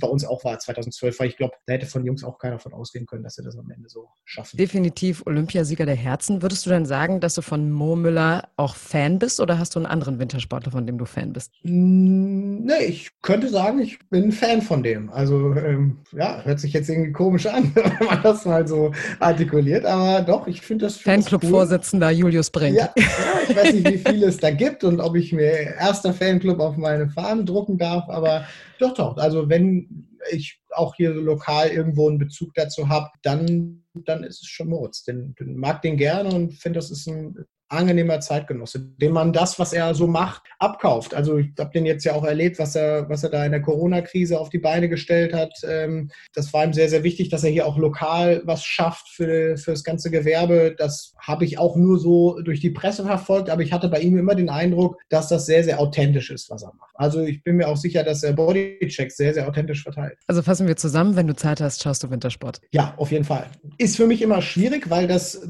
bei 0.00 0.08
uns 0.08 0.24
auch 0.24 0.44
war 0.44 0.58
2012, 0.58 1.18
weil 1.18 1.28
ich 1.28 1.36
glaube, 1.36 1.54
da 1.66 1.74
hätte 1.74 1.86
von 1.86 2.04
Jungs 2.04 2.24
auch 2.24 2.38
keiner 2.38 2.58
von 2.58 2.72
ausgehen 2.72 3.06
können, 3.06 3.22
dass 3.22 3.34
sie 3.34 3.42
das 3.42 3.56
am 3.56 3.70
Ende 3.70 3.88
so 3.88 4.08
schaffen. 4.24 4.56
Definitiv 4.56 5.22
Olympiasieger 5.26 5.86
der 5.86 5.96
Herzen. 5.96 6.42
Würdest 6.42 6.66
du 6.66 6.70
denn 6.70 6.86
sagen, 6.86 7.20
dass 7.20 7.29
du 7.36 7.42
von 7.42 7.70
Mo 7.70 7.96
Müller 7.96 8.48
auch 8.56 8.74
Fan 8.76 9.18
bist 9.18 9.40
oder 9.40 9.58
hast 9.58 9.74
du 9.74 9.78
einen 9.78 9.86
anderen 9.86 10.18
Wintersportler, 10.18 10.72
von 10.72 10.86
dem 10.86 10.98
du 10.98 11.04
Fan 11.04 11.32
bist? 11.32 11.52
Mm, 11.62 12.64
nee, 12.64 12.84
ich 12.88 13.10
könnte 13.22 13.48
sagen, 13.48 13.80
ich 13.80 13.98
bin 14.08 14.32
Fan 14.32 14.62
von 14.62 14.82
dem. 14.82 15.10
Also, 15.10 15.54
ähm, 15.54 15.98
ja, 16.12 16.42
hört 16.44 16.60
sich 16.60 16.72
jetzt 16.72 16.88
irgendwie 16.88 17.12
komisch 17.12 17.46
an, 17.46 17.72
wenn 17.74 18.06
man 18.06 18.22
das 18.22 18.44
mal 18.44 18.66
so 18.66 18.92
artikuliert, 19.18 19.84
aber 19.84 20.22
doch, 20.22 20.46
ich 20.46 20.60
finde 20.60 20.86
das. 20.86 20.96
Fanclub-Vorsitzender 20.96 22.08
cool. 22.08 22.14
Julius 22.14 22.50
Brink. 22.50 22.76
Ja, 22.76 22.90
ja, 22.96 23.04
ich 23.48 23.56
weiß 23.56 23.74
nicht, 23.74 23.88
wie 23.88 23.98
viele 23.98 24.26
es 24.26 24.38
da 24.38 24.50
gibt 24.50 24.84
und 24.84 25.00
ob 25.00 25.16
ich 25.16 25.32
mir 25.32 25.50
erster 25.78 26.12
Fanclub 26.12 26.60
auf 26.60 26.76
meine 26.76 27.08
Fahne 27.08 27.44
drucken 27.44 27.78
darf, 27.78 28.08
aber 28.08 28.44
doch, 28.78 28.94
doch. 28.94 29.16
Also, 29.16 29.48
wenn 29.48 30.06
ich 30.30 30.60
auch 30.70 30.94
hier 30.94 31.10
lokal 31.10 31.68
irgendwo 31.68 32.08
einen 32.08 32.18
Bezug 32.18 32.54
dazu 32.54 32.88
habe, 32.88 33.08
dann, 33.22 33.84
dann 33.94 34.24
ist 34.24 34.42
es 34.42 34.48
schon 34.48 34.68
Moritz. 34.68 35.04
Den, 35.04 35.34
den 35.36 35.56
mag 35.56 35.82
den 35.82 35.96
gerne 35.96 36.34
und 36.34 36.52
finde, 36.54 36.78
das 36.78 36.90
ist 36.90 37.06
ein 37.06 37.46
angenehmer 37.70 38.20
Zeitgenosse, 38.20 38.80
dem 39.00 39.12
man 39.12 39.32
das, 39.32 39.58
was 39.58 39.72
er 39.72 39.94
so 39.94 40.06
macht, 40.06 40.42
abkauft. 40.58 41.14
Also 41.14 41.38
ich 41.38 41.50
habe 41.58 41.70
den 41.72 41.86
jetzt 41.86 42.04
ja 42.04 42.14
auch 42.14 42.24
erlebt, 42.24 42.58
was 42.58 42.74
er, 42.74 43.08
was 43.08 43.22
er 43.22 43.30
da 43.30 43.44
in 43.44 43.52
der 43.52 43.62
Corona-Krise 43.62 44.38
auf 44.38 44.50
die 44.50 44.58
Beine 44.58 44.88
gestellt 44.88 45.32
hat. 45.32 45.52
Ähm, 45.66 46.10
das 46.34 46.52
war 46.52 46.64
ihm 46.64 46.72
sehr, 46.72 46.88
sehr 46.88 47.04
wichtig, 47.04 47.28
dass 47.28 47.44
er 47.44 47.50
hier 47.50 47.66
auch 47.66 47.78
lokal 47.78 48.42
was 48.44 48.64
schafft 48.64 49.08
für, 49.08 49.56
für 49.56 49.70
das 49.70 49.84
ganze 49.84 50.10
Gewerbe. 50.10 50.74
Das 50.76 51.14
habe 51.18 51.44
ich 51.44 51.58
auch 51.58 51.76
nur 51.76 51.98
so 51.98 52.40
durch 52.40 52.60
die 52.60 52.70
Presse 52.70 53.04
verfolgt, 53.04 53.50
aber 53.50 53.62
ich 53.62 53.72
hatte 53.72 53.88
bei 53.88 54.00
ihm 54.00 54.18
immer 54.18 54.34
den 54.34 54.50
Eindruck, 54.50 54.98
dass 55.08 55.28
das 55.28 55.46
sehr, 55.46 55.62
sehr 55.62 55.80
authentisch 55.80 56.30
ist, 56.30 56.50
was 56.50 56.62
er 56.62 56.74
macht. 56.74 56.90
Also 56.94 57.22
ich 57.22 57.42
bin 57.44 57.56
mir 57.56 57.68
auch 57.68 57.76
sicher, 57.76 58.02
dass 58.02 58.22
er 58.22 58.32
Bodychecks 58.32 59.16
sehr, 59.16 59.32
sehr 59.32 59.48
authentisch 59.48 59.84
verteilt. 59.84 60.18
Also 60.26 60.42
fassen 60.42 60.66
wir 60.66 60.76
zusammen, 60.76 61.16
wenn 61.16 61.26
du 61.26 61.36
Zeit 61.36 61.60
hast, 61.60 61.82
schaust 61.82 62.02
du 62.02 62.10
Wintersport. 62.10 62.60
Ja, 62.72 62.94
auf 62.96 63.12
jeden 63.12 63.24
Fall. 63.24 63.46
Ist 63.78 63.96
für 63.96 64.06
mich 64.06 64.22
immer 64.22 64.42
schwierig, 64.42 64.90
weil 64.90 65.06
das 65.06 65.48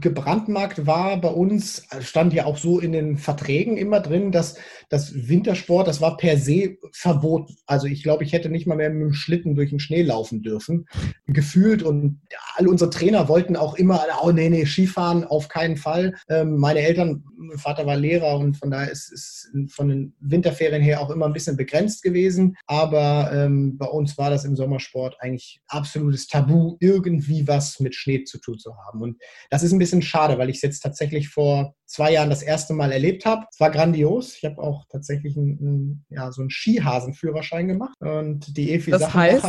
gebrandmarkt 0.00 0.86
war 0.86 1.20
bei 1.20 1.28
uns 1.28 1.59
uns 1.60 1.86
stand 2.00 2.32
ja 2.32 2.46
auch 2.46 2.56
so 2.56 2.80
in 2.80 2.92
den 2.92 3.18
Verträgen 3.18 3.76
immer 3.76 4.00
drin, 4.00 4.32
dass 4.32 4.56
das 4.88 5.28
Wintersport, 5.28 5.86
das 5.86 6.00
war 6.00 6.16
per 6.16 6.38
se 6.38 6.78
verboten. 6.92 7.54
Also 7.66 7.86
ich 7.86 8.02
glaube, 8.02 8.24
ich 8.24 8.32
hätte 8.32 8.48
nicht 8.48 8.66
mal 8.66 8.76
mehr 8.76 8.88
mit 8.88 9.02
dem 9.02 9.12
Schlitten 9.12 9.54
durch 9.54 9.70
den 9.70 9.78
Schnee 9.78 10.02
laufen 10.02 10.42
dürfen, 10.42 10.86
gefühlt. 11.26 11.82
Und 11.82 12.20
all 12.56 12.66
unsere 12.66 12.88
Trainer 12.88 13.28
wollten 13.28 13.56
auch 13.56 13.74
immer, 13.74 14.02
oh 14.22 14.32
nee, 14.32 14.48
nee, 14.48 14.64
Skifahren 14.64 15.24
auf 15.24 15.48
keinen 15.48 15.76
Fall. 15.76 16.14
Ähm, 16.30 16.56
meine 16.56 16.80
Eltern, 16.80 17.24
mein 17.36 17.58
Vater 17.58 17.84
war 17.84 17.96
Lehrer 17.96 18.38
und 18.38 18.56
von 18.56 18.70
daher 18.70 18.90
ist 18.90 19.12
es 19.12 19.50
von 19.68 19.88
den 19.88 20.14
Winterferien 20.20 20.82
her 20.82 21.02
auch 21.02 21.10
immer 21.10 21.26
ein 21.26 21.34
bisschen 21.34 21.58
begrenzt 21.58 22.02
gewesen. 22.02 22.56
Aber 22.66 23.30
ähm, 23.34 23.76
bei 23.76 23.86
uns 23.86 24.16
war 24.16 24.30
das 24.30 24.46
im 24.46 24.56
Sommersport 24.56 25.16
eigentlich 25.20 25.60
absolutes 25.68 26.26
Tabu, 26.26 26.76
irgendwie 26.80 27.46
was 27.46 27.80
mit 27.80 27.94
Schnee 27.94 28.24
zu 28.24 28.38
tun 28.38 28.58
zu 28.58 28.74
haben. 28.76 29.02
Und 29.02 29.18
das 29.50 29.62
ist 29.62 29.72
ein 29.72 29.78
bisschen 29.78 30.02
schade, 30.02 30.38
weil 30.38 30.48
ich 30.48 30.56
es 30.56 30.62
jetzt 30.62 30.80
tatsächlich 30.80 31.28
vor 31.28 31.49
zwei 31.90 32.12
Jahren 32.12 32.30
das 32.30 32.42
erste 32.42 32.72
Mal 32.72 32.92
erlebt 32.92 33.26
habe. 33.26 33.46
Es 33.50 33.58
war 33.58 33.70
grandios. 33.70 34.36
Ich 34.36 34.44
habe 34.44 34.62
auch 34.62 34.84
tatsächlich 34.88 35.36
einen, 35.36 35.58
einen, 35.58 36.06
ja, 36.08 36.30
so 36.30 36.42
einen 36.42 36.50
Skihasenführerschein 36.50 37.68
gemacht. 37.68 37.96
Und 38.00 38.56
die 38.56 38.72
Efi 38.72 38.92
das 38.92 39.12
heißt? 39.12 39.44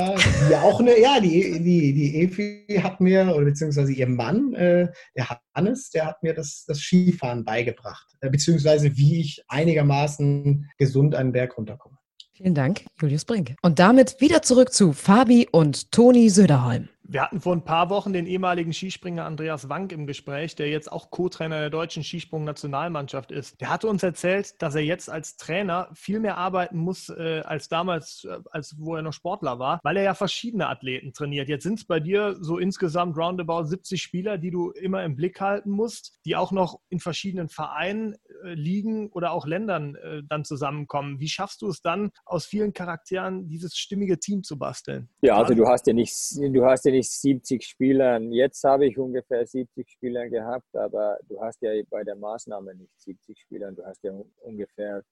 die 0.50 0.56
auch 0.56 0.80
eine, 0.80 1.00
ja, 1.00 1.20
die, 1.20 1.62
die, 1.64 1.94
die 1.94 2.22
Efi 2.22 2.66
hat 2.82 3.00
mir, 3.00 3.34
oder 3.36 3.46
beziehungsweise 3.46 3.94
ihr 3.94 4.08
Mann, 4.08 4.54
äh, 4.54 4.88
der 5.16 5.40
Hannes, 5.56 5.92
der 5.92 6.08
hat 6.08 6.24
mir 6.24 6.34
das, 6.34 6.66
das 6.68 6.80
Skifahren 6.80 7.46
beigebracht. 7.46 8.08
Äh, 8.22 8.30
beziehungsweise 8.30 8.98
wie 8.98 9.22
ich 9.22 9.44
einigermaßen 9.48 10.70
gesund 10.78 11.14
einen 11.16 11.32
Berg 11.32 11.58
runterkomme. 11.58 11.98
Vielen 12.34 12.56
Dank, 12.56 12.86
Julius 13.00 13.26
Brink. 13.26 13.56
Und 13.62 13.78
damit 13.78 14.20
wieder 14.20 14.42
zurück 14.42 14.74
zu 14.74 14.94
Fabi 14.94 15.48
und 15.52 15.92
Toni 15.92 16.30
Söderholm. 16.30 16.90
Wir 17.12 17.22
hatten 17.24 17.42
vor 17.42 17.54
ein 17.54 17.66
paar 17.66 17.90
Wochen 17.90 18.14
den 18.14 18.26
ehemaligen 18.26 18.72
Skispringer 18.72 19.26
Andreas 19.26 19.68
Wank 19.68 19.92
im 19.92 20.08
Gespräch, 20.08 20.56
der 20.56 20.70
jetzt 20.70 20.90
auch 20.90 21.12
Co-Trainer 21.12 21.60
der 21.60 21.70
deutschen 21.70 22.04
Skisprung-Nationalmannschaft 22.04 23.34
ist. 23.34 23.60
Der 23.60 23.70
hatte 23.70 23.90
uns 23.90 24.02
erzählt, 24.02 24.62
dass 24.62 24.76
er 24.76 24.82
jetzt 24.82 25.10
als 25.10 25.36
Trainer 25.36 25.90
viel 25.94 26.22
mehr 26.22 26.38
arbeiten 26.38 26.78
muss 26.78 27.10
äh, 27.10 27.42
als 27.44 27.68
damals, 27.68 28.24
äh, 28.24 28.38
als 28.52 28.78
wo 28.80 28.96
er 28.96 29.02
noch 29.02 29.12
Sportler 29.12 29.60
war, 29.60 29.82
weil 29.84 29.98
er 29.98 30.04
ja 30.04 30.14
verschiedene 30.14 30.70
Athleten 30.70 31.12
trainiert. 31.12 31.50
Jetzt 31.50 31.64
sind 31.64 31.80
es 31.80 31.86
bei 31.86 32.00
dir 32.00 32.38
so 32.40 32.58
insgesamt 32.58 33.18
roundabout 33.18 33.66
70 33.66 34.02
Spieler, 34.02 34.38
die 34.38 34.50
du 34.50 34.72
immer 34.72 35.04
im 35.04 35.18
Blick 35.18 35.42
halten 35.42 35.72
musst, 35.72 36.18
die 36.24 36.38
auch 36.38 36.54
noch 36.54 36.80
in 36.88 37.02
verschiedenen 37.02 37.50
Vereinen, 37.50 38.16
äh, 38.46 38.54
Ligen 38.54 39.10
oder 39.10 39.34
auch 39.34 39.46
Ländern 39.46 39.96
äh, 39.96 40.22
dann 40.30 40.46
zusammenkommen. 40.46 41.20
Wie 41.20 41.28
schaffst 41.28 41.62
du 41.62 41.68
es 41.68 41.82
dann, 41.82 42.12
aus 42.24 42.46
vielen 42.46 42.72
Charakteren 42.72 43.50
dieses 43.50 43.76
stimmige 43.76 44.18
Team 44.18 44.44
zu 44.44 44.58
basteln? 44.58 45.10
Ja, 45.22 45.36
also 45.36 45.54
du 45.54 45.68
hast 45.68 45.88
ja 45.88 45.94
nicht, 45.94 46.16
du 46.38 46.66
hast 46.66 46.86
ja 46.86 46.92
nicht 46.92 47.01
ich 47.02 47.10
70 47.10 47.64
Spielern. 47.64 48.32
Jetzt 48.32 48.64
habe 48.64 48.86
ich 48.86 48.98
ungefähr 48.98 49.46
70 49.46 49.90
Spieler 49.90 50.30
gehabt, 50.30 50.76
aber 50.76 51.20
du 51.28 51.42
hast 51.42 51.62
ja 51.62 51.72
bei 51.90 52.04
der 52.04 52.16
Maßnahme 52.16 52.74
nicht 52.76 53.00
70 53.00 53.40
Spieler. 53.40 53.72
Du 53.72 53.86
hast 53.86 54.04
ja 54.04 54.14
ungefähr 54.42 55.04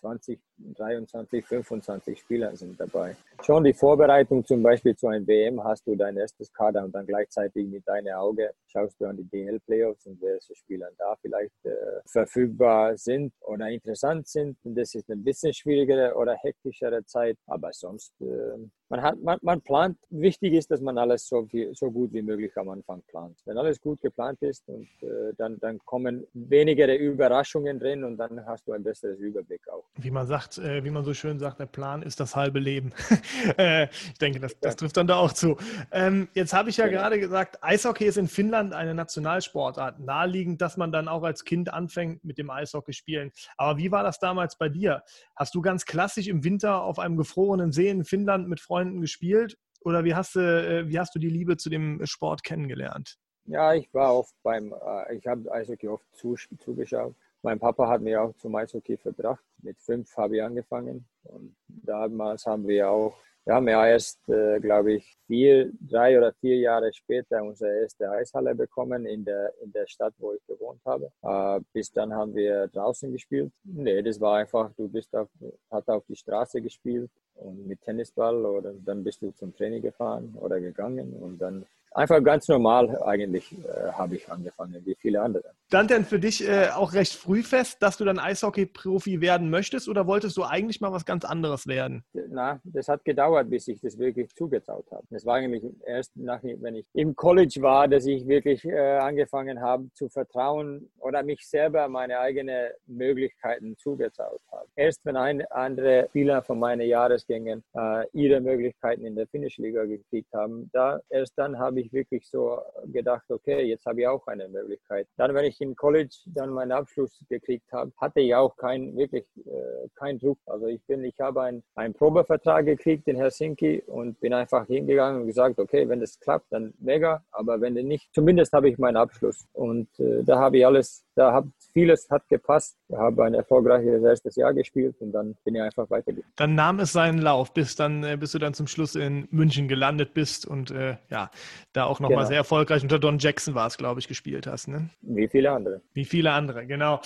20, 0.00 0.40
23, 0.76 1.46
25 1.46 2.18
Spieler 2.18 2.56
sind 2.56 2.80
dabei. 2.80 3.16
Schon 3.42 3.64
die 3.64 3.72
Vorbereitung 3.72 4.44
zum 4.44 4.62
Beispiel 4.62 4.96
zu 4.96 5.08
einem 5.08 5.26
WM 5.26 5.62
hast 5.62 5.86
du 5.86 5.94
dein 5.94 6.16
erstes 6.16 6.52
Kader 6.52 6.84
und 6.84 6.94
dann 6.94 7.06
gleichzeitig 7.06 7.66
mit 7.66 7.86
deinem 7.86 8.14
Auge 8.14 8.52
schaust 8.66 9.00
du 9.00 9.06
an 9.06 9.16
die 9.16 9.24
DL-Playoffs 9.24 10.06
und 10.06 10.20
welche 10.22 10.54
Spieler 10.54 10.88
da 10.98 11.16
vielleicht 11.20 11.64
äh, 11.64 12.00
verfügbar 12.06 12.96
sind 12.96 13.32
oder 13.40 13.68
interessant 13.68 14.26
sind. 14.26 14.56
Und 14.64 14.74
das 14.74 14.94
ist 14.94 15.10
ein 15.10 15.22
bisschen 15.22 15.52
schwierigere 15.52 16.14
oder 16.14 16.34
hektischere 16.34 17.04
Zeit, 17.04 17.36
aber 17.46 17.70
sonst 17.72 18.14
äh, 18.20 18.56
man, 18.90 19.02
hat, 19.02 19.22
man, 19.22 19.38
man 19.42 19.60
plant. 19.60 19.96
Wichtig 20.10 20.52
ist, 20.54 20.70
dass 20.70 20.80
man 20.80 20.98
alles 20.98 21.28
so, 21.28 21.46
viel, 21.46 21.72
so 21.74 21.90
gut 21.90 22.12
wie 22.12 22.22
möglich 22.22 22.50
am 22.56 22.68
Anfang 22.68 23.02
plant. 23.08 23.38
Wenn 23.44 23.56
alles 23.56 23.80
gut 23.80 24.00
geplant 24.00 24.42
ist, 24.42 24.68
und, 24.68 24.88
äh, 25.02 25.32
dann, 25.38 25.58
dann 25.60 25.78
kommen 25.84 26.26
weniger 26.34 26.92
Überraschungen 26.96 27.78
drin 27.78 28.02
und 28.02 28.16
dann 28.16 28.44
hast 28.46 28.66
du 28.66 28.72
ein 28.72 28.82
besseres 28.82 29.18
Überblick 29.20 29.68
auch. 29.68 29.84
Wie 29.96 30.10
man 30.10 30.26
sagt, 30.26 30.58
äh, 30.58 30.82
wie 30.84 30.90
man 30.90 31.04
so 31.04 31.14
schön 31.14 31.38
sagt, 31.38 31.60
der 31.60 31.66
Plan 31.66 32.02
ist 32.02 32.18
das 32.18 32.34
halbe 32.34 32.58
Leben. 32.58 32.92
äh, 33.58 33.84
ich 33.84 34.18
denke, 34.18 34.40
das, 34.40 34.58
das, 34.58 34.74
trifft 34.74 34.96
dann 34.96 35.06
da 35.06 35.16
auch 35.16 35.32
zu. 35.32 35.56
Ähm, 35.92 36.28
jetzt 36.34 36.52
habe 36.52 36.70
ich 36.70 36.76
ja 36.76 36.88
genau. 36.88 37.02
gerade 37.02 37.20
gesagt, 37.20 37.62
Eishockey 37.62 38.06
ist 38.06 38.18
in 38.18 38.26
Finnland 38.26 38.74
eine 38.74 38.94
Nationalsportart. 38.94 40.00
Naheliegend, 40.00 40.60
dass 40.60 40.76
man 40.76 40.90
dann 40.90 41.06
auch 41.06 41.22
als 41.22 41.44
Kind 41.44 41.72
anfängt 41.72 42.24
mit 42.24 42.38
dem 42.38 42.50
Eishockey 42.50 42.92
spielen. 42.92 43.30
Aber 43.56 43.78
wie 43.78 43.92
war 43.92 44.02
das 44.02 44.18
damals 44.18 44.58
bei 44.58 44.68
dir? 44.68 45.04
Hast 45.36 45.54
du 45.54 45.62
ganz 45.62 45.86
klassisch 45.86 46.26
im 46.26 46.42
Winter 46.42 46.82
auf 46.82 46.98
einem 46.98 47.16
gefrorenen 47.16 47.70
See 47.70 47.88
in 47.88 48.04
Finnland 48.04 48.48
mit 48.48 48.60
Freunden 48.60 48.79
Freunden 48.80 49.00
gespielt? 49.00 49.58
Oder 49.82 50.04
wie 50.04 50.14
hast 50.14 50.36
du, 50.36 50.40
äh, 50.40 50.88
wie 50.88 50.98
hast 50.98 51.14
du 51.14 51.18
die 51.18 51.28
Liebe 51.28 51.56
zu 51.56 51.68
dem 51.70 52.04
Sport 52.04 52.42
kennengelernt? 52.42 53.18
Ja, 53.44 53.74
ich 53.74 53.92
war 53.92 54.14
oft 54.14 54.34
beim, 54.42 54.72
äh, 54.72 55.16
ich 55.16 55.26
habe 55.26 55.50
Eishockey 55.52 55.88
oft 55.88 56.06
zugeschaut. 56.14 57.14
Mein 57.42 57.58
Papa 57.58 57.88
hat 57.88 58.02
mir 58.02 58.22
auch 58.22 58.34
zum 58.36 58.54
Eishockey 58.54 58.96
verbracht. 58.96 59.42
Mit 59.62 59.78
fünf 59.80 60.14
habe 60.16 60.36
ich 60.36 60.42
angefangen. 60.42 61.06
Und 61.24 61.56
damals 61.68 62.46
haben 62.46 62.66
wir 62.66 62.90
auch 62.90 63.16
wir 63.44 63.54
haben 63.54 63.68
ja 63.68 63.86
erst, 63.86 64.28
äh, 64.28 64.60
glaube 64.60 64.94
ich, 64.94 65.16
vier, 65.26 65.70
drei 65.80 66.18
oder 66.18 66.32
vier 66.40 66.56
Jahre 66.58 66.92
später 66.92 67.42
unsere 67.42 67.80
erste 67.80 68.10
Eishalle 68.10 68.54
bekommen 68.54 69.06
in 69.06 69.24
der, 69.24 69.52
in 69.62 69.72
der 69.72 69.86
Stadt, 69.86 70.14
wo 70.18 70.32
ich 70.32 70.46
gewohnt 70.46 70.80
habe. 70.84 71.10
Äh, 71.22 71.60
bis 71.72 71.90
dann 71.90 72.12
haben 72.12 72.34
wir 72.34 72.68
draußen 72.68 73.10
gespielt. 73.10 73.52
Nee, 73.64 74.02
das 74.02 74.20
war 74.20 74.36
einfach, 74.36 74.70
du 74.76 74.88
bist 74.88 75.14
auf, 75.16 75.28
hat 75.70 75.88
auf 75.88 76.04
die 76.06 76.16
Straße 76.16 76.60
gespielt 76.60 77.10
und 77.34 77.66
mit 77.66 77.80
Tennisball 77.80 78.44
oder 78.44 78.72
dann 78.84 79.02
bist 79.02 79.22
du 79.22 79.30
zum 79.32 79.54
Training 79.56 79.82
gefahren 79.82 80.36
oder 80.40 80.60
gegangen 80.60 81.14
und 81.14 81.38
dann 81.38 81.64
einfach 81.92 82.22
ganz 82.22 82.48
normal 82.48 83.02
eigentlich 83.02 83.52
äh, 83.52 83.92
habe 83.92 84.16
ich 84.16 84.30
angefangen, 84.30 84.80
wie 84.84 84.94
viele 84.94 85.20
andere. 85.22 85.44
Stand 85.66 85.90
denn 85.90 86.04
für 86.04 86.18
dich 86.18 86.46
äh, 86.46 86.68
auch 86.74 86.92
recht 86.92 87.14
früh 87.14 87.42
fest, 87.42 87.82
dass 87.82 87.96
du 87.96 88.04
dann 88.04 88.18
Eishockey-Profi 88.18 89.20
werden 89.20 89.50
möchtest 89.50 89.88
oder 89.88 90.06
wolltest 90.06 90.36
du 90.36 90.44
eigentlich 90.44 90.80
mal 90.80 90.92
was 90.92 91.04
ganz 91.04 91.24
anderes 91.24 91.66
werden? 91.66 92.04
Na, 92.12 92.60
das 92.64 92.88
hat 92.88 93.04
gedauert, 93.04 93.50
bis 93.50 93.68
ich 93.68 93.80
das 93.80 93.98
wirklich 93.98 94.34
zugetraut 94.34 94.86
habe. 94.90 95.04
Das 95.10 95.24
war 95.24 95.36
eigentlich 95.36 95.64
erst 95.86 96.16
nach, 96.16 96.40
wenn 96.42 96.76
ich 96.76 96.86
im 96.94 97.14
College 97.14 97.60
war, 97.60 97.88
dass 97.88 98.06
ich 98.06 98.26
wirklich 98.26 98.64
äh, 98.64 98.98
angefangen 98.98 99.60
habe 99.60 99.88
zu 99.94 100.08
vertrauen 100.08 100.90
oder 100.98 101.22
mich 101.22 101.48
selber 101.48 101.88
meine 101.88 102.18
eigenen 102.18 102.70
Möglichkeiten 102.86 103.76
zugetraut 103.78 104.40
habe. 104.50 104.66
Erst 104.76 105.04
wenn 105.04 105.16
ein 105.16 105.46
andere 105.50 106.06
Spieler 106.08 106.42
von 106.42 106.58
meinen 106.58 106.86
Jahresgängen 106.86 107.62
äh, 107.74 108.06
ihre 108.12 108.40
Möglichkeiten 108.40 109.04
in 109.04 109.16
der 109.16 109.26
Finish-Liga 109.26 109.84
gekriegt 109.84 110.32
haben, 110.34 110.70
da 110.72 111.00
erst 111.08 111.38
dann 111.38 111.58
habe 111.58 111.79
ich 111.79 111.79
ich 111.80 111.92
wirklich 111.92 112.28
so 112.28 112.58
gedacht, 112.86 113.24
okay, 113.30 113.62
jetzt 113.62 113.86
habe 113.86 114.00
ich 114.00 114.06
auch 114.06 114.26
eine 114.26 114.48
Möglichkeit. 114.48 115.06
Dann, 115.16 115.34
wenn 115.34 115.44
ich 115.44 115.60
im 115.60 115.74
College 115.74 116.14
dann 116.26 116.50
meinen 116.50 116.72
Abschluss 116.72 117.24
gekriegt 117.28 117.70
habe, 117.72 117.92
hatte 117.98 118.20
ich 118.20 118.34
auch 118.34 118.56
kein, 118.56 118.96
wirklich 118.96 119.24
äh, 119.38 119.88
keinen 119.94 120.18
Druck. 120.18 120.38
Also 120.46 120.66
ich 120.66 120.82
bin, 120.86 121.04
ich 121.04 121.18
habe 121.20 121.42
einen, 121.42 121.62
einen 121.74 121.94
Probevertrag 121.94 122.66
gekriegt 122.66 123.08
in 123.08 123.16
Helsinki 123.16 123.82
und 123.86 124.20
bin 124.20 124.32
einfach 124.32 124.66
hingegangen 124.66 125.22
und 125.22 125.26
gesagt, 125.26 125.58
okay, 125.58 125.88
wenn 125.88 126.00
das 126.00 126.18
klappt, 126.20 126.52
dann 126.52 126.74
mega, 126.78 127.24
aber 127.30 127.60
wenn 127.60 127.74
nicht, 127.74 128.08
zumindest 128.12 128.52
habe 128.52 128.68
ich 128.68 128.78
meinen 128.78 128.96
Abschluss. 128.96 129.46
Und 129.52 129.88
äh, 129.98 130.22
da 130.24 130.38
habe 130.38 130.58
ich 130.58 130.66
alles, 130.66 131.04
da 131.20 131.32
habe 131.32 131.50
vieles 131.74 132.08
hat 132.10 132.26
gepasst. 132.28 132.78
Ich 132.88 132.96
habe 132.96 133.24
ein 133.24 133.34
erfolgreiches 133.34 134.02
erstes 134.02 134.36
Jahr 134.36 134.54
gespielt 134.54 134.96
und 135.00 135.12
dann 135.12 135.36
bin 135.44 135.54
ich 135.54 135.60
einfach 135.60 135.88
weitergegangen. 135.90 136.32
Dann 136.36 136.54
nahm 136.54 136.80
es 136.80 136.92
seinen 136.92 137.18
Lauf, 137.18 137.52
bis 137.52 137.76
dann, 137.76 138.02
äh, 138.02 138.16
bis 138.18 138.32
du 138.32 138.38
dann 138.38 138.54
zum 138.54 138.66
Schluss 138.66 138.94
in 138.94 139.28
München 139.30 139.68
gelandet 139.68 140.14
bist 140.14 140.46
und 140.46 140.70
äh, 140.70 140.96
ja, 141.10 141.30
da 141.74 141.84
auch 141.84 142.00
nochmal 142.00 142.20
genau. 142.20 142.28
sehr 142.28 142.38
erfolgreich 142.38 142.82
unter 142.82 142.98
Don 142.98 143.18
Jackson 143.18 143.54
war 143.54 143.66
es, 143.66 143.76
glaube 143.76 144.00
ich, 144.00 144.08
gespielt 144.08 144.46
hast. 144.46 144.68
Ne? 144.68 144.88
Wie 145.02 145.28
viele 145.28 145.52
andere. 145.52 145.82
Wie 145.92 146.06
viele 146.06 146.32
andere, 146.32 146.66
genau. 146.66 147.00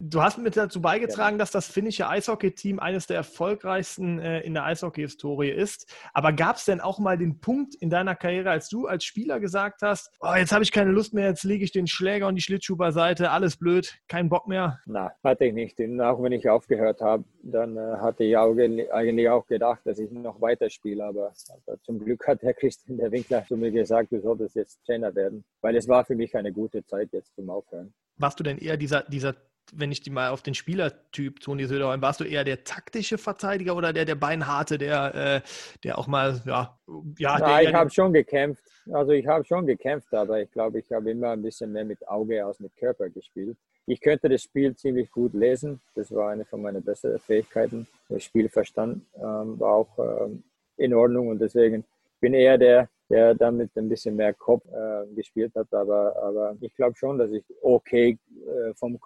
Du 0.00 0.20
hast 0.22 0.38
mit 0.38 0.56
dazu 0.56 0.80
beigetragen, 0.80 1.38
dass 1.38 1.52
das 1.52 1.68
finnische 1.68 2.08
Eishockey-Team 2.08 2.80
eines 2.80 3.06
der 3.06 3.16
erfolgreichsten 3.16 4.18
äh, 4.18 4.40
in 4.40 4.52
der 4.52 4.64
Eishockey-Historie 4.64 5.50
ist. 5.50 5.86
Aber 6.12 6.32
gab 6.32 6.56
es 6.56 6.64
denn 6.64 6.80
auch 6.80 6.98
mal 6.98 7.16
den 7.16 7.40
Punkt 7.40 7.76
in 7.76 7.90
deiner 7.90 8.16
Karriere, 8.16 8.50
als 8.50 8.68
du 8.68 8.86
als 8.86 9.04
Spieler 9.04 9.38
gesagt 9.38 9.82
hast, 9.82 10.10
oh, 10.20 10.34
jetzt 10.36 10.52
habe 10.52 10.64
ich 10.64 10.72
keine 10.72 10.90
Lust 10.90 11.14
mehr, 11.14 11.28
jetzt 11.28 11.44
lege 11.44 11.64
ich 11.64 11.70
den 11.70 11.86
Schläger 11.86 12.26
und 12.26 12.34
die 12.34 12.42
Schlittschuhe 12.42 12.76
beiseite, 12.76 13.30
alles 13.30 13.56
blöd, 13.56 13.96
kein 14.08 14.28
Bock 14.28 14.48
mehr? 14.48 14.80
Na, 14.86 15.12
hatte 15.22 15.44
ich 15.44 15.54
nicht. 15.54 15.78
Und 15.78 16.00
auch 16.00 16.20
wenn 16.20 16.32
ich 16.32 16.48
aufgehört 16.48 17.00
habe, 17.00 17.24
dann 17.42 17.76
äh, 17.76 17.96
hatte 17.98 18.24
ich 18.24 18.36
auch, 18.36 18.56
eigentlich 18.56 19.28
auch 19.28 19.46
gedacht, 19.46 19.82
dass 19.84 20.00
ich 20.00 20.10
noch 20.10 20.40
weiter 20.40 20.68
spiele. 20.70 21.04
Aber, 21.04 21.32
aber, 21.66 21.80
zum 21.82 22.00
Glück 22.00 22.26
hat 22.26 22.42
Herr 22.42 22.54
Christian 22.54 22.98
der 22.98 23.12
Winkler 23.12 23.44
zu 23.46 23.56
mir 23.56 23.70
gesagt, 23.70 24.10
du 24.10 24.20
solltest 24.20 24.56
jetzt 24.56 24.84
Trainer 24.84 25.14
werden, 25.14 25.44
weil 25.60 25.76
es 25.76 25.86
war 25.86 26.04
für 26.04 26.16
mich 26.16 26.36
eine 26.36 26.52
gute 26.52 26.84
Zeit 26.84 27.10
jetzt 27.12 27.34
zum 27.36 27.48
Aufhören. 27.48 27.94
Warst 28.16 28.40
du 28.40 28.44
denn 28.44 28.58
eher 28.58 28.76
dieser, 28.76 29.02
dieser 29.02 29.34
wenn 29.72 29.90
ich 29.92 30.00
die 30.00 30.10
mal 30.10 30.30
auf 30.30 30.42
den 30.42 30.54
Spielertyp 30.54 31.40
Toni 31.40 31.66
Söderholm, 31.66 32.02
warst 32.02 32.20
du 32.20 32.24
eher 32.24 32.44
der 32.44 32.64
taktische 32.64 33.18
Verteidiger 33.18 33.76
oder 33.76 33.92
der 33.92 34.04
der 34.04 34.14
Beinharte, 34.14 34.78
der, 34.78 35.14
äh, 35.14 35.40
der 35.82 35.98
auch 35.98 36.06
mal, 36.06 36.40
ja, 36.44 36.78
ja. 37.18 37.38
Na, 37.38 37.62
ich 37.62 37.72
habe 37.72 37.90
schon 37.90 38.12
gekämpft. 38.12 38.64
Also 38.92 39.12
ich 39.12 39.26
habe 39.26 39.44
schon 39.44 39.66
gekämpft, 39.66 40.12
aber 40.12 40.40
ich 40.40 40.50
glaube, 40.50 40.78
ich 40.80 40.92
habe 40.92 41.10
immer 41.10 41.30
ein 41.30 41.42
bisschen 41.42 41.72
mehr 41.72 41.84
mit 41.84 42.06
Auge 42.06 42.44
als 42.44 42.60
mit 42.60 42.76
Körper 42.76 43.08
gespielt. 43.08 43.56
Ich 43.86 44.00
könnte 44.00 44.28
das 44.28 44.42
Spiel 44.42 44.74
ziemlich 44.76 45.10
gut 45.10 45.34
lesen. 45.34 45.80
Das 45.94 46.12
war 46.12 46.30
eine 46.30 46.44
von 46.44 46.62
meinen 46.62 46.82
besseren 46.82 47.18
Fähigkeiten. 47.18 47.86
Das 48.08 48.24
Spielverstand 48.24 49.02
ähm, 49.16 49.58
war 49.58 49.72
auch 49.72 49.98
ähm, 49.98 50.42
in 50.76 50.94
Ordnung 50.94 51.28
und 51.28 51.38
deswegen 51.38 51.84
bin 52.20 52.34
eher 52.34 52.58
der, 52.58 52.88
der 53.14 53.32
damit 53.36 53.70
ein 53.76 53.88
bisschen 53.88 54.16
mehr 54.16 54.34
Kopf 54.34 54.64
äh, 54.72 55.06
gespielt 55.14 55.54
hat. 55.54 55.72
Aber, 55.72 56.16
aber 56.20 56.56
ich 56.60 56.74
glaube 56.74 56.96
schon, 56.96 57.16
dass 57.16 57.30
ich 57.30 57.44
okay 57.62 58.18
äh, 58.44 58.74
vom 58.74 58.98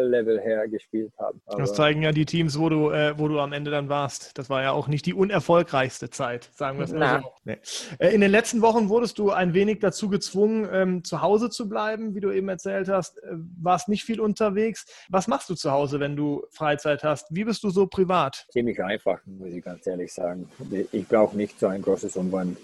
Compete-Level 0.00 0.40
her 0.40 0.68
gespielt 0.68 1.12
habe. 1.18 1.38
Aber 1.46 1.60
das 1.60 1.74
zeigen 1.74 2.02
ja 2.02 2.12
die 2.12 2.24
Teams, 2.24 2.58
wo 2.58 2.68
du, 2.68 2.90
äh, 2.90 3.18
wo 3.18 3.28
du 3.28 3.38
am 3.38 3.52
Ende 3.52 3.70
dann 3.70 3.88
warst. 3.88 4.36
Das 4.38 4.50
war 4.50 4.62
ja 4.62 4.72
auch 4.72 4.88
nicht 4.88 5.06
die 5.06 5.14
unerfolgreichste 5.14 6.10
Zeit, 6.10 6.50
sagen 6.54 6.78
wir 6.78 6.84
es 6.84 6.92
mal 6.92 7.20
so. 7.22 7.32
Nee. 7.44 7.58
Äh, 7.98 8.14
in 8.14 8.20
den 8.20 8.30
letzten 8.30 8.62
Wochen 8.62 8.88
wurdest 8.88 9.18
du 9.18 9.30
ein 9.30 9.54
wenig 9.54 9.80
dazu 9.80 10.08
gezwungen, 10.08 10.68
ähm, 10.72 11.04
zu 11.04 11.22
Hause 11.22 11.50
zu 11.50 11.68
bleiben, 11.68 12.14
wie 12.14 12.20
du 12.20 12.30
eben 12.30 12.48
erzählt 12.48 12.88
hast. 12.88 13.18
Äh, 13.22 13.36
warst 13.60 13.88
nicht 13.88 14.04
viel 14.04 14.20
unterwegs. 14.20 14.86
Was 15.08 15.28
machst 15.28 15.50
du 15.50 15.54
zu 15.54 15.70
Hause, 15.70 16.00
wenn 16.00 16.16
du 16.16 16.44
Freizeit 16.50 17.04
hast? 17.04 17.26
Wie 17.30 17.44
bist 17.44 17.62
du 17.62 17.70
so 17.70 17.86
privat? 17.86 18.46
Ziemlich 18.50 18.82
einfach, 18.82 19.20
muss 19.26 19.52
ich 19.52 19.64
ganz 19.64 19.86
ehrlich 19.86 20.12
sagen. 20.12 20.48
Ich 20.92 21.06
brauche 21.08 21.36
nicht 21.36 21.58
so 21.58 21.66
ein 21.68 21.82
großes 21.82 22.16
Umwand 22.16 22.56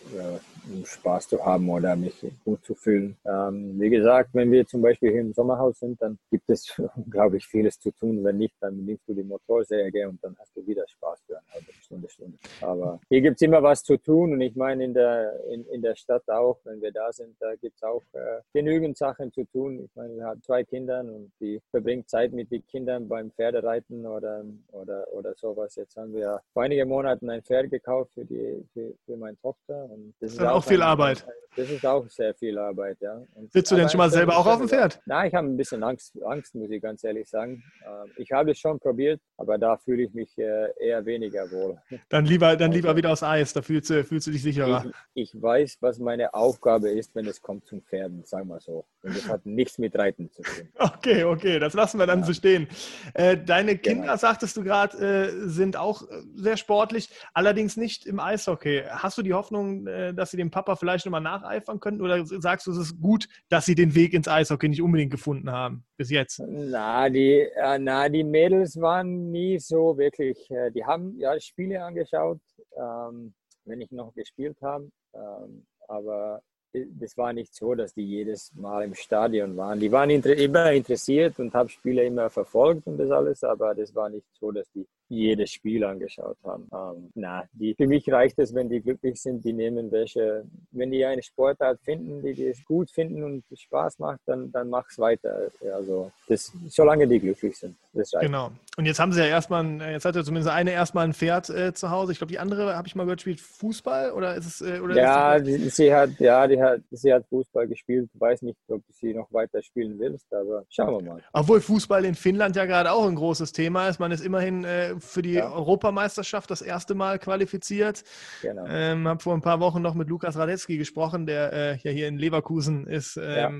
um 0.72 0.84
Spaß 0.84 1.28
zu 1.28 1.44
haben 1.44 1.68
oder 1.70 1.96
mich 1.96 2.24
gut 2.44 2.64
zu 2.64 2.74
fühlen. 2.74 3.16
Ähm, 3.24 3.78
wie 3.80 3.90
gesagt, 3.90 4.30
wenn 4.32 4.50
wir 4.50 4.66
zum 4.66 4.82
Beispiel 4.82 5.12
hier 5.12 5.20
im 5.20 5.32
Sommerhaus 5.32 5.78
sind, 5.78 6.00
dann 6.00 6.18
gibt 6.30 6.48
es, 6.48 6.74
glaube 7.10 7.36
ich, 7.36 7.46
vieles 7.46 7.78
zu 7.78 7.90
tun. 7.92 8.22
Wenn 8.24 8.38
nicht, 8.38 8.54
dann 8.60 8.84
nimmst 8.84 9.08
du 9.08 9.14
die 9.14 9.22
Motorsäge 9.22 10.08
und 10.08 10.22
dann 10.22 10.36
hast 10.38 10.56
du 10.56 10.66
wieder 10.66 10.86
Spaß 10.86 11.22
für 11.26 11.38
eine 11.38 11.46
halbe 11.54 11.72
Stunde, 11.80 12.08
Stunde. 12.08 12.38
Aber 12.60 13.00
hier 13.08 13.20
gibt 13.20 13.36
es 13.36 13.42
immer 13.42 13.62
was 13.62 13.82
zu 13.82 13.96
tun 13.96 14.32
und 14.32 14.40
ich 14.40 14.56
meine 14.56 14.84
in 14.84 14.94
der, 14.94 15.40
in, 15.50 15.64
in 15.66 15.82
der 15.82 15.96
Stadt 15.96 16.28
auch, 16.28 16.58
wenn 16.64 16.80
wir 16.80 16.92
da 16.92 17.12
sind, 17.12 17.36
da 17.40 17.54
gibt 17.56 17.76
es 17.76 17.82
auch 17.82 18.02
äh, 18.12 18.40
genügend 18.52 18.96
Sachen 18.96 19.32
zu 19.32 19.44
tun. 19.44 19.84
Ich 19.84 19.94
meine, 19.94 20.16
wir 20.16 20.24
haben 20.24 20.42
zwei 20.42 20.64
Kinder 20.64 21.00
und 21.00 21.30
die 21.40 21.60
verbringt 21.70 22.08
Zeit 22.08 22.32
mit 22.32 22.50
den 22.50 22.66
Kindern 22.66 23.08
beim 23.08 23.30
Pferdereiten 23.30 24.06
oder, 24.06 24.44
oder, 24.72 25.06
oder 25.12 25.34
sowas. 25.34 25.74
Jetzt 25.76 25.96
haben 25.96 26.14
wir 26.14 26.40
vor 26.52 26.62
einigen 26.62 26.88
Monaten 26.88 27.28
ein 27.30 27.42
Pferd 27.42 27.70
gekauft 27.70 28.12
für, 28.14 28.24
die, 28.24 28.64
für, 28.72 28.94
für 29.04 29.16
meine 29.16 29.36
Tochter. 29.38 29.84
Und 29.90 30.14
das, 30.20 30.32
ist, 30.32 30.42
auch, 30.42 30.55
auch 30.56 30.64
viel 30.64 30.82
Arbeit. 30.82 31.26
Das 31.56 31.70
ist 31.70 31.86
auch 31.86 32.06
sehr 32.08 32.34
viel 32.34 32.58
Arbeit, 32.58 32.98
ja. 33.00 33.18
Und 33.34 33.50
Sitzt 33.50 33.72
du 33.72 33.76
denn 33.76 33.88
schon 33.88 33.96
mal 33.96 34.10
selber 34.10 34.36
auch 34.36 34.44
auf 34.44 34.58
dem 34.58 34.68
Pferd? 34.68 35.00
Nein, 35.06 35.28
ich 35.28 35.34
habe 35.34 35.48
ein 35.48 35.56
bisschen 35.56 35.82
Angst, 35.82 36.12
Angst, 36.22 36.54
muss 36.54 36.70
ich 36.70 36.82
ganz 36.82 37.02
ehrlich 37.02 37.26
sagen. 37.30 37.64
Ähm, 37.82 38.10
ich 38.18 38.30
habe 38.30 38.50
es 38.50 38.58
schon 38.58 38.78
probiert, 38.78 39.22
aber 39.38 39.56
da 39.56 39.78
fühle 39.78 40.02
ich 40.02 40.12
mich 40.12 40.36
äh, 40.36 40.68
eher 40.78 41.06
weniger 41.06 41.50
wohl. 41.50 41.80
Dann 42.10 42.26
lieber, 42.26 42.56
dann 42.56 42.72
lieber 42.72 42.94
wieder 42.94 43.10
aus 43.10 43.22
Eis, 43.22 43.52
da 43.52 43.62
fühlst 43.62 43.88
du, 43.90 44.04
fühlst 44.04 44.26
du 44.26 44.30
dich 44.30 44.42
sicherer. 44.42 44.84
Ich, 45.14 45.34
ich 45.34 45.42
weiß, 45.42 45.78
was 45.80 45.98
meine 45.98 46.34
Aufgabe 46.34 46.90
ist, 46.90 47.14
wenn 47.14 47.26
es 47.26 47.40
kommt 47.40 47.66
zum 47.66 47.80
Pferden, 47.80 48.24
sagen 48.24 48.48
wir 48.48 48.60
so. 48.60 48.84
Und 49.02 49.16
das 49.16 49.28
hat 49.28 49.46
nichts 49.46 49.78
mit 49.78 49.96
Reiten 49.96 50.30
zu 50.30 50.42
tun. 50.42 50.68
Okay, 50.78 51.24
okay, 51.24 51.58
das 51.58 51.74
lassen 51.74 51.98
wir 51.98 52.06
dann 52.06 52.20
ja. 52.20 52.26
so 52.26 52.32
stehen. 52.32 52.68
Äh, 53.14 53.36
deine 53.36 53.78
Kinder, 53.78 54.02
genau. 54.02 54.16
sagtest 54.16 54.56
du 54.56 54.62
gerade, 54.62 54.96
äh, 54.98 55.48
sind 55.48 55.76
auch 55.76 56.02
sehr 56.34 56.56
sportlich, 56.56 57.08
allerdings 57.32 57.76
nicht 57.76 58.06
im 58.06 58.20
Eishockey. 58.20 58.82
Hast 58.88 59.16
du 59.18 59.22
die 59.22 59.34
Hoffnung, 59.34 59.84
dass 59.84 60.32
sie 60.32 60.36
dem 60.36 60.45
Papa 60.50 60.76
vielleicht 60.76 61.06
nochmal 61.06 61.20
nacheifern 61.20 61.80
könnten? 61.80 62.02
Oder 62.02 62.24
sagst 62.24 62.66
du, 62.66 62.72
es 62.72 62.78
ist 62.78 63.00
gut, 63.00 63.28
dass 63.48 63.66
sie 63.66 63.74
den 63.74 63.94
Weg 63.94 64.14
ins 64.14 64.28
Eishockey 64.28 64.68
nicht 64.68 64.82
unbedingt 64.82 65.10
gefunden 65.10 65.50
haben 65.50 65.84
bis 65.96 66.10
jetzt? 66.10 66.40
Na, 66.46 67.08
die, 67.08 67.40
äh, 67.40 67.78
na, 67.78 68.08
die 68.08 68.24
Mädels 68.24 68.80
waren 68.80 69.30
nie 69.30 69.58
so 69.58 69.96
wirklich, 69.96 70.50
äh, 70.50 70.70
die 70.70 70.84
haben 70.84 71.18
ja 71.18 71.38
Spiele 71.40 71.82
angeschaut, 71.82 72.40
ähm, 72.76 73.34
wenn 73.64 73.80
ich 73.80 73.90
noch 73.90 74.14
gespielt 74.14 74.56
habe. 74.62 74.88
Ähm, 75.14 75.66
aber 75.88 76.42
das 76.72 77.16
war 77.16 77.32
nicht 77.32 77.54
so, 77.54 77.74
dass 77.74 77.94
die 77.94 78.04
jedes 78.04 78.52
Mal 78.54 78.84
im 78.84 78.94
Stadion 78.94 79.56
waren. 79.56 79.80
Die 79.80 79.90
waren 79.90 80.10
inter 80.10 80.36
immer 80.36 80.72
interessiert 80.72 81.38
und 81.38 81.54
haben 81.54 81.68
Spiele 81.68 82.04
immer 82.04 82.28
verfolgt 82.30 82.86
und 82.86 82.98
das 82.98 83.10
alles, 83.10 83.42
aber 83.44 83.74
das 83.74 83.94
war 83.94 84.08
nicht 84.08 84.26
so, 84.38 84.50
dass 84.52 84.70
die 84.72 84.86
jedes 85.08 85.50
Spiel 85.52 85.84
angeschaut 85.84 86.36
haben. 86.44 86.68
Ähm, 86.72 87.10
na, 87.14 87.44
die, 87.52 87.74
für 87.74 87.86
mich 87.86 88.10
reicht 88.10 88.38
es, 88.38 88.54
wenn 88.54 88.68
die 88.68 88.80
glücklich 88.80 89.20
sind, 89.20 89.44
die 89.44 89.52
nehmen 89.52 89.90
welche, 89.92 90.44
wenn 90.72 90.90
die 90.90 91.04
eine 91.04 91.22
Sportart 91.22 91.80
finden, 91.82 92.22
die 92.22 92.44
es 92.44 92.64
gut 92.64 92.90
finden 92.90 93.22
und 93.22 93.44
Spaß 93.52 93.98
macht, 93.98 94.20
dann, 94.26 94.50
dann 94.52 94.68
mach's 94.68 94.98
weiter. 94.98 95.50
Also 95.74 96.10
das, 96.28 96.52
solange 96.68 97.06
die 97.06 97.20
glücklich 97.20 97.56
sind. 97.56 97.76
Das 97.92 98.12
reicht. 98.14 98.26
Genau. 98.26 98.50
Und 98.76 98.84
jetzt 98.84 98.98
haben 98.98 99.12
sie 99.12 99.20
ja 99.20 99.26
erstmal, 99.26 99.64
ein, 99.64 99.80
jetzt 99.80 100.04
hat 100.04 100.16
ja 100.16 100.22
zumindest 100.22 100.52
eine 100.52 100.70
erstmal 100.72 101.06
ein 101.06 101.14
Pferd 101.14 101.48
äh, 101.48 101.72
zu 101.72 101.90
Hause. 101.90 102.12
Ich 102.12 102.18
glaube, 102.18 102.32
die 102.32 102.38
andere, 102.38 102.76
habe 102.76 102.86
ich 102.86 102.94
mal 102.94 103.04
gehört, 103.04 103.22
spielt 103.22 103.40
Fußball 103.40 104.12
oder 104.12 104.34
ist 104.34 104.46
es? 104.46 104.60
Äh, 104.60 104.80
oder 104.80 104.94
ja, 104.94 105.34
ist 105.34 105.46
die, 105.46 105.68
sie 105.70 105.94
hat, 105.94 106.10
ja, 106.18 106.46
die 106.46 106.60
hat, 106.60 106.80
sie 106.90 107.12
hat 107.12 107.24
Fußball 107.28 107.66
gespielt. 107.68 108.10
Ich 108.12 108.20
weiß 108.20 108.42
nicht, 108.42 108.58
ob 108.68 108.82
sie 108.90 109.14
noch 109.14 109.32
weiter 109.32 109.62
spielen 109.62 109.98
willst, 109.98 110.32
aber 110.34 110.64
schauen 110.68 111.04
wir 111.04 111.12
mal. 111.12 111.22
Obwohl 111.32 111.60
Fußball 111.60 112.04
in 112.04 112.14
Finnland 112.14 112.56
ja 112.56 112.66
gerade 112.66 112.92
auch 112.92 113.06
ein 113.06 113.14
großes 113.14 113.52
Thema 113.52 113.88
ist. 113.88 113.98
Man 113.98 114.12
ist 114.12 114.24
immerhin 114.24 114.64
äh, 114.64 114.95
für 115.00 115.22
die 115.22 115.34
ja. 115.34 115.52
Europameisterschaft 115.52 116.50
das 116.50 116.62
erste 116.62 116.94
Mal 116.94 117.18
qualifiziert. 117.18 118.04
Genau. 118.42 118.64
Ähm, 118.68 119.06
habe 119.08 119.22
vor 119.22 119.34
ein 119.34 119.42
paar 119.42 119.60
Wochen 119.60 119.82
noch 119.82 119.94
mit 119.94 120.08
Lukas 120.08 120.36
Radetzky 120.36 120.76
gesprochen, 120.78 121.26
der 121.26 121.52
äh, 121.52 121.76
ja 121.82 121.90
hier 121.90 122.08
in 122.08 122.18
Leverkusen 122.18 122.86
ist. 122.86 123.16
Ähm, 123.16 123.24
ja. 123.26 123.50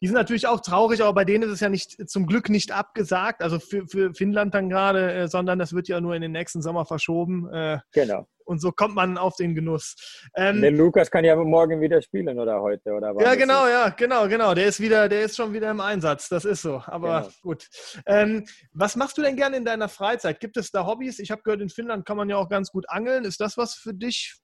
Die 0.00 0.06
sind 0.06 0.14
natürlich 0.14 0.46
auch 0.46 0.60
traurig, 0.60 1.02
aber 1.02 1.12
bei 1.12 1.24
denen 1.24 1.44
ist 1.44 1.50
es 1.50 1.60
ja 1.60 1.68
nicht 1.68 2.08
zum 2.08 2.26
Glück 2.26 2.48
nicht 2.48 2.72
abgesagt, 2.72 3.42
also 3.42 3.58
für, 3.58 3.86
für 3.88 4.14
Finnland 4.14 4.54
dann 4.54 4.68
gerade, 4.68 5.12
äh, 5.12 5.28
sondern 5.28 5.58
das 5.58 5.72
wird 5.72 5.88
ja 5.88 6.00
nur 6.00 6.14
in 6.14 6.22
den 6.22 6.32
nächsten 6.32 6.62
Sommer 6.62 6.84
verschoben. 6.86 7.48
Äh, 7.52 7.78
genau. 7.92 8.28
Und 8.48 8.60
so 8.60 8.72
kommt 8.72 8.94
man 8.94 9.18
auf 9.18 9.36
den 9.36 9.54
Genuss. 9.54 9.94
Ähm, 10.34 10.62
der 10.62 10.70
Lukas 10.70 11.10
kann 11.10 11.22
ja 11.22 11.36
morgen 11.36 11.82
wieder 11.82 12.00
spielen 12.00 12.38
oder 12.38 12.62
heute 12.62 12.92
oder 12.92 13.14
was? 13.14 13.22
Ja, 13.22 13.34
genau, 13.34 13.68
ja, 13.68 13.90
genau, 13.90 14.26
genau. 14.26 14.54
Der 14.54 14.66
ist 14.66 14.80
wieder, 14.80 15.06
der 15.06 15.20
ist 15.20 15.36
schon 15.36 15.52
wieder 15.52 15.70
im 15.70 15.80
Einsatz. 15.80 16.30
Das 16.30 16.46
ist 16.46 16.62
so. 16.62 16.82
Aber 16.86 17.20
genau. 17.20 17.32
gut. 17.42 17.68
Ähm, 18.06 18.46
was 18.72 18.96
machst 18.96 19.18
du 19.18 19.22
denn 19.22 19.36
gerne 19.36 19.58
in 19.58 19.66
deiner 19.66 19.90
Freizeit? 19.90 20.40
Gibt 20.40 20.56
es 20.56 20.70
da 20.70 20.86
Hobbys? 20.86 21.18
Ich 21.18 21.30
habe 21.30 21.42
gehört, 21.42 21.60
in 21.60 21.68
Finnland 21.68 22.06
kann 22.06 22.16
man 22.16 22.30
ja 22.30 22.38
auch 22.38 22.48
ganz 22.48 22.70
gut 22.70 22.88
angeln. 22.88 23.26
Ist 23.26 23.38
das 23.38 23.58
was 23.58 23.74
für 23.74 23.92
dich? 23.92 24.34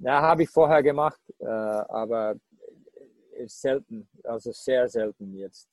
Ja, 0.00 0.20
habe 0.20 0.42
ich 0.42 0.50
vorher 0.50 0.82
gemacht, 0.82 1.20
äh, 1.38 1.46
aber 1.46 2.34
selten, 3.46 4.06
also 4.24 4.52
sehr 4.52 4.86
selten 4.86 5.34
jetzt. 5.34 5.66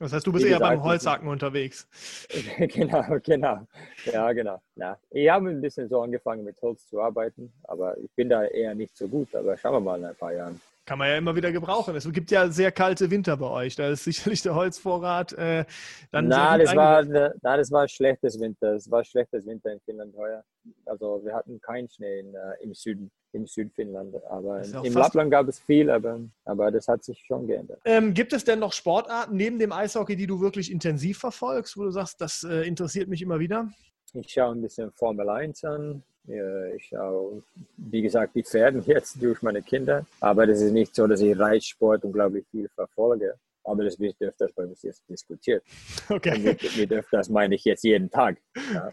Das 0.00 0.14
heißt, 0.14 0.26
du 0.26 0.32
bist 0.32 0.46
eher 0.46 0.58
beim 0.58 0.82
Holzhacken 0.82 1.28
unterwegs. 1.28 1.86
genau, 2.58 3.04
genau. 3.22 3.68
Ja, 4.10 4.32
genau. 4.32 4.62
Ja. 4.76 4.98
Ich 5.10 5.28
habe 5.28 5.50
ein 5.50 5.60
bisschen 5.60 5.90
so 5.90 6.00
angefangen 6.00 6.42
mit 6.42 6.60
Holz 6.62 6.88
zu 6.88 7.02
arbeiten, 7.02 7.52
aber 7.64 7.98
ich 7.98 8.10
bin 8.16 8.30
da 8.30 8.44
eher 8.44 8.74
nicht 8.74 8.96
so 8.96 9.06
gut. 9.06 9.34
Aber 9.34 9.58
schauen 9.58 9.74
wir 9.74 9.80
mal 9.80 9.98
in 9.98 10.06
ein 10.06 10.16
paar 10.16 10.32
Jahren. 10.32 10.58
Kann 10.90 10.98
man 10.98 11.08
ja 11.08 11.18
immer 11.18 11.36
wieder 11.36 11.52
gebrauchen. 11.52 11.94
Es 11.94 12.12
gibt 12.12 12.32
ja 12.32 12.48
sehr 12.48 12.72
kalte 12.72 13.12
Winter 13.12 13.36
bei 13.36 13.46
euch. 13.46 13.76
Da 13.76 13.90
ist 13.90 14.02
sicherlich 14.02 14.42
der 14.42 14.56
Holzvorrat 14.56 15.32
äh, 15.34 15.64
dann. 16.10 16.26
Na, 16.26 16.58
das 16.58 16.74
war, 16.74 17.04
na, 17.04 17.30
das 17.56 17.70
war 17.70 17.86
schlechtes 17.86 18.40
Winter. 18.40 18.74
Es 18.74 18.90
war 18.90 19.04
schlechtes 19.04 19.46
Winter 19.46 19.70
in 19.70 19.78
Finnland 19.82 20.16
heuer. 20.16 20.42
Also 20.86 21.20
wir 21.22 21.32
hatten 21.32 21.60
keinen 21.60 21.88
Schnee 21.88 22.18
in, 22.18 22.30
uh, 22.30 22.38
im 22.60 22.74
Süden 22.74 23.08
im 23.30 23.46
Südfinnland. 23.46 24.16
Aber 24.28 24.62
im 24.82 24.92
Lappland 24.94 25.30
gab 25.30 25.46
es 25.46 25.60
viel, 25.60 25.88
aber, 25.90 26.18
aber 26.44 26.72
das 26.72 26.88
hat 26.88 27.04
sich 27.04 27.22
schon 27.24 27.46
geändert. 27.46 27.80
Ähm, 27.84 28.12
gibt 28.12 28.32
es 28.32 28.42
denn 28.42 28.58
noch 28.58 28.72
Sportarten 28.72 29.36
neben 29.36 29.60
dem 29.60 29.70
Eishockey, 29.70 30.16
die 30.16 30.26
du 30.26 30.40
wirklich 30.40 30.72
intensiv 30.72 31.18
verfolgst, 31.18 31.76
wo 31.76 31.84
du 31.84 31.92
sagst, 31.92 32.20
das 32.20 32.42
äh, 32.42 32.66
interessiert 32.66 33.08
mich 33.08 33.22
immer 33.22 33.38
wieder? 33.38 33.68
Ich 34.14 34.32
schaue 34.32 34.56
ein 34.56 34.60
bisschen 34.60 34.90
Formel 34.90 35.28
1 35.28 35.62
an. 35.62 36.02
Ich 36.26 36.86
schaue, 36.86 37.42
wie 37.76 38.02
gesagt, 38.02 38.34
die 38.34 38.42
Pferden 38.42 38.82
jetzt 38.86 39.20
durch 39.22 39.42
meine 39.42 39.62
Kinder. 39.62 40.04
Aber 40.20 40.46
das 40.46 40.60
ist 40.60 40.72
nicht 40.72 40.94
so, 40.94 41.06
dass 41.06 41.20
ich 41.20 41.38
Reitsport 41.38 42.04
unglaublich 42.04 42.46
viel 42.50 42.68
verfolge. 42.68 43.34
Aber 43.64 43.84
das 43.84 43.98
wird 44.00 44.16
öfters 44.20 44.52
bei 44.52 44.64
uns 44.64 44.82
jetzt 44.82 45.08
diskutiert. 45.08 45.62
Okay. 46.08 46.56
Mit, 46.76 46.92
öfters 46.92 47.28
meine 47.28 47.54
ich 47.54 47.64
jetzt 47.64 47.84
jeden 47.84 48.10
Tag. 48.10 48.38
Ja. 48.72 48.90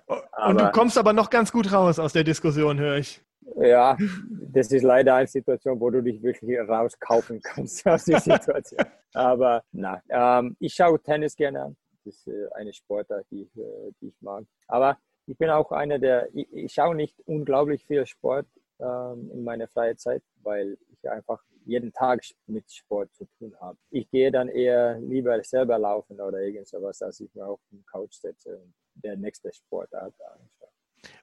Und 0.47 0.59
du 0.59 0.71
kommst 0.71 0.97
aber 0.97 1.13
noch 1.13 1.29
ganz 1.29 1.51
gut 1.51 1.71
raus 1.71 1.99
aus 1.99 2.13
der 2.13 2.23
Diskussion, 2.23 2.77
höre 2.77 2.97
ich. 2.97 3.21
Ja, 3.55 3.97
das 4.29 4.71
ist 4.71 4.83
leider 4.83 5.15
eine 5.15 5.27
Situation, 5.27 5.79
wo 5.79 5.89
du 5.89 6.01
dich 6.01 6.21
wirklich 6.21 6.59
rauskaufen 6.59 7.41
kannst 7.41 7.87
aus 7.87 8.05
der 8.05 8.19
Situation. 8.19 8.85
Aber 9.13 9.63
na, 9.71 10.01
ähm, 10.09 10.55
ich 10.59 10.73
schaue 10.73 11.01
Tennis 11.01 11.35
gerne 11.35 11.63
an. 11.63 11.77
ist 12.03 12.27
äh, 12.27 12.47
eine 12.55 12.73
Sportart, 12.73 13.25
die, 13.31 13.43
äh, 13.55 13.91
die 14.01 14.07
ich 14.07 14.21
mag. 14.21 14.43
Aber 14.67 14.97
ich 15.27 15.37
bin 15.37 15.49
auch 15.49 15.71
einer 15.71 15.99
der, 15.99 16.29
ich, 16.33 16.51
ich 16.51 16.73
schaue 16.73 16.95
nicht 16.95 17.19
unglaublich 17.25 17.85
viel 17.85 18.05
Sport 18.05 18.47
ähm, 18.79 19.29
in 19.31 19.43
meiner 19.43 19.67
freien 19.67 19.97
Zeit, 19.97 20.23
weil 20.41 20.77
ich 20.89 21.09
einfach 21.09 21.43
jeden 21.65 21.91
Tag 21.91 22.21
mit 22.47 22.71
Sport 22.71 23.13
zu 23.13 23.25
tun 23.37 23.53
habe. 23.59 23.77
Ich 23.91 24.09
gehe 24.09 24.31
dann 24.31 24.47
eher 24.47 24.97
lieber 24.99 25.41
selber 25.43 25.77
laufen 25.77 26.19
oder 26.21 26.39
irgend 26.39 26.67
sowas, 26.67 27.01
als 27.01 27.19
ich 27.19 27.33
mir 27.35 27.45
auf 27.45 27.59
den 27.71 27.85
Couch 27.85 28.13
setze 28.13 28.57
und 28.57 28.73
der 28.95 29.17
nächste 29.17 29.51
Sportart 29.53 30.13
anschaue. 30.21 30.69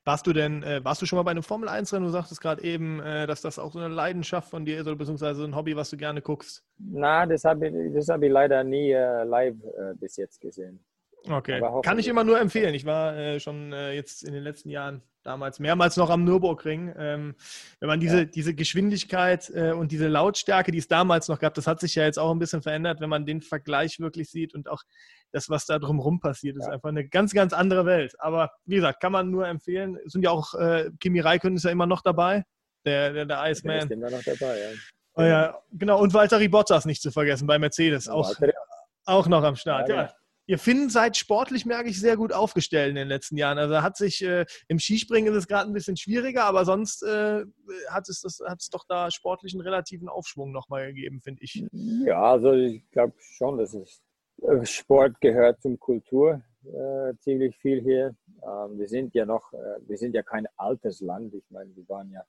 Warst 0.05 0.27
du 0.27 0.33
denn, 0.33 0.63
äh, 0.63 0.85
warst 0.85 1.01
du 1.03 1.07
schon 1.07 1.17
mal 1.17 1.23
bei 1.23 1.31
einem 1.31 1.43
Formel 1.43 1.69
1-Rennen? 1.69 2.05
Du 2.05 2.11
sagtest 2.11 2.41
gerade 2.41 2.63
eben, 2.63 3.01
äh, 3.01 3.27
dass 3.27 3.41
das 3.41 3.59
auch 3.59 3.73
so 3.73 3.79
eine 3.79 3.93
Leidenschaft 3.93 4.51
von 4.51 4.65
dir 4.65 4.79
ist 4.79 4.87
oder 4.87 4.97
beziehungsweise 4.97 5.45
ein 5.45 5.57
Hobby, 5.57 5.77
was 5.77 5.91
du 5.91 5.97
gerne 5.97 6.21
guckst. 6.21 6.63
Na, 6.79 7.27
das 7.27 7.45
habe 7.45 7.69
ich, 7.69 7.95
das 7.95 8.09
hab 8.09 8.23
ich 8.23 8.31
leider 8.31 8.63
nie 8.63 8.93
äh, 8.93 9.25
live 9.25 9.57
äh, 9.65 9.95
bis 9.95 10.17
jetzt 10.17 10.41
gesehen. 10.41 10.85
Okay. 11.29 11.63
Kann 11.83 11.99
ich 11.99 12.09
immer 12.09 12.25
nur 12.25 12.39
empfehlen. 12.39 12.75
Ich 12.75 12.85
war 12.85 13.17
äh, 13.17 13.41
schon 13.41 13.73
äh, 13.73 13.93
jetzt 13.93 14.25
in 14.25 14.35
den 14.35 14.43
letzten 14.43 14.69
Jahren 14.69 15.03
damals 15.23 15.59
mehrmals 15.59 15.97
noch 15.97 16.11
am 16.11 16.25
Nürburgring. 16.25 16.93
Ähm, 16.99 17.35
wenn 17.81 17.89
man 17.89 18.01
diese, 18.01 18.19
ja. 18.19 18.25
diese 18.25 18.55
Geschwindigkeit 18.55 19.51
äh, 19.55 19.73
und 19.73 19.91
diese 19.91 20.09
Lautstärke, 20.09 20.71
die 20.71 20.79
es 20.79 20.89
damals 20.89 21.29
noch 21.29 21.39
gab, 21.39 21.55
das 21.55 21.67
hat 21.67 21.81
sich 21.81 21.95
ja 21.95 22.05
jetzt 22.05 22.19
auch 22.19 22.31
ein 22.31 22.39
bisschen 22.39 22.63
verändert, 22.63 23.01
wenn 23.01 23.09
man 23.09 23.25
den 23.25 23.41
Vergleich 23.41 23.99
wirklich 24.01 24.31
sieht 24.31 24.55
und 24.55 24.69
auch 24.69 24.83
das, 25.33 25.49
was 25.49 25.65
da 25.67 25.79
drumherum 25.79 26.21
passiert, 26.21 26.57
ist 26.57 26.67
ja. 26.67 26.73
einfach 26.73 26.91
eine 26.91 27.09
ganz, 27.09 27.33
ganz 27.33 27.53
andere 27.53 27.87
Welt. 27.87 28.15
Aber 28.19 28.51
wie 28.67 28.77
gesagt, 28.77 29.01
kann 29.01 29.13
man 29.13 29.31
nur 29.31 29.49
empfehlen. 29.49 29.99
Es 30.05 30.13
sind 30.13 30.23
ja 30.23 30.31
auch, 30.31 30.55
äh, 30.55 30.91
Kimi 31.01 31.21
Räikkönen 31.21 31.57
ist 31.57 31.65
ja 31.65 31.71
immer 31.71 31.87
noch 31.87 32.03
dabei, 32.03 32.45
der, 32.85 33.13
der, 33.15 33.25
der 33.25 33.51
Iceman. 33.51 33.77
Der 33.77 33.85
ist 33.85 33.91
immer 33.91 34.11
noch 34.11 34.23
dabei, 34.23 34.59
ja. 34.59 34.69
Oh 35.17 35.23
ja, 35.23 35.59
genau. 35.73 36.01
Und 36.01 36.13
Walter 36.13 36.47
Bottas 36.49 36.87
nicht 36.87 37.01
zu 37.01 37.13
vergessen 37.13 37.47
bei 37.47 37.57
Mercedes. 37.57 38.09
Auch, 38.09 38.35
auch 39.05 39.29
noch 39.29 39.45
am 39.45 39.55
Start. 39.55 39.89
Ja 39.89 40.13
ihr 40.47 40.59
Finnen 40.59 40.91
seid 40.91 41.17
sportlich, 41.17 41.67
merke 41.67 41.89
ich, 41.89 42.01
sehr 42.01 42.17
gut 42.17 42.33
aufgestellt 42.33 42.91
in 42.91 42.97
den 42.97 43.09
letzten 43.09 43.37
Jahren. 43.37 43.59
Also 43.59 43.83
hat 43.83 43.97
sich 43.97 44.23
äh, 44.23 44.45
im 44.69 44.79
Skispringen 44.79 45.33
ist 45.33 45.39
es 45.39 45.49
gerade 45.49 45.71
ein 45.71 45.73
bisschen 45.73 45.97
schwieriger, 45.97 46.45
aber 46.45 46.65
sonst 46.65 47.03
äh, 47.03 47.45
hat 47.89 48.09
es 48.09 48.21
das 48.21 48.41
hat 48.47 48.61
es 48.61 48.71
doch 48.71 48.85
da 48.89 49.11
sportlichen 49.11 49.61
relativen 49.61 50.09
Aufschwung 50.09 50.53
nochmal 50.53 50.89
gegeben, 50.89 51.21
finde 51.21 51.43
ich. 51.43 51.65
Ja, 51.73 52.33
also 52.33 52.53
ich 52.53 52.89
glaube 52.91 53.15
schon, 53.19 53.59
dass 53.59 53.75
es 53.75 54.03
äh, 54.43 54.65
Sport 54.65 55.21
gehört 55.21 55.61
zum 55.63 55.79
Kultur 55.79 56.43
äh, 56.65 57.15
ziemlich 57.21 57.57
viel 57.59 57.83
hier. 57.83 58.17
Ähm, 58.43 58.79
wir 58.79 58.89
sind 58.89 59.15
ja 59.15 59.27
noch, 59.27 59.53
äh, 59.53 59.79
wir 59.87 59.97
sind 59.97 60.15
ja 60.15 60.23
kein 60.23 60.47
altes 60.57 61.01
Land. 61.01 61.35
Ich 61.35 61.51
meine, 61.51 61.75
wir 61.77 61.89
waren 61.89 62.11
ja 62.11 62.23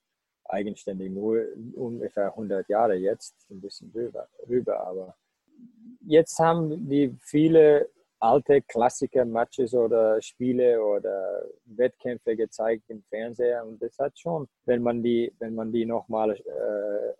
eigenständig 0.44 1.10
nur 1.10 1.44
ungefähr 1.74 2.28
100 2.28 2.68
Jahre 2.68 2.94
jetzt, 2.94 3.34
ein 3.50 3.60
bisschen 3.60 3.90
rüber, 3.92 4.28
rüber 4.48 4.86
aber 4.86 5.16
jetzt 6.00 6.38
haben 6.38 6.88
die 6.88 7.16
viele 7.20 7.88
alte 8.18 8.62
Klassiker-Matches 8.62 9.74
oder 9.74 10.20
Spiele 10.22 10.82
oder 10.82 11.42
Wettkämpfe 11.64 12.36
gezeigt 12.36 12.84
im 12.88 13.02
Fernseher 13.08 13.64
und 13.66 13.80
das 13.82 13.98
hat 13.98 14.18
schon, 14.18 14.48
wenn 14.64 14.82
man 14.82 15.02
die, 15.02 15.32
wenn 15.38 15.54
man 15.54 15.72
die 15.72 15.84
nochmal 15.84 16.30
äh, 16.32 17.12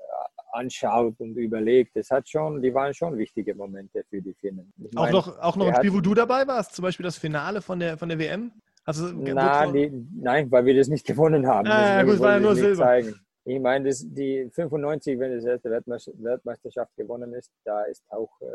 anschaut 0.53 1.15
und 1.19 1.37
überlegt, 1.37 1.97
das 1.97 2.11
hat 2.11 2.29
schon, 2.29 2.63
die 2.63 2.73
waren 2.73 2.95
schon 2.95 3.17
wichtige 3.19 3.55
Momente 3.55 4.05
für 4.09 4.23
die 4.23 4.35
Finnen. 4.35 4.73
Ich 4.79 4.97
auch 4.97 5.11
noch, 5.11 5.39
auch 5.39 5.57
noch 5.57 5.67
ein 5.67 5.77
Spiel, 5.77 5.93
wo 5.93 6.01
du 6.01 6.15
dabei 6.15 6.47
warst, 6.47 6.75
zum 6.75 6.83
Beispiel 6.83 7.05
das 7.05 7.19
Finale 7.19 7.61
von 7.61 7.79
der, 7.79 7.99
von 7.99 8.09
der 8.09 8.19
WM? 8.19 8.53
Also, 8.85 9.13
Na, 9.13 9.67
die, 9.71 9.91
nein, 10.15 10.51
weil 10.51 10.65
wir 10.65 10.77
das 10.77 10.89
nicht 10.89 11.07
gewonnen 11.07 11.47
haben. 11.47 11.67
Ah, 11.67 11.99
ja, 11.99 12.03
gut, 12.05 12.21
war 12.21 12.35
ja 12.35 12.41
nur 12.41 12.55
Silber. 12.55 12.85
Zeigen. 12.85 13.15
Ich 13.45 13.61
meine, 13.61 13.89
das, 13.89 14.05
die 14.05 14.49
95, 14.53 15.19
wenn 15.21 15.33
das 15.33 15.45
erste 15.45 15.71
Weltmeisterschaft 15.71 16.97
gewonnen 16.97 17.33
ist, 17.35 17.53
da 17.65 17.83
ist 17.83 18.03
auch 18.09 18.41
äh, 18.41 18.47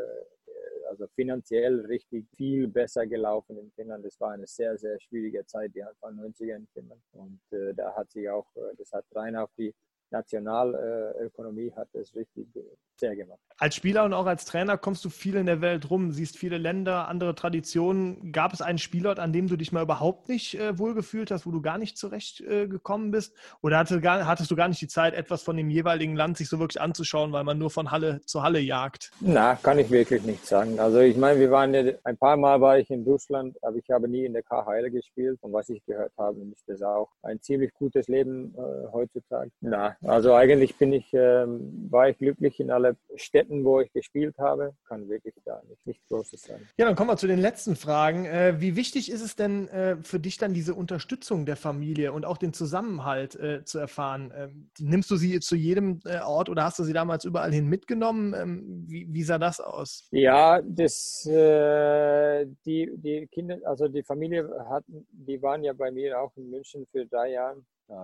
also 0.89 1.07
finanziell 1.15 1.81
richtig 1.85 2.27
viel 2.35 2.67
besser 2.67 3.05
gelaufen 3.07 3.57
in 3.57 3.71
Finnland. 3.71 4.05
Das 4.05 4.19
war 4.19 4.31
eine 4.31 4.47
sehr, 4.47 4.77
sehr 4.77 4.99
schwierige 4.99 5.45
Zeit, 5.45 5.73
die 5.75 5.83
Anfang 5.83 6.19
90er 6.19 6.55
in 6.55 6.67
Finnland. 6.67 7.01
Und 7.13 7.41
äh, 7.51 7.73
da 7.73 7.95
hat 7.95 8.11
sich 8.11 8.29
auch, 8.29 8.47
äh, 8.55 8.75
das 8.77 8.91
hat 8.91 9.05
rein 9.15 9.35
auf 9.35 9.51
die 9.57 9.73
Nationalökonomie 10.11 11.71
hat 11.71 11.87
es 11.95 12.13
richtig 12.15 12.47
sehr 13.01 13.15
gemacht. 13.15 13.39
Als 13.57 13.75
Spieler 13.75 14.05
und 14.05 14.13
auch 14.13 14.25
als 14.25 14.45
Trainer 14.45 14.75
kommst 14.75 15.05
du 15.05 15.09
viel 15.09 15.35
in 15.35 15.45
der 15.45 15.61
Welt 15.61 15.91
rum, 15.91 16.11
siehst 16.11 16.35
viele 16.35 16.57
Länder, 16.57 17.07
andere 17.07 17.35
Traditionen. 17.35 18.31
Gab 18.31 18.53
es 18.53 18.61
einen 18.61 18.79
Spielort, 18.79 19.19
an 19.19 19.33
dem 19.33 19.47
du 19.47 19.55
dich 19.55 19.71
mal 19.71 19.83
überhaupt 19.83 20.29
nicht 20.29 20.55
äh, 20.55 20.79
wohlgefühlt 20.79 21.29
hast, 21.29 21.45
wo 21.45 21.51
du 21.51 21.61
gar 21.61 21.77
nicht 21.77 21.95
zurecht 21.95 22.41
äh, 22.41 22.67
bist? 23.11 23.35
Oder 23.61 23.77
hattest, 23.77 24.01
gar, 24.01 24.25
hattest 24.25 24.49
du 24.49 24.55
gar 24.55 24.67
nicht 24.67 24.81
die 24.81 24.87
Zeit, 24.87 25.13
etwas 25.13 25.43
von 25.43 25.57
dem 25.57 25.69
jeweiligen 25.69 26.15
Land 26.15 26.37
sich 26.37 26.49
so 26.49 26.57
wirklich 26.57 26.81
anzuschauen, 26.81 27.33
weil 27.33 27.43
man 27.43 27.59
nur 27.59 27.69
von 27.69 27.91
Halle 27.91 28.21
zu 28.25 28.41
Halle 28.41 28.59
jagt? 28.59 29.11
Na, 29.19 29.55
kann 29.55 29.77
ich 29.77 29.91
wirklich 29.91 30.23
nicht 30.23 30.45
sagen. 30.45 30.79
Also 30.79 30.99
ich 30.99 31.17
meine, 31.17 31.39
wir 31.39 31.51
waren 31.51 31.73
ja, 31.73 31.93
ein 32.03 32.17
paar 32.17 32.37
Mal 32.37 32.61
war 32.61 32.79
ich 32.79 32.89
in 32.89 33.03
Russland, 33.03 33.57
aber 33.63 33.77
ich 33.77 33.89
habe 33.91 34.07
nie 34.07 34.25
in 34.25 34.33
der 34.33 34.43
K-Heile 34.43 34.89
gespielt. 34.89 35.37
Und 35.41 35.53
was 35.53 35.69
ich 35.69 35.85
gehört 35.85 36.13
habe, 36.17 36.37
ist 36.51 36.67
das 36.67 36.81
auch 36.81 37.09
ein 37.21 37.39
ziemlich 37.41 37.73
gutes 37.75 38.07
Leben 38.07 38.55
äh, 38.55 38.91
heutzutage. 38.91 39.51
Na, 39.61 39.95
also 40.01 40.33
eigentlich 40.33 40.77
bin 40.77 40.93
ich, 40.93 41.13
ähm, 41.13 41.87
war 41.91 42.09
ich 42.09 42.17
glücklich 42.17 42.59
in 42.59 42.71
alle 42.91 43.19
Städten, 43.19 43.63
wo 43.63 43.80
ich 43.81 43.91
gespielt 43.93 44.38
habe. 44.38 44.73
Kann 44.88 45.09
wirklich 45.09 45.35
da 45.45 45.61
nicht, 45.68 45.85
nicht 45.85 46.01
Großes 46.07 46.41
sein. 46.41 46.68
Ja, 46.77 46.85
dann 46.85 46.95
kommen 46.95 47.09
wir 47.09 47.18
zu 47.18 47.27
den 47.27 47.39
letzten 47.39 47.76
Fragen. 47.76 48.26
Äh, 48.26 48.59
wie 48.59 48.76
wichtig 48.76 49.11
ist 49.11 49.22
es 49.22 49.35
denn 49.35 49.68
äh, 49.69 49.97
für 50.03 50.19
dich 50.19 50.38
dann 50.38 50.53
diese 50.53 50.73
Unterstützung 50.73 51.45
der 51.45 51.55
Familie 51.55 52.13
und 52.13 52.26
auch 52.26 52.38
den 52.38 52.53
Zusammenhalt 52.53 53.35
äh, 53.35 53.63
zu 53.63 53.80
erfahren? 53.80 54.34
Ähm, 54.35 54.69
nimmst 54.80 55.09
du 55.11 55.15
sie 55.15 55.39
zu 55.39 55.55
jedem 55.55 55.99
äh, 56.05 56.19
Ort 56.19 56.49
oder 56.49 56.63
hast 56.63 56.80
du 56.80 56.84
sie 56.84 56.93
damals 56.93 57.26
überall 57.26 57.51
hin 57.51 57.68
mitgenommen? 57.68 58.34
Ähm, 58.34 58.85
wie, 58.88 59.07
wie, 59.11 59.23
sah 59.23 59.38
das 59.38 59.59
aus? 59.59 60.07
Ja, 60.11 60.61
das, 60.61 61.26
äh, 61.26 62.45
die, 62.65 62.91
die 62.95 63.27
Kinder, 63.27 63.57
also 63.65 63.88
die 63.88 64.03
Familie 64.03 64.49
hatten, 64.69 65.07
die 65.11 65.41
waren 65.41 65.63
ja 65.63 65.73
bei 65.73 65.91
mir 65.91 66.19
auch 66.19 66.35
in 66.35 66.49
München 66.49 66.85
für 66.91 67.05
drei 67.05 67.31
Jahre 67.31 67.61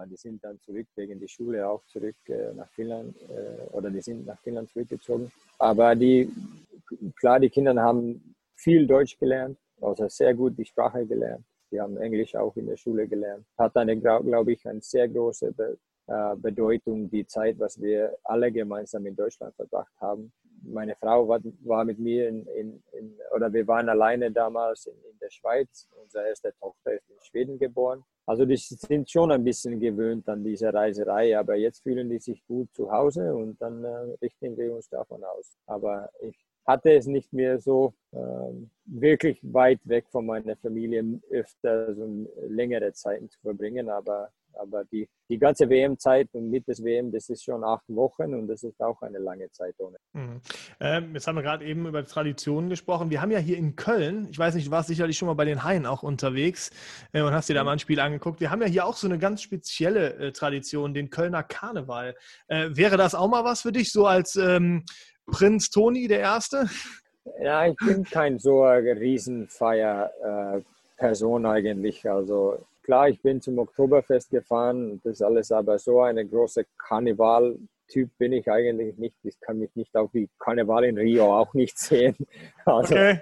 die 0.10 0.16
sind 0.16 0.44
dann 0.44 0.60
zurück 0.60 0.88
wegen 0.96 1.20
der 1.20 1.28
Schule 1.28 1.68
auch 1.68 1.84
zurück 1.86 2.16
äh, 2.28 2.54
nach 2.54 2.70
Finnland 2.72 3.16
äh, 3.30 3.64
oder 3.72 3.90
die 3.90 4.02
sind 4.02 4.26
nach 4.26 4.40
Finnland 4.40 4.70
zurückgezogen. 4.70 5.32
Aber 5.58 5.96
die, 5.96 6.30
klar, 7.20 7.40
die 7.40 7.50
Kinder 7.50 7.76
haben 7.82 8.36
viel 8.56 8.86
Deutsch 8.86 9.18
gelernt, 9.18 9.58
also 9.82 10.08
sehr 10.08 10.34
gut 10.34 10.58
die 10.58 10.66
Sprache 10.66 11.06
gelernt. 11.06 11.46
Die 11.72 11.80
haben 11.80 11.98
Englisch 11.98 12.36
auch 12.36 12.56
in 12.56 12.68
der 12.68 12.78
Schule 12.78 13.08
gelernt. 13.08 13.46
Hat 13.58 13.76
eine, 13.76 13.98
glaube 14.00 14.54
ich, 14.54 14.66
eine 14.68 14.82
sehr 14.82 15.08
große 15.08 15.54
äh, 16.08 16.36
Bedeutung, 16.38 17.10
die 17.10 17.26
Zeit, 17.28 17.60
was 17.60 17.80
wir 17.82 18.18
alle 18.24 18.52
gemeinsam 18.52 19.06
in 19.06 19.16
Deutschland 19.16 19.54
verbracht 19.56 19.94
haben. 20.00 20.32
Meine 20.64 20.96
Frau 20.96 21.28
war, 21.28 21.40
war 21.64 21.86
mit 21.86 22.00
mir 22.00 22.28
in, 22.28 22.46
in, 22.48 22.84
in, 22.92 23.18
oder 23.36 23.52
wir 23.52 23.68
waren 23.68 23.90
alleine 23.90 24.32
damals 24.32 24.86
in, 24.88 24.96
in 25.10 25.18
der 25.20 25.30
Schweiz. 25.30 25.88
Unsere 26.02 26.28
erste 26.28 26.54
Tochter 26.60 26.94
ist 26.94 27.10
in 27.10 27.16
Schweden 27.22 27.58
geboren. 27.58 28.04
Also 28.26 28.46
die 28.46 28.58
sind 28.58 29.10
schon 29.10 29.32
ein 29.32 29.44
bisschen 29.44 29.80
gewöhnt 29.80 30.28
an 30.28 30.44
diese 30.44 30.74
Reiserei, 30.74 31.38
aber 31.38 31.56
jetzt 31.56 31.84
fühlen 31.84 32.10
die 32.10 32.20
sich 32.20 32.46
gut 32.46 32.74
zu 32.74 32.92
Hause 32.92 33.34
und 33.34 33.62
dann 33.62 33.84
äh, 33.86 34.16
richten 34.22 34.58
wir 34.58 34.76
uns 34.76 34.90
davon 34.90 35.24
aus. 35.24 35.58
Aber 35.66 36.10
ich 36.20 36.38
hatte 36.66 36.92
es 36.92 37.08
nicht 37.08 37.32
mehr 37.32 37.60
so 37.60 37.94
ähm, 38.14 38.70
wirklich 38.86 39.40
weit 39.42 39.80
weg 39.86 40.06
von 40.10 40.26
meiner 40.26 40.58
Familie 40.58 41.22
öfter 41.32 41.96
so 41.96 42.28
längere 42.50 42.92
Zeiten 42.92 43.30
zu 43.30 43.40
verbringen, 43.40 43.90
aber 43.90 44.30
aber 44.60 44.84
die, 44.86 45.08
die 45.30 45.38
ganze 45.38 45.70
WM-Zeit 45.70 46.30
und 46.34 46.50
mit 46.50 46.68
des 46.68 46.84
WM, 46.84 47.12
das 47.12 47.30
ist 47.30 47.44
schon 47.44 47.64
acht 47.64 47.84
Wochen 47.88 48.34
und 48.34 48.48
das 48.48 48.64
ist 48.64 48.80
auch 48.82 49.02
eine 49.02 49.20
lange 49.20 49.50
Zeit 49.52 49.76
ohne. 49.78 49.98
Mhm. 50.14 50.42
Ähm, 50.80 51.14
jetzt 51.14 51.28
haben 51.28 51.36
wir 51.36 51.44
gerade 51.44 51.66
eben 51.66 51.88
über 51.88 52.06
Traditionen 52.06 52.70
gesprochen. 52.70 53.10
Wir 53.10 53.22
haben 53.22 53.32
ja 53.32 53.40
hier 53.40 53.58
in 53.58 53.76
Köln, 53.76 54.28
ich 54.30 54.40
weiß 54.40 54.56
nicht, 54.56 54.68
du 54.68 54.72
warst 54.72 54.88
sicherlich 54.88 55.18
schon 55.18 55.28
mal 55.28 55.36
bei 55.36 55.46
den 55.46 55.64
Haien 55.64 55.86
auch 55.86 56.04
unterwegs 56.04 56.72
äh, 57.14 57.22
und 57.22 57.34
hast 57.34 57.50
dir 57.50 57.54
da 57.54 57.64
mal 57.64 57.74
ein 57.74 57.80
Spiel 57.80 58.00
angeguckt. 58.00 58.40
Wir 58.40 58.52
haben 58.52 58.62
ja 58.62 58.68
hier 58.68 58.86
auch 58.86 58.96
so 58.96 59.08
eine 59.08 59.20
ganz 59.20 59.42
spezielle 59.42 60.14
äh, 60.16 60.32
Tradition, 60.32 60.94
den 60.94 61.10
Kölner 61.10 61.44
Karneval. 61.44 62.16
Äh, 62.48 62.70
wäre 62.72 62.98
das 62.98 63.16
auch 63.16 63.28
mal 63.28 63.44
was 63.44 63.62
für 63.62 63.72
dich, 63.72 63.92
so 63.92 64.06
als 64.06 64.36
ähm, 64.36 64.84
Prinz 65.28 65.70
Toni 65.70 66.08
der 66.08 66.20
Erste? 66.20 66.70
Ja, 67.42 67.68
ich 67.68 67.76
bin 67.78 68.04
kein 68.04 68.38
so 68.40 68.64
Riesenfeier-Person 68.64 71.46
äh, 71.46 71.48
eigentlich. 71.48 72.10
Also 72.10 72.66
klar, 72.88 73.10
ich 73.10 73.22
bin 73.22 73.42
zum 73.42 73.60
Oktoberfest 73.60 74.30
gefahren 74.30 75.02
das 75.04 75.22
alles, 75.22 75.52
aber 75.52 75.78
so 75.78 76.02
eine 76.02 76.26
große 76.26 76.66
Karneval-Typ 76.78 78.10
bin 78.18 78.32
ich 78.32 78.50
eigentlich 78.50 78.98
nicht. 78.98 79.18
Ich 79.24 79.38
kann 79.42 79.60
mich 79.60 79.76
nicht 79.76 79.94
auf 79.98 80.10
die 80.14 80.30
Karneval 80.40 80.86
in 80.86 80.98
Rio 80.98 81.38
auch 81.38 81.54
nicht 81.54 81.78
sehen. 81.88 82.16
Also, 82.66 82.96
okay. 82.96 83.20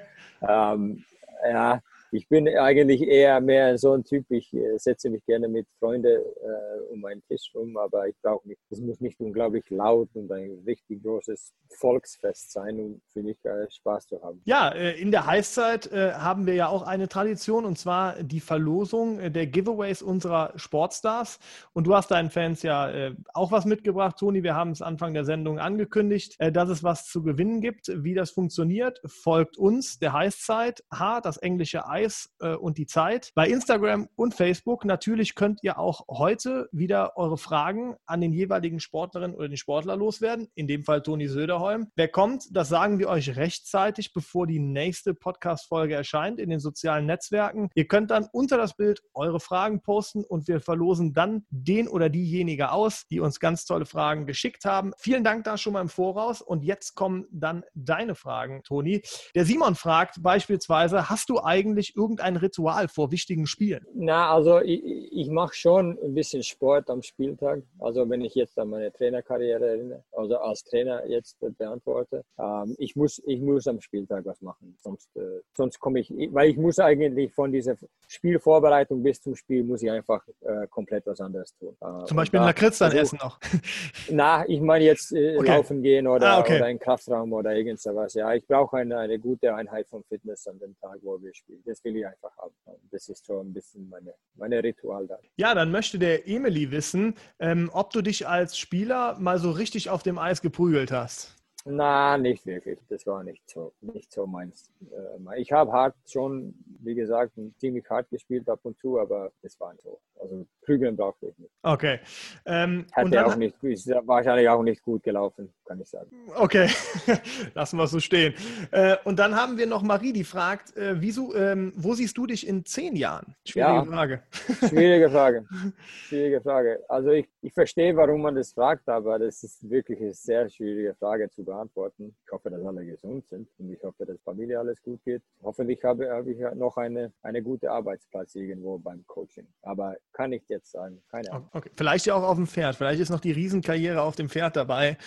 ähm, 0.47 1.03
ja, 1.49 1.81
ich 2.15 2.29
bin 2.29 2.47
eigentlich 2.47 3.01
eher 3.01 3.41
mehr 3.41 3.77
so 3.77 3.93
ein 3.93 4.03
Typ, 4.03 4.25
ich 4.29 4.53
äh, 4.53 4.77
setze 4.77 5.09
mich 5.09 5.25
gerne 5.25 5.47
mit 5.47 5.67
Freunden 5.79 6.07
äh, 6.07 6.93
um 6.93 7.03
einen 7.05 7.21
Tisch 7.27 7.51
rum, 7.53 7.75
aber 7.77 8.07
ich 8.07 8.15
brauche 8.21 8.47
nicht, 8.47 8.59
es 8.69 8.79
muss 8.79 9.01
nicht 9.01 9.19
unglaublich 9.19 9.69
laut 9.69 10.09
und 10.13 10.31
ein 10.31 10.63
richtig 10.65 11.03
großes 11.03 11.53
Volksfest 11.77 12.51
sein, 12.51 12.79
um 12.79 13.01
für 13.11 13.21
mich 13.21 13.43
äh, 13.43 13.69
Spaß 13.69 14.07
zu 14.07 14.21
haben. 14.21 14.41
Ja, 14.45 14.69
äh, 14.69 14.99
in 14.99 15.11
der 15.11 15.25
Heißzeit 15.25 15.91
äh, 15.91 16.13
haben 16.13 16.45
wir 16.45 16.53
ja 16.53 16.69
auch 16.69 16.83
eine 16.83 17.09
Tradition 17.09 17.65
und 17.65 17.77
zwar 17.77 18.23
die 18.23 18.39
Verlosung 18.39 19.33
der 19.33 19.47
Giveaways 19.47 20.01
unserer 20.01 20.53
Sportstars. 20.55 21.39
Und 21.73 21.87
du 21.87 21.95
hast 21.95 22.11
deinen 22.11 22.29
Fans 22.29 22.63
ja 22.63 23.11
auch 23.33 23.51
was 23.51 23.65
mitgebracht, 23.65 24.17
Toni. 24.17 24.43
Wir 24.43 24.55
haben 24.55 24.71
es 24.71 24.81
Anfang 24.81 25.13
der 25.13 25.25
Sendung 25.25 25.59
angekündigt, 25.59 26.37
dass 26.39 26.69
es 26.69 26.83
was 26.83 27.07
zu 27.07 27.23
gewinnen 27.23 27.61
gibt. 27.61 27.91
Wie 27.93 28.13
das 28.13 28.31
funktioniert, 28.31 29.01
folgt 29.05 29.57
uns, 29.57 29.99
der 29.99 30.13
Heißzeit, 30.13 30.83
H, 30.91 31.21
das 31.21 31.37
englische 31.37 31.85
Eis 32.05 32.29
und 32.59 32.77
die 32.77 32.85
Zeit. 32.85 33.31
Bei 33.35 33.47
Instagram 33.47 34.07
und 34.15 34.33
Facebook. 34.33 34.85
Natürlich 34.85 35.35
könnt 35.35 35.63
ihr 35.63 35.79
auch 35.79 36.05
heute 36.09 36.69
wieder 36.71 37.17
eure 37.17 37.37
Fragen 37.37 37.95
an 38.05 38.21
den 38.21 38.31
jeweiligen 38.31 38.79
Sportlerinnen 38.79 39.35
oder 39.35 39.47
den 39.47 39.57
Sportler 39.57 39.95
loswerden. 39.95 40.47
In 40.55 40.67
dem 40.67 40.83
Fall 40.83 41.01
Toni 41.01 41.27
Söderholm. 41.27 41.87
Wer 41.95 42.07
kommt, 42.07 42.45
das 42.51 42.69
sagen 42.69 42.99
wir 42.99 43.09
euch 43.09 43.35
rechtzeitig, 43.35 44.13
bevor 44.13 44.47
die 44.47 44.59
nächste 44.59 45.13
Podcast-Folge 45.13 45.95
erscheint 45.95 46.39
in 46.39 46.49
den 46.49 46.59
sozialen 46.59 47.05
Netzwerken. 47.05 47.69
Ihr 47.73 47.87
könnt 47.87 48.11
dann 48.11 48.27
unter 48.31 48.57
das 48.57 48.75
Bild 48.75 49.01
eure 49.13 49.39
Fragen 49.39 49.81
posten 49.81 50.23
und 50.23 50.47
wir 50.47 50.61
verlosen 50.61 51.13
dann 51.13 51.45
den 51.49 51.87
oder 51.87 52.09
diejenige 52.09 52.71
aus, 52.71 53.07
die 53.09 53.19
uns 53.19 53.39
ganz 53.39 53.65
tolle 53.65 53.85
Fragen 53.85 54.25
geschickt 54.25 54.65
haben. 54.65 54.93
Vielen 54.97 55.23
Dank 55.23 55.43
da 55.45 55.57
schon 55.57 55.73
mal 55.73 55.81
im 55.81 55.89
Voraus 55.89 56.41
und 56.41 56.63
jetzt 56.63 56.95
kommen 56.95 57.25
dann 57.31 57.63
deine 57.73 58.15
Fragen, 58.15 58.61
Toni. 58.63 59.01
Der 59.33 59.45
Simon 59.45 59.75
fragt 59.75 60.21
beispielsweise, 60.21 61.09
hast 61.09 61.29
du 61.29 61.41
eigentlich 61.41 61.84
irgendein 61.95 62.37
Ritual 62.37 62.87
vor 62.87 63.11
wichtigen 63.11 63.47
Spielen? 63.47 63.85
Na, 63.93 64.33
also 64.33 64.61
ich, 64.61 64.81
ich 65.11 65.29
mache 65.29 65.53
schon 65.53 65.97
ein 66.01 66.13
bisschen 66.13 66.43
Sport 66.43 66.89
am 66.89 67.01
Spieltag. 67.01 67.63
Also 67.79 68.09
wenn 68.09 68.21
ich 68.21 68.35
jetzt 68.35 68.57
an 68.57 68.69
meine 68.69 68.91
Trainerkarriere 68.91 69.67
erinnere, 69.67 70.03
also 70.11 70.37
als 70.37 70.63
Trainer 70.63 71.05
jetzt 71.07 71.37
beantworte, 71.57 72.23
ähm, 72.39 72.75
ich, 72.77 72.95
muss, 72.95 73.21
ich 73.25 73.41
muss 73.41 73.67
am 73.67 73.81
Spieltag 73.81 74.25
was 74.25 74.41
machen. 74.41 74.77
Sonst, 74.81 75.09
äh, 75.17 75.41
sonst 75.55 75.79
komme 75.79 75.99
ich, 75.99 76.11
weil 76.31 76.49
ich 76.49 76.57
muss 76.57 76.79
eigentlich 76.79 77.33
von 77.33 77.51
dieser 77.51 77.75
Spielvorbereitung 78.07 79.03
bis 79.03 79.21
zum 79.21 79.35
Spiel 79.35 79.63
muss 79.63 79.81
ich 79.81 79.91
einfach 79.91 80.25
äh, 80.41 80.67
komplett 80.67 81.05
was 81.05 81.19
anderes 81.19 81.55
tun. 81.57 81.75
Äh, 81.81 82.05
Zum 82.05 82.17
Beispiel 82.17 82.39
Lakritz 82.39 82.77
dann 82.77 82.91
essen 82.91 83.19
noch. 83.21 83.39
Na, 84.09 84.47
ich 84.47 84.61
meine 84.61 84.85
jetzt 84.85 85.11
äh, 85.11 85.37
okay. 85.37 85.47
laufen 85.47 85.81
gehen 85.81 86.07
oder, 86.07 86.33
ah, 86.33 86.39
okay. 86.39 86.57
oder 86.57 86.69
in 86.69 86.79
Kraftraum 86.79 87.33
oder 87.33 87.55
irgendwas. 87.55 88.13
Ja, 88.13 88.33
ich 88.33 88.45
brauche 88.45 88.77
eine, 88.77 88.97
eine 88.97 89.19
gute 89.19 89.53
Einheit 89.53 89.87
von 89.87 90.03
Fitness 90.03 90.47
an 90.47 90.59
dem 90.59 90.75
Tag, 90.79 90.99
wo 91.01 91.21
wir 91.21 91.33
spielen. 91.33 91.61
Das 91.75 91.83
will 91.83 91.97
ich 91.97 92.07
einfach 92.07 92.31
haben. 92.37 92.53
Das 92.89 93.09
ist 93.09 93.25
schon 93.25 93.47
ein 93.47 93.53
bisschen 93.53 93.89
meine, 93.89 94.13
meine 94.35 94.63
Ritual 94.63 95.07
da. 95.07 95.19
Ja, 95.35 95.53
dann 95.53 95.71
möchte 95.71 95.99
der 95.99 96.25
Emily 96.25 96.71
wissen, 96.71 97.15
ähm, 97.37 97.69
ob 97.73 97.91
du 97.91 98.01
dich 98.01 98.25
als 98.25 98.57
Spieler 98.57 99.19
mal 99.19 99.39
so 99.39 99.51
richtig 99.51 99.89
auf 99.89 100.01
dem 100.01 100.17
Eis 100.17 100.41
geprügelt 100.41 100.93
hast. 100.93 101.35
Na, 101.65 102.17
nicht 102.17 102.45
wirklich. 102.45 102.79
Das 102.87 103.05
war 103.05 103.25
nicht 103.25 103.49
so, 103.49 103.73
nicht 103.81 104.09
so 104.13 104.25
meins. 104.25 104.71
Äh, 104.89 105.41
ich 105.41 105.51
habe 105.51 105.69
hart 105.69 105.95
schon, 106.05 106.53
wie 106.79 106.95
gesagt, 106.95 107.33
ziemlich 107.57 107.89
hart 107.89 108.09
gespielt 108.09 108.47
ab 108.47 108.59
und 108.63 108.77
zu, 108.77 108.97
aber 108.97 109.33
das 109.41 109.59
war 109.59 109.73
nicht 109.73 109.83
so. 109.83 109.99
Also 110.17 110.47
prügeln 110.61 110.95
brauchte 110.95 111.27
ich 111.27 111.37
nicht. 111.39 111.51
Okay. 111.63 111.99
Ähm, 112.45 112.85
Hätte 112.93 113.25
auch 113.25 113.35
nicht, 113.35 113.61
ist 113.63 113.87
wahrscheinlich 113.87 114.47
auch 114.47 114.63
nicht 114.63 114.81
gut 114.81 115.03
gelaufen, 115.03 115.53
kann 115.65 115.81
ich 115.81 115.89
sagen. 115.89 116.09
Okay, 116.35 116.69
lassen 117.53 117.77
wir 117.77 117.83
es 117.83 117.91
so 117.91 117.99
stehen. 117.99 118.33
Äh, 118.71 118.97
und 119.03 119.19
dann 119.19 119.35
haben 119.35 119.57
wir 119.57 119.67
noch 119.67 119.81
Marie, 119.81 120.13
die 120.13 120.23
fragt, 120.23 120.75
äh, 120.77 121.01
wieso, 121.01 121.35
ähm, 121.35 121.73
wo 121.75 121.93
siehst 121.93 122.17
du 122.17 122.25
dich 122.25 122.47
in 122.47 122.65
zehn 122.65 122.95
Jahren? 122.95 123.35
Schwierige 123.45 123.73
ja, 123.73 123.85
Frage. 123.85 124.23
Schwierige 124.67 125.09
Frage. 125.09 125.45
Schwierige 126.07 126.41
Frage. 126.41 126.83
Also 126.87 127.11
ich, 127.11 127.27
ich 127.41 127.53
verstehe, 127.53 127.95
warum 127.95 128.21
man 128.21 128.35
das 128.35 128.53
fragt, 128.53 128.87
aber 128.87 129.19
das 129.19 129.43
ist 129.43 129.69
wirklich 129.69 129.99
eine 129.99 130.13
sehr 130.13 130.49
schwierige 130.49 130.95
Frage 130.95 131.29
zu 131.29 131.43
beantworten. 131.43 132.15
Ich 132.25 132.31
hoffe, 132.31 132.49
dass 132.49 132.63
alle 132.63 132.85
gesund 132.85 133.27
sind 133.27 133.47
und 133.57 133.71
ich 133.71 133.83
hoffe, 133.83 134.05
dass 134.05 134.21
Familie 134.21 134.59
alles 134.59 134.81
gut 134.81 135.03
geht. 135.03 135.21
Hoffentlich 135.43 135.83
habe, 135.83 136.09
habe 136.09 136.31
ich 136.31 136.39
noch 136.55 136.77
eine, 136.77 137.11
eine 137.21 137.41
gute 137.41 137.71
Arbeitsplatz 137.71 138.35
irgendwo 138.35 138.77
beim 138.77 139.05
Coaching. 139.07 139.47
Aber 139.61 139.95
kann 140.13 140.31
ich 140.31 140.47
jetzt 140.47 140.71
sagen, 140.71 141.01
keine 141.09 141.31
Ahnung. 141.31 141.49
Okay. 141.53 141.69
Vielleicht 141.75 142.05
ja 142.05 142.15
auch 142.15 142.23
auf 142.23 142.35
dem 142.35 142.47
Pferd. 142.47 142.75
Vielleicht 142.75 143.01
ist 143.01 143.09
noch 143.09 143.19
die 143.19 143.31
Riesenkarriere 143.31 144.01
auf 144.01 144.15
dem 144.15 144.29
Pferd 144.29 144.55
dabei. 144.55 144.97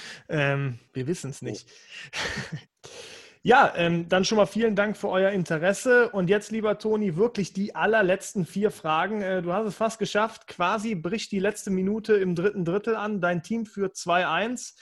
Ähm, 0.52 0.78
wir 0.92 1.06
wissen 1.06 1.30
es 1.30 1.42
nicht. 1.42 1.68
Oh. 2.12 2.88
Ja, 3.42 3.72
ähm, 3.76 4.08
dann 4.08 4.24
schon 4.24 4.36
mal 4.36 4.46
vielen 4.46 4.74
Dank 4.74 4.96
für 4.96 5.08
euer 5.08 5.30
Interesse. 5.30 6.10
Und 6.10 6.28
jetzt, 6.28 6.50
lieber 6.50 6.78
Toni, 6.78 7.16
wirklich 7.16 7.52
die 7.52 7.74
allerletzten 7.74 8.44
vier 8.44 8.70
Fragen. 8.70 9.22
Äh, 9.22 9.42
du 9.42 9.52
hast 9.52 9.66
es 9.66 9.74
fast 9.74 9.98
geschafft. 9.98 10.46
Quasi 10.46 10.94
bricht 10.94 11.30
die 11.32 11.38
letzte 11.38 11.70
Minute 11.70 12.14
im 12.14 12.34
dritten 12.34 12.64
Drittel 12.64 12.96
an. 12.96 13.20
Dein 13.20 13.42
Team 13.42 13.64
führt 13.64 13.94
2-1. 13.94 14.74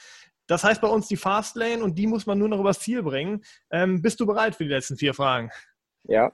Das 0.46 0.64
heißt 0.64 0.80
bei 0.80 0.88
uns 0.88 1.08
die 1.08 1.16
Fastlane 1.16 1.82
und 1.82 1.96
die 1.96 2.06
muss 2.06 2.26
man 2.26 2.38
nur 2.38 2.48
noch 2.48 2.60
übers 2.60 2.80
Ziel 2.80 3.02
bringen. 3.02 3.44
Ähm, 3.70 4.00
bist 4.00 4.20
du 4.20 4.26
bereit 4.26 4.54
für 4.54 4.64
die 4.64 4.70
letzten 4.70 4.96
vier 4.96 5.12
Fragen? 5.12 5.50
Ja. 6.04 6.32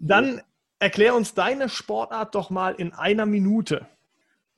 Dann 0.00 0.42
erklär 0.78 1.14
uns 1.14 1.34
deine 1.34 1.68
Sportart 1.68 2.34
doch 2.34 2.50
mal 2.50 2.74
in 2.74 2.92
einer 2.92 3.26
Minute. 3.26 3.86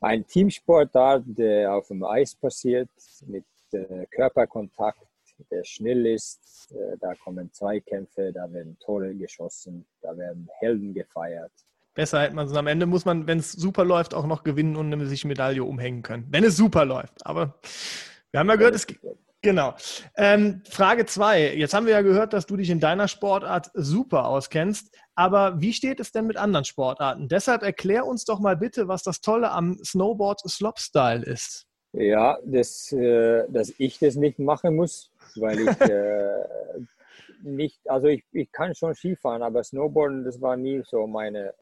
Ein 0.01 0.27
Teamsportart, 0.27 1.25
der 1.27 1.75
auf 1.75 1.89
dem 1.89 2.05
Eis 2.05 2.35
passiert, 2.35 2.89
mit 3.27 3.45
äh, 3.73 4.07
Körperkontakt, 4.11 5.01
der 5.51 5.65
schnell 5.65 6.07
ist. 6.07 6.73
Äh, 6.73 6.97
da 7.01 7.15
kommen 7.15 7.53
Zweikämpfe, 7.53 8.33
da 8.33 8.53
werden 8.53 8.79
Tore 8.81 9.15
geschossen, 9.15 9.87
da 10.01 10.17
werden 10.17 10.49
Helden 10.59 10.95
gefeiert. 10.95 11.53
Besser 11.95 12.23
hätte 12.23 12.35
man 12.35 12.47
es. 12.47 12.57
Am 12.57 12.67
Ende 12.67 12.87
muss 12.87 13.05
man, 13.05 13.27
wenn 13.27 13.39
es 13.39 13.53
super 13.53 13.85
läuft, 13.85 14.15
auch 14.15 14.27
noch 14.27 14.43
gewinnen 14.43 14.77
und 14.77 15.07
sich 15.07 15.25
Medaille 15.25 15.63
umhängen 15.63 16.03
können. 16.03 16.27
Wenn 16.31 16.43
es 16.43 16.57
super 16.57 16.85
läuft. 16.85 17.25
Aber 17.25 17.61
wir 18.33 18.41
haben 18.41 18.49
ja 18.49 18.57
gehört, 18.57 18.75
es 18.75 18.87
Genau. 19.45 19.75
Ähm, 20.17 20.63
Frage 20.71 21.05
zwei. 21.05 21.55
Jetzt 21.55 21.75
haben 21.75 21.85
wir 21.85 21.93
ja 21.93 22.01
gehört, 22.01 22.33
dass 22.33 22.47
du 22.47 22.57
dich 22.57 22.71
in 22.71 22.81
deiner 22.81 23.09
Sportart 23.09 23.71
super 23.75 24.25
auskennst. 24.25 24.97
Aber 25.15 25.61
wie 25.61 25.75
steht 25.75 26.01
es 26.01 26.13
denn 26.13 26.27
mit 26.27 26.39
anderen 26.39 26.65
Sportarten? 26.65 27.29
Deshalb 27.29 27.63
erklär 27.63 28.07
uns 28.07 28.25
doch 28.25 28.41
mal 28.41 28.57
bitte, 28.57 28.89
was 28.89 29.03
das 29.03 29.21
Tolle 29.21 29.51
am 29.51 29.79
Snowboard 29.85 30.41
Slopestyle 30.49 31.23
ist. 31.27 31.67
Ja, 31.97 32.39
das, 32.45 32.93
äh, 32.93 33.45
dass 33.49 33.73
ich 33.79 33.99
das 34.01 34.17
nicht 34.17 34.41
machen 34.41 34.75
muss, 34.75 35.11
weil 35.37 35.61
ich 35.61 35.81
äh, 35.81 36.45
nicht, 37.43 37.79
also 37.89 38.09
ich, 38.09 38.25
ich 38.33 38.51
kann 38.51 38.75
schon 38.75 38.95
Skifahren, 38.95 39.43
aber 39.43 39.63
Snowboarden, 39.63 40.25
das 40.25 40.41
war 40.41 40.57
nie 40.57 40.83
so 40.85 41.07
meine, 41.07 41.55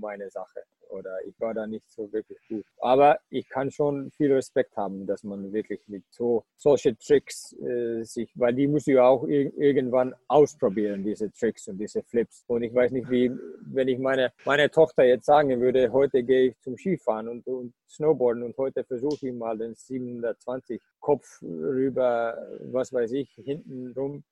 meine 0.00 0.30
Sache 0.30 0.62
oder 0.90 1.18
ich 1.26 1.38
war 1.40 1.54
da 1.54 1.66
nicht 1.66 1.88
so 1.90 2.12
wirklich 2.12 2.38
gut. 2.48 2.64
Aber 2.78 3.18
ich 3.30 3.48
kann 3.48 3.70
schon 3.70 4.10
viel 4.12 4.32
Respekt 4.32 4.76
haben, 4.76 5.06
dass 5.06 5.22
man 5.24 5.52
wirklich 5.52 5.80
mit 5.86 6.04
so 6.10 6.44
solche 6.56 6.96
Tricks 6.96 7.52
äh, 7.60 8.02
sich, 8.04 8.30
weil 8.34 8.54
die 8.54 8.66
muss 8.66 8.86
ich 8.86 8.98
auch 8.98 9.24
ir 9.26 9.56
irgendwann 9.56 10.14
ausprobieren, 10.28 11.04
diese 11.04 11.30
Tricks 11.32 11.68
und 11.68 11.78
diese 11.78 12.02
Flips. 12.02 12.44
Und 12.46 12.62
ich 12.62 12.74
weiß 12.74 12.92
nicht, 12.92 13.10
wie, 13.10 13.30
wenn 13.66 13.88
ich 13.88 13.98
meine, 13.98 14.32
meine 14.44 14.70
Tochter 14.70 15.04
jetzt 15.04 15.26
sagen 15.26 15.60
würde, 15.60 15.92
heute 15.92 16.22
gehe 16.22 16.48
ich 16.48 16.60
zum 16.60 16.76
Skifahren 16.76 17.28
und, 17.28 17.46
und 17.46 17.74
Snowboarden 17.88 18.42
und 18.42 18.56
heute 18.56 18.84
versuche 18.84 19.28
ich 19.28 19.34
mal 19.34 19.56
den 19.58 19.74
720 19.74 20.80
Kopf 21.00 21.40
rüber, 21.42 22.36
was 22.72 22.92
weiß 22.92 23.12
ich, 23.12 23.30
hinten 23.32 23.92
rum 23.96 24.24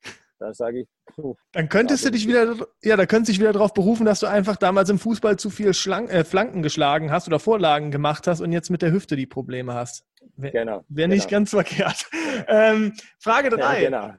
da 0.45 0.55
sage 0.55 0.83
ich, 0.83 0.89
puh, 1.15 1.35
Dann 1.53 1.69
könntest 1.69 2.05
du 2.05 2.11
dich 2.11 2.29
wieder, 2.29 2.55
ja, 2.83 2.97
da 2.97 3.07
könntest 3.07 3.29
du 3.29 3.33
dich 3.33 3.41
wieder 3.41 3.53
darauf 3.53 3.73
berufen, 3.73 4.05
dass 4.05 4.21
du 4.21 4.27
einfach 4.27 4.57
damals 4.57 4.91
im 4.91 4.99
Fußball 4.99 5.39
zu 5.39 5.51
viel 5.51 5.73
Schlang, 5.73 6.09
äh, 6.09 6.25
Flanken 6.25 6.63
geschlagen 6.63 7.11
hast 7.11 7.27
oder 7.27 7.39
Vorlagen 7.39 7.91
gemacht 7.91 8.27
hast 8.27 8.41
und 8.41 8.53
jetzt 8.53 8.71
mit 8.71 8.83
der 8.83 8.93
Hüfte 8.93 9.17
die 9.17 9.27
Probleme 9.27 9.75
hast. 9.75 10.05
Wäre 10.37 10.53
genau, 10.53 10.85
wär 10.89 11.09
nicht 11.09 11.29
genau. 11.29 11.39
ganz 11.39 11.51
verkehrt. 11.51 12.07
Ähm, 12.49 12.95
Frage 13.21 13.51
3. 13.51 13.83
Ja, 13.83 13.89
genau. 13.89 14.15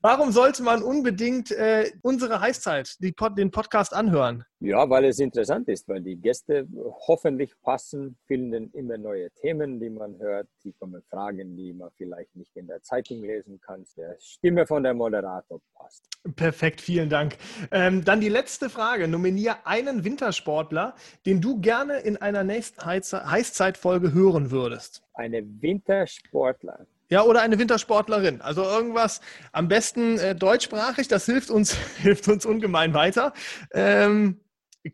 Warum 0.00 0.32
sollte 0.32 0.62
man 0.62 0.82
unbedingt 0.82 1.50
äh, 1.52 1.90
unsere 2.02 2.40
Heißzeit, 2.40 2.96
die 3.00 3.12
Pod, 3.12 3.38
den 3.38 3.50
Podcast 3.50 3.94
anhören? 3.94 4.44
Ja, 4.62 4.90
weil 4.90 5.06
es 5.06 5.18
interessant 5.18 5.68
ist, 5.68 5.88
weil 5.88 6.02
die 6.02 6.16
Gäste 6.16 6.68
hoffentlich 7.08 7.58
passen, 7.62 8.18
finden 8.26 8.70
immer 8.74 8.98
neue 8.98 9.30
Themen, 9.30 9.80
die 9.80 9.88
man 9.88 10.18
hört. 10.18 10.48
Die 10.64 10.74
kommen 10.74 11.02
Fragen, 11.08 11.56
die 11.56 11.72
man 11.72 11.88
vielleicht 11.96 12.36
nicht 12.36 12.54
in 12.56 12.66
der 12.66 12.82
Zeitung 12.82 13.22
lesen 13.22 13.58
kann. 13.62 13.86
Der 13.96 14.16
Stimme 14.18 14.66
von 14.66 14.82
der 14.82 14.92
Moderator 14.92 15.62
passt. 15.74 16.04
Perfekt, 16.36 16.82
vielen 16.82 17.08
Dank. 17.08 17.38
Ähm, 17.70 18.04
dann 18.04 18.20
die 18.20 18.28
letzte 18.28 18.68
Frage. 18.68 19.08
Nominiere 19.08 19.64
einen 19.64 20.04
Wintersportler, 20.04 20.94
den 21.24 21.40
du 21.40 21.58
gerne 21.62 22.00
in 22.00 22.18
einer 22.18 22.44
nächsten 22.44 22.84
Heißzeitfolge 22.84 24.12
hören 24.12 24.50
würdest. 24.50 25.02
Eine 25.14 25.42
Wintersportler. 25.62 26.86
Ja, 27.08 27.22
oder 27.22 27.40
eine 27.40 27.58
Wintersportlerin. 27.58 28.42
Also 28.42 28.62
irgendwas 28.62 29.22
am 29.52 29.68
besten 29.68 30.18
äh, 30.18 30.34
deutschsprachig, 30.34 31.08
das 31.08 31.24
hilft 31.24 31.50
uns, 31.50 31.74
hilft 31.96 32.28
uns 32.28 32.44
ungemein 32.44 32.92
weiter. 32.92 33.32
Ähm, 33.72 34.38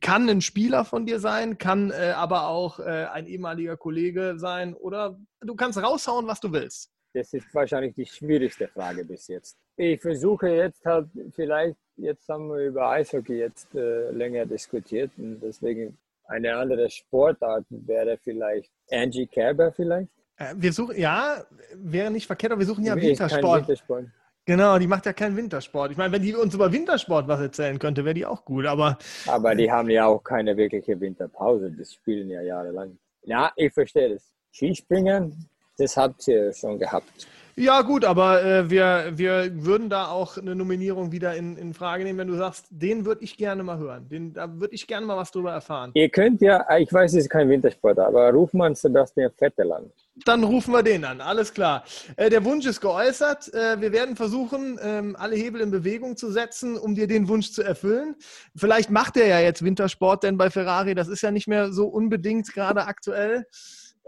kann 0.01 0.29
ein 0.29 0.41
Spieler 0.41 0.85
von 0.85 1.07
dir 1.07 1.21
sein, 1.21 1.59
kann 1.59 1.91
äh, 1.91 2.13
aber 2.17 2.49
auch 2.49 2.81
äh, 2.81 3.07
ein 3.13 3.27
ehemaliger 3.27 3.77
Kollege 3.77 4.35
sein 4.39 4.75
oder 4.75 5.19
du 5.41 5.55
kannst 5.55 5.83
raushauen, 5.83 6.27
was 6.27 6.41
du 6.41 6.53
willst. 6.53 6.91
Das 7.15 7.33
ist 7.33 7.55
wahrscheinlich 7.55 7.95
die 7.95 8.07
schwierigste 8.07 8.69
Frage 8.69 9.05
bis 9.05 9.29
jetzt. 9.29 9.57
Ich 9.77 10.01
versuche 10.01 10.49
jetzt 10.49 10.85
halt 10.85 11.09
vielleicht 11.35 11.77
jetzt 11.97 12.29
haben 12.29 12.49
wir 12.49 12.67
über 12.67 12.91
Eishockey 12.91 13.39
jetzt 13.39 13.75
äh, 13.75 14.11
länger 14.11 14.47
diskutiert 14.47 15.11
und 15.17 15.41
deswegen 15.41 15.97
eine 16.25 16.57
andere 16.57 16.91
Sportart 16.91 17.65
wäre 17.71 18.19
vielleicht 18.19 18.71
Angie 18.91 19.27
Kerber 19.27 19.73
vielleicht. 19.73 20.11
Äh, 20.37 20.55
wir 20.57 20.73
suchen, 20.73 20.99
ja, 20.99 21.45
wäre 21.75 22.11
nicht 22.11 22.27
verkehrt, 22.27 22.53
aber 22.53 22.61
wir 22.61 22.67
suchen 22.67 22.85
ja 22.85 22.97
Wintersport. 22.97 23.63
Wintersport. 23.63 24.07
Genau, 24.47 24.79
die 24.79 24.87
macht 24.87 25.05
ja 25.07 25.13
keinen 25.13 25.37
Wintersport. 25.37 25.91
Ich 25.91 25.97
meine, 25.97 26.13
wenn 26.13 26.23
die 26.23 26.33
uns 26.33 26.55
über 26.55 26.71
Wintersport 26.73 27.27
was 27.27 27.41
erzählen 27.41 27.81
könnte, 27.81 28.05
wäre 28.05 28.15
die 28.15 28.25
auch 28.25 28.45
gut, 28.45 28.65
aber. 28.65 28.97
Aber 29.27 29.57
die 29.57 29.71
haben 29.71 29.91
ja 29.91 30.07
auch 30.07 30.23
keine 30.23 30.57
wirkliche 30.57 31.01
Winterpause. 31.01 31.73
Das 31.73 31.93
spielen 31.93 32.31
ja 32.31 32.41
jahrelang. 32.43 32.97
Ja, 33.23 33.53
ich 33.57 33.73
verstehe 33.73 34.11
das. 34.11 34.33
Skispringen, 34.53 35.49
das 35.79 35.97
habt 35.97 36.27
ihr 36.29 36.53
schon 36.53 36.79
gehabt. 36.79 37.27
Ja, 37.59 37.81
gut, 37.81 38.05
aber 38.05 38.45
äh, 38.45 38.69
wir, 38.69 39.13
wir 39.15 39.65
würden 39.65 39.89
da 39.89 40.09
auch 40.09 40.37
eine 40.37 40.55
Nominierung 40.55 41.11
wieder 41.11 41.35
in, 41.37 41.57
in 41.57 41.73
Frage 41.73 42.05
nehmen, 42.05 42.19
wenn 42.19 42.29
du 42.29 42.37
sagst, 42.37 42.67
den 42.69 43.07
würde 43.07 43.25
ich 43.25 43.39
gerne 43.39 43.63
mal 43.63 43.79
hören. 43.79 44.07
Den, 44.11 44.35
da 44.35 44.61
würde 44.61 44.75
ich 44.75 44.87
gerne 44.87 45.07
mal 45.07 45.17
was 45.17 45.31
drüber 45.31 45.53
erfahren. 45.53 45.91
Ihr 45.95 46.11
könnt 46.11 46.43
ja, 46.43 46.67
ich 46.77 46.93
weiß, 46.93 47.13
es 47.13 47.25
ist 47.25 47.31
kein 47.31 47.49
Wintersport, 47.49 47.99
aber 47.99 48.31
ruf 48.31 48.53
mal 48.53 48.77
Sebastian 48.77 49.31
Vettel 49.39 49.73
an. 49.73 49.91
Dann 50.27 50.45
rufen 50.45 50.73
wir 50.73 50.83
den 50.83 51.03
an, 51.07 51.23
alles 51.23 51.55
klar. 51.55 51.85
Äh, 52.17 52.29
der 52.29 52.45
Wunsch 52.45 52.67
ist 52.67 52.83
geäußert. 52.83 53.53
Äh, 53.55 53.81
wir 53.81 53.91
werden 53.91 54.17
versuchen, 54.17 54.79
ähm, 54.83 55.17
alle 55.19 55.37
Hebel 55.37 55.63
in 55.63 55.71
Bewegung 55.71 56.19
zu 56.19 56.31
setzen, 56.31 56.77
um 56.77 56.95
dir 56.95 57.07
den 57.07 57.27
Wunsch 57.27 57.53
zu 57.53 57.63
erfüllen. 57.63 58.17
Vielleicht 58.55 58.91
macht 58.91 59.17
er 59.17 59.29
ja 59.29 59.41
jetzt 59.41 59.65
Wintersport, 59.65 60.25
denn 60.25 60.37
bei 60.37 60.51
Ferrari, 60.51 60.95
das 60.95 61.09
ist 61.09 61.23
ja 61.23 61.31
nicht 61.31 61.49
mehr 61.49 61.73
so 61.73 61.87
unbedingt 61.87 62.53
gerade 62.53 62.85
aktuell. 62.85 63.47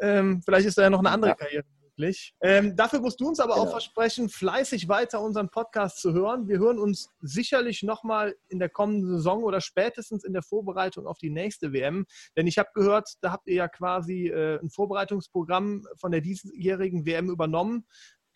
Ähm, 0.00 0.42
vielleicht 0.42 0.66
ist 0.66 0.78
da 0.78 0.82
ja 0.82 0.90
noch 0.90 1.00
eine 1.00 1.10
andere 1.10 1.30
ja. 1.32 1.36
Karriere 1.36 1.64
möglich. 1.98 2.34
Ähm, 2.40 2.76
dafür 2.76 3.00
musst 3.00 3.20
du 3.20 3.28
uns 3.28 3.40
aber 3.40 3.54
genau. 3.54 3.66
auch 3.66 3.70
versprechen, 3.70 4.28
fleißig 4.28 4.88
weiter 4.88 5.20
unseren 5.20 5.50
Podcast 5.50 5.98
zu 5.98 6.12
hören. 6.12 6.48
Wir 6.48 6.58
hören 6.58 6.78
uns 6.78 7.10
sicherlich 7.20 7.82
nochmal 7.82 8.36
in 8.48 8.58
der 8.58 8.68
kommenden 8.68 9.16
Saison 9.16 9.42
oder 9.42 9.60
spätestens 9.60 10.24
in 10.24 10.32
der 10.32 10.42
Vorbereitung 10.42 11.06
auf 11.06 11.18
die 11.18 11.30
nächste 11.30 11.72
WM. 11.72 12.06
Denn 12.36 12.46
ich 12.46 12.58
habe 12.58 12.70
gehört, 12.74 13.14
da 13.20 13.32
habt 13.32 13.48
ihr 13.48 13.54
ja 13.54 13.68
quasi 13.68 14.28
äh, 14.28 14.58
ein 14.60 14.70
Vorbereitungsprogramm 14.70 15.86
von 15.96 16.12
der 16.12 16.20
diesjährigen 16.20 17.04
WM 17.04 17.30
übernommen, 17.30 17.86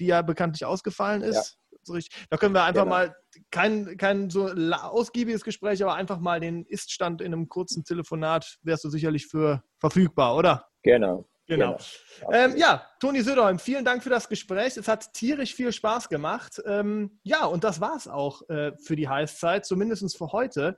die 0.00 0.06
ja 0.06 0.22
bekanntlich 0.22 0.64
ausgefallen 0.64 1.22
ist. 1.22 1.34
Ja. 1.34 1.98
Da 2.30 2.36
können 2.36 2.54
wir 2.54 2.62
einfach 2.62 2.84
genau. 2.84 2.94
mal 2.94 3.16
kein, 3.50 3.96
kein 3.96 4.30
so 4.30 4.46
ausgiebiges 4.46 5.42
Gespräch, 5.42 5.82
aber 5.82 5.94
einfach 5.94 6.20
mal 6.20 6.38
den 6.38 6.64
Iststand 6.66 7.20
in 7.20 7.32
einem 7.32 7.48
kurzen 7.48 7.82
Telefonat 7.82 8.58
wärst 8.62 8.84
du 8.84 8.88
sicherlich 8.88 9.26
für 9.26 9.64
verfügbar, 9.80 10.36
oder? 10.36 10.68
Genau. 10.84 11.26
Genau. 11.56 11.78
genau. 12.20 12.32
Ähm, 12.32 12.56
ja, 12.56 12.86
Toni 13.00 13.22
Söderholm, 13.22 13.58
vielen 13.58 13.84
Dank 13.84 14.02
für 14.02 14.10
das 14.10 14.28
Gespräch. 14.28 14.76
Es 14.76 14.88
hat 14.88 15.12
tierisch 15.12 15.54
viel 15.54 15.72
Spaß 15.72 16.08
gemacht. 16.08 16.60
Ähm, 16.66 17.18
ja, 17.22 17.44
und 17.44 17.64
das 17.64 17.80
war 17.80 17.96
es 17.96 18.08
auch 18.08 18.48
äh, 18.48 18.72
für 18.78 18.96
die 18.96 19.08
Heißzeit, 19.08 19.66
zumindest 19.66 20.16
für 20.16 20.32
heute. 20.32 20.76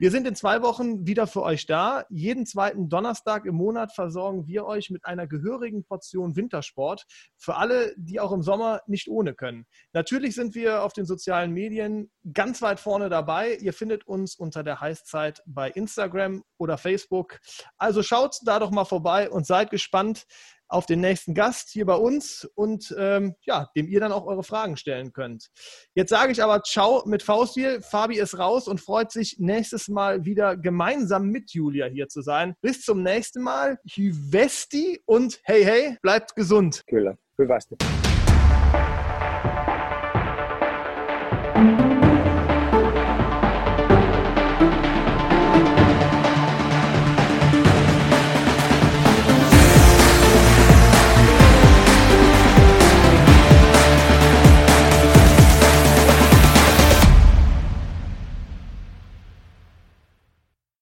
Wir 0.00 0.10
sind 0.10 0.26
in 0.26 0.34
zwei 0.34 0.62
Wochen 0.62 1.06
wieder 1.06 1.26
für 1.26 1.42
euch 1.42 1.66
da. 1.66 2.06
Jeden 2.08 2.46
zweiten 2.46 2.88
Donnerstag 2.88 3.44
im 3.44 3.54
Monat 3.54 3.92
versorgen 3.92 4.46
wir 4.46 4.64
euch 4.64 4.88
mit 4.88 5.04
einer 5.04 5.26
gehörigen 5.26 5.84
Portion 5.84 6.36
Wintersport 6.36 7.04
für 7.36 7.56
alle, 7.56 7.92
die 7.98 8.18
auch 8.18 8.32
im 8.32 8.40
Sommer 8.40 8.80
nicht 8.86 9.08
ohne 9.08 9.34
können. 9.34 9.66
Natürlich 9.92 10.34
sind 10.34 10.54
wir 10.54 10.84
auf 10.84 10.94
den 10.94 11.04
sozialen 11.04 11.52
Medien 11.52 12.10
ganz 12.32 12.62
weit 12.62 12.80
vorne 12.80 13.10
dabei. 13.10 13.56
Ihr 13.56 13.74
findet 13.74 14.06
uns 14.06 14.36
unter 14.36 14.62
der 14.62 14.80
Heißzeit 14.80 15.42
bei 15.44 15.70
Instagram 15.70 16.44
oder 16.56 16.78
Facebook. 16.78 17.38
Also 17.76 18.02
schaut 18.02 18.38
da 18.46 18.58
doch 18.58 18.70
mal 18.70 18.86
vorbei 18.86 19.28
und 19.28 19.46
seid 19.46 19.70
gespannt, 19.70 19.99
auf 20.70 20.86
den 20.86 21.00
nächsten 21.00 21.34
Gast 21.34 21.68
hier 21.70 21.84
bei 21.84 21.96
uns 21.96 22.48
und 22.54 22.94
ähm, 22.96 23.34
ja, 23.42 23.68
dem 23.76 23.88
ihr 23.88 24.00
dann 24.00 24.12
auch 24.12 24.26
eure 24.26 24.44
Fragen 24.44 24.76
stellen 24.76 25.12
könnt. 25.12 25.50
Jetzt 25.94 26.10
sage 26.10 26.32
ich 26.32 26.42
aber 26.42 26.62
Ciao 26.62 27.02
mit 27.06 27.22
Faustil. 27.22 27.82
Fabi 27.82 28.18
ist 28.18 28.38
raus 28.38 28.68
und 28.68 28.80
freut 28.80 29.10
sich 29.10 29.36
nächstes 29.38 29.88
Mal 29.88 30.24
wieder 30.24 30.56
gemeinsam 30.56 31.26
mit 31.26 31.52
Julia 31.52 31.86
hier 31.86 32.08
zu 32.08 32.22
sein. 32.22 32.54
Bis 32.60 32.82
zum 32.82 33.02
nächsten 33.02 33.42
Mal. 33.42 33.78
Hyvesti 33.84 35.02
und 35.06 35.40
hey, 35.42 35.64
hey, 35.64 35.98
bleibt 36.02 36.36
gesund. 36.36 36.82
Kyllä. 36.86 37.18
Hyvästi. 37.36 37.76